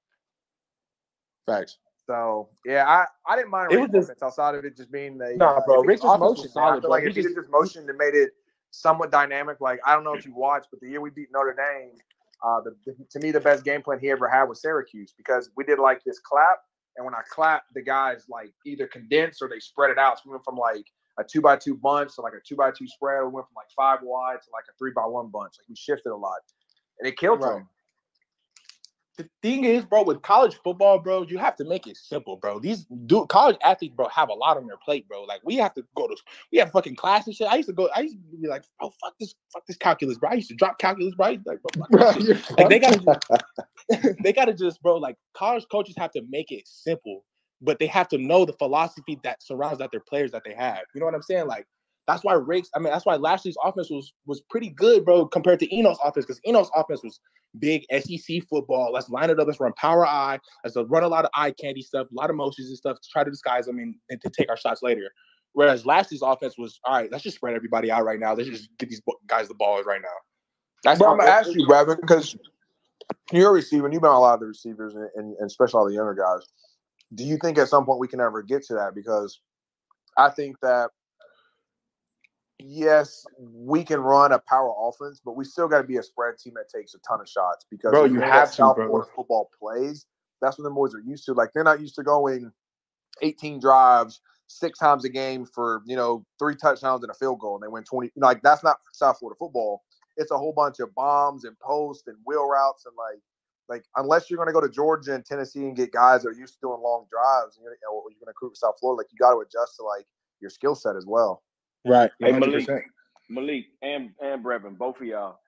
Facts. 1.46 1.78
So 2.06 2.50
yeah, 2.66 2.86
I, 2.88 3.06
I 3.32 3.36
didn't 3.36 3.52
mind 3.52 3.72
it 3.72 3.78
was 3.78 4.08
just, 4.08 4.24
outside 4.24 4.56
of 4.56 4.66
it 4.66 4.76
just 4.76 4.92
being 4.92 5.18
the 5.18 5.36
nah, 5.38 5.58
uh, 5.58 5.62
bro. 5.66 5.84
Rick's 5.84 6.04
motion 6.04 6.50
solid. 6.50 6.84
Like 6.84 7.04
if 7.04 7.16
he 7.16 7.22
just, 7.22 7.36
just 7.36 7.50
motion 7.52 7.86
that 7.86 7.98
made 7.98 8.16
it 8.16 8.32
somewhat 8.72 9.12
dynamic. 9.12 9.62
Like 9.62 9.80
I 9.86 9.94
don't 9.94 10.04
know 10.04 10.16
if 10.16 10.26
you 10.26 10.34
watched, 10.34 10.70
but 10.72 10.80
the 10.82 10.90
year 10.90 11.02
we 11.02 11.12
beat 11.12 11.28
Notre 11.32 11.56
Dame, 11.56 11.92
uh, 12.44 12.62
the, 12.62 12.76
the, 12.86 12.96
to 13.12 13.20
me 13.20 13.32
the 13.32 13.40
best 13.40 13.64
game 13.64 13.84
plan 13.84 14.00
he 14.00 14.10
ever 14.10 14.28
had 14.28 14.46
was 14.46 14.62
Syracuse 14.62 15.14
because 15.16 15.52
we 15.56 15.64
did 15.64 15.78
like 15.78 16.04
this 16.04 16.20
clap, 16.20 16.58
and 16.98 17.06
when 17.06 17.14
I 17.14 17.22
clapped, 17.30 17.74
the 17.76 17.84
guys 17.84 18.26
like 18.28 18.52
either 18.66 18.88
condensed 18.88 19.42
or 19.42 19.48
they 19.48 19.60
spread 19.60 19.92
it 19.92 20.00
out. 20.00 20.18
So 20.18 20.24
we 20.26 20.32
went 20.32 20.46
from 20.46 20.56
like 20.56 20.86
a 21.20 21.24
two 21.24 21.42
by 21.42 21.58
two 21.58 21.76
bunch 21.76 22.16
to 22.16 22.22
like 22.22 22.34
a 22.34 22.40
two 22.46 22.56
by 22.56 22.72
two 22.72 22.88
spread. 22.88 23.24
We 23.24 23.30
went 23.30 23.48
from 23.48 23.56
like 23.56 23.70
five 23.76 24.00
wide 24.02 24.38
to 24.42 24.48
like 24.54 24.66
a 24.70 24.78
three 24.78 24.92
by 24.96 25.06
one 25.06 25.28
bunch. 25.28 25.56
Like 25.60 25.70
we 25.70 25.76
shifted 25.76 26.12
a 26.12 26.16
lot, 26.16 26.38
and 27.00 27.08
it 27.08 27.18
killed 27.18 27.42
right. 27.42 27.56
them. 27.56 27.70
The 29.18 29.28
thing 29.42 29.66
is, 29.66 29.84
bro, 29.84 30.04
with 30.04 30.22
college 30.22 30.56
football, 30.64 30.98
bro, 30.98 31.24
you 31.24 31.38
have 31.40 31.58
to 31.58 31.66
make 31.66 31.88
it 31.88 31.98
simple, 31.98 32.38
bro. 32.38 32.58
These 32.58 32.86
dude, 33.06 33.28
college 33.28 33.58
athletes, 33.62 33.94
bro, 33.94 34.08
have 34.08 34.30
a 34.30 34.34
lot 34.34 34.56
on 34.56 34.66
their 34.66 34.78
plate, 34.78 35.10
bro. 35.10 35.24
Like 35.24 35.42
we 35.44 35.58
have 35.58 35.74
to 35.74 35.84
go 35.98 36.08
to, 36.08 36.16
we 36.54 36.58
have 36.60 36.72
fucking 36.72 36.96
class 36.96 37.28
and 37.28 37.36
shit. 37.36 37.46
I 37.48 37.58
used 37.58 37.68
to 37.68 37.74
go, 37.74 37.90
I 37.94 38.02
used 38.02 38.16
to 38.16 38.38
be 38.38 38.48
like, 38.48 38.64
oh 38.82 38.94
fuck 39.02 39.16
this, 39.20 39.36
fuck 39.52 39.66
this 39.68 39.76
calculus, 39.76 40.18
bro. 40.18 40.30
I 40.30 40.36
used 40.36 40.48
to 40.50 40.56
drop 40.56 40.80
calculus, 40.80 41.16
bro. 41.16 41.36
Like, 41.46 41.60
bro, 41.62 42.12
like 42.58 42.70
they 42.70 42.80
gotta, 42.80 43.20
they 44.24 44.32
gotta 44.32 44.54
just, 44.54 44.82
bro. 44.82 44.96
Like 44.96 45.18
college 45.34 45.66
coaches 45.70 45.96
have 45.98 46.12
to 46.12 46.22
make 46.30 46.54
it 46.54 46.66
simple 46.66 47.26
but 47.62 47.80
they 47.80 47.88
have 47.88 48.08
to 48.10 48.18
know 48.18 48.46
the 48.46 48.54
philosophy 48.54 49.20
that 49.24 49.44
surrounds 49.44 49.80
that 49.80 49.92
their 49.92 50.02
players 50.02 50.32
that 50.32 50.44
they 50.46 50.54
have. 50.54 50.82
You 50.94 51.00
know 51.00 51.06
what 51.06 51.16
I'm 51.16 51.22
saying? 51.22 51.48
Like 51.48 51.68
That's 52.08 52.24
why 52.24 52.34
Rake's, 52.34 52.70
I 52.76 52.80
mean, 52.80 52.92
that's 52.92 53.06
why 53.06 53.18
Lashlee's 53.18 53.58
offense 53.64 53.92
was 53.92 54.14
was 54.26 54.42
pretty 54.50 54.70
good, 54.70 55.06
bro, 55.06 55.28
compared 55.28 55.60
to 55.60 55.76
Enos' 55.76 56.00
offense, 56.04 56.26
because 56.26 56.42
Enos' 56.48 56.72
offense 56.76 57.04
was 57.04 57.20
big 57.60 57.86
SEC 57.92 58.42
football. 58.50 58.92
Let's 58.92 59.10
line 59.10 59.30
it 59.30 59.40
up. 59.40 59.46
Let's 59.46 59.60
run 59.60 59.74
power 59.74 60.08
eye. 60.08 60.40
Let's 60.64 60.76
run 60.76 61.04
a 61.04 61.08
lot 61.08 61.26
of 61.26 61.32
eye 61.36 61.52
candy 61.52 61.84
stuff, 61.84 62.08
a 62.12 62.16
lot 62.16 62.32
of 62.32 62.36
motions 62.36 62.70
and 62.70 62.78
stuff 62.78 63.00
to 63.00 63.10
try 63.12 63.24
to 63.24 63.30
disguise 63.30 63.68
them 63.68 63.78
and, 63.78 63.94
and 64.10 64.20
to 64.22 64.30
take 64.32 64.50
our 64.50 64.58
shots 64.58 64.82
later. 64.82 65.10
Whereas 65.54 65.84
Lashlee's 65.84 66.22
offense 66.24 66.58
was 66.58 66.80
all 66.84 66.96
right. 66.96 67.12
Let's 67.12 67.24
just 67.24 67.38
spread 67.38 67.56
everybody 67.56 67.92
out 67.92 68.06
right 68.06 68.20
now. 68.20 68.34
Let's 68.34 68.50
just 68.50 68.70
get 68.80 68.90
these 68.90 69.02
guys 69.28 69.48
the 69.48 69.54
ball 69.54 69.82
right 69.84 70.02
now. 70.02 70.08
That's 70.84 71.00
what 71.00 71.10
I'm 71.10 71.18
gonna 71.20 71.30
ask 71.30 71.54
you, 71.54 71.68
Brevin, 71.68 72.00
because 72.02 72.36
you're 73.32 73.50
a 73.50 73.54
receiver 73.54 73.86
and 73.86 73.94
you've 73.94 74.02
been 74.02 74.12
on 74.12 74.18
a 74.18 74.20
lot 74.20 74.36
of 74.36 74.40
the 74.40 74.48
receivers 74.48 74.96
and, 74.96 75.10
and, 75.16 75.36
and 75.38 75.48
especially 75.48 75.78
all 75.78 75.88
the 75.88 75.94
younger 75.94 76.16
guys. 76.16 76.48
Do 77.14 77.24
you 77.24 77.38
think 77.38 77.58
at 77.58 77.70
some 77.70 77.86
point 77.86 78.00
we 78.00 78.08
can 78.08 78.22
ever 78.22 78.42
get 78.42 78.64
to 78.68 78.76
that? 78.76 78.94
Because 78.94 79.40
I 80.18 80.30
think 80.30 80.60
that 80.62 80.92
yes, 82.60 83.26
we 83.40 83.84
can 83.84 84.00
run 84.00 84.32
a 84.32 84.40
power 84.40 84.74
offense, 84.80 85.22
but 85.24 85.36
we 85.36 85.46
still 85.46 85.68
got 85.68 85.82
to 85.82 85.88
be 85.88 85.98
a 85.98 86.04
spread 86.04 86.38
team 86.38 86.54
that 86.56 86.70
takes 86.70 86.94
a 86.94 87.00
ton 87.00 87.22
of 87.22 87.28
shots. 87.28 87.66
Because 87.70 87.92
bro, 87.92 88.06
you 88.06 88.20
have 88.20 88.50
to, 88.50 88.56
South 88.56 88.76
bro. 88.76 88.88
Florida 88.88 89.12
football 89.16 89.50
plays. 89.60 90.06
That's 90.42 90.58
what 90.58 90.64
the 90.64 90.70
boys 90.70 90.94
are 90.94 91.02
used 91.02 91.26
to. 91.26 91.34
Like 91.34 91.52
they're 91.54 91.64
not 91.64 91.82
used 91.82 91.96
to 91.96 92.04
going 92.04 92.52
18 93.22 93.60
drives 93.60 94.22
six 94.48 94.80
times 94.80 95.06
a 95.06 95.10
game 95.10 95.46
for 95.46 95.82
you 95.86 95.96
know 95.96 96.26
three 96.38 96.56
touchdowns 96.56 97.04
and 97.04 97.12
a 97.12 97.16
field 97.16 97.40
goal, 97.40 97.56
and 97.56 97.64
they 97.64 97.68
win 97.68 97.84
20. 97.84 98.12
like 98.18 98.42
that's 98.42 98.64
not 98.64 98.78
South 98.94 99.20
Florida 99.20 99.38
football. 99.38 99.84
It's 100.18 100.32
a 100.32 100.38
whole 100.38 100.54
bunch 100.54 100.80
of 100.80 100.94
bombs 100.96 101.46
and 101.46 101.58
posts 101.60 102.08
and 102.08 102.18
wheel 102.26 102.46
routes 102.48 102.86
and 102.86 102.96
like 102.98 103.22
like 103.70 103.84
unless 103.96 104.30
you're 104.30 104.38
going 104.38 104.48
to 104.48 104.54
go 104.54 104.62
to 104.62 104.70
Georgia 104.70 105.14
and 105.14 105.26
Tennessee 105.26 105.62
and 105.62 105.76
get 105.76 105.92
guys 105.92 106.24
that 106.24 106.30
are 106.30 106.34
used 106.34 106.56
to 106.56 106.60
doing 106.62 106.82
long 106.82 107.06
drives, 107.10 107.56
and 107.56 107.64
you're, 107.64 107.74
you 107.74 107.80
know, 107.84 108.04
you're 108.10 108.20
going 108.20 108.26
to 108.26 108.28
recruit 108.28 108.58
South 108.58 108.76
Florida, 108.80 108.98
like 108.98 109.08
you 109.12 109.18
got 109.20 109.34
to 109.34 109.40
adjust 109.40 109.78
to 109.78 109.84
like 109.84 110.06
your 110.42 110.50
skill 110.50 110.76
set 110.76 110.96
as 110.96 111.06
well. 111.06 111.44
Right. 111.86 112.12
Hey, 112.20 112.32
Malik, 112.32 112.68
Malik 113.30 113.66
and 113.82 114.10
and 114.22 114.44
Brevin, 114.44 114.78
both 114.78 115.00
of 115.00 115.08
y'all. 115.08 115.40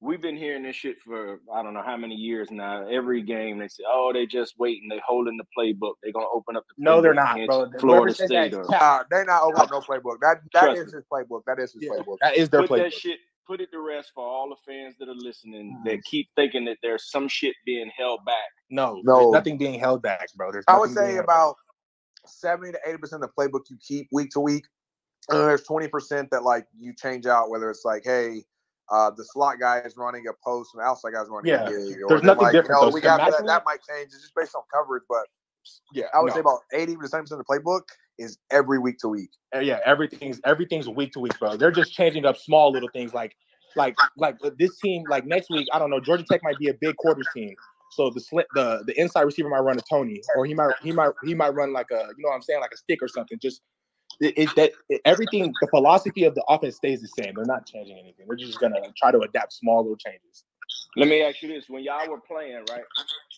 We've 0.00 0.20
been 0.20 0.36
hearing 0.36 0.62
this 0.62 0.76
shit 0.76 1.00
for 1.00 1.40
I 1.52 1.62
don't 1.62 1.72
know 1.72 1.82
how 1.82 1.96
many 1.96 2.14
years 2.14 2.50
now. 2.50 2.86
Every 2.86 3.22
game 3.22 3.58
they 3.58 3.68
say, 3.68 3.82
"Oh, 3.88 4.12
they 4.12 4.26
just 4.26 4.54
waiting. 4.58 4.88
They 4.90 5.00
holding 5.04 5.38
the 5.38 5.46
playbook. 5.58 5.94
They're 6.02 6.12
gonna 6.12 6.26
open 6.32 6.54
up 6.54 6.64
the." 6.68 6.74
No, 6.76 7.00
they're 7.00 7.14
not, 7.14 7.38
bro. 7.46 7.70
Florida 7.80 8.14
State. 8.14 8.52
Or, 8.52 8.72
uh, 8.74 9.04
they're 9.10 9.24
not 9.24 9.42
opening 9.42 9.62
up 9.62 9.70
no 9.70 9.80
playbook. 9.80 10.18
That 10.20 10.40
that 10.52 10.76
is 10.76 10.92
his 10.92 11.02
playbook. 11.10 11.42
That 11.46 11.58
is 11.58 11.72
his 11.72 11.82
yeah, 11.82 11.90
playbook. 11.90 12.18
That 12.20 12.36
is 12.36 12.50
their 12.50 12.60
Put 12.62 12.72
playbook. 12.72 12.82
That 12.84 12.92
shit 12.92 13.18
put 13.46 13.60
it 13.60 13.70
to 13.72 13.80
rest 13.80 14.12
for 14.14 14.26
all 14.26 14.48
the 14.48 14.56
fans 14.72 14.94
that 14.98 15.08
are 15.08 15.14
listening 15.14 15.80
that 15.84 16.02
keep 16.04 16.28
thinking 16.34 16.64
that 16.64 16.78
there's 16.82 17.10
some 17.10 17.28
shit 17.28 17.54
being 17.64 17.90
held 17.96 18.24
back. 18.24 18.50
No, 18.70 19.00
no, 19.04 19.30
nothing 19.30 19.58
being 19.58 19.78
held 19.78 20.02
back, 20.02 20.28
bro. 20.36 20.52
There's 20.52 20.64
I 20.68 20.78
would 20.78 20.90
say 20.90 21.16
about 21.16 21.56
seventy 22.26 22.72
to 22.72 22.78
eighty 22.86 22.98
percent 22.98 23.22
of 23.22 23.30
the 23.30 23.42
playbook 23.42 23.62
you 23.70 23.76
keep 23.86 24.08
week 24.12 24.30
to 24.30 24.40
week. 24.40 24.64
And 25.28 25.40
there's 25.40 25.62
twenty 25.64 25.88
percent 25.88 26.30
that 26.30 26.42
like 26.42 26.66
you 26.78 26.92
change 26.94 27.26
out, 27.26 27.50
whether 27.50 27.70
it's 27.70 27.84
like, 27.84 28.02
hey, 28.04 28.42
uh, 28.90 29.10
the 29.16 29.24
slot 29.24 29.58
guy 29.60 29.78
is 29.80 29.96
running 29.96 30.24
a 30.28 30.32
post 30.44 30.70
and 30.74 30.82
the 30.82 30.86
outside 30.86 31.12
guy's 31.12 31.28
running 31.28 31.52
yeah. 31.52 31.66
a 31.66 31.70
gig. 31.70 31.96
There's 32.08 32.22
nothing 32.22 32.44
like, 32.44 32.52
different. 32.52 32.80
You 32.80 32.88
know, 32.88 32.94
we 32.94 33.00
got 33.00 33.18
that, 33.18 33.44
that 33.46 33.62
might 33.64 33.80
change. 33.88 34.06
It's 34.06 34.22
just 34.22 34.34
based 34.34 34.54
on 34.54 34.62
coverage, 34.72 35.04
but 35.08 35.26
yeah, 35.92 36.04
I 36.14 36.20
would 36.20 36.28
no. 36.28 36.34
say 36.34 36.40
about 36.40 36.60
80 36.72 36.96
to 36.96 37.08
70 37.08 37.24
percent 37.24 37.40
of 37.40 37.46
the 37.46 37.60
playbook 37.60 37.82
is 38.18 38.38
every 38.50 38.78
week 38.78 38.98
to 38.98 39.08
week. 39.08 39.30
Uh, 39.54 39.60
yeah, 39.60 39.80
everything's 39.84 40.40
everything's 40.44 40.88
week 40.88 41.12
to 41.12 41.20
week, 41.20 41.38
bro. 41.38 41.56
They're 41.56 41.70
just 41.70 41.92
changing 41.92 42.24
up 42.24 42.36
small 42.36 42.72
little 42.72 42.88
things 42.88 43.14
like 43.14 43.36
like 43.76 43.96
like 44.16 44.36
this 44.58 44.78
team 44.78 45.06
like 45.08 45.26
next 45.26 45.50
week. 45.50 45.68
I 45.72 45.78
don't 45.78 45.90
know. 45.90 46.00
Georgia 46.00 46.24
Tech 46.24 46.42
might 46.42 46.58
be 46.58 46.68
a 46.68 46.74
big 46.74 46.96
quarters 46.96 47.28
team. 47.34 47.54
So 47.90 48.10
the 48.10 48.20
slit, 48.20 48.46
the 48.54 48.82
the 48.86 48.98
inside 49.00 49.22
receiver 49.22 49.48
might 49.48 49.60
run 49.60 49.78
a 49.78 49.82
Tony, 49.88 50.22
or 50.34 50.46
he 50.46 50.54
might 50.54 50.72
he 50.82 50.92
might 50.92 51.12
he 51.22 51.34
might 51.34 51.54
run 51.54 51.72
like 51.72 51.90
a 51.90 52.08
you 52.16 52.22
know 52.22 52.28
what 52.28 52.34
I'm 52.34 52.42
saying 52.42 52.60
like 52.60 52.72
a 52.74 52.76
stick 52.76 52.98
or 53.02 53.08
something. 53.08 53.38
Just 53.40 53.62
it, 54.20 54.34
it 54.36 54.56
that 54.56 54.72
it, 54.88 55.00
everything 55.04 55.54
the 55.60 55.66
philosophy 55.68 56.24
of 56.24 56.34
the 56.34 56.44
offense 56.48 56.76
stays 56.76 57.00
the 57.00 57.08
same. 57.08 57.34
They're 57.34 57.44
not 57.44 57.66
changing 57.66 57.98
anything. 57.98 58.26
They're 58.26 58.36
just 58.36 58.60
gonna 58.60 58.80
try 58.96 59.12
to 59.12 59.20
adapt 59.20 59.52
small 59.52 59.82
little 59.82 59.96
changes. 59.96 60.44
Let 60.96 61.08
me 61.08 61.22
ask 61.22 61.42
you 61.42 61.48
this: 61.48 61.64
When 61.68 61.82
y'all 61.82 62.08
were 62.08 62.20
playing, 62.20 62.64
right? 62.70 62.84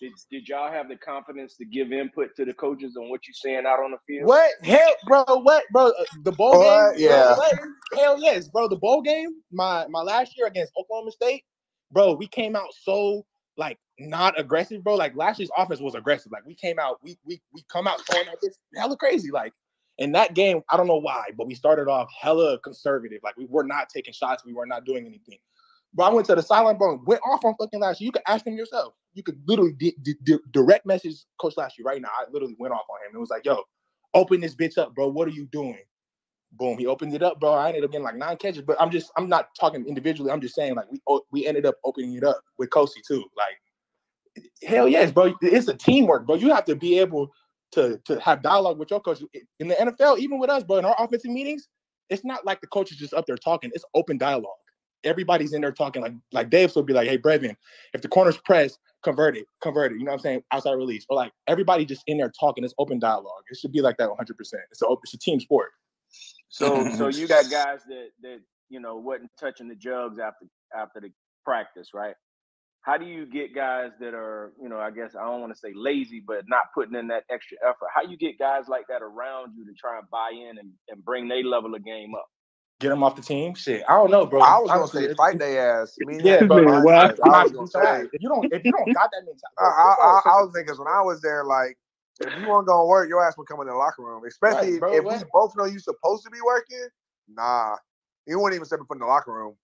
Did, 0.00 0.12
did 0.30 0.48
y'all 0.48 0.70
have 0.70 0.88
the 0.88 0.96
confidence 0.96 1.56
to 1.56 1.64
give 1.64 1.92
input 1.92 2.36
to 2.36 2.44
the 2.44 2.52
coaches 2.52 2.96
on 2.96 3.08
what 3.10 3.26
you're 3.26 3.34
saying 3.34 3.66
out 3.66 3.80
on 3.80 3.90
the 3.90 3.98
field? 4.06 4.28
What 4.28 4.50
hell, 4.62 4.94
bro? 5.06 5.24
What, 5.26 5.64
bro? 5.72 5.88
Uh, 5.88 6.04
the 6.22 6.32
bowl 6.32 6.62
game? 6.62 7.00
Yeah. 7.08 7.36
Hell 7.96 8.20
yes, 8.20 8.48
bro. 8.48 8.68
The 8.68 8.76
bowl 8.76 9.02
game, 9.02 9.30
my 9.50 9.86
my 9.88 10.00
last 10.00 10.36
year 10.36 10.46
against 10.46 10.72
Oklahoma 10.78 11.10
State, 11.10 11.44
bro. 11.90 12.14
We 12.14 12.28
came 12.28 12.54
out 12.54 12.68
so 12.80 13.24
like 13.56 13.78
not 13.98 14.38
aggressive, 14.38 14.84
bro. 14.84 14.94
Like 14.94 15.16
last 15.16 15.40
year's 15.40 15.50
offense 15.58 15.80
was 15.80 15.96
aggressive. 15.96 16.30
Like 16.30 16.46
we 16.46 16.54
came 16.54 16.78
out, 16.78 16.98
we 17.02 17.18
we 17.24 17.40
we 17.52 17.64
come 17.70 17.88
out 17.88 18.00
going 18.06 18.26
like 18.26 18.40
this 18.40 18.56
hella 18.76 18.96
crazy. 18.96 19.30
Like 19.32 19.52
in 19.98 20.12
that 20.12 20.34
game, 20.34 20.62
I 20.70 20.76
don't 20.76 20.86
know 20.86 21.00
why, 21.00 21.24
but 21.36 21.48
we 21.48 21.54
started 21.54 21.88
off 21.88 22.08
hella 22.20 22.58
conservative. 22.60 23.20
Like 23.24 23.36
we 23.36 23.46
were 23.46 23.64
not 23.64 23.88
taking 23.88 24.14
shots, 24.14 24.44
we 24.46 24.54
were 24.54 24.66
not 24.66 24.84
doing 24.84 25.06
anything. 25.06 25.38
Bro, 25.94 26.06
I 26.06 26.14
went 26.14 26.26
to 26.28 26.34
the 26.34 26.42
sideline, 26.42 26.78
bro, 26.78 27.00
went 27.06 27.20
off 27.26 27.44
on 27.44 27.54
fucking 27.58 27.80
Lashlee. 27.80 28.06
You 28.06 28.12
could 28.12 28.22
ask 28.28 28.46
him 28.46 28.54
yourself. 28.56 28.94
You 29.14 29.22
could 29.22 29.40
literally 29.46 29.72
di- 29.72 29.96
di- 30.02 30.38
direct 30.52 30.86
message 30.86 31.16
Coach 31.40 31.54
Lashlee 31.56 31.84
right 31.84 32.00
now. 32.00 32.10
I 32.18 32.24
literally 32.30 32.56
went 32.58 32.74
off 32.74 32.86
on 32.90 33.08
him. 33.08 33.16
It 33.16 33.18
was 33.20 33.30
like, 33.30 33.44
yo, 33.44 33.62
open 34.14 34.40
this 34.40 34.54
bitch 34.54 34.78
up, 34.78 34.94
bro. 34.94 35.08
What 35.08 35.26
are 35.26 35.32
you 35.32 35.46
doing? 35.46 35.78
Boom, 36.52 36.78
he 36.78 36.86
opened 36.86 37.14
it 37.14 37.22
up, 37.22 37.40
bro. 37.40 37.52
I 37.52 37.68
ended 37.68 37.84
up 37.84 37.92
getting 37.92 38.04
like 38.04 38.16
nine 38.16 38.36
catches, 38.36 38.62
but 38.62 38.80
I'm 38.80 38.90
just, 38.90 39.12
I'm 39.16 39.28
not 39.28 39.48
talking 39.58 39.86
individually. 39.86 40.30
I'm 40.30 40.40
just 40.40 40.54
saying, 40.54 40.76
like, 40.76 40.90
we 40.90 41.00
oh, 41.08 41.22
we 41.32 41.46
ended 41.46 41.66
up 41.66 41.76
opening 41.84 42.14
it 42.14 42.24
up 42.24 42.40
with 42.58 42.70
Kosi 42.70 43.02
too. 43.06 43.24
Like, 43.36 43.72
hell 44.64 44.88
yes, 44.88 45.12
bro. 45.12 45.34
It's 45.42 45.68
a 45.68 45.74
teamwork, 45.74 46.26
bro. 46.26 46.36
You 46.36 46.54
have 46.54 46.64
to 46.66 46.76
be 46.76 46.98
able 47.00 47.30
to 47.72 48.00
to 48.06 48.20
have 48.20 48.42
dialogue 48.42 48.78
with 48.78 48.90
your 48.90 49.00
coach 49.00 49.22
in 49.60 49.68
the 49.68 49.74
NFL, 49.76 50.18
even 50.18 50.38
with 50.38 50.50
us, 50.50 50.64
bro. 50.64 50.78
In 50.78 50.86
our 50.86 50.96
offensive 50.98 51.30
meetings, 51.30 51.68
it's 52.10 52.24
not 52.24 52.46
like 52.46 52.60
the 52.60 52.68
coach 52.68 52.92
is 52.92 52.98
just 52.98 53.14
up 53.14 53.26
there 53.26 53.36
talking. 53.36 53.70
It's 53.74 53.84
open 53.94 54.18
dialogue 54.18 54.56
everybody's 55.04 55.52
in 55.52 55.60
there 55.60 55.72
talking 55.72 56.02
like 56.02 56.14
like 56.32 56.50
Dave 56.50 56.74
will 56.74 56.82
be 56.82 56.92
like, 56.92 57.08
hey 57.08 57.18
Brevin, 57.18 57.54
if 57.94 58.02
the 58.02 58.08
corner's 58.08 58.38
press, 58.38 58.76
convert 59.02 59.36
it, 59.36 59.46
convert 59.62 59.92
it. 59.92 59.98
You 59.98 60.04
know 60.04 60.12
what 60.12 60.18
I'm 60.18 60.22
saying? 60.22 60.42
Outside 60.52 60.72
release. 60.72 61.06
Or 61.08 61.16
like 61.16 61.32
everybody 61.46 61.84
just 61.84 62.02
in 62.06 62.18
there 62.18 62.32
talking. 62.38 62.64
It's 62.64 62.74
open 62.78 62.98
dialogue. 62.98 63.42
It 63.50 63.56
should 63.58 63.72
be 63.72 63.80
like 63.80 63.96
that 63.98 64.08
100. 64.08 64.36
percent 64.36 64.62
It's 64.70 64.82
a 64.82 64.86
it's 65.02 65.14
a 65.14 65.18
team 65.18 65.40
sport. 65.40 65.70
So 66.48 66.78
mm-hmm. 66.78 66.96
so 66.96 67.08
you 67.08 67.26
got 67.26 67.50
guys 67.50 67.80
that 67.88 68.08
that 68.22 68.40
you 68.68 68.80
know 68.80 68.96
wasn't 68.96 69.30
touching 69.38 69.68
the 69.68 69.76
jugs 69.76 70.18
after 70.18 70.46
after 70.76 71.00
the 71.00 71.10
practice, 71.44 71.90
right? 71.94 72.14
How 72.82 72.96
do 72.96 73.04
you 73.04 73.26
get 73.26 73.54
guys 73.54 73.90
that 74.00 74.14
are, 74.14 74.52
you 74.62 74.68
know, 74.68 74.78
I 74.78 74.90
guess 74.90 75.14
I 75.14 75.24
don't 75.24 75.40
want 75.40 75.52
to 75.52 75.58
say 75.58 75.72
lazy, 75.74 76.22
but 76.26 76.44
not 76.48 76.72
putting 76.74 76.94
in 76.94 77.08
that 77.08 77.24
extra 77.30 77.58
effort? 77.62 77.88
How 77.94 78.02
you 78.02 78.16
get 78.16 78.38
guys 78.38 78.64
like 78.68 78.86
that 78.88 79.02
around 79.02 79.52
you 79.56 79.66
to 79.66 79.72
try 79.78 79.98
and 79.98 80.08
buy 80.10 80.30
in 80.32 80.56
and, 80.58 80.70
and 80.88 81.04
bring 81.04 81.28
their 81.28 81.42
level 81.42 81.74
of 81.74 81.84
game 81.84 82.14
up? 82.14 82.28
Get 82.80 82.90
them 82.90 83.02
off 83.02 83.16
the 83.16 83.22
team. 83.22 83.54
Shit, 83.54 83.82
I 83.88 83.92
don't 83.94 84.10
know, 84.10 84.26
bro. 84.26 84.40
I 84.40 84.58
was 84.58 84.70
gonna 84.70 85.08
say 85.08 85.14
fight 85.14 85.38
their 85.38 85.82
ass. 85.82 85.96
I 86.00 86.06
mean, 86.06 86.20
yeah, 86.20 86.44
bro. 86.44 86.62
Man, 86.62 86.84
well, 86.84 87.14
I, 87.24 87.28
I, 87.28 87.42
was 87.44 87.52
gonna 87.52 87.66
say 87.66 88.08
if 88.12 88.22
you 88.22 88.28
don't 88.28 88.52
if 88.52 88.64
you 88.64 88.72
don't 88.72 88.92
got 88.94 89.10
that 89.10 89.22
mentality. 89.24 89.44
I, 89.58 89.64
I, 89.64 90.20
I, 90.24 90.42
was 90.42 90.52
thinking 90.54 90.76
when 90.76 90.88
I 90.88 91.02
was 91.02 91.20
there, 91.20 91.44
like 91.44 91.76
if 92.20 92.32
you 92.40 92.48
weren't 92.48 92.66
gonna 92.66 92.86
work, 92.86 93.08
your 93.08 93.24
ass 93.26 93.36
would 93.36 93.48
come 93.48 93.60
in 93.60 93.66
the 93.66 93.74
locker 93.74 94.02
room. 94.02 94.22
Especially 94.26 94.72
right, 94.72 94.80
bro, 94.80 94.94
if 94.94 95.04
what? 95.04 95.18
we 95.18 95.24
both 95.32 95.56
know 95.56 95.64
you 95.64 95.78
supposed 95.78 96.24
to 96.24 96.30
be 96.30 96.38
working. 96.44 96.88
Nah, 97.28 97.76
you 98.26 98.38
wouldn't 98.38 98.56
even 98.56 98.66
step 98.66 98.80
foot 98.86 98.94
in 98.94 99.00
the 99.00 99.06
locker 99.06 99.32
room. 99.32 99.56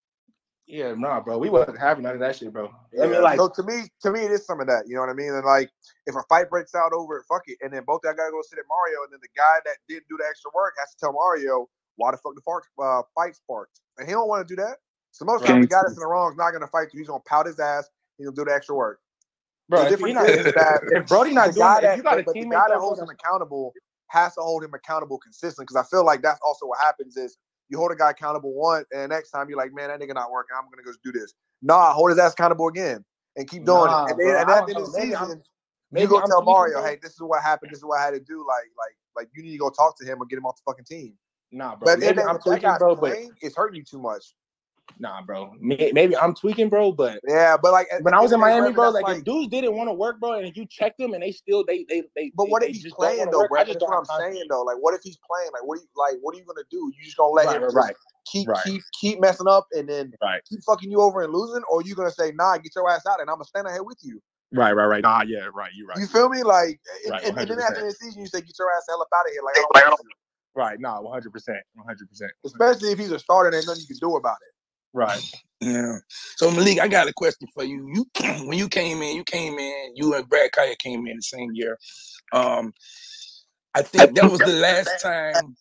Yeah, 0.66 0.94
nah, 0.96 1.20
bro. 1.20 1.36
We 1.36 1.50
wasn't 1.50 1.78
having 1.78 2.04
none 2.04 2.14
of 2.14 2.20
that 2.20 2.36
shit, 2.36 2.50
bro. 2.50 2.72
Yeah, 2.90 3.04
I 3.04 3.06
mean, 3.08 3.22
like, 3.22 3.36
so 3.36 3.48
to 3.48 3.62
me, 3.62 3.82
to 4.00 4.10
me, 4.10 4.20
it 4.20 4.30
is 4.30 4.46
some 4.46 4.60
of 4.60 4.66
that. 4.68 4.84
You 4.88 4.94
know 4.94 5.02
what 5.02 5.10
I 5.10 5.14
mean? 5.14 5.28
And 5.28 5.44
like, 5.44 5.70
if 6.06 6.16
a 6.16 6.22
fight 6.28 6.48
breaks 6.48 6.74
out 6.74 6.92
over 6.94 7.18
it, 7.18 7.24
fuck 7.28 7.42
it, 7.46 7.58
and 7.60 7.72
then 7.72 7.84
both 7.86 8.00
that 8.02 8.16
guy 8.16 8.30
go 8.30 8.40
sit 8.42 8.58
at 8.58 8.64
Mario, 8.66 9.04
and 9.04 9.12
then 9.12 9.20
the 9.20 9.28
guy 9.36 9.60
that 9.66 9.76
didn't 9.88 10.08
do 10.08 10.16
the 10.16 10.24
extra 10.24 10.50
work 10.54 10.72
has 10.80 10.90
to 10.92 10.96
tell 10.98 11.12
Mario 11.12 11.68
why 11.96 12.10
the 12.10 12.16
fuck 12.18 12.34
the 12.34 12.40
fart, 12.42 12.64
uh, 12.82 13.02
fight 13.14 13.36
sparked, 13.36 13.80
and 13.98 14.06
he 14.06 14.12
don't 14.12 14.28
want 14.28 14.46
to 14.46 14.56
do 14.56 14.60
that. 14.60 14.78
So 15.12 15.24
most 15.24 15.46
times 15.46 15.66
the 15.66 15.70
guy 15.70 15.80
that's 15.82 15.94
in 15.94 16.00
the 16.00 16.06
wrong 16.06 16.32
is 16.32 16.36
not 16.36 16.50
going 16.50 16.62
to 16.62 16.66
fight 16.66 16.88
you. 16.92 16.98
He's 16.98 17.06
going 17.06 17.20
to 17.20 17.28
pout 17.28 17.46
his 17.46 17.60
ass. 17.60 17.88
He's 18.18 18.26
going 18.26 18.34
to 18.34 18.40
do 18.40 18.44
the 18.44 18.54
extra 18.54 18.74
work. 18.74 18.98
Bro, 19.68 19.84
the 19.84 19.90
difference 19.90 20.14
not, 20.14 20.28
is 20.28 20.44
that 20.54 20.80
if 20.90 21.06
Brody 21.06 21.32
not 21.32 21.54
doing 21.54 21.60
that, 21.60 21.82
that, 21.82 21.96
you 21.96 22.02
got 22.02 22.18
a 22.18 22.24
but 22.24 22.34
the 22.34 22.44
guy 22.44 22.64
that 22.68 22.78
holds 22.78 23.00
him 23.00 23.08
accountable 23.08 23.72
has 24.08 24.34
to 24.34 24.40
hold 24.40 24.64
him 24.64 24.74
accountable 24.74 25.18
consistently. 25.18 25.64
Because 25.64 25.76
I 25.76 25.88
feel 25.88 26.04
like 26.04 26.20
that's 26.20 26.40
also 26.44 26.66
what 26.66 26.80
happens 26.80 27.16
is 27.16 27.38
you 27.68 27.78
hold 27.78 27.92
a 27.92 27.96
guy 27.96 28.10
accountable 28.10 28.52
one, 28.54 28.84
and 28.94 29.10
next 29.10 29.30
time 29.30 29.48
you're 29.48 29.58
like, 29.58 29.72
man, 29.72 29.88
that 29.88 30.00
nigga 30.00 30.14
not 30.14 30.30
working. 30.30 30.56
I'm 30.56 30.64
gonna 30.70 30.82
go 30.82 30.92
do 31.04 31.12
this. 31.12 31.32
Nah, 31.62 31.92
hold 31.92 32.10
his 32.10 32.18
ass 32.18 32.32
accountable 32.32 32.68
again 32.68 33.04
and 33.36 33.48
keep 33.48 33.64
doing 33.64 33.86
nah, 33.86 34.06
it. 34.06 34.10
And, 34.12 34.20
then, 34.20 34.36
and 34.40 34.50
at 34.50 34.66
the 34.66 34.74
end 34.74 34.84
of 34.84 34.92
the 34.92 35.00
season, 35.00 35.42
maybe 35.90 36.02
you 36.02 36.08
go 36.08 36.20
I'm 36.20 36.28
tell 36.28 36.42
Mario, 36.42 36.82
hey, 36.82 36.98
this 37.02 37.12
is 37.12 37.20
what 37.20 37.42
happened. 37.42 37.70
This 37.70 37.78
is 37.78 37.84
what 37.84 38.00
I 38.00 38.04
had 38.04 38.14
to 38.14 38.20
do. 38.20 38.44
Like, 38.46 38.70
like, 38.76 38.96
like 39.16 39.28
you 39.34 39.42
need 39.42 39.52
to 39.52 39.58
go 39.58 39.70
talk 39.70 39.98
to 39.98 40.04
him 40.04 40.20
or 40.20 40.26
get 40.26 40.36
him 40.36 40.46
off 40.46 40.56
the 40.56 40.62
fucking 40.66 40.84
team. 40.84 41.14
Nah, 41.52 41.76
bro. 41.76 41.86
But 41.86 42.00
maybe 42.00 42.20
I'm 42.20 42.38
tweaking, 42.38 42.70
bro. 42.78 42.96
But 42.96 43.16
it's 43.40 43.56
hurting 43.56 43.76
you 43.76 43.84
too 43.84 44.00
much. 44.00 44.34
Nah, 44.98 45.22
bro. 45.22 45.52
Maybe 45.60 46.16
I'm 46.16 46.34
tweaking, 46.34 46.68
bro. 46.68 46.92
But 46.92 47.20
yeah, 47.26 47.56
but 47.60 47.72
like 47.72 47.88
when 48.02 48.14
I 48.14 48.20
was 48.20 48.32
in 48.32 48.40
Miami, 48.40 48.72
bro, 48.72 48.90
like, 48.90 49.04
like 49.04 49.18
if 49.18 49.24
dudes 49.24 49.48
didn't 49.48 49.74
want 49.74 49.88
to 49.88 49.94
work, 49.94 50.20
bro, 50.20 50.34
and 50.34 50.56
you 50.56 50.66
check 50.66 50.96
them 50.98 51.14
and 51.14 51.22
they 51.22 51.32
still 51.32 51.64
they 51.64 51.84
they 51.88 52.04
they. 52.14 52.32
But 52.36 52.48
what 52.48 52.62
they, 52.62 52.68
if 52.68 52.76
he's 52.76 52.92
playing 52.92 53.30
though, 53.30 53.46
bro? 53.48 53.64
That's 53.64 53.80
what 53.80 53.96
I'm 53.96 54.04
saying 54.20 54.44
though. 54.48 54.62
Like, 54.62 54.76
what 54.78 54.94
if 54.94 55.00
he's 55.02 55.18
playing? 55.28 55.50
Like, 55.52 55.64
what 55.64 55.78
are 55.78 55.82
you 55.82 55.88
like? 55.96 56.16
What 56.20 56.34
are 56.34 56.38
you 56.38 56.44
gonna 56.44 56.66
do? 56.70 56.92
You 56.96 57.04
just 57.04 57.16
gonna 57.16 57.32
let 57.32 57.46
right, 57.46 57.56
him 57.56 57.62
right, 57.62 57.74
right. 57.74 57.94
keep 58.26 58.48
right. 58.48 58.62
keep 58.64 58.82
keep 58.92 59.20
messing 59.20 59.48
up 59.48 59.66
and 59.72 59.88
then 59.88 60.12
right. 60.22 60.40
keep 60.48 60.62
fucking 60.62 60.90
you 60.90 61.00
over 61.00 61.22
and 61.22 61.32
losing, 61.32 61.62
or 61.70 61.82
you 61.82 61.94
gonna 61.94 62.10
say, 62.10 62.32
nah, 62.32 62.56
get 62.58 62.72
your 62.76 62.88
ass 62.90 63.06
out, 63.06 63.20
and 63.20 63.28
I'm 63.28 63.36
gonna 63.36 63.44
stand 63.46 63.66
ahead 63.66 63.82
with 63.82 63.98
you. 64.02 64.20
Right, 64.52 64.72
right, 64.72 64.86
right. 64.86 65.02
Nah, 65.02 65.22
yeah, 65.22 65.48
right. 65.52 65.72
You're 65.74 65.88
right. 65.88 65.98
You 65.98 66.06
feel 66.06 66.28
me? 66.28 66.44
Like, 66.44 66.78
and, 67.06 67.36
and, 67.36 67.48
then 67.48 67.58
after 67.58 67.84
the 67.84 67.92
season, 67.92 68.20
you 68.20 68.28
say, 68.28 68.40
get 68.40 68.56
your 68.56 68.70
ass 68.72 68.84
hell 68.88 69.02
up 69.02 69.08
out 69.12 69.26
of 69.26 69.32
here. 69.32 69.42
Like, 69.42 69.56
I 69.74 69.88
don't, 69.88 70.00
Right. 70.56 70.78
No, 70.80 71.00
one 71.02 71.12
hundred 71.14 71.32
percent, 71.32 71.58
one 71.74 71.86
hundred 71.86 72.08
percent. 72.10 72.32
Especially 72.46 72.92
if 72.92 72.98
he's 72.98 73.12
a 73.12 73.18
starter, 73.18 73.50
there's 73.50 73.66
nothing 73.66 73.82
you 73.82 73.88
can 73.88 74.08
do 74.08 74.16
about 74.16 74.38
it. 74.46 74.54
Right. 74.96 75.22
Yeah. 75.60 75.98
So 76.36 76.50
Malik, 76.50 76.80
I 76.80 76.88
got 76.88 77.08
a 77.08 77.12
question 77.14 77.48
for 77.54 77.64
you. 77.64 77.88
You 77.94 78.06
when 78.46 78.58
you 78.58 78.68
came 78.68 79.02
in, 79.02 79.16
you 79.16 79.24
came 79.24 79.58
in, 79.58 79.92
you 79.94 80.14
and 80.14 80.28
Brad 80.28 80.52
Kaaya 80.52 80.76
came 80.78 81.06
in 81.06 81.16
the 81.16 81.22
same 81.22 81.50
year. 81.54 81.78
Um, 82.32 82.74
I 83.74 83.82
think 83.82 84.16
that 84.16 84.30
was 84.30 84.42
the 84.42 84.52
last 84.52 85.00
time 85.02 85.56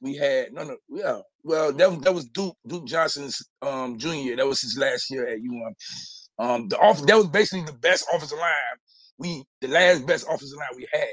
we 0.00 0.16
had 0.16 0.52
no 0.52 0.64
no 0.64 0.76
yeah. 0.90 1.20
Well, 1.44 1.72
that 1.72 1.90
was 1.90 2.00
that 2.00 2.14
was 2.14 2.26
Duke 2.26 2.56
Duke 2.66 2.86
Johnson's 2.86 3.42
um 3.62 3.98
junior. 3.98 4.36
That 4.36 4.46
was 4.46 4.60
his 4.62 4.78
last 4.78 5.10
year 5.10 5.26
at 5.28 5.38
UM. 5.38 5.74
Um, 6.38 6.68
the 6.68 6.78
off 6.78 7.04
that 7.06 7.16
was 7.16 7.28
basically 7.28 7.64
the 7.66 7.78
best 7.78 8.06
offensive 8.14 8.38
line 8.38 8.52
we 9.18 9.44
the 9.60 9.68
last 9.68 10.06
best 10.06 10.26
offensive 10.26 10.58
line 10.58 10.68
we 10.76 10.88
had. 10.92 11.08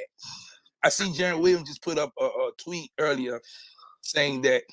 I 0.84 0.90
see 0.90 1.12
Jarren 1.12 1.42
Williams 1.42 1.70
just 1.70 1.84
put 1.84 1.98
up 1.98 2.14
a, 2.20 2.26
a 2.26 2.52
tweet 2.58 2.92
earlier 3.00 3.42
saying 4.02 4.42
that 4.42 4.64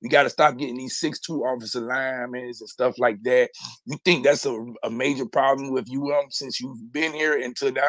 we 0.00 0.08
got 0.08 0.22
to 0.24 0.30
stop 0.30 0.56
getting 0.56 0.76
these 0.76 0.98
six 0.98 1.18
two 1.18 1.44
offensive 1.44 1.82
linemen 1.82 2.44
and 2.44 2.56
stuff 2.56 2.98
like 2.98 3.22
that. 3.24 3.50
You 3.84 3.98
think 4.04 4.24
that's 4.24 4.46
a, 4.46 4.66
a 4.84 4.90
major 4.90 5.26
problem 5.26 5.72
with 5.72 5.88
you 5.88 6.12
um 6.14 6.26
since 6.30 6.60
you've 6.60 6.92
been 6.92 7.12
here 7.12 7.40
until 7.42 7.72
now? 7.72 7.88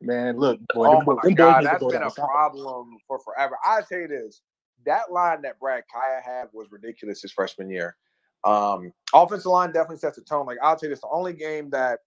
Man, 0.00 0.36
look, 0.36 0.60
boy, 0.74 0.88
oh 0.88 1.02
my 1.02 1.30
God, 1.34 1.64
that's 1.64 1.84
been 1.84 2.02
a 2.02 2.10
problem 2.10 2.98
for 3.06 3.18
forever. 3.20 3.56
I 3.64 3.80
tell 3.88 4.00
you 4.00 4.08
this, 4.08 4.42
that 4.84 5.10
line 5.10 5.42
that 5.42 5.58
Brad 5.58 5.84
Kaaya 5.94 6.22
had 6.22 6.48
was 6.52 6.68
ridiculous 6.70 7.22
his 7.22 7.32
freshman 7.32 7.70
year. 7.70 7.96
Um, 8.44 8.92
offensive 9.14 9.50
line 9.50 9.72
definitely 9.72 9.98
sets 9.98 10.16
the 10.16 10.24
tone. 10.24 10.46
Like 10.46 10.58
I'll 10.62 10.76
tell 10.76 10.88
you 10.88 10.94
this, 10.94 11.00
the 11.00 11.08
only 11.10 11.32
game 11.32 11.70
that 11.70 12.00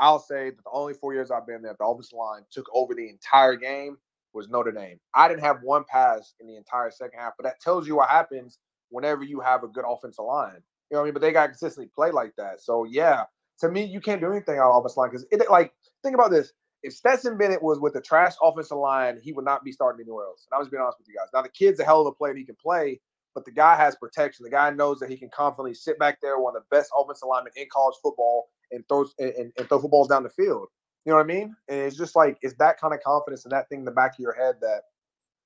I'll 0.00 0.20
say 0.20 0.50
that 0.50 0.64
the 0.64 0.70
only 0.72 0.94
four 0.94 1.14
years 1.14 1.30
I've 1.30 1.46
been 1.46 1.62
there, 1.62 1.76
the 1.78 1.84
offensive 1.84 2.18
line 2.18 2.42
took 2.50 2.66
over 2.74 2.94
the 2.94 3.08
entire 3.08 3.56
game 3.56 3.96
was 4.32 4.48
Notre 4.48 4.72
Dame. 4.72 4.98
I 5.14 5.28
didn't 5.28 5.42
have 5.42 5.62
one 5.62 5.84
pass 5.88 6.34
in 6.40 6.46
the 6.46 6.56
entire 6.56 6.90
second 6.90 7.18
half, 7.18 7.32
but 7.36 7.44
that 7.44 7.60
tells 7.60 7.86
you 7.86 7.96
what 7.96 8.08
happens 8.08 8.58
whenever 8.90 9.24
you 9.24 9.40
have 9.40 9.64
a 9.64 9.68
good 9.68 9.84
offensive 9.86 10.24
line. 10.24 10.62
You 10.90 10.94
know 10.94 11.00
what 11.00 11.02
I 11.02 11.04
mean? 11.06 11.14
But 11.14 11.22
they 11.22 11.32
got 11.32 11.48
consistently 11.50 11.90
play 11.94 12.10
like 12.10 12.32
that. 12.36 12.60
So 12.60 12.84
yeah, 12.84 13.24
to 13.60 13.68
me, 13.68 13.84
you 13.84 14.00
can't 14.00 14.20
do 14.20 14.30
anything 14.30 14.58
on 14.58 14.78
offensive 14.78 14.96
line 14.96 15.10
because 15.10 15.26
it 15.30 15.50
like 15.50 15.72
think 16.02 16.14
about 16.14 16.30
this. 16.30 16.52
If 16.82 16.92
Stetson 16.92 17.36
Bennett 17.36 17.62
was 17.62 17.80
with 17.80 17.96
a 17.96 18.00
trash 18.00 18.34
offensive 18.40 18.78
line, 18.78 19.18
he 19.20 19.32
would 19.32 19.44
not 19.44 19.64
be 19.64 19.72
starting 19.72 20.00
anywhere 20.00 20.26
else. 20.26 20.46
And 20.50 20.56
I'm 20.56 20.62
just 20.62 20.70
being 20.70 20.80
honest 20.80 20.98
with 20.98 21.08
you 21.08 21.14
guys. 21.14 21.28
Now 21.34 21.42
the 21.42 21.48
kid's 21.48 21.80
a 21.80 21.84
hell 21.84 22.02
of 22.02 22.06
a 22.06 22.12
player; 22.12 22.34
he 22.36 22.44
can 22.44 22.56
play, 22.62 23.00
but 23.34 23.44
the 23.44 23.50
guy 23.50 23.76
has 23.76 23.96
protection. 23.96 24.44
The 24.44 24.50
guy 24.50 24.70
knows 24.70 25.00
that 25.00 25.10
he 25.10 25.16
can 25.16 25.28
confidently 25.30 25.74
sit 25.74 25.98
back 25.98 26.18
there, 26.22 26.38
one 26.38 26.54
of 26.56 26.62
the 26.62 26.76
best 26.76 26.90
offensive 26.96 27.28
linemen 27.28 27.52
in 27.56 27.66
college 27.72 27.96
football, 28.02 28.48
and 28.70 28.84
throws 28.88 29.14
and, 29.18 29.52
and 29.56 29.68
throw 29.68 29.80
footballs 29.80 30.08
down 30.08 30.22
the 30.22 30.30
field. 30.30 30.68
You 31.04 31.12
know 31.12 31.16
what 31.16 31.24
I 31.24 31.26
mean? 31.26 31.56
And 31.68 31.80
it's 31.80 31.96
just 31.96 32.16
like 32.16 32.38
it's 32.42 32.54
that 32.58 32.80
kind 32.80 32.92
of 32.92 33.00
confidence 33.00 33.44
and 33.44 33.52
that 33.52 33.68
thing 33.68 33.80
in 33.80 33.84
the 33.84 33.90
back 33.90 34.12
of 34.12 34.18
your 34.18 34.34
head 34.34 34.56
that, 34.60 34.82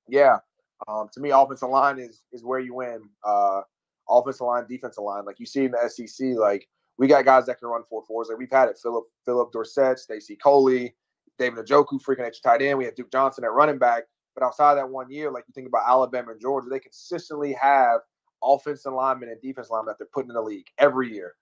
yeah, 0.09 0.39
um, 0.89 1.09
to 1.13 1.21
me, 1.21 1.31
offensive 1.31 1.69
line 1.69 1.99
is 1.99 2.23
is 2.33 2.45
where 2.45 2.61
you 2.61 2.75
win. 2.75 3.03
Uh, 3.25 3.63
offensive 4.09 4.47
line, 4.47 4.67
defensive 4.69 5.05
line, 5.05 5.25
like 5.25 5.39
you 5.39 5.47
see 5.47 5.65
in 5.65 5.73
the 5.73 5.89
SEC, 5.89 6.37
like 6.37 6.69
we 6.99 7.07
got 7.07 7.25
guys 7.25 7.47
that 7.47 7.59
can 7.59 7.69
run 7.69 7.83
four 7.89 8.03
fours. 8.07 8.29
Like 8.29 8.39
we've 8.39 8.51
had 8.51 8.69
it, 8.69 8.79
Philip 8.83 9.05
Philip 9.25 9.53
Dorsett, 9.53 9.99
Stacy 9.99 10.37
Coley, 10.37 10.95
David 11.39 11.67
Njoku, 11.67 12.01
freaking 12.03 12.27
extra 12.27 12.53
tight 12.53 12.63
end. 12.63 12.79
We 12.79 12.85
had 12.85 12.95
Duke 12.95 13.13
Johnson 13.13 13.45
at 13.45 13.53
running 13.53 13.79
back. 13.79 14.05
But 14.35 14.45
outside 14.45 14.75
that 14.77 14.89
one 14.89 15.11
year, 15.11 15.31
like 15.31 15.45
you 15.47 15.53
think 15.53 15.69
about 15.69 15.87
Alabama 15.87 16.33
and 16.33 16.41
Georgia, 16.41 16.69
they 16.71 16.79
consistently 16.79 17.53
have 17.53 18.01
offensive 18.43 18.93
linemen 18.93 19.29
and 19.29 19.41
defense 19.41 19.69
linemen 19.71 19.89
that 19.93 19.99
they're 19.99 20.09
putting 20.13 20.31
in 20.31 20.35
the 20.35 20.43
league 20.43 20.67
every 20.79 21.13
year 21.13 21.35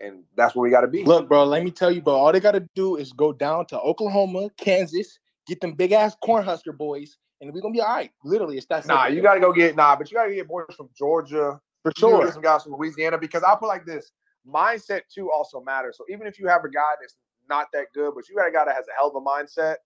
and 0.00 0.24
that's 0.36 0.54
where 0.54 0.62
we 0.62 0.70
got 0.70 0.82
to 0.82 0.88
be. 0.88 1.04
Look, 1.04 1.28
bro, 1.28 1.44
let 1.44 1.64
me 1.64 1.70
tell 1.70 1.90
you, 1.90 2.02
bro. 2.02 2.14
All 2.14 2.32
they 2.32 2.40
got 2.40 2.52
to 2.52 2.68
do 2.74 2.96
is 2.96 3.12
go 3.12 3.32
down 3.32 3.66
to 3.66 3.80
Oklahoma, 3.80 4.50
Kansas, 4.56 5.18
get 5.46 5.60
them 5.60 5.72
big 5.72 5.92
ass 5.92 6.16
Cornhusker 6.22 6.76
boys, 6.76 7.16
and 7.40 7.52
we're 7.52 7.60
gonna 7.60 7.72
be 7.72 7.80
all 7.80 7.94
right. 7.94 8.10
Literally, 8.24 8.56
it's 8.56 8.66
that. 8.66 8.86
Nah, 8.86 9.06
you 9.06 9.22
got 9.22 9.34
to 9.34 9.40
go 9.40 9.52
get 9.52 9.76
nah, 9.76 9.96
but 9.96 10.10
you 10.10 10.16
got 10.16 10.26
to 10.26 10.34
get 10.34 10.48
boys 10.48 10.66
from 10.76 10.88
Georgia 10.96 11.60
for 11.82 11.92
sure. 11.96 12.24
Get 12.24 12.34
some 12.34 12.42
guys 12.42 12.62
from 12.62 12.72
Louisiana 12.72 13.18
because 13.18 13.42
I'll 13.42 13.56
put 13.56 13.68
like 13.68 13.86
this: 13.86 14.12
mindset 14.46 15.02
too 15.12 15.30
also 15.30 15.60
matters. 15.60 15.96
So 15.96 16.04
even 16.10 16.26
if 16.26 16.38
you 16.38 16.46
have 16.48 16.64
a 16.64 16.70
guy 16.70 16.94
that's 17.00 17.16
not 17.48 17.66
that 17.72 17.86
good, 17.94 18.12
but 18.14 18.28
you 18.28 18.36
got 18.36 18.48
a 18.48 18.52
guy 18.52 18.64
that 18.64 18.74
has 18.74 18.86
a 18.88 18.96
hell 18.98 19.08
of 19.08 19.14
a 19.14 19.20
mindset, 19.20 19.76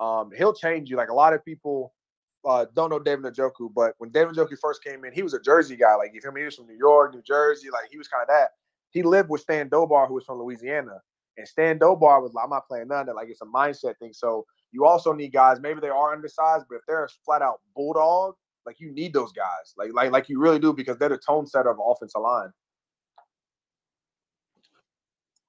um, 0.00 0.30
he'll 0.36 0.54
change 0.54 0.90
you. 0.90 0.96
Like 0.96 1.10
a 1.10 1.14
lot 1.14 1.32
of 1.32 1.44
people. 1.44 1.94
Uh, 2.42 2.64
don't 2.74 2.88
know 2.88 2.98
David 2.98 3.34
Njoku, 3.34 3.68
but 3.74 3.92
when 3.98 4.08
David 4.08 4.34
Njoku 4.34 4.56
first 4.58 4.82
came 4.82 5.04
in, 5.04 5.12
he 5.12 5.22
was 5.22 5.34
a 5.34 5.40
Jersey 5.42 5.76
guy. 5.76 5.94
Like 5.96 6.12
you 6.14 6.22
feel 6.22 6.32
me? 6.32 6.40
He 6.40 6.46
was 6.46 6.56
from 6.56 6.68
New 6.68 6.78
York, 6.78 7.12
New 7.12 7.20
Jersey. 7.20 7.68
Like 7.70 7.90
he 7.90 7.98
was 7.98 8.08
kind 8.08 8.22
of 8.22 8.28
that 8.28 8.52
he 8.90 9.02
lived 9.02 9.28
with 9.28 9.40
Stan 9.40 9.68
Dobar, 9.68 10.06
who 10.06 10.14
was 10.14 10.24
from 10.24 10.38
Louisiana. 10.38 11.00
And 11.36 11.46
Stan 11.46 11.78
Dobar 11.78 12.20
was 12.20 12.34
like, 12.34 12.44
I'm 12.44 12.50
not 12.50 12.66
playing 12.66 12.88
none 12.88 13.00
of 13.00 13.06
that. 13.06 13.14
Like 13.16 13.28
it's 13.28 13.40
a 13.40 13.46
mindset 13.46 13.96
thing. 13.98 14.12
So 14.12 14.44
you 14.72 14.84
also 14.84 15.12
need 15.12 15.32
guys, 15.32 15.58
maybe 15.60 15.80
they 15.80 15.88
are 15.88 16.12
undersized, 16.12 16.66
but 16.68 16.76
if 16.76 16.82
they're 16.86 17.04
a 17.04 17.08
flat 17.24 17.42
out 17.42 17.60
bulldog, 17.74 18.34
like 18.66 18.78
you 18.78 18.92
need 18.92 19.12
those 19.12 19.32
guys. 19.32 19.74
Like 19.76 19.90
like 19.94 20.12
like 20.12 20.28
you 20.28 20.38
really 20.38 20.58
do 20.58 20.72
because 20.72 20.98
they're 20.98 21.08
the 21.08 21.18
tone 21.18 21.46
setter 21.46 21.70
of 21.70 21.78
offensive 21.84 22.20
line. 22.20 22.50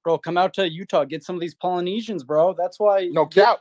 Bro, 0.03 0.19
come 0.19 0.37
out 0.37 0.53
to 0.55 0.69
Utah, 0.69 1.03
get 1.03 1.23
some 1.23 1.35
of 1.35 1.41
these 1.41 1.53
Polynesians, 1.53 2.23
bro. 2.23 2.53
That's 2.53 2.79
why 2.79 3.09
no 3.11 3.25
cap. 3.25 3.59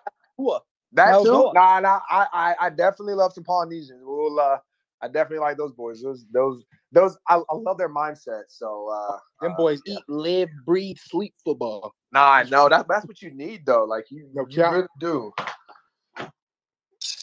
That 0.93 1.23
too. 1.23 1.51
Nah, 1.55 1.81
nah. 1.81 2.01
I, 2.09 2.27
I 2.33 2.55
I 2.67 2.71
definitely 2.71 3.15
love 3.15 3.33
some 3.33 3.45
Polynesians. 3.45 4.01
We'll 4.03 4.39
uh 4.41 4.59
I 5.03 5.09
definitely 5.09 5.39
like 5.39 5.57
those 5.57 5.73
boys. 5.73 6.03
Those 6.03 6.25
those 6.33 6.63
those 6.93 7.17
I, 7.29 7.37
I 7.37 7.55
love 7.55 7.79
their 7.79 7.89
mindset. 7.89 8.43
So 8.49 8.89
uh 8.93 9.19
them 9.41 9.55
boys 9.57 9.79
uh, 9.81 9.93
eat, 9.93 10.03
live, 10.09 10.49
breathe, 10.67 10.97
sleep 10.99 11.35
football. 11.45 11.95
Nah, 12.13 12.43
no, 12.51 12.69
that 12.69 12.87
that's 12.89 13.07
what 13.07 13.23
you 13.23 13.35
need 13.35 13.65
though. 13.65 13.85
Like 13.85 14.07
you, 14.11 14.29
no, 14.35 14.47
you 14.49 14.71
really 14.71 14.87
do. 14.99 15.33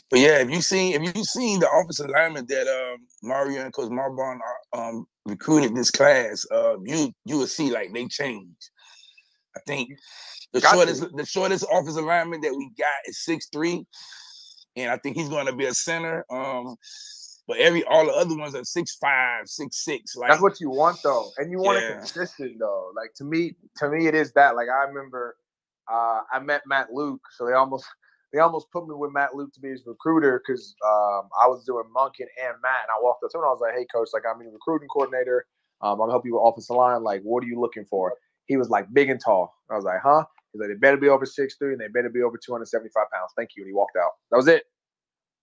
But 0.09 0.19
yeah, 0.19 0.39
if 0.39 0.49
you 0.49 0.61
seen 0.61 0.93
if 0.93 1.15
you 1.15 1.23
seen 1.23 1.59
the 1.59 1.69
offensive 1.69 2.07
alignment 2.07 2.47
that 2.47 2.67
um 2.67 2.99
Mario 3.23 3.61
and 3.63 3.73
Coach 3.73 3.91
Mirabal 3.91 4.39
are 4.39 4.87
um 4.87 5.05
recruited 5.25 5.75
this 5.75 5.91
class, 5.91 6.45
uh 6.51 6.75
you 6.83 7.11
you 7.25 7.37
will 7.37 7.47
see 7.47 7.69
like 7.69 7.93
they 7.93 8.07
changed. 8.07 8.69
I 9.55 9.59
think 9.67 9.89
the 10.53 10.61
got 10.61 10.75
shortest 10.75 11.03
to. 11.03 11.09
the 11.09 11.25
shortest 11.25 11.65
offensive 11.71 12.03
alignment 12.03 12.43
that 12.43 12.55
we 12.55 12.71
got 12.77 12.87
is 13.05 13.23
six 13.23 13.47
three, 13.51 13.85
and 14.77 14.91
I 14.91 14.97
think 14.97 15.17
he's 15.17 15.29
going 15.29 15.47
to 15.47 15.53
be 15.53 15.65
a 15.65 15.73
center. 15.73 16.25
Um, 16.31 16.77
but 17.47 17.57
every 17.57 17.83
all 17.85 18.05
the 18.05 18.11
other 18.11 18.37
ones 18.37 18.53
are 18.55 18.63
six 18.65 18.95
five, 18.95 19.47
six 19.47 19.83
six. 19.83 20.15
Like 20.15 20.29
that's 20.29 20.41
what 20.41 20.59
you 20.59 20.69
want 20.69 20.99
though, 21.01 21.31
and 21.37 21.49
you 21.49 21.59
want 21.59 21.79
yeah. 21.79 21.89
it 21.89 21.95
consistent 21.97 22.59
though. 22.59 22.91
Like 22.95 23.13
to 23.15 23.23
me, 23.23 23.55
to 23.77 23.89
me, 23.89 24.07
it 24.07 24.15
is 24.15 24.33
that. 24.33 24.55
Like 24.55 24.67
I 24.67 24.83
remember, 24.87 25.37
uh, 25.91 26.21
I 26.31 26.39
met 26.39 26.63
Matt 26.67 26.91
Luke, 26.91 27.21
so 27.37 27.45
they 27.47 27.53
almost 27.53 27.85
they 28.33 28.39
almost 28.39 28.69
put 28.71 28.87
me 28.87 28.95
with 28.95 29.13
Matt 29.13 29.33
Luke 29.33 29.53
to 29.53 29.61
be 29.61 29.69
his 29.69 29.83
recruiter 29.85 30.41
because 30.45 30.75
um, 30.85 31.29
I 31.41 31.47
was 31.47 31.63
doing 31.65 31.85
Monken 31.95 32.27
and 32.43 32.55
Matt, 32.61 32.83
and 32.83 32.91
I 32.91 33.01
walked 33.01 33.23
up 33.23 33.31
to 33.31 33.37
him 33.37 33.43
and 33.43 33.47
I 33.47 33.51
was 33.51 33.61
like, 33.61 33.75
"Hey, 33.75 33.85
coach, 33.93 34.09
like 34.13 34.23
I'm 34.29 34.41
your 34.41 34.51
recruiting 34.51 34.89
coordinator. 34.89 35.45
Um, 35.81 36.01
I'm 36.01 36.09
helping 36.09 36.29
you 36.29 36.35
with 36.35 36.43
offensive 36.45 36.75
line. 36.75 37.03
Like, 37.03 37.21
what 37.21 37.43
are 37.43 37.47
you 37.47 37.59
looking 37.61 37.85
for?" 37.85 38.13
He 38.45 38.57
was 38.57 38.69
like 38.69 38.91
big 38.93 39.09
and 39.09 39.21
tall. 39.23 39.55
I 39.71 39.75
was 39.75 39.85
like, 39.85 40.01
"Huh?" 40.03 40.25
He's 40.51 40.59
like, 40.59 40.69
"They 40.69 40.75
better 40.75 40.97
be 40.97 41.07
over 41.07 41.25
six 41.25 41.55
three, 41.55 41.71
and 41.71 41.79
they 41.79 41.87
better 41.87 42.09
be 42.09 42.23
over 42.23 42.37
275 42.37 42.91
pounds." 43.13 43.31
Thank 43.37 43.51
you. 43.55 43.63
And 43.63 43.69
he 43.69 43.73
walked 43.73 43.95
out. 43.95 44.11
That 44.31 44.37
was 44.37 44.49
it. 44.49 44.65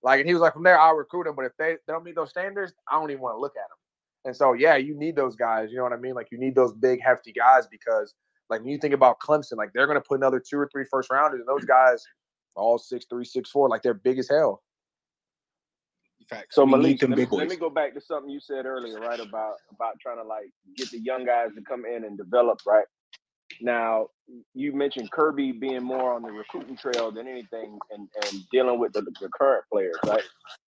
Like, 0.05 0.21
and 0.21 0.29
he 0.29 0.35
was 0.35 0.43
like, 0.43 0.53
from 0.53 0.63
there, 0.63 0.79
I'll 0.79 0.95
recruit 0.95 1.25
them. 1.25 1.35
But 1.35 1.47
if 1.47 1.53
they, 1.59 1.77
they 1.87 1.93
don't 1.93 2.05
meet 2.05 2.15
those 2.15 2.31
standards, 2.31 2.73
I 2.91 3.01
don't 3.01 3.11
even 3.11 3.23
want 3.23 3.37
to 3.37 3.41
look 3.41 3.55
at 3.57 3.69
them. 3.69 3.79
And 4.27 4.37
so, 4.37 4.53
yeah, 4.53 4.77
you 4.77 4.95
need 4.95 5.17
those 5.17 5.35
guys. 5.35 5.71
You 5.71 5.79
know 5.79 5.83
what 5.83 5.93
I 5.93 5.97
mean? 5.97 6.15
Like, 6.15 6.29
you 6.31 6.39
need 6.39 6.55
those 6.55 6.73
big, 6.75 7.01
hefty 7.03 7.33
guys 7.33 7.67
because, 7.67 8.15
like, 8.51 8.61
when 8.61 8.69
you 8.69 8.79
think 8.79 8.95
about 8.95 9.19
Clemson, 9.19 9.57
like, 9.57 9.71
they're 9.73 9.87
going 9.87 10.01
to 10.01 10.07
put 10.07 10.19
another 10.19 10.41
two 10.41 10.59
or 10.59 10.69
three 10.71 10.85
first 10.91 11.11
rounders, 11.11 11.41
and 11.41 11.49
those 11.49 11.65
guys, 11.65 12.05
all 12.55 12.79
six 12.79 13.07
three, 13.09 13.25
six 13.25 13.51
four, 13.51 13.69
like, 13.69 13.83
they're 13.83 13.95
big 13.95 14.19
as 14.19 14.29
hell. 14.29 14.63
Fact. 16.29 16.55
So 16.55 16.65
Malik, 16.65 17.03
let 17.03 17.11
me, 17.11 17.27
let 17.31 17.49
me, 17.51 17.57
go 17.57 17.69
back 17.69 17.93
to 17.93 18.01
something 18.01 18.31
you 18.31 18.41
said 18.41 18.65
earlier, 18.65 18.99
right? 18.99 19.21
About 19.21 19.57
about 19.71 20.01
trying 20.01 20.17
to 20.17 20.23
like 20.23 20.47
get 20.75 20.91
the 20.91 20.99
young 20.99 21.27
guys 21.27 21.51
to 21.55 21.61
come 21.61 21.85
in 21.85 22.05
and 22.05 22.17
develop, 22.17 22.61
right? 22.67 22.87
Now, 23.61 24.09
you 24.55 24.73
mentioned 24.73 25.11
Kirby 25.11 25.53
being 25.53 25.83
more 25.83 26.15
on 26.15 26.23
the 26.23 26.33
recruiting 26.33 26.77
trail 26.77 27.11
than 27.11 27.29
anything 27.29 27.79
and, 27.91 28.09
and 28.25 28.43
dealing 28.51 28.79
with 28.79 28.93
the, 28.93 29.03
the 29.03 29.29
current 29.37 29.65
players, 29.73 29.97
right? 30.07 30.23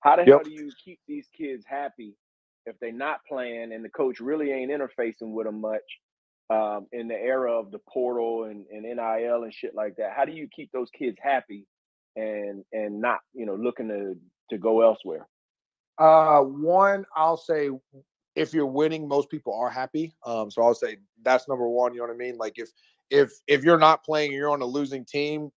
How 0.00 0.16
the 0.16 0.22
yep. 0.22 0.28
hell 0.28 0.40
do 0.44 0.50
you 0.50 0.70
keep 0.84 1.00
these 1.08 1.26
kids 1.36 1.64
happy 1.66 2.14
if 2.66 2.76
they're 2.80 2.92
not 2.92 3.20
playing 3.28 3.72
and 3.72 3.84
the 3.84 3.88
coach 3.88 4.20
really 4.20 4.52
ain't 4.52 4.70
interfacing 4.70 5.32
with 5.32 5.46
them 5.46 5.60
much 5.60 5.82
um, 6.50 6.86
in 6.92 7.08
the 7.08 7.14
era 7.14 7.52
of 7.52 7.70
the 7.70 7.80
portal 7.88 8.44
and, 8.44 8.64
and 8.70 8.82
NIL 8.82 9.42
and 9.42 9.54
shit 9.54 9.74
like 9.74 9.96
that? 9.96 10.12
How 10.16 10.24
do 10.24 10.32
you 10.32 10.48
keep 10.54 10.70
those 10.72 10.90
kids 10.90 11.16
happy 11.20 11.66
and 12.16 12.64
and 12.72 13.00
not, 13.00 13.20
you 13.32 13.46
know, 13.46 13.54
looking 13.54 13.88
to 13.88 14.16
to 14.50 14.58
go 14.58 14.82
elsewhere? 14.82 15.26
Uh, 15.98 16.40
one, 16.42 17.04
I'll 17.16 17.36
say 17.36 17.70
if 18.38 18.54
you're 18.54 18.66
winning, 18.66 19.08
most 19.08 19.30
people 19.30 19.54
are 19.54 19.68
happy. 19.68 20.14
Um, 20.24 20.50
so 20.50 20.62
I'll 20.62 20.74
say 20.74 20.98
that's 21.22 21.48
number 21.48 21.68
one. 21.68 21.92
You 21.92 22.00
know 22.00 22.06
what 22.06 22.14
I 22.14 22.16
mean? 22.16 22.36
Like 22.38 22.54
if 22.56 22.70
if 23.10 23.32
if 23.46 23.64
you're 23.64 23.78
not 23.78 24.04
playing, 24.04 24.32
you're 24.32 24.50
on 24.50 24.62
a 24.62 24.66
losing 24.66 25.04
team, 25.04 25.50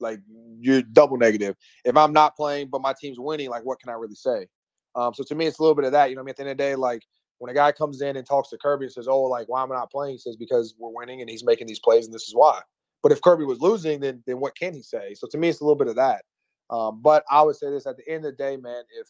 like 0.00 0.20
you're 0.60 0.82
double 0.82 1.16
negative. 1.16 1.56
If 1.84 1.96
I'm 1.96 2.12
not 2.12 2.36
playing, 2.36 2.68
but 2.68 2.82
my 2.82 2.94
team's 2.98 3.18
winning, 3.18 3.48
like 3.48 3.64
what 3.64 3.80
can 3.80 3.88
I 3.88 3.94
really 3.94 4.14
say? 4.14 4.46
Um, 4.94 5.14
so 5.14 5.24
to 5.24 5.34
me, 5.34 5.46
it's 5.46 5.58
a 5.58 5.62
little 5.62 5.74
bit 5.74 5.84
of 5.84 5.92
that. 5.92 6.10
You 6.10 6.16
know, 6.16 6.20
what 6.20 6.24
I 6.24 6.26
mean, 6.26 6.30
at 6.30 6.36
the 6.36 6.42
end 6.42 6.50
of 6.50 6.56
the 6.58 6.62
day, 6.62 6.74
like 6.74 7.02
when 7.38 7.50
a 7.50 7.54
guy 7.54 7.72
comes 7.72 8.00
in 8.00 8.16
and 8.16 8.26
talks 8.26 8.50
to 8.50 8.58
Kirby 8.58 8.86
and 8.86 8.92
says, 8.92 9.08
"Oh, 9.08 9.22
like 9.22 9.48
why 9.48 9.62
am 9.62 9.72
I 9.72 9.76
not 9.76 9.90
playing?" 9.90 10.14
He 10.14 10.18
says, 10.18 10.36
"Because 10.36 10.74
we're 10.78 10.90
winning 10.90 11.20
and 11.20 11.30
he's 11.30 11.44
making 11.44 11.66
these 11.66 11.80
plays, 11.80 12.06
and 12.06 12.14
this 12.14 12.28
is 12.28 12.34
why." 12.34 12.60
But 13.02 13.12
if 13.12 13.20
Kirby 13.22 13.44
was 13.44 13.60
losing, 13.60 14.00
then 14.00 14.22
then 14.26 14.40
what 14.40 14.56
can 14.56 14.74
he 14.74 14.82
say? 14.82 15.14
So 15.14 15.26
to 15.28 15.38
me, 15.38 15.48
it's 15.48 15.60
a 15.60 15.64
little 15.64 15.76
bit 15.76 15.88
of 15.88 15.96
that. 15.96 16.24
Um, 16.70 17.00
but 17.02 17.24
I 17.30 17.42
would 17.42 17.56
say 17.56 17.70
this: 17.70 17.86
at 17.86 17.96
the 17.96 18.08
end 18.08 18.24
of 18.24 18.32
the 18.32 18.36
day, 18.36 18.56
man, 18.56 18.82
if 18.98 19.08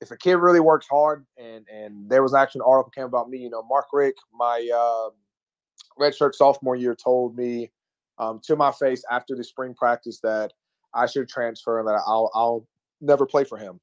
if 0.00 0.10
a 0.10 0.16
kid 0.16 0.36
really 0.36 0.60
works 0.60 0.86
hard, 0.88 1.26
and 1.36 1.66
and 1.68 2.08
there 2.08 2.22
was 2.22 2.34
actually 2.34 2.60
an 2.60 2.66
article 2.68 2.90
came 2.90 3.04
about 3.04 3.30
me. 3.30 3.38
You 3.38 3.50
know, 3.50 3.62
Mark 3.62 3.86
Richt, 3.92 4.20
my 4.32 4.68
uh, 4.74 5.10
redshirt 5.98 6.34
sophomore 6.34 6.76
year, 6.76 6.94
told 6.94 7.36
me 7.36 7.70
um, 8.18 8.40
to 8.44 8.56
my 8.56 8.72
face 8.72 9.02
after 9.10 9.34
the 9.34 9.44
spring 9.44 9.74
practice 9.74 10.20
that 10.20 10.52
I 10.94 11.06
should 11.06 11.28
transfer 11.28 11.78
and 11.78 11.88
that 11.88 12.00
I'll 12.06 12.30
I'll 12.34 12.66
never 13.00 13.26
play 13.26 13.44
for 13.44 13.58
him. 13.58 13.80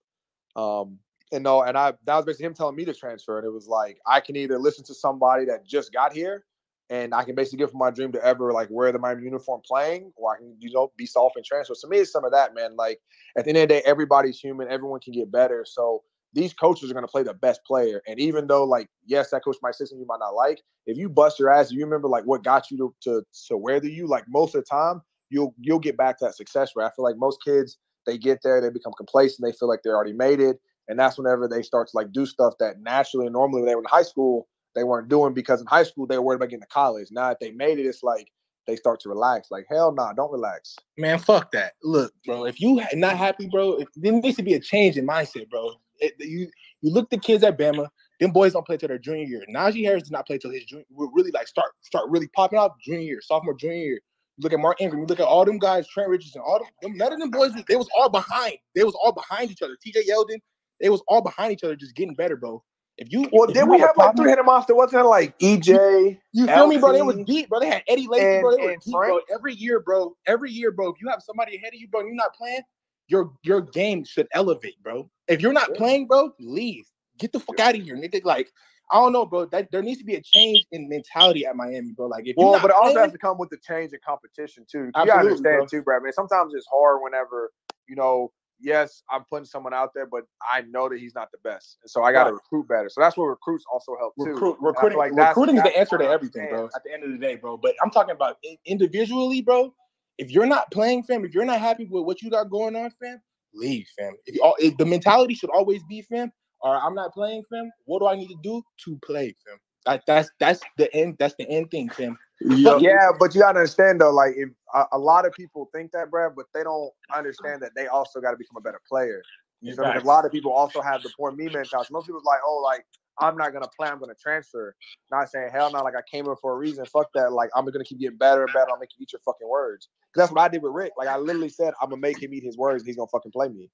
Um, 0.55 0.99
and 1.31 1.43
no, 1.43 1.63
and 1.63 1.77
I 1.77 1.93
that 2.05 2.15
was 2.15 2.25
basically 2.25 2.45
him 2.45 2.53
telling 2.53 2.75
me 2.75 2.85
to 2.85 2.93
transfer, 2.93 3.37
and 3.39 3.47
it 3.47 3.51
was 3.51 3.67
like 3.67 3.99
I 4.05 4.19
can 4.19 4.35
either 4.35 4.59
listen 4.59 4.83
to 4.85 4.93
somebody 4.93 5.45
that 5.45 5.65
just 5.65 5.91
got 5.91 6.13
here, 6.13 6.45
and 6.93 7.11
I 7.11 7.23
can 7.23 7.33
basically 7.33 7.57
give 7.57 7.73
my 7.73 7.89
dream 7.89 8.11
to 8.11 8.23
ever 8.23 8.53
like 8.53 8.67
wear 8.69 8.91
the 8.91 8.99
Miami 8.99 9.23
uniform 9.23 9.61
playing, 9.65 10.13
or 10.15 10.35
I 10.35 10.37
can 10.37 10.55
you 10.59 10.71
know 10.71 10.91
be 10.95 11.07
soft 11.07 11.35
and 11.37 11.43
transfer. 11.43 11.73
So 11.73 11.87
to 11.87 11.91
me, 11.91 11.97
it's 11.97 12.11
some 12.11 12.23
of 12.23 12.31
that, 12.31 12.53
man. 12.53 12.75
Like 12.75 12.99
at 13.35 13.45
the 13.45 13.49
end 13.49 13.57
of 13.57 13.61
the 13.63 13.67
day, 13.67 13.81
everybody's 13.83 14.39
human, 14.39 14.69
everyone 14.69 14.99
can 14.99 15.13
get 15.13 15.31
better. 15.31 15.65
So 15.67 16.03
these 16.33 16.53
coaches 16.53 16.91
are 16.91 16.93
going 16.93 17.05
to 17.05 17.11
play 17.11 17.23
the 17.23 17.33
best 17.33 17.61
player. 17.65 18.01
And 18.07 18.19
even 18.19 18.45
though, 18.45 18.63
like, 18.63 18.89
yes, 19.05 19.31
that 19.31 19.43
coach 19.43 19.57
might 19.61 19.75
something 19.75 19.99
you 19.99 20.05
might 20.05 20.19
not 20.19 20.35
like, 20.35 20.61
if 20.85 20.97
you 20.97 21.09
bust 21.09 21.39
your 21.39 21.51
ass, 21.51 21.71
you 21.71 21.83
remember 21.83 22.07
like 22.07 22.25
what 22.25 22.43
got 22.43 22.69
you 22.69 22.77
to 22.77 22.95
to, 23.01 23.25
to 23.47 23.57
where 23.57 23.79
the 23.79 23.91
you, 23.91 24.07
like 24.07 24.25
most 24.27 24.53
of 24.53 24.61
the 24.61 24.67
time, 24.69 25.01
you'll 25.31 25.55
you'll 25.59 25.79
get 25.79 25.97
back 25.97 26.19
to 26.19 26.25
that 26.25 26.35
success 26.35 26.73
rate. 26.75 26.85
I 26.85 26.91
feel 26.95 27.05
like 27.05 27.17
most 27.17 27.39
kids 27.43 27.79
they 28.05 28.19
get 28.19 28.41
there, 28.43 28.61
they 28.61 28.69
become 28.69 28.93
complacent, 28.97 29.43
they 29.43 29.57
feel 29.57 29.67
like 29.67 29.81
they 29.83 29.89
already 29.89 30.13
made 30.13 30.39
it, 30.39 30.57
and 30.89 30.99
that's 30.99 31.17
whenever 31.17 31.47
they 31.47 31.63
start 31.63 31.87
to 31.87 31.97
like 31.97 32.11
do 32.11 32.27
stuff 32.27 32.53
that 32.59 32.81
naturally 32.81 33.25
and 33.25 33.33
normally 33.33 33.61
when 33.61 33.67
they 33.67 33.75
were 33.75 33.81
in 33.81 33.87
high 33.89 34.03
school 34.03 34.47
they 34.75 34.83
weren't 34.83 35.09
doing 35.09 35.33
because 35.33 35.61
in 35.61 35.67
high 35.67 35.83
school 35.83 36.07
they 36.07 36.17
were 36.17 36.23
worried 36.23 36.37
about 36.37 36.49
getting 36.49 36.61
to 36.61 36.67
college. 36.67 37.09
Now 37.11 37.29
that 37.29 37.39
they 37.39 37.51
made 37.51 37.79
it, 37.79 37.85
it's 37.85 38.03
like 38.03 38.31
they 38.67 38.75
start 38.75 38.99
to 39.01 39.09
relax. 39.09 39.51
Like 39.51 39.65
hell 39.69 39.91
no, 39.91 40.05
nah, 40.05 40.13
don't 40.13 40.31
relax. 40.31 40.75
Man, 40.97 41.19
fuck 41.19 41.51
that. 41.51 41.73
Look, 41.83 42.13
bro, 42.25 42.45
if 42.45 42.59
you 42.59 42.81
not 42.93 43.17
happy, 43.17 43.47
bro, 43.47 43.73
if, 43.73 43.89
there 43.95 44.11
needs 44.11 44.37
to 44.37 44.43
be 44.43 44.53
a 44.53 44.59
change 44.59 44.97
in 44.97 45.07
mindset, 45.07 45.49
bro. 45.49 45.73
It, 45.99 46.13
you 46.19 46.49
you 46.81 46.91
look 46.91 47.09
the 47.09 47.17
kids 47.17 47.43
at 47.43 47.57
Bama, 47.57 47.87
them 48.19 48.31
boys 48.31 48.53
don't 48.53 48.65
play 48.65 48.77
till 48.77 48.89
their 48.89 48.97
junior 48.97 49.25
year. 49.25 49.43
Najee 49.49 49.85
Harris 49.85 50.03
did 50.03 50.11
not 50.11 50.25
play 50.25 50.37
till 50.37 50.51
his 50.51 50.65
junior. 50.65 50.85
Really 50.89 51.31
like 51.31 51.47
start 51.47 51.71
start 51.81 52.09
really 52.09 52.27
popping 52.29 52.59
off 52.59 52.71
junior 52.83 53.01
year, 53.01 53.21
sophomore, 53.21 53.53
junior 53.53 53.75
year. 53.75 53.99
You 54.37 54.43
look 54.43 54.53
at 54.53 54.59
Mark 54.59 54.81
Ingram. 54.81 55.01
You 55.01 55.07
look 55.07 55.19
at 55.19 55.27
all 55.27 55.45
them 55.45 55.59
guys, 55.59 55.87
Trent 55.87 56.09
Richardson, 56.09 56.41
all 56.41 56.59
them. 56.81 56.97
None 56.97 57.13
of 57.13 57.19
them 57.19 57.29
boys. 57.29 57.51
They 57.67 57.75
was 57.75 57.89
all 57.95 58.09
behind. 58.09 58.57
They 58.75 58.83
was 58.83 58.95
all 58.95 59.11
behind 59.11 59.51
each 59.51 59.61
other. 59.61 59.77
T.J. 59.81 60.03
Yeldon. 60.09 60.39
They 60.81 60.89
was 60.89 61.03
all 61.07 61.21
behind 61.21 61.53
each 61.53 61.63
other, 61.63 61.75
just 61.75 61.95
getting 61.95 62.15
better, 62.15 62.35
bro. 62.35 62.63
If 62.97 63.11
you 63.11 63.27
well, 63.31 63.47
did 63.47 63.67
we 63.67 63.79
have 63.79 63.97
like 63.97 64.15
three 64.15 64.29
headed 64.29 64.45
monster? 64.45 64.75
Wasn't 64.75 64.99
it 64.99 65.05
like 65.05 65.37
EJ? 65.39 66.19
You 66.31 66.45
feel 66.45 66.67
me, 66.67 66.77
bro? 66.77 66.93
It 66.93 67.05
was 67.05 67.17
deep, 67.25 67.49
bro. 67.49 67.59
They 67.59 67.67
had 67.67 67.83
Eddie 67.87 68.07
Lacy, 68.07 68.25
and, 68.25 68.41
bro. 68.41 68.55
They 68.55 68.63
were 68.63 68.75
deep, 68.75 68.93
bro. 68.93 69.19
Every 69.33 69.55
year, 69.55 69.79
bro. 69.79 70.15
Every 70.27 70.51
year, 70.51 70.71
bro. 70.71 70.89
If 70.89 71.01
you 71.01 71.09
have 71.09 71.23
somebody 71.23 71.55
ahead 71.55 71.73
of 71.73 71.79
you, 71.79 71.87
bro, 71.87 72.01
and 72.01 72.09
you're 72.09 72.15
not 72.15 72.35
playing, 72.35 72.61
your 73.07 73.31
your 73.43 73.61
game 73.61 74.03
should 74.03 74.27
elevate, 74.33 74.81
bro. 74.83 75.09
If 75.27 75.41
you're 75.41 75.53
not 75.53 75.69
yeah. 75.71 75.77
playing, 75.77 76.07
bro, 76.07 76.33
leave. 76.39 76.85
Get 77.17 77.31
the 77.31 77.39
fuck 77.39 77.59
out 77.59 77.75
of 77.75 77.81
here, 77.81 77.95
nigga. 77.95 78.23
Like, 78.23 78.51
I 78.91 78.97
don't 78.97 79.11
know, 79.11 79.25
bro. 79.25 79.45
That 79.45 79.71
there 79.71 79.81
needs 79.81 79.97
to 79.99 80.05
be 80.05 80.15
a 80.15 80.21
change 80.21 80.63
in 80.71 80.87
mentality 80.87 81.47
at 81.47 81.55
Miami, 81.55 81.93
bro. 81.93 82.05
Like, 82.05 82.27
if 82.27 82.35
well, 82.37 82.59
but 82.61 82.69
it 82.69 82.75
also 82.75 82.99
has 82.99 83.11
to 83.11 83.17
come 83.17 83.39
with 83.39 83.49
the 83.49 83.57
change 83.57 83.93
in 83.93 83.99
competition 84.05 84.65
too. 84.71 84.85
You 84.85 84.91
gotta 84.91 85.13
understand 85.13 85.57
bro. 85.57 85.65
too, 85.65 85.81
bro. 85.81 85.97
I 85.97 85.99
mean, 85.99 86.13
sometimes 86.13 86.53
it's 86.53 86.67
hard 86.71 87.01
whenever 87.01 87.51
you 87.87 87.95
know. 87.95 88.31
Yes, 88.63 89.03
I'm 89.11 89.25
putting 89.29 89.45
someone 89.45 89.73
out 89.73 89.91
there, 89.93 90.05
but 90.05 90.23
I 90.49 90.61
know 90.61 90.87
that 90.87 90.97
he's 90.97 91.13
not 91.13 91.29
the 91.33 91.37
best, 91.43 91.79
and 91.83 91.91
so 91.91 92.03
I 92.03 92.13
got 92.13 92.23
to 92.23 92.31
right. 92.31 92.41
recruit 92.41 92.67
better. 92.69 92.87
So 92.87 93.01
that's 93.01 93.17
where 93.17 93.29
recruits 93.29 93.65
also 93.71 93.97
help 93.99 94.13
too. 94.15 94.31
Recruit, 94.31 94.57
recruiting, 94.61 94.97
like 94.97 95.11
recruiting 95.13 95.57
is 95.57 95.63
the 95.63 95.77
answer 95.77 95.97
to 95.97 96.05
everything, 96.05 96.47
bro. 96.49 96.69
At 96.73 96.83
the 96.85 96.93
end 96.93 97.03
of 97.03 97.11
the 97.11 97.17
day, 97.17 97.35
bro. 97.35 97.57
But 97.57 97.75
I'm 97.83 97.91
talking 97.91 98.15
about 98.15 98.37
individually, 98.65 99.41
bro. 99.41 99.73
If 100.17 100.31
you're 100.31 100.45
not 100.45 100.71
playing, 100.71 101.03
fam, 101.03 101.25
if 101.25 101.33
you're 101.33 101.43
not 101.43 101.59
happy 101.59 101.87
with 101.89 102.05
what 102.05 102.21
you 102.21 102.29
got 102.29 102.49
going 102.49 102.75
on, 102.75 102.89
fam, 103.01 103.21
leave, 103.53 103.87
fam. 103.97 104.13
If, 104.25 104.35
you, 104.35 104.53
if 104.59 104.77
the 104.77 104.85
mentality 104.85 105.33
should 105.33 105.49
always 105.49 105.83
be, 105.83 106.01
fam, 106.01 106.31
or 106.61 106.75
I'm 106.75 106.95
not 106.95 107.13
playing, 107.13 107.43
fam. 107.49 107.69
What 107.83 107.99
do 107.99 108.07
I 108.07 108.15
need 108.15 108.29
to 108.29 108.37
do 108.41 108.63
to 108.85 108.99
play, 109.05 109.35
fam? 109.45 109.57
That, 109.85 110.03
that's 110.05 110.29
that's 110.39 110.61
the 110.77 110.93
end. 110.95 111.17
That's 111.19 111.35
the 111.35 111.49
end 111.49 111.71
thing, 111.71 111.89
Tim. 111.89 112.17
Yeah, 112.41 112.77
yeah, 112.77 113.11
but 113.17 113.33
you 113.33 113.41
gotta 113.41 113.59
understand 113.59 114.01
though, 114.01 114.11
like 114.11 114.33
if 114.35 114.49
a, 114.73 114.85
a, 114.93 114.97
lot 114.97 115.25
of 115.25 115.33
people 115.33 115.69
think 115.73 115.91
that, 115.91 116.11
Brad, 116.11 116.33
but 116.35 116.45
they 116.53 116.63
don't 116.63 116.91
understand 117.15 117.61
that 117.61 117.71
they 117.75 117.87
also 117.87 118.19
got 118.19 118.31
to 118.31 118.37
become 118.37 118.57
a 118.57 118.61
better 118.61 118.81
player. 118.87 119.21
You 119.61 119.75
know, 119.75 119.83
a 119.83 119.99
lot 120.01 120.25
of 120.25 120.31
people 120.31 120.51
also 120.51 120.81
have 120.81 121.03
the 121.03 121.11
poor 121.15 121.31
me 121.31 121.45
mentality. 121.45 121.87
Most 121.91 122.07
people 122.07 122.21
like, 122.25 122.41
oh, 122.45 122.61
like 122.61 122.85
I'm 123.19 123.37
not 123.37 123.53
gonna 123.53 123.69
play, 123.77 123.87
I'm 123.87 123.99
gonna 123.99 124.13
transfer. 124.21 124.75
Not 125.11 125.29
saying 125.29 125.51
hell 125.53 125.71
no, 125.71 125.83
like 125.83 125.95
I 125.95 126.01
came 126.09 126.25
here 126.25 126.35
for 126.41 126.53
a 126.53 126.57
reason. 126.57 126.85
Fuck 126.85 127.07
that. 127.13 127.31
Like 127.31 127.49
I'm 127.55 127.65
gonna 127.65 127.83
keep 127.83 127.99
getting 127.99 128.17
better 128.17 128.43
and 128.43 128.53
better. 128.53 128.71
I'll 128.71 128.79
make 128.79 128.89
you 128.97 129.03
eat 129.03 129.13
your 129.13 129.21
fucking 129.23 129.47
words. 129.47 129.87
That's 130.15 130.31
what 130.31 130.41
I 130.41 130.47
did 130.47 130.63
with 130.63 130.73
Richt. 130.73 130.93
Like 130.97 131.07
I 131.07 131.17
literally 131.17 131.49
said, 131.49 131.73
I'm 131.81 131.89
gonna 131.89 132.01
make 132.01 132.21
him 132.21 132.33
eat 132.33 132.43
his 132.43 132.57
words. 132.57 132.83
And 132.83 132.87
he's 132.87 132.97
gonna 132.97 133.07
fucking 133.07 133.31
play 133.31 133.49
me. 133.49 133.69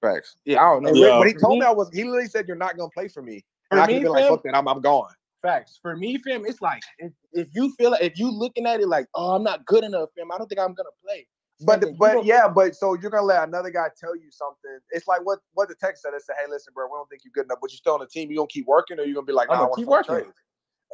Facts. 0.00 0.36
Yeah, 0.44 0.64
I 0.64 0.72
don't 0.72 0.82
know. 0.84 0.94
Yeah. 0.94 1.18
When 1.18 1.28
he 1.28 1.34
told 1.34 1.58
me 1.58 1.66
I 1.66 1.70
was, 1.70 1.90
he 1.92 2.04
literally 2.04 2.28
said, 2.28 2.46
"You're 2.46 2.56
not 2.56 2.76
gonna 2.76 2.90
play 2.90 3.08
for 3.08 3.22
me." 3.22 3.44
And 3.70 3.78
for 3.78 3.82
I 3.82 3.86
could 3.86 4.02
be 4.02 4.08
like, 4.08 4.28
"Fuck 4.28 4.42
that, 4.44 4.54
I'm, 4.54 4.68
I'm 4.68 4.80
gone." 4.80 5.10
Facts. 5.46 5.78
For 5.80 5.96
me, 5.96 6.18
fam, 6.18 6.44
it's 6.44 6.60
like 6.60 6.82
if, 6.98 7.12
if 7.32 7.48
you 7.54 7.72
feel 7.76 7.92
like 7.92 8.02
if 8.02 8.18
you 8.18 8.30
looking 8.30 8.66
at 8.66 8.80
it 8.80 8.88
like, 8.88 9.06
"Oh, 9.14 9.36
I'm 9.36 9.44
not 9.44 9.64
good 9.64 9.84
enough, 9.84 10.08
fam," 10.16 10.32
I 10.32 10.38
don't 10.38 10.48
think 10.48 10.60
I'm 10.60 10.74
gonna 10.74 10.88
play. 11.04 11.26
But 11.60 11.80
the, 11.80 11.94
but 11.98 12.24
yeah, 12.24 12.48
but 12.48 12.74
so 12.74 12.94
you're 12.94 13.10
gonna 13.10 13.24
let 13.24 13.46
another 13.46 13.70
guy 13.70 13.86
tell 13.98 14.16
you 14.16 14.30
something. 14.30 14.78
It's 14.90 15.06
like 15.06 15.24
what 15.24 15.38
what 15.54 15.68
the 15.68 15.76
text 15.76 16.02
said. 16.02 16.14
It 16.14 16.22
said, 16.22 16.34
"Hey, 16.38 16.50
listen, 16.50 16.72
bro, 16.74 16.86
we 16.86 16.96
don't 16.96 17.08
think 17.08 17.22
you're 17.24 17.32
good 17.32 17.44
enough, 17.44 17.58
but 17.60 17.70
you're 17.70 17.78
still 17.78 17.94
on 17.94 18.00
the 18.00 18.06
team. 18.06 18.30
You 18.30 18.38
gonna 18.38 18.48
keep 18.48 18.66
working, 18.66 18.98
or 18.98 19.04
you 19.04 19.14
gonna 19.14 19.24
be 19.24 19.32
like, 19.32 19.48
nah, 19.48 19.54
I'm 19.54 19.60
gonna 19.60 19.76
keep 19.76 19.86
working." 19.86 20.32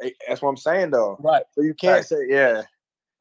Hey, 0.01 0.09
eh, 0.09 0.11
that's 0.27 0.41
what 0.41 0.49
I'm 0.49 0.57
saying, 0.57 0.91
though. 0.91 1.17
Right. 1.19 1.43
So 1.53 1.61
you 1.61 1.73
can't 1.73 1.97
right. 1.97 2.05
say, 2.05 2.27
yeah. 2.27 2.63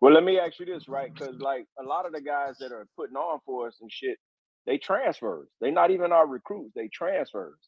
Well, 0.01 0.13
let 0.13 0.25
me 0.25 0.39
ask 0.39 0.59
you 0.59 0.67
this, 0.67 0.89
right? 0.89 1.13
Because 1.15 1.41
like 1.41 1.67
a 1.79 1.83
lot 1.83 2.07
of 2.07 2.13
the 2.13 2.21
guys 2.21 2.59
that 2.59 2.73
are 2.73 2.87
putting 2.97 3.17
on 3.17 3.41
for 3.47 3.69
us 3.69 3.79
and 3.81 3.91
shit, 3.91 4.19
they 4.67 4.77
transfers. 4.77 5.49
They're 5.61 5.73
not 5.73 5.91
even 5.91 6.13
our 6.13 6.27
recruits. 6.27 6.73
They 6.75 6.89
transfers. 6.89 7.59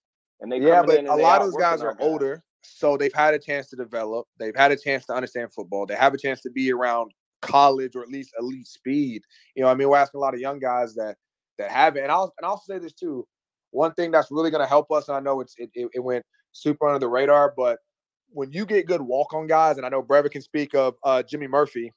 And 0.41 0.51
they 0.51 0.59
yeah, 0.59 0.83
but 0.83 1.05
a 1.07 1.15
lot 1.15 1.41
of 1.41 1.53
those 1.53 1.61
guys 1.61 1.81
are 1.81 1.97
older, 2.01 2.43
so 2.65 2.97
they've 2.97 3.15
had 3.15 3.35
a 3.35 3.39
chance 3.39 3.69
to 3.69 3.77
develop. 3.77 4.27
They've 4.39 4.57
had 4.57 4.73
a 4.73 4.77
chance 4.77 5.07
to 5.07 5.15
understand 5.15 5.53
football. 5.53 5.87
They 5.87 5.95
have 5.95 6.15
a 6.15 6.19
chance 6.19 6.41
to 6.43 6.51
be 6.51 6.73
around 6.73 7.12
college 7.43 7.95
or 7.95 8.03
at 8.03 8.09
least 8.09 8.33
elite 8.39 8.67
speed. 8.67 9.23
You 9.55 9.62
know, 9.62 9.69
I 9.69 9.75
mean, 9.75 9.89
we're 9.89 9.97
asking 9.97 10.19
a 10.19 10.23
lot 10.23 10.35
of 10.35 10.41
young 10.41 10.59
guys 10.59 10.95
that 10.95 11.17
that 11.59 11.71
have 11.71 11.97
it. 11.97 12.03
And 12.03 12.12
I'll 12.12 12.33
and 12.39 12.47
I'll 12.47 12.61
say 12.61 12.79
this 12.79 12.93
too. 12.93 13.27
One 13.71 13.93
thing 13.95 14.11
that's 14.11 14.31
really 14.31 14.51
going 14.51 14.62
to 14.62 14.69
help 14.69 14.91
us, 14.93 15.09
and 15.09 15.17
I 15.17 15.21
know 15.21 15.41
it's 15.41 15.55
it, 15.59 15.71
it, 15.75 15.89
it, 15.95 16.01
went 16.01 16.25
super 16.53 16.87
under 16.87 17.01
the 17.01 17.09
radar, 17.09 17.53
but 17.57 17.79
when 18.29 18.53
you 18.53 18.65
get 18.67 18.87
good 18.87 19.03
walk 19.03 19.35
on 19.35 19.47
guys, 19.47 19.77
and 19.77 19.87
I 19.87 19.89
know 19.89 20.03
Brevin 20.03 20.31
can 20.31 20.43
speak 20.43 20.75
of 20.75 20.95
uh, 21.03 21.23
Jimmy 21.23 21.49
Murphy, 21.49 21.93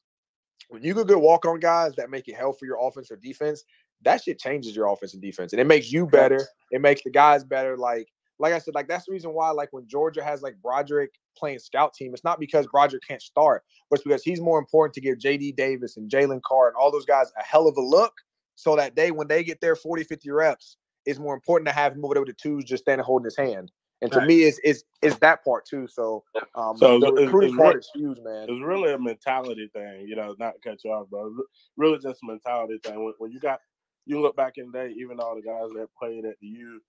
when 0.70 0.82
you 0.84 0.94
get 0.96 1.08
good 1.08 1.20
walk 1.20 1.46
on 1.46 1.60
guys 1.60 1.96
that 1.96 2.10
make 2.10 2.28
it 2.28 2.36
hell 2.36 2.54
for 2.54 2.66
your 2.66 2.78
offense 2.82 3.12
or 3.12 3.16
defense, 3.18 3.64
that 4.04 4.24
shit 4.24 4.40
changes 4.40 4.76
your 4.76 4.92
offense 4.92 5.14
and 5.14 5.22
defense, 5.22 5.54
and 5.54 5.60
it 5.60 5.68
makes 5.68 5.92
you 5.92 6.08
better. 6.08 6.46
It 6.72 6.82
makes 6.82 7.04
the 7.04 7.12
guys 7.12 7.44
better. 7.44 7.78
Like 7.78 8.08
like 8.40 8.54
I 8.54 8.60
said, 8.60 8.76
like 8.76 8.88
that's 8.88 9.06
the 9.06 9.12
reason 9.12 9.34
why, 9.34 9.50
like 9.50 9.70
when 9.72 9.88
Georgia 9.88 10.24
has 10.24 10.42
like 10.42 10.56
Broderick 10.62 11.12
playing 11.38 11.60
scout 11.60 11.94
team, 11.94 12.14
it's 12.14 12.24
not 12.24 12.40
because 12.40 12.68
Broderick 12.68 13.04
can't 13.08 13.22
start, 13.22 13.64
but 13.90 14.00
it's 14.00 14.04
because 14.04 14.24
he's 14.24 14.42
more 14.42 14.60
important 14.60 14.94
to 14.96 15.02
give 15.02 15.18
JD 15.18 15.56
Davis 15.56 15.98
and 15.98 16.10
Jalen 16.10 16.42
Carr 16.48 16.68
and 16.68 16.76
all 16.76 16.92
those 16.92 17.06
guys 17.06 17.32
a 17.40 17.44
hell 17.44 17.68
of 17.68 17.78
a 17.78 17.82
look 17.82 18.14
so 18.56 18.76
that 18.76 18.96
they, 18.96 19.12
when 19.12 19.28
they 19.28 19.44
get 19.44 19.62
their 19.62 19.76
40, 19.76 20.04
50 20.04 20.30
reps, 20.32 20.78
it's 21.06 21.20
more 21.20 21.34
important 21.34 21.68
to 21.68 21.74
have 21.74 21.94
him 21.94 22.04
over 22.04 22.16
there 22.16 22.22
with 22.22 22.36
the 22.36 22.42
twos 22.42 22.64
just 22.64 22.84
standing 22.84 23.06
holding 23.06 23.26
his 23.26 23.38
hand. 23.38 23.72
And 24.02 24.12
to 24.12 24.20
right. 24.20 24.28
me, 24.28 24.44
it's, 24.44 24.60
it's 24.64 24.84
it's 25.02 25.18
that 25.18 25.44
part 25.44 25.66
too. 25.66 25.88
So, 25.88 26.24
um, 26.54 26.78
so 26.78 27.00
the 27.00 27.12
recruiting 27.12 27.50
it's, 27.50 27.58
part 27.58 27.78
is 27.78 27.90
huge, 27.96 28.20
man. 28.24 28.46
It's 28.48 28.62
really 28.62 28.94
a 28.94 29.00
mentality 29.00 29.72
thing, 29.74 30.06
you 30.08 30.16
know, 30.16 30.36
not 30.38 30.54
to 30.54 30.70
cut 30.70 30.84
you 30.84 30.92
off, 30.92 31.10
bro. 31.10 31.36
Really, 31.78 31.98
just 31.98 32.22
a 32.22 32.28
mentality 32.28 32.78
thing. 32.84 33.04
When, 33.04 33.14
when 33.18 33.32
you 33.32 33.40
got 33.40 33.60
you 34.06 34.22
look 34.22 34.36
back 34.36 34.58
in 34.58 34.72
the 34.72 34.78
day, 34.78 34.94
even 35.00 35.20
all 35.20 35.36
the 35.36 35.42
guys 35.42 35.70
that 35.76 35.88
played 35.98 36.26
at 36.26 36.36
the 36.42 36.48
U, 36.48 36.80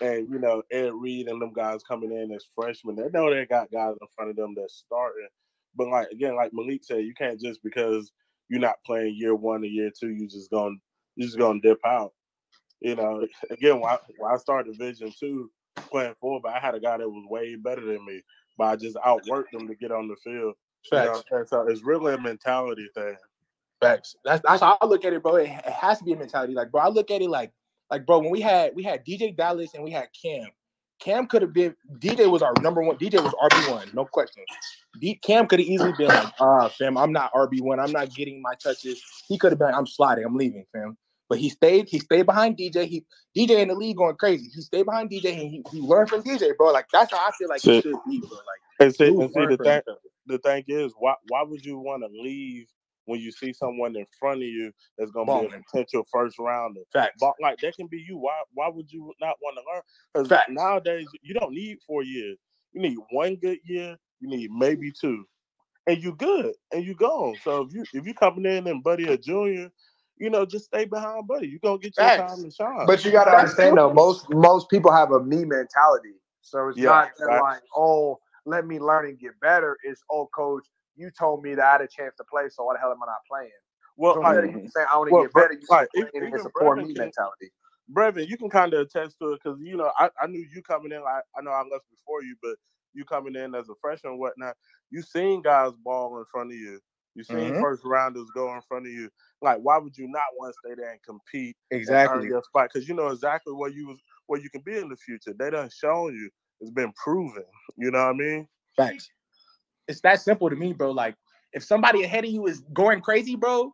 and 0.00 0.28
you 0.28 0.38
know 0.38 0.62
Ed 0.70 0.92
Reed 0.94 1.28
and 1.28 1.40
them 1.40 1.52
guys 1.52 1.82
coming 1.82 2.12
in 2.12 2.32
as 2.32 2.44
freshmen, 2.54 2.96
they 2.96 3.08
know 3.10 3.32
they 3.32 3.46
got 3.46 3.70
guys 3.70 3.94
in 4.00 4.06
front 4.14 4.30
of 4.30 4.36
them 4.36 4.54
that's 4.56 4.82
starting. 4.86 5.28
But 5.74 5.88
like 5.88 6.08
again, 6.10 6.36
like 6.36 6.52
Malik 6.52 6.84
said, 6.84 7.04
you 7.04 7.14
can't 7.14 7.40
just 7.40 7.62
because 7.62 8.12
you're 8.48 8.60
not 8.60 8.82
playing 8.84 9.16
year 9.16 9.34
one 9.34 9.62
or 9.62 9.66
year 9.66 9.90
two, 9.98 10.10
you 10.10 10.28
just 10.28 10.50
gonna 10.50 10.76
you 11.16 11.24
just 11.24 11.38
gonna 11.38 11.60
dip 11.60 11.80
out. 11.84 12.12
You 12.80 12.96
know, 12.96 13.26
again, 13.50 13.80
when 13.80 13.90
I, 13.90 13.98
when 14.18 14.32
I 14.32 14.36
started 14.36 14.72
Division 14.72 15.12
two 15.18 15.50
playing 15.90 16.14
four, 16.20 16.40
but 16.42 16.52
I 16.52 16.58
had 16.58 16.74
a 16.74 16.80
guy 16.80 16.98
that 16.98 17.08
was 17.08 17.26
way 17.28 17.56
better 17.56 17.84
than 17.84 18.04
me, 18.04 18.22
but 18.58 18.64
I 18.64 18.76
just 18.76 18.96
outworked 18.96 19.50
them 19.52 19.68
to 19.68 19.74
get 19.74 19.92
on 19.92 20.08
the 20.08 20.16
field. 20.16 20.54
You 20.92 20.98
know? 20.98 21.44
so 21.46 21.66
it's 21.68 21.82
really 21.82 22.14
a 22.14 22.20
mentality 22.20 22.88
thing. 22.94 23.16
Facts. 23.80 24.16
That's 24.24 24.42
that's 24.46 24.62
how 24.62 24.78
I 24.80 24.86
look 24.86 25.04
at 25.04 25.12
it, 25.12 25.22
bro. 25.22 25.36
It, 25.36 25.50
it 25.50 25.72
has 25.72 25.98
to 25.98 26.04
be 26.04 26.12
a 26.12 26.16
mentality. 26.16 26.54
Like, 26.54 26.70
bro, 26.70 26.82
I 26.82 26.88
look 26.88 27.10
at 27.10 27.20
it 27.20 27.28
like, 27.28 27.52
like, 27.90 28.06
bro, 28.06 28.18
when 28.18 28.30
we 28.30 28.40
had 28.40 28.72
we 28.74 28.82
had 28.82 29.04
DJ 29.04 29.36
Dallas 29.36 29.74
and 29.74 29.84
we 29.84 29.90
had 29.90 30.08
Cam. 30.20 30.48
Cam 30.98 31.26
could 31.26 31.42
have 31.42 31.52
been 31.52 31.74
DJ 31.98 32.30
was 32.30 32.42
our 32.42 32.54
number 32.62 32.82
one. 32.82 32.96
DJ 32.96 33.22
was 33.22 33.34
RB 33.34 33.70
one, 33.70 33.88
no 33.92 34.04
question. 34.06 34.42
D, 34.98 35.14
Cam 35.22 35.46
could 35.46 35.58
have 35.58 35.68
easily 35.68 35.92
been 35.92 36.08
like, 36.08 36.32
ah, 36.40 36.68
fam, 36.68 36.96
I'm 36.96 37.12
not 37.12 37.32
RB 37.34 37.60
one. 37.60 37.78
I'm 37.78 37.92
not 37.92 38.14
getting 38.14 38.40
my 38.40 38.54
touches. 38.54 39.02
He 39.28 39.36
could 39.36 39.52
have 39.52 39.58
been, 39.58 39.74
I'm 39.74 39.86
sliding. 39.86 40.24
I'm 40.24 40.36
leaving, 40.36 40.64
fam. 40.72 40.96
But 41.28 41.38
he 41.38 41.50
stayed. 41.50 41.88
He 41.88 41.98
stayed 41.98 42.24
behind 42.24 42.56
DJ. 42.56 42.86
He 42.86 43.04
DJ 43.36 43.60
in 43.60 43.68
the 43.68 43.74
league 43.74 43.96
going 43.96 44.16
crazy. 44.16 44.48
He 44.54 44.60
stayed 44.62 44.86
behind 44.86 45.10
DJ 45.10 45.32
and 45.32 45.50
he, 45.50 45.62
he 45.70 45.80
learned 45.80 46.08
from 46.08 46.22
DJ, 46.22 46.56
bro. 46.56 46.72
Like 46.72 46.86
that's 46.92 47.12
how 47.12 47.18
I 47.18 47.30
feel 47.32 47.48
like 47.48 47.66
it 47.66 47.82
should 47.82 47.96
be, 48.08 48.20
bro. 48.20 48.30
Like 48.30 48.60
and 48.80 48.94
see, 48.94 49.08
and 49.08 49.30
see 49.32 49.46
the 49.46 49.56
thing, 49.56 49.82
the 50.26 50.38
thing 50.38 50.64
is, 50.68 50.92
why 50.98 51.14
why 51.28 51.42
would 51.42 51.64
you 51.64 51.78
want 51.78 52.04
to 52.04 52.22
leave 52.22 52.68
when 53.06 53.20
you 53.20 53.32
see 53.32 53.52
someone 53.52 53.96
in 53.96 54.04
front 54.20 54.42
of 54.42 54.48
you 54.48 54.72
that's 54.98 55.10
going 55.10 55.26
to 55.26 55.48
be 55.48 55.56
a 55.56 55.60
potential 55.62 56.06
first 56.12 56.38
rounder. 56.38 56.80
Facts. 56.92 57.16
But 57.18 57.34
like 57.40 57.58
that 57.60 57.74
can 57.76 57.86
be 57.86 58.04
you. 58.06 58.18
Why 58.18 58.34
why 58.52 58.68
would 58.68 58.92
you 58.92 59.12
not 59.20 59.36
want 59.42 59.56
to 59.56 59.62
learn? 59.72 60.26
Because 60.28 60.44
nowadays 60.50 61.06
you 61.22 61.34
don't 61.34 61.52
need 61.52 61.78
four 61.86 62.02
years. 62.02 62.38
You 62.72 62.82
need 62.82 62.98
one 63.10 63.36
good 63.36 63.58
year. 63.64 63.96
You 64.20 64.28
need 64.28 64.50
maybe 64.50 64.92
two, 64.92 65.24
and 65.86 66.02
you 66.02 66.14
good, 66.14 66.54
and 66.72 66.84
you 66.84 66.94
gone. 66.94 67.36
So 67.42 67.62
if 67.62 67.74
you 67.74 67.84
if 67.92 68.06
you 68.06 68.14
coming 68.14 68.44
in 68.44 68.66
and 68.66 68.82
Buddy 68.82 69.08
a 69.08 69.16
junior, 69.16 69.70
you 70.18 70.30
know, 70.30 70.46
just 70.46 70.66
stay 70.66 70.84
behind 70.84 71.26
Buddy. 71.26 71.48
You 71.48 71.58
gonna 71.58 71.78
get 71.78 71.96
your 71.96 72.06
Facts. 72.06 72.32
time 72.32 72.42
to 72.44 72.50
shine. 72.50 72.86
But 72.86 73.04
you 73.04 73.12
gotta 73.12 73.30
understand 73.30 73.76
though, 73.76 73.92
most 73.92 74.28
most 74.30 74.70
people 74.70 74.92
have 74.92 75.12
a 75.12 75.22
me 75.22 75.44
mentality. 75.44 76.14
So 76.40 76.68
it's 76.68 76.78
yeah, 76.78 77.08
not 77.18 77.42
like, 77.42 77.62
oh, 77.74 78.18
let 78.46 78.66
me 78.66 78.78
learn 78.78 79.06
and 79.06 79.18
get 79.18 79.38
better. 79.40 79.76
It's 79.82 80.00
oh, 80.10 80.28
coach, 80.34 80.64
you 80.96 81.10
told 81.10 81.42
me 81.42 81.54
that 81.54 81.64
I 81.64 81.72
had 81.72 81.80
a 81.82 81.88
chance 81.88 82.14
to 82.16 82.24
play, 82.24 82.48
so 82.48 82.64
why 82.64 82.74
the 82.74 82.80
hell 82.80 82.90
am 82.90 83.02
I 83.02 83.06
not 83.06 83.18
playing? 83.28 83.50
Well, 83.96 84.14
so 84.14 84.20
like, 84.20 84.44
you 84.44 84.68
say 84.68 84.84
I 84.90 84.96
want 84.96 85.08
to 85.08 85.14
well, 85.14 85.22
get 85.22 85.32
better. 85.32 85.52
You 85.54 85.66
like, 85.68 85.88
even, 85.94 86.34
it's 86.34 86.44
a 86.44 86.50
poor 86.58 86.76
me 86.76 86.92
mentality. 86.92 87.50
Brevin, 87.94 88.28
you 88.28 88.36
can 88.36 88.50
kind 88.50 88.74
of 88.74 88.80
attest 88.80 89.16
to 89.20 89.32
it 89.32 89.40
because 89.42 89.58
you 89.60 89.76
know 89.76 89.90
I, 89.98 90.10
I 90.20 90.26
knew 90.26 90.44
you 90.54 90.62
coming 90.62 90.92
in. 90.92 90.98
I, 90.98 91.20
I 91.36 91.42
know 91.42 91.50
I 91.50 91.60
left 91.60 91.84
before 91.90 92.22
you, 92.22 92.36
but 92.42 92.56
you 92.92 93.04
coming 93.04 93.36
in 93.36 93.54
as 93.54 93.68
a 93.68 93.74
freshman 93.80 94.12
and 94.12 94.20
whatnot. 94.20 94.56
You 94.90 95.02
seen 95.02 95.42
guys 95.42 95.72
ball 95.84 96.18
in 96.18 96.24
front 96.30 96.50
of 96.50 96.56
you. 96.56 96.80
You 97.14 97.24
seen 97.24 97.38
mm-hmm. 97.38 97.60
first 97.62 97.82
rounders 97.84 98.28
go 98.34 98.54
in 98.54 98.60
front 98.68 98.86
of 98.86 98.92
you. 98.92 99.08
Like, 99.40 99.58
why 99.62 99.78
would 99.78 99.96
you 99.96 100.08
not 100.08 100.24
want 100.38 100.52
to 100.52 100.58
stay 100.64 100.74
there 100.74 100.90
and 100.90 101.02
compete? 101.02 101.56
Exactly. 101.70 102.28
And 102.28 102.44
spot 102.44 102.68
because 102.72 102.86
you 102.86 102.94
know 102.94 103.08
exactly 103.08 103.54
where 103.54 103.70
you 103.70 103.86
was 103.86 103.98
where 104.26 104.40
you 104.40 104.50
can 104.50 104.60
be 104.60 104.76
in 104.76 104.88
the 104.88 104.96
future. 104.96 105.32
They 105.38 105.50
done 105.50 105.70
shown 105.70 106.14
you. 106.14 106.28
It's 106.60 106.70
been 106.70 106.92
proven. 106.92 107.44
You 107.76 107.90
know 107.90 108.04
what 108.04 108.14
I 108.14 108.18
mean? 108.18 108.48
Thanks. 108.76 109.08
It's 109.88 110.00
that 110.02 110.20
simple 110.20 110.50
to 110.50 110.56
me, 110.56 110.72
bro. 110.72 110.90
Like, 110.90 111.14
if 111.52 111.64
somebody 111.64 112.02
ahead 112.02 112.24
of 112.24 112.30
you 112.30 112.46
is 112.46 112.60
going 112.72 113.00
crazy, 113.00 113.36
bro, 113.36 113.72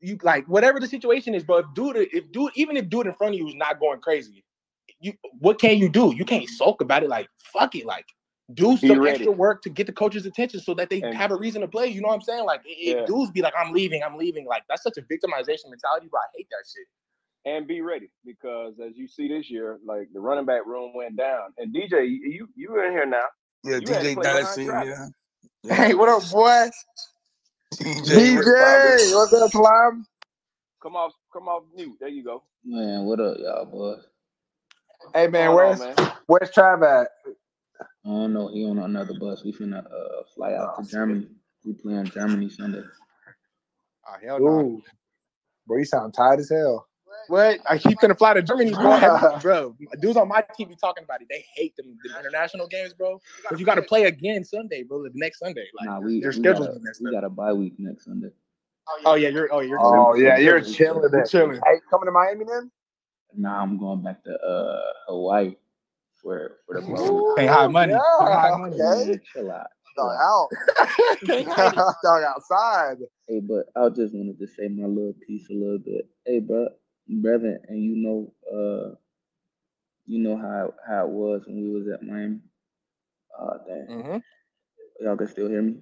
you 0.00 0.18
like 0.22 0.46
whatever 0.46 0.80
the 0.80 0.86
situation 0.86 1.34
is, 1.34 1.44
bro. 1.44 1.58
If 1.58 1.66
dude, 1.74 1.96
if 1.96 2.30
dude, 2.32 2.52
even 2.54 2.76
if 2.76 2.88
dude 2.88 3.06
in 3.06 3.14
front 3.14 3.34
of 3.34 3.38
you 3.38 3.48
is 3.48 3.54
not 3.54 3.78
going 3.78 4.00
crazy, 4.00 4.44
you 5.00 5.12
what 5.38 5.60
can 5.60 5.78
you 5.78 5.88
do? 5.88 6.14
You 6.16 6.24
can't 6.24 6.48
sulk 6.48 6.80
about 6.80 7.02
it. 7.02 7.08
Like, 7.08 7.28
fuck 7.52 7.74
it. 7.74 7.86
Like, 7.86 8.06
do 8.54 8.76
some 8.76 9.06
extra 9.06 9.32
work 9.32 9.62
to 9.62 9.70
get 9.70 9.86
the 9.86 9.92
coach's 9.92 10.26
attention 10.26 10.60
so 10.60 10.74
that 10.74 10.90
they 10.90 11.00
and, 11.00 11.14
have 11.14 11.30
a 11.30 11.36
reason 11.36 11.60
to 11.60 11.68
play. 11.68 11.86
You 11.86 12.00
know 12.00 12.08
what 12.08 12.14
I'm 12.14 12.22
saying? 12.22 12.44
Like, 12.44 12.62
if 12.64 12.96
yeah. 12.96 13.04
dudes 13.06 13.30
be 13.30 13.42
like, 13.42 13.54
I'm 13.58 13.72
leaving, 13.72 14.02
I'm 14.02 14.16
leaving. 14.16 14.46
Like, 14.46 14.62
that's 14.68 14.82
such 14.82 14.96
a 14.98 15.02
victimization 15.02 15.70
mentality, 15.70 16.08
but 16.10 16.18
I 16.18 16.28
hate 16.36 16.48
that 16.50 16.64
shit. 16.66 16.86
And 17.44 17.66
be 17.66 17.80
ready 17.80 18.08
because 18.24 18.74
as 18.78 18.96
you 18.96 19.08
see 19.08 19.26
this 19.26 19.50
year, 19.50 19.80
like 19.84 20.08
the 20.12 20.20
running 20.20 20.44
back 20.44 20.64
room 20.64 20.92
went 20.94 21.16
down. 21.16 21.52
And 21.58 21.74
DJ, 21.74 22.08
you 22.08 22.48
you 22.54 22.80
in 22.82 22.92
here 22.92 23.06
now. 23.06 23.24
Yeah, 23.64 23.76
you 23.76 23.80
DJ 23.82 24.22
Dynasty. 24.22 24.64
Yeah. 24.64 25.08
Yeah. 25.62 25.74
Hey, 25.74 25.94
what 25.94 26.08
up, 26.08 26.30
boy? 26.30 26.68
DJ, 27.74 28.36
DJ 28.36 29.14
what's 29.14 29.32
up, 29.32 29.50
Slime? 29.50 30.06
Come 30.82 30.96
off, 30.96 31.12
come 31.32 31.48
off 31.48 31.62
mute. 31.74 31.96
There 32.00 32.08
you 32.08 32.24
go. 32.24 32.42
Man, 32.64 33.04
what 33.04 33.20
up, 33.20 33.36
y'all 33.38 33.64
boy? 33.66 33.94
Hey 35.14 35.26
man, 35.26 35.54
where's 35.54 35.80
on, 35.80 35.94
man? 35.96 36.12
where's 36.26 36.50
Trav 36.50 36.82
at? 36.82 37.08
I 38.04 38.08
don't 38.08 38.32
know. 38.32 38.48
He 38.48 38.64
on 38.64 38.78
another 38.78 39.14
bus. 39.18 39.44
We 39.44 39.52
finna 39.52 39.84
uh, 39.84 40.22
fly 40.34 40.54
out 40.54 40.74
oh, 40.78 40.82
to 40.82 40.88
Germany. 40.88 41.28
We 41.64 41.72
play 41.74 41.94
in 41.94 42.06
Germany 42.06 42.48
Sunday. 42.48 42.82
Oh 44.08 44.16
hell 44.24 44.40
no, 44.40 44.82
bro! 45.66 45.78
You 45.78 45.84
sound 45.84 46.14
tired 46.14 46.40
as 46.40 46.50
hell. 46.50 46.86
What? 47.28 47.60
I 47.68 47.78
keep 47.78 47.98
gonna 47.98 48.14
fly 48.14 48.34
to 48.34 48.42
Germany, 48.42 48.72
bro. 48.72 49.38
bro, 49.42 49.76
dudes 50.00 50.16
on 50.16 50.28
my 50.28 50.44
team 50.56 50.68
be 50.68 50.76
talking 50.76 51.04
about 51.04 51.20
it. 51.22 51.28
They 51.30 51.44
hate 51.54 51.76
them 51.76 51.96
the 52.04 52.18
international 52.18 52.66
games, 52.66 52.92
bro. 52.92 53.20
But 53.48 53.58
you 53.58 53.66
got 53.66 53.76
to 53.76 53.82
play 53.82 54.04
again 54.04 54.44
Sunday, 54.44 54.82
bro. 54.82 55.02
The 55.02 55.10
next 55.14 55.38
Sunday. 55.38 55.66
Like, 55.78 55.88
nah, 55.88 56.00
we, 56.00 56.20
their 56.20 56.32
schedules. 56.32 56.78
We, 57.00 57.10
got 57.10 57.24
a 57.24 57.30
bye 57.30 57.52
week 57.52 57.74
next 57.78 58.04
Sunday. 58.04 58.30
Oh 59.04 59.14
yeah, 59.14 59.28
you're. 59.28 59.52
Oh, 59.52 59.60
you're. 59.60 59.78
Oh 59.80 60.14
yeah, 60.14 60.38
you're 60.38 60.60
chilling. 60.60 61.08
You're 61.12 61.26
chilling. 61.26 61.60
Hey, 61.64 61.80
coming 61.90 62.06
to 62.06 62.12
Miami 62.12 62.44
then? 62.44 62.70
Nah, 63.34 63.62
I'm 63.62 63.78
going 63.78 64.02
back 64.02 64.22
to 64.24 64.34
uh 64.34 64.80
Hawaii 65.08 65.54
for 66.22 66.58
for 66.66 66.80
the 66.80 66.86
bowl. 66.86 67.34
Pay 67.36 67.46
high 67.46 67.66
money. 67.66 67.92
Yeah, 67.92 68.26
Pay 68.26 68.32
high 68.32 68.56
money. 68.56 68.80
Okay. 68.80 69.20
chill 69.32 69.50
out. 69.50 69.66
Dog 69.96 70.16
out. 70.20 70.48
Dog 72.02 72.22
outside. 72.22 72.98
Hey, 73.28 73.40
but 73.40 73.66
I 73.76 73.88
just 73.90 74.14
wanted 74.14 74.38
to 74.38 74.46
say 74.46 74.68
my 74.68 74.86
little 74.86 75.14
piece 75.26 75.48
a 75.50 75.54
little 75.54 75.78
bit. 75.78 76.08
Hey, 76.24 76.40
bro, 76.40 76.68
brother, 77.08 77.60
and 77.68 77.82
you 77.82 77.96
know, 77.96 78.32
uh, 78.52 78.94
you 80.06 80.22
know 80.22 80.36
how 80.36 80.74
how 80.86 81.06
it 81.06 81.10
was 81.10 81.42
when 81.46 81.62
we 81.62 81.70
was 81.70 81.88
at 81.92 82.02
Miami. 82.02 82.40
Uh, 83.38 83.58
dang. 83.66 83.86
Mm-hmm. 83.90 84.16
Y'all 85.04 85.16
can 85.16 85.28
still 85.28 85.48
hear 85.48 85.62
me. 85.62 85.76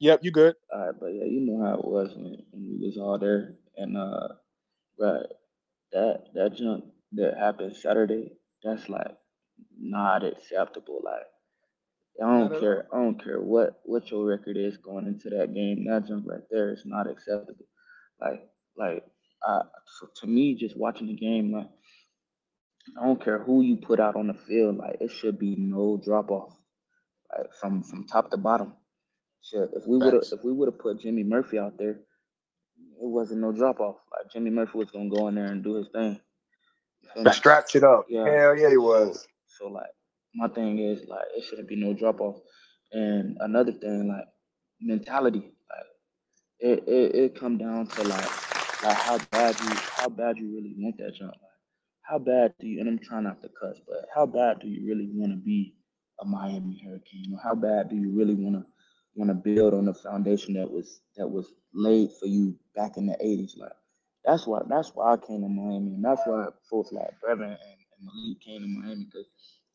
Yep, 0.00 0.20
you 0.22 0.30
good. 0.30 0.54
All 0.72 0.86
right, 0.86 0.94
but 0.98 1.08
yeah, 1.08 1.24
you 1.24 1.40
know 1.40 1.64
how 1.64 1.74
it 1.74 1.84
was 1.84 2.14
when, 2.14 2.36
when 2.50 2.78
we 2.80 2.86
was 2.86 2.96
all 2.98 3.18
there, 3.18 3.54
and 3.76 3.96
uh, 3.96 4.28
right, 4.98 5.26
that 5.92 6.24
that 6.34 6.54
junk 6.56 6.84
that 7.12 7.36
happened 7.38 7.76
Saturday, 7.76 8.32
that's 8.62 8.88
like 8.88 9.16
not 9.78 10.24
acceptable. 10.24 11.00
Like 11.04 11.26
I 12.24 12.38
don't 12.38 12.60
care. 12.60 12.86
I 12.92 12.96
don't 12.98 13.22
care 13.22 13.40
what 13.40 13.80
what 13.84 14.10
your 14.10 14.24
record 14.24 14.56
is 14.56 14.76
going 14.76 15.06
into 15.06 15.30
that 15.30 15.54
game. 15.54 15.86
That 15.86 16.06
jump 16.06 16.26
right 16.26 16.42
there 16.50 16.72
is 16.72 16.82
not 16.84 17.10
acceptable. 17.10 17.66
Like 18.20 18.48
like 18.76 19.04
uh, 19.46 19.62
so 20.00 20.08
to 20.20 20.26
me, 20.26 20.54
just 20.54 20.76
watching 20.76 21.06
the 21.08 21.14
game, 21.16 21.52
like 21.52 21.68
I 23.00 23.06
don't 23.06 23.22
care 23.22 23.38
who 23.42 23.62
you 23.62 23.76
put 23.76 24.00
out 24.00 24.16
on 24.16 24.28
the 24.28 24.34
field. 24.34 24.78
Like 24.78 24.98
it 25.00 25.10
should 25.10 25.38
be 25.38 25.56
no 25.56 26.00
drop 26.04 26.30
off, 26.30 26.54
like 27.36 27.52
from 27.60 27.82
from 27.82 28.06
top 28.06 28.30
to 28.30 28.36
bottom. 28.36 28.74
Shit, 29.42 29.70
if 29.74 29.86
we 29.86 29.98
would 29.98 30.14
have 30.14 30.24
if 30.32 30.44
we 30.44 30.52
would 30.52 30.68
have 30.68 30.78
put 30.78 31.00
Jimmy 31.00 31.24
Murphy 31.24 31.58
out 31.58 31.78
there, 31.78 31.90
it 31.92 31.98
wasn't 32.98 33.40
no 33.40 33.52
drop 33.52 33.80
off. 33.80 33.96
Like 34.12 34.32
Jimmy 34.32 34.50
Murphy 34.50 34.78
was 34.78 34.90
gonna 34.90 35.10
go 35.10 35.28
in 35.28 35.34
there 35.34 35.46
and 35.46 35.64
do 35.64 35.74
his 35.74 35.88
thing. 35.88 36.20
Strap 37.32 37.66
it 37.74 37.84
up. 37.84 38.06
Yeah. 38.08 38.24
Hell 38.24 38.56
yeah, 38.56 38.70
he 38.70 38.76
was. 38.76 39.26
So 39.46 39.68
like 39.68 39.90
my 40.34 40.48
thing 40.48 40.78
is 40.78 41.06
like 41.08 41.26
it 41.36 41.44
shouldn't 41.44 41.68
be 41.68 41.76
no 41.76 41.94
drop 41.94 42.20
off. 42.20 42.40
And 42.92 43.36
another 43.40 43.72
thing, 43.72 44.08
like 44.08 44.26
mentality, 44.80 45.40
like 45.70 45.86
it 46.60 46.84
it, 46.88 47.14
it 47.14 47.40
come 47.40 47.58
down 47.58 47.86
to 47.88 48.02
like 48.04 48.30
like 48.82 48.96
how 48.96 49.18
bad 49.30 49.58
you 49.60 49.70
how 49.96 50.08
bad 50.08 50.38
you 50.38 50.54
really 50.54 50.74
want 50.78 50.98
that 50.98 51.14
jump. 51.14 51.32
Like 51.32 51.50
how 52.02 52.18
bad 52.18 52.54
do 52.58 52.66
you 52.66 52.80
and 52.80 52.88
I'm 52.88 52.98
trying 52.98 53.24
not 53.24 53.40
to 53.42 53.48
cuss, 53.48 53.80
but 53.86 54.06
how 54.14 54.26
bad 54.26 54.60
do 54.60 54.68
you 54.68 54.86
really 54.86 55.08
want 55.12 55.32
to 55.32 55.38
be 55.38 55.74
a 56.20 56.24
Miami 56.24 56.80
Hurricane? 56.84 57.32
Or 57.34 57.40
how 57.42 57.54
bad 57.54 57.88
do 57.88 57.96
you 57.96 58.10
really 58.10 58.34
want 58.34 58.56
to 58.56 58.66
want 59.14 59.30
to 59.30 59.34
build 59.34 59.74
on 59.74 59.84
the 59.84 59.94
foundation 59.94 60.54
that 60.54 60.70
was 60.70 61.00
that 61.16 61.28
was 61.28 61.52
laid 61.74 62.10
for 62.18 62.26
you 62.26 62.56
back 62.74 62.96
in 62.96 63.06
the 63.06 63.16
80s? 63.22 63.56
Like 63.56 63.72
that's 64.24 64.46
why 64.46 64.60
that's 64.68 64.90
why 64.94 65.12
I 65.12 65.16
came 65.16 65.42
to 65.42 65.48
Miami, 65.48 65.94
and 65.94 66.04
that's 66.04 66.22
why 66.24 66.46
folks 66.70 66.92
like 66.92 67.10
Brevin 67.24 67.44
and, 67.44 67.52
and 67.52 68.02
Malik 68.02 68.40
came 68.40 68.62
to 68.62 68.68
Miami 68.68 69.04
because 69.04 69.26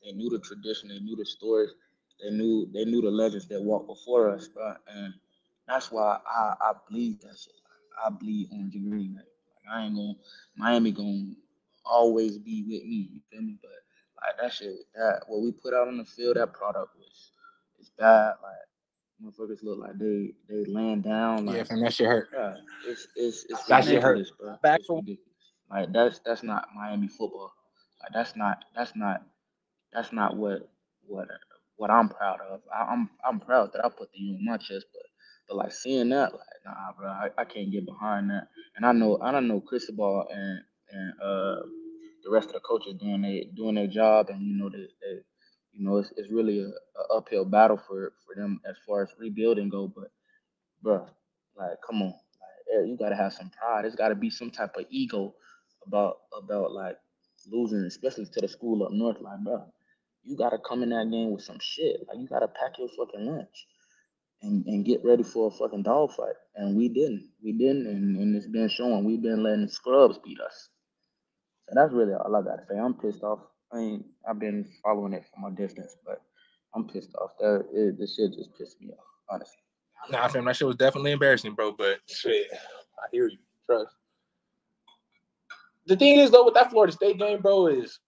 they 0.04 0.12
knew 0.12 0.30
the 0.30 0.40
tradition, 0.40 0.90
they 0.90 1.00
knew 1.00 1.16
the 1.16 1.26
stories, 1.26 1.72
they 2.24 2.32
knew 2.32 2.68
they 2.74 2.86
knew 2.86 3.02
the 3.02 3.12
legends 3.12 3.48
that 3.50 3.62
walked 3.62 3.88
before 3.88 4.30
us, 4.30 4.48
bro. 4.48 4.74
And 4.88 5.14
that's 5.68 5.92
why 5.92 6.20
I, 6.26 6.56
I 6.62 6.72
bleed 6.90 7.22
that 7.22 7.38
shit. 7.38 7.54
I 8.06 8.10
bleed 8.10 8.50
on 8.52 8.70
green. 8.70 9.16
Like, 9.16 9.26
like 9.26 9.76
I 9.76 9.86
ain't 9.86 9.96
gonna 9.96 10.14
Miami 10.56 10.92
gonna 10.92 11.34
always 11.86 12.38
be 12.38 12.64
with 12.64 12.84
me. 12.84 13.10
You 13.12 13.22
feel 13.32 13.42
me? 13.42 13.58
But 13.62 13.72
like 14.22 14.38
that 14.42 14.54
shit, 14.54 14.76
that 14.96 15.22
what 15.28 15.42
we 15.42 15.52
put 15.52 15.74
out 15.74 15.88
on 15.88 15.98
the 15.98 16.06
field, 16.06 16.38
that 16.38 16.54
product 16.54 16.96
was 16.98 17.32
it's 17.80 17.92
bad. 17.98 18.34
Like 18.42 19.34
motherfuckers 19.34 19.64
look 19.64 19.80
like 19.80 19.98
they 19.98 20.34
they 20.50 20.66
laying 20.66 21.02
down. 21.02 21.46
Like, 21.46 21.58
yeah, 21.58 21.64
and 21.70 21.86
that 21.86 21.94
shit 21.94 22.08
hurt. 22.08 22.30
Yeah, 22.34 22.56
it's 22.86 23.08
it's 23.16 23.46
it's 23.50 23.66
that 23.66 23.86
shit 23.86 24.02
hurt. 24.02 24.20
Bro. 24.40 24.58
Back 24.62 24.82
from 24.86 25.06
like 25.70 25.92
that's 25.92 26.20
that's 26.20 26.44
not 26.44 26.70
Miami 26.76 27.08
football. 27.08 27.54
Like 28.02 28.12
that's 28.14 28.36
not 28.36 28.64
that's 28.76 28.96
not 28.96 29.24
that's 29.94 30.12
not 30.12 30.36
what 30.36 30.70
what 31.06 31.28
what 31.78 31.92
I'm 31.92 32.10
proud 32.10 32.40
of. 32.42 32.62
I, 32.74 32.82
am 32.82 32.88
I'm, 32.90 33.10
I'm 33.26 33.40
proud 33.40 33.72
that 33.74 33.86
I 33.86 33.90
put 33.90 34.12
the 34.12 34.20
U 34.20 34.36
on 34.36 34.46
my 34.46 34.58
chest, 34.58 34.86
but 34.94 35.04
but 35.48 35.58
like 35.58 35.72
seeing 35.72 36.10
that, 36.10 36.34
like 36.34 36.42
nah, 36.66 36.92
bro, 36.98 37.08
I, 37.08 37.30
I 37.38 37.46
can't 37.46 37.72
get 37.72 37.86
behind 37.86 38.30
that. 38.30 38.48
And 38.76 38.86
I 38.86 38.92
know 38.92 39.20
I 39.22 39.32
don't 39.32 39.48
know 39.48 39.62
Cristobal 39.62 40.28
and 40.30 40.62
and 40.92 41.14
uh 41.22 41.62
the 42.24 42.32
rest 42.32 42.48
of 42.48 42.54
the 42.54 42.60
coaches 42.60 42.96
doing 43.00 43.22
their 43.22 43.44
doing 43.56 43.76
their 43.76 43.88
job, 43.88 44.30
and 44.30 44.42
you 44.42 44.58
know 44.58 44.70
they, 44.70 44.78
they 44.78 45.22
you 45.72 45.86
know 45.86 45.98
it's, 45.98 46.12
it's 46.18 46.32
really 46.32 46.60
a, 46.60 46.68
a, 46.68 47.18
uphill 47.18 47.46
battle 47.46 47.78
for 47.78 48.14
for 48.26 48.36
them 48.36 48.60
as 48.68 48.76
far 48.86 49.04
as 49.04 49.10
rebuilding 49.18 49.70
go. 49.70 49.88
But 49.88 50.12
bro, 50.82 51.06
like 51.58 51.78
come 51.86 52.02
on, 52.02 52.14
like 52.14 52.88
you 52.88 52.98
gotta 53.00 53.16
have 53.16 53.34
some 53.34 53.50
pride. 53.50 53.84
There's 53.84 53.96
got 53.96 54.10
to 54.10 54.16
be 54.16 54.30
some 54.30 54.52
type 54.52 54.76
of 54.76 54.86
ego 54.90 55.34
about 55.86 56.18
about 56.38 56.74
like 56.74 56.98
losing, 57.50 57.86
especially 57.86 58.26
to 58.26 58.42
the 58.42 58.48
school 58.48 58.84
up 58.84 58.92
north. 58.92 59.22
Like 59.22 59.40
bro, 59.40 59.64
you 60.26 60.36
gotta 60.36 60.58
come 60.58 60.84
in 60.84 60.90
that 60.90 61.10
game 61.10 61.32
with 61.32 61.44
some 61.44 61.60
shit. 61.62 62.02
Like 62.08 62.18
you 62.18 62.28
gotta 62.28 62.50
pack 62.50 62.78
your 62.78 62.90
fucking 62.90 63.26
lunch 63.26 63.68
and, 64.42 64.66
and 64.66 64.86
get 64.86 65.04
ready 65.04 65.24
for 65.24 65.48
a 65.48 65.52
fucking 65.52 65.84
dogfight. 65.84 66.36
And 66.56 66.76
we 66.76 66.90
didn't. 66.90 67.30
We 67.44 67.54
didn't 67.54 67.88
and, 67.88 68.18
and 68.18 68.36
it's 68.36 68.48
been 68.48 68.70
showing. 68.70 69.04
We've 69.04 69.22
been 69.22 69.44
letting 69.44 69.68
scrubs 69.68 70.18
beat 70.24 70.40
us. 70.40 70.70
So 71.68 71.76
that's 71.76 71.94
really 71.94 72.14
all 72.14 72.36
I 72.36 72.42
gotta 72.42 72.64
say. 72.70 72.78
I'm 72.78 72.94
pissed 72.94 73.24
off. 73.24 73.40
I 73.74 73.78
mean, 73.78 74.06
I've 74.28 74.40
been 74.40 74.66
following 74.84 75.14
it 75.14 75.26
from 75.34 75.52
a 75.52 75.56
distance, 75.56 75.98
but 76.06 76.22
I'm 76.74 76.88
pissed 76.88 77.14
off. 77.16 77.32
That 77.40 77.66
it, 77.74 78.00
this 78.00 78.16
shit 78.16 78.34
just 78.34 78.58
pissed 78.58 78.82
me 78.82 78.90
off, 78.92 79.06
honestly. 79.30 79.58
Nah, 80.10 80.28
fam, 80.28 80.46
that 80.46 80.56
shit 80.56 80.68
was 80.68 80.78
definitely 80.78 81.12
embarrassing, 81.12 81.54
bro. 81.54 81.74
But 81.74 82.00
shit, 82.08 82.48
I 82.54 83.08
hear 83.12 83.28
you. 83.28 83.38
Trust. 83.66 83.94
The 85.88 85.96
thing 85.96 86.20
is, 86.20 86.32
though, 86.32 86.46
with 86.46 86.54
that 86.54 86.70
Florida 86.70 86.94
State 86.94 87.18
game, 87.18 87.42
bro, 87.42 87.68
is 87.68 88.00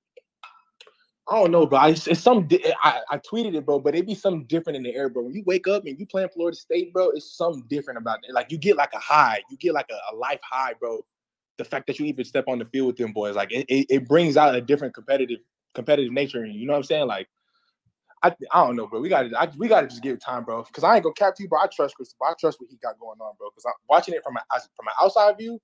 I 1.29 1.35
don't 1.35 1.51
know, 1.51 1.65
bro. 1.65 1.85
It's, 1.85 2.07
it's 2.07 2.21
some. 2.21 2.47
I, 2.83 3.01
I 3.09 3.17
tweeted 3.19 3.55
it, 3.55 3.65
bro, 3.65 3.79
but 3.79 3.95
it 3.95 4.07
be 4.07 4.15
something 4.15 4.45
different 4.45 4.77
in 4.77 4.83
the 4.83 4.95
air, 4.95 5.09
bro. 5.09 5.23
When 5.23 5.33
you 5.33 5.43
wake 5.45 5.67
up 5.67 5.85
and 5.85 5.99
you 5.99 6.05
playing 6.05 6.29
Florida 6.29 6.57
State, 6.57 6.91
bro, 6.93 7.11
it's 7.11 7.37
something 7.37 7.63
different 7.69 7.99
about 7.99 8.19
it. 8.27 8.33
Like 8.33 8.51
you 8.51 8.57
get 8.57 8.77
like 8.77 8.93
a 8.93 8.99
high, 8.99 9.41
you 9.49 9.57
get 9.57 9.73
like 9.73 9.89
a, 9.91 10.13
a 10.13 10.15
life 10.15 10.39
high, 10.43 10.73
bro. 10.79 10.99
The 11.57 11.65
fact 11.65 11.87
that 11.87 11.99
you 11.99 12.05
even 12.05 12.25
step 12.25 12.45
on 12.47 12.59
the 12.59 12.65
field 12.65 12.87
with 12.87 12.97
them 12.97 13.13
boys, 13.13 13.35
like 13.35 13.51
it, 13.51 13.65
it, 13.69 13.85
it 13.89 14.07
brings 14.07 14.37
out 14.37 14.55
a 14.55 14.61
different 14.61 14.93
competitive 14.93 15.39
competitive 15.75 16.11
nature 16.11 16.43
in 16.43 16.51
you. 16.51 16.61
You 16.61 16.67
know 16.67 16.73
what 16.73 16.79
I'm 16.79 16.83
saying? 16.83 17.07
Like 17.07 17.27
I, 18.23 18.35
I 18.51 18.65
don't 18.65 18.75
know, 18.75 18.87
bro. 18.87 18.99
We 18.99 19.09
got 19.09 19.23
to 19.23 19.51
we 19.57 19.67
got 19.67 19.81
to 19.81 19.87
just 19.87 20.03
give 20.03 20.15
it 20.15 20.21
time, 20.21 20.43
bro. 20.43 20.63
Because 20.63 20.83
I 20.83 20.95
ain't 20.95 21.03
gonna 21.03 21.13
cap 21.13 21.35
to 21.35 21.43
you, 21.43 21.49
bro. 21.49 21.59
I 21.61 21.67
trust 21.67 21.95
Chris. 21.95 22.13
I 22.21 22.33
trust 22.39 22.59
what 22.59 22.69
he 22.69 22.77
got 22.77 22.99
going 22.99 23.19
on, 23.21 23.33
bro. 23.37 23.49
Because 23.49 23.65
I'm 23.65 23.73
watching 23.89 24.13
it 24.13 24.23
from 24.23 24.35
a, 24.35 24.41
from 24.75 24.87
an 24.87 24.93
outside 25.01 25.37
view. 25.37 25.59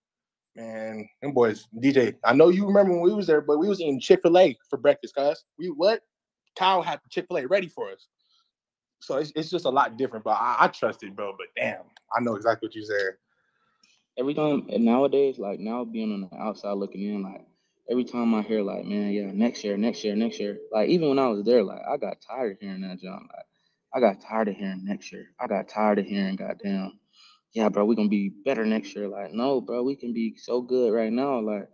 Man, 0.56 1.10
them 1.22 1.34
boys, 1.34 1.68
DJ. 1.84 2.16
I 2.24 2.34
know 2.34 2.50
you 2.50 2.66
remember 2.68 2.94
when 2.94 3.02
we 3.02 3.14
was 3.14 3.28
there, 3.28 3.42
but 3.42 3.60
we 3.60 3.68
was 3.68 3.82
eating 3.82 4.00
Chick 4.00 4.22
Fil 4.22 4.38
A 4.38 4.58
for 4.70 4.78
breakfast, 4.78 5.16
guys. 5.16 5.44
We 5.60 5.68
what? 5.68 6.02
Kyle 6.58 6.82
had 6.82 7.02
Chick 7.12 7.26
Fil 7.28 7.40
A 7.40 7.48
ready 7.48 7.68
for 7.68 7.92
us. 7.92 8.08
So 9.02 9.18
it's, 9.18 9.32
it's 9.36 9.50
just 9.50 9.66
a 9.66 9.70
lot 9.70 9.98
different, 9.98 10.26
but 10.26 10.38
I, 10.40 10.58
I 10.62 10.68
trust 10.70 11.04
it, 11.04 11.16
bro. 11.16 11.34
But 11.38 11.48
damn, 11.56 11.84
I 12.16 12.22
know 12.22 12.36
exactly 12.36 12.68
what 12.68 12.76
you 12.76 12.86
said. 12.86 13.16
Every 14.18 14.34
time 14.34 14.66
nowadays, 14.70 15.40
like 15.40 15.60
now 15.60 15.84
being 15.86 16.14
on 16.14 16.30
the 16.32 16.38
outside 16.38 16.74
looking 16.74 17.04
in, 17.04 17.24
like 17.24 17.46
every 17.90 18.06
time 18.06 18.34
I 18.34 18.42
hear 18.42 18.62
like, 18.62 18.86
man, 18.86 19.12
yeah, 19.12 19.32
next 19.34 19.64
year, 19.64 19.78
next 19.78 20.04
year, 20.04 20.16
next 20.16 20.40
year. 20.40 20.58
Like 20.72 20.90
even 20.90 21.10
when 21.10 21.20
I 21.20 21.28
was 21.28 21.44
there, 21.44 21.64
like 21.64 21.82
I 21.88 21.98
got 21.98 22.18
tired 22.22 22.54
of 22.54 22.60
hearing 22.62 22.82
that, 22.82 23.00
John. 23.02 23.28
Like 23.36 23.46
I 23.94 24.00
got 24.00 24.22
tired 24.22 24.48
of 24.48 24.56
hearing 24.56 24.86
next 24.86 25.12
year. 25.12 25.28
I 25.40 25.48
got 25.48 25.68
tired 25.68 26.00
of 26.00 26.06
hearing, 26.06 26.38
goddamn, 26.38 27.00
yeah, 27.56 27.70
bro, 27.70 27.86
we 27.86 27.96
gonna 27.98 28.10
be 28.10 28.30
better 28.46 28.66
next 28.66 28.96
year. 28.96 29.10
Like 29.10 29.34
no, 29.34 29.62
bro, 29.62 29.84
we 29.84 29.98
can 29.98 30.14
be 30.14 30.38
so 30.38 30.62
good 30.62 30.94
right 30.94 31.14
now. 31.14 31.42
Like 31.42 31.70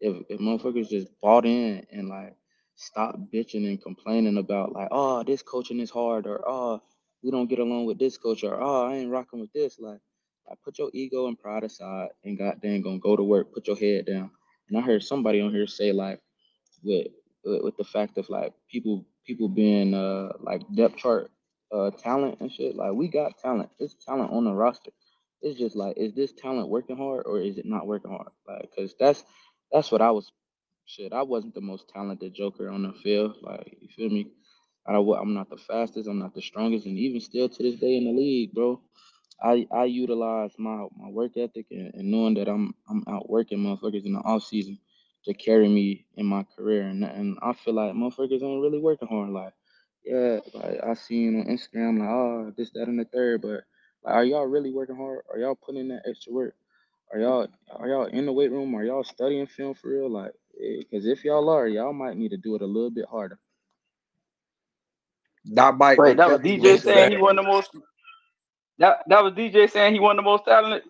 if 0.00 0.24
if 0.30 0.40
motherfuckers 0.40 0.90
just 0.90 1.08
bought 1.22 1.46
in 1.46 1.86
and 1.92 2.08
like 2.08 2.36
stop 2.76 3.16
bitching 3.34 3.68
and 3.68 3.82
complaining 3.82 4.38
about 4.38 4.72
like, 4.74 4.88
oh, 4.92 5.24
this 5.24 5.42
coaching 5.42 5.80
is 5.80 5.90
hard, 5.90 6.26
or 6.28 6.42
oh, 6.48 6.82
we 7.24 7.32
don't 7.32 7.48
get 7.50 7.60
along 7.60 7.86
with 7.86 7.98
this 7.98 8.18
coach, 8.18 8.44
or 8.44 8.62
oh, 8.62 8.88
I 8.88 8.96
ain't 8.96 9.10
rocking 9.12 9.40
with 9.40 9.52
this. 9.54 9.78
Like, 9.80 10.00
like 10.48 10.58
put 10.64 10.78
your 10.78 10.90
ego 10.94 11.28
and 11.28 11.38
pride 11.38 11.64
aside 11.64 12.10
and 12.24 12.38
goddamn 12.38 12.82
gonna 12.82 13.00
go 13.00 13.16
to 13.16 13.24
work. 13.24 13.54
Put 13.54 13.68
your 13.68 13.76
head 13.78 14.06
down 14.06 14.30
and 14.70 14.78
I 14.78 14.82
heard 14.82 15.04
somebody 15.04 15.42
on 15.42 15.52
here 15.52 15.68
say 15.68 15.92
like 15.92 16.20
with 16.84 17.08
with 17.44 17.76
the 17.78 17.84
fact 17.84 18.18
of 18.18 18.30
like 18.30 18.54
people 18.70 19.06
people 19.26 19.48
being 19.48 19.94
uh 19.94 20.30
like 20.40 20.62
depth 20.74 20.96
chart 20.98 21.30
uh 21.72 21.90
talent 21.92 22.38
and 22.40 22.52
shit. 22.52 22.76
Like 22.76 22.92
we 22.94 23.08
got 23.08 23.38
talent. 23.38 23.70
There's 23.78 23.96
talent 24.06 24.32
on 24.32 24.44
the 24.44 24.54
roster. 24.54 24.92
It's 25.42 25.58
just 25.58 25.76
like, 25.76 25.96
is 25.96 26.14
this 26.14 26.32
talent 26.32 26.68
working 26.68 26.96
hard 26.96 27.24
or 27.26 27.40
is 27.40 27.58
it 27.58 27.66
not 27.66 27.86
working 27.86 28.10
hard? 28.10 28.30
Like, 28.48 28.70
cause 28.76 28.94
that's 28.98 29.24
that's 29.72 29.92
what 29.92 30.02
I 30.02 30.10
was. 30.12 30.30
Shit, 30.86 31.12
I 31.12 31.22
wasn't 31.22 31.54
the 31.54 31.60
most 31.60 31.88
talented 31.88 32.34
Joker 32.34 32.68
on 32.70 32.82
the 32.82 32.92
field. 32.92 33.36
Like, 33.42 33.76
you 33.80 33.88
feel 33.96 34.10
me? 34.10 34.28
I, 34.86 34.94
I'm 34.96 35.34
not 35.34 35.48
the 35.48 35.56
fastest. 35.56 36.08
I'm 36.08 36.18
not 36.18 36.34
the 36.34 36.42
strongest, 36.42 36.86
and 36.86 36.98
even 36.98 37.20
still 37.20 37.48
to 37.48 37.62
this 37.62 37.76
day 37.76 37.96
in 37.96 38.04
the 38.04 38.12
league, 38.12 38.52
bro, 38.52 38.80
I 39.42 39.66
I 39.72 39.84
utilize 39.84 40.52
my 40.58 40.86
my 40.96 41.08
work 41.08 41.32
ethic 41.36 41.66
and, 41.70 41.92
and 41.94 42.10
knowing 42.10 42.34
that 42.34 42.48
I'm 42.48 42.74
I'm 42.88 43.04
out 43.08 43.30
working 43.30 43.58
motherfuckers 43.58 44.04
in 44.04 44.14
the 44.14 44.20
off 44.20 44.44
season 44.44 44.78
to 45.24 45.34
carry 45.34 45.68
me 45.68 46.06
in 46.16 46.26
my 46.26 46.44
career, 46.56 46.82
and 46.82 47.04
and 47.04 47.38
I 47.42 47.52
feel 47.52 47.74
like 47.74 47.92
motherfuckers 47.92 48.42
ain't 48.42 48.62
really 48.62 48.80
working 48.80 49.08
hard. 49.08 49.30
Like, 49.30 49.52
yeah, 50.04 50.40
like 50.54 50.80
I 50.84 50.94
seen 50.94 51.40
on 51.40 51.46
Instagram 51.46 52.00
like, 52.00 52.08
oh, 52.08 52.52
this, 52.56 52.70
that, 52.72 52.88
and 52.88 52.98
the 52.98 53.04
third, 53.04 53.42
but 53.42 53.62
like, 54.04 54.14
are 54.14 54.24
y'all 54.24 54.46
really 54.46 54.72
working 54.72 54.96
hard? 54.96 55.20
Are 55.32 55.38
y'all 55.38 55.54
putting 55.54 55.82
in 55.82 55.88
that 55.88 56.02
extra 56.08 56.32
work? 56.32 56.54
Are 57.12 57.20
y'all 57.20 57.48
are 57.76 57.88
y'all 57.88 58.06
in 58.06 58.26
the 58.26 58.32
weight 58.32 58.50
room? 58.50 58.74
Are 58.74 58.84
y'all 58.84 59.04
studying 59.04 59.46
film 59.46 59.74
for 59.74 59.90
real? 59.90 60.10
Like, 60.10 60.32
because 60.58 61.06
eh, 61.06 61.10
if 61.10 61.24
y'all 61.24 61.48
are, 61.50 61.68
y'all 61.68 61.92
might 61.92 62.16
need 62.16 62.30
to 62.30 62.36
do 62.36 62.54
it 62.54 62.62
a 62.62 62.66
little 62.66 62.90
bit 62.90 63.04
harder. 63.10 63.38
That 65.46 65.76
might. 65.76 65.98
Wait, 65.98 66.16
that 66.16 66.30
was 66.30 66.40
DJ 66.40 66.80
saying 66.80 67.12
he 67.12 67.16
won 67.18 67.36
the 67.36 67.42
most 67.42 67.70
that 68.78 69.04
that 69.08 69.22
was 69.22 69.32
DJ 69.34 69.70
saying 69.70 69.94
he 69.94 70.00
won 70.00 70.16
the 70.16 70.22
most 70.22 70.44
talented. 70.44 70.82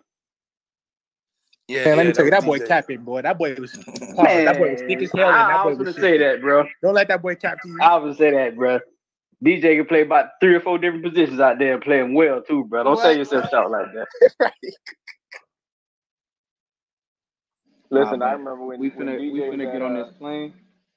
Yeah, 1.67 1.85
man, 1.85 1.97
let 1.97 2.07
me 2.07 2.13
tell 2.13 2.25
you, 2.25 2.31
that 2.31 2.45
boy 2.45 2.59
DJ. 2.59 2.67
capping, 2.67 3.01
boy. 3.03 3.21
That 3.21 3.37
boy 3.37 3.55
was 3.55 3.75
man, 4.17 4.45
that 4.45 4.57
boy 4.57 4.71
was 4.71 4.81
thick 4.81 5.01
as 5.01 5.11
hell. 5.11 5.29
I, 5.29 5.37
that 5.37 5.47
boy 5.47 5.53
I 5.53 5.65
was, 5.65 5.77
was 5.79 5.95
gonna 5.95 6.07
say 6.07 6.17
that, 6.19 6.41
bro. 6.41 6.65
Don't 6.81 6.93
let 6.93 7.07
that 7.07 7.21
boy 7.21 7.35
cap 7.35 7.61
to 7.61 7.67
you. 7.67 7.77
I 7.81 7.95
was 7.95 8.17
gonna 8.17 8.31
say 8.31 8.31
that, 8.31 8.55
bro. 8.55 8.79
DJ 9.43 9.75
can 9.75 9.85
play 9.85 10.01
about 10.01 10.29
three 10.39 10.55
or 10.55 10.61
four 10.61 10.77
different 10.77 11.03
positions 11.03 11.39
out 11.39 11.59
there 11.59 11.73
and 11.73 11.83
play 11.83 11.99
them 11.99 12.13
well 12.13 12.41
too, 12.41 12.63
bro. 12.65 12.83
Don't 12.83 12.95
what? 12.95 13.03
say 13.03 13.17
yourself 13.17 13.49
short 13.49 13.69
like 13.69 13.87
that. 13.93 14.31
right. 14.39 14.53
Listen, 17.89 18.19
nah, 18.19 18.25
I 18.25 18.31
remember 18.31 18.65
when 18.65 18.79
we 18.79 18.89
finna 18.89 19.17
when 19.17 19.33
we 19.33 19.39
finna 19.41 19.71
get 19.71 19.81
on 19.81 19.95
this 19.95 20.13
plane. 20.17 20.53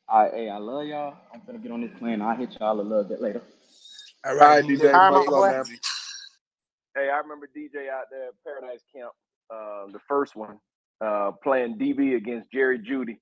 I 0.08 0.28
hey, 0.28 0.48
I 0.48 0.58
love 0.58 0.86
y'all. 0.86 1.16
I'm 1.34 1.40
finna 1.40 1.62
get 1.62 1.72
on 1.72 1.80
this 1.80 1.90
plane. 1.98 2.22
I'll 2.22 2.36
hit 2.36 2.56
y'all 2.60 2.80
a 2.80 2.82
little 2.82 3.04
bit 3.04 3.20
later. 3.20 3.42
All 4.24 4.36
right, 4.36 4.64
DJ. 4.64 4.94
All 4.94 5.12
right, 5.12 5.64
boy. 5.64 5.78
Hey, 6.94 7.10
I 7.10 7.18
remember 7.18 7.48
DJ 7.54 7.90
out 7.90 8.06
there 8.10 8.28
at 8.28 8.34
Paradise 8.44 8.82
Camp, 8.94 9.10
uh, 9.50 9.92
the 9.92 9.98
first 10.08 10.36
one, 10.36 10.58
uh, 11.00 11.32
playing 11.42 11.76
DB 11.76 12.16
against 12.16 12.50
Jerry 12.50 12.78
Jeudy. 12.78 13.18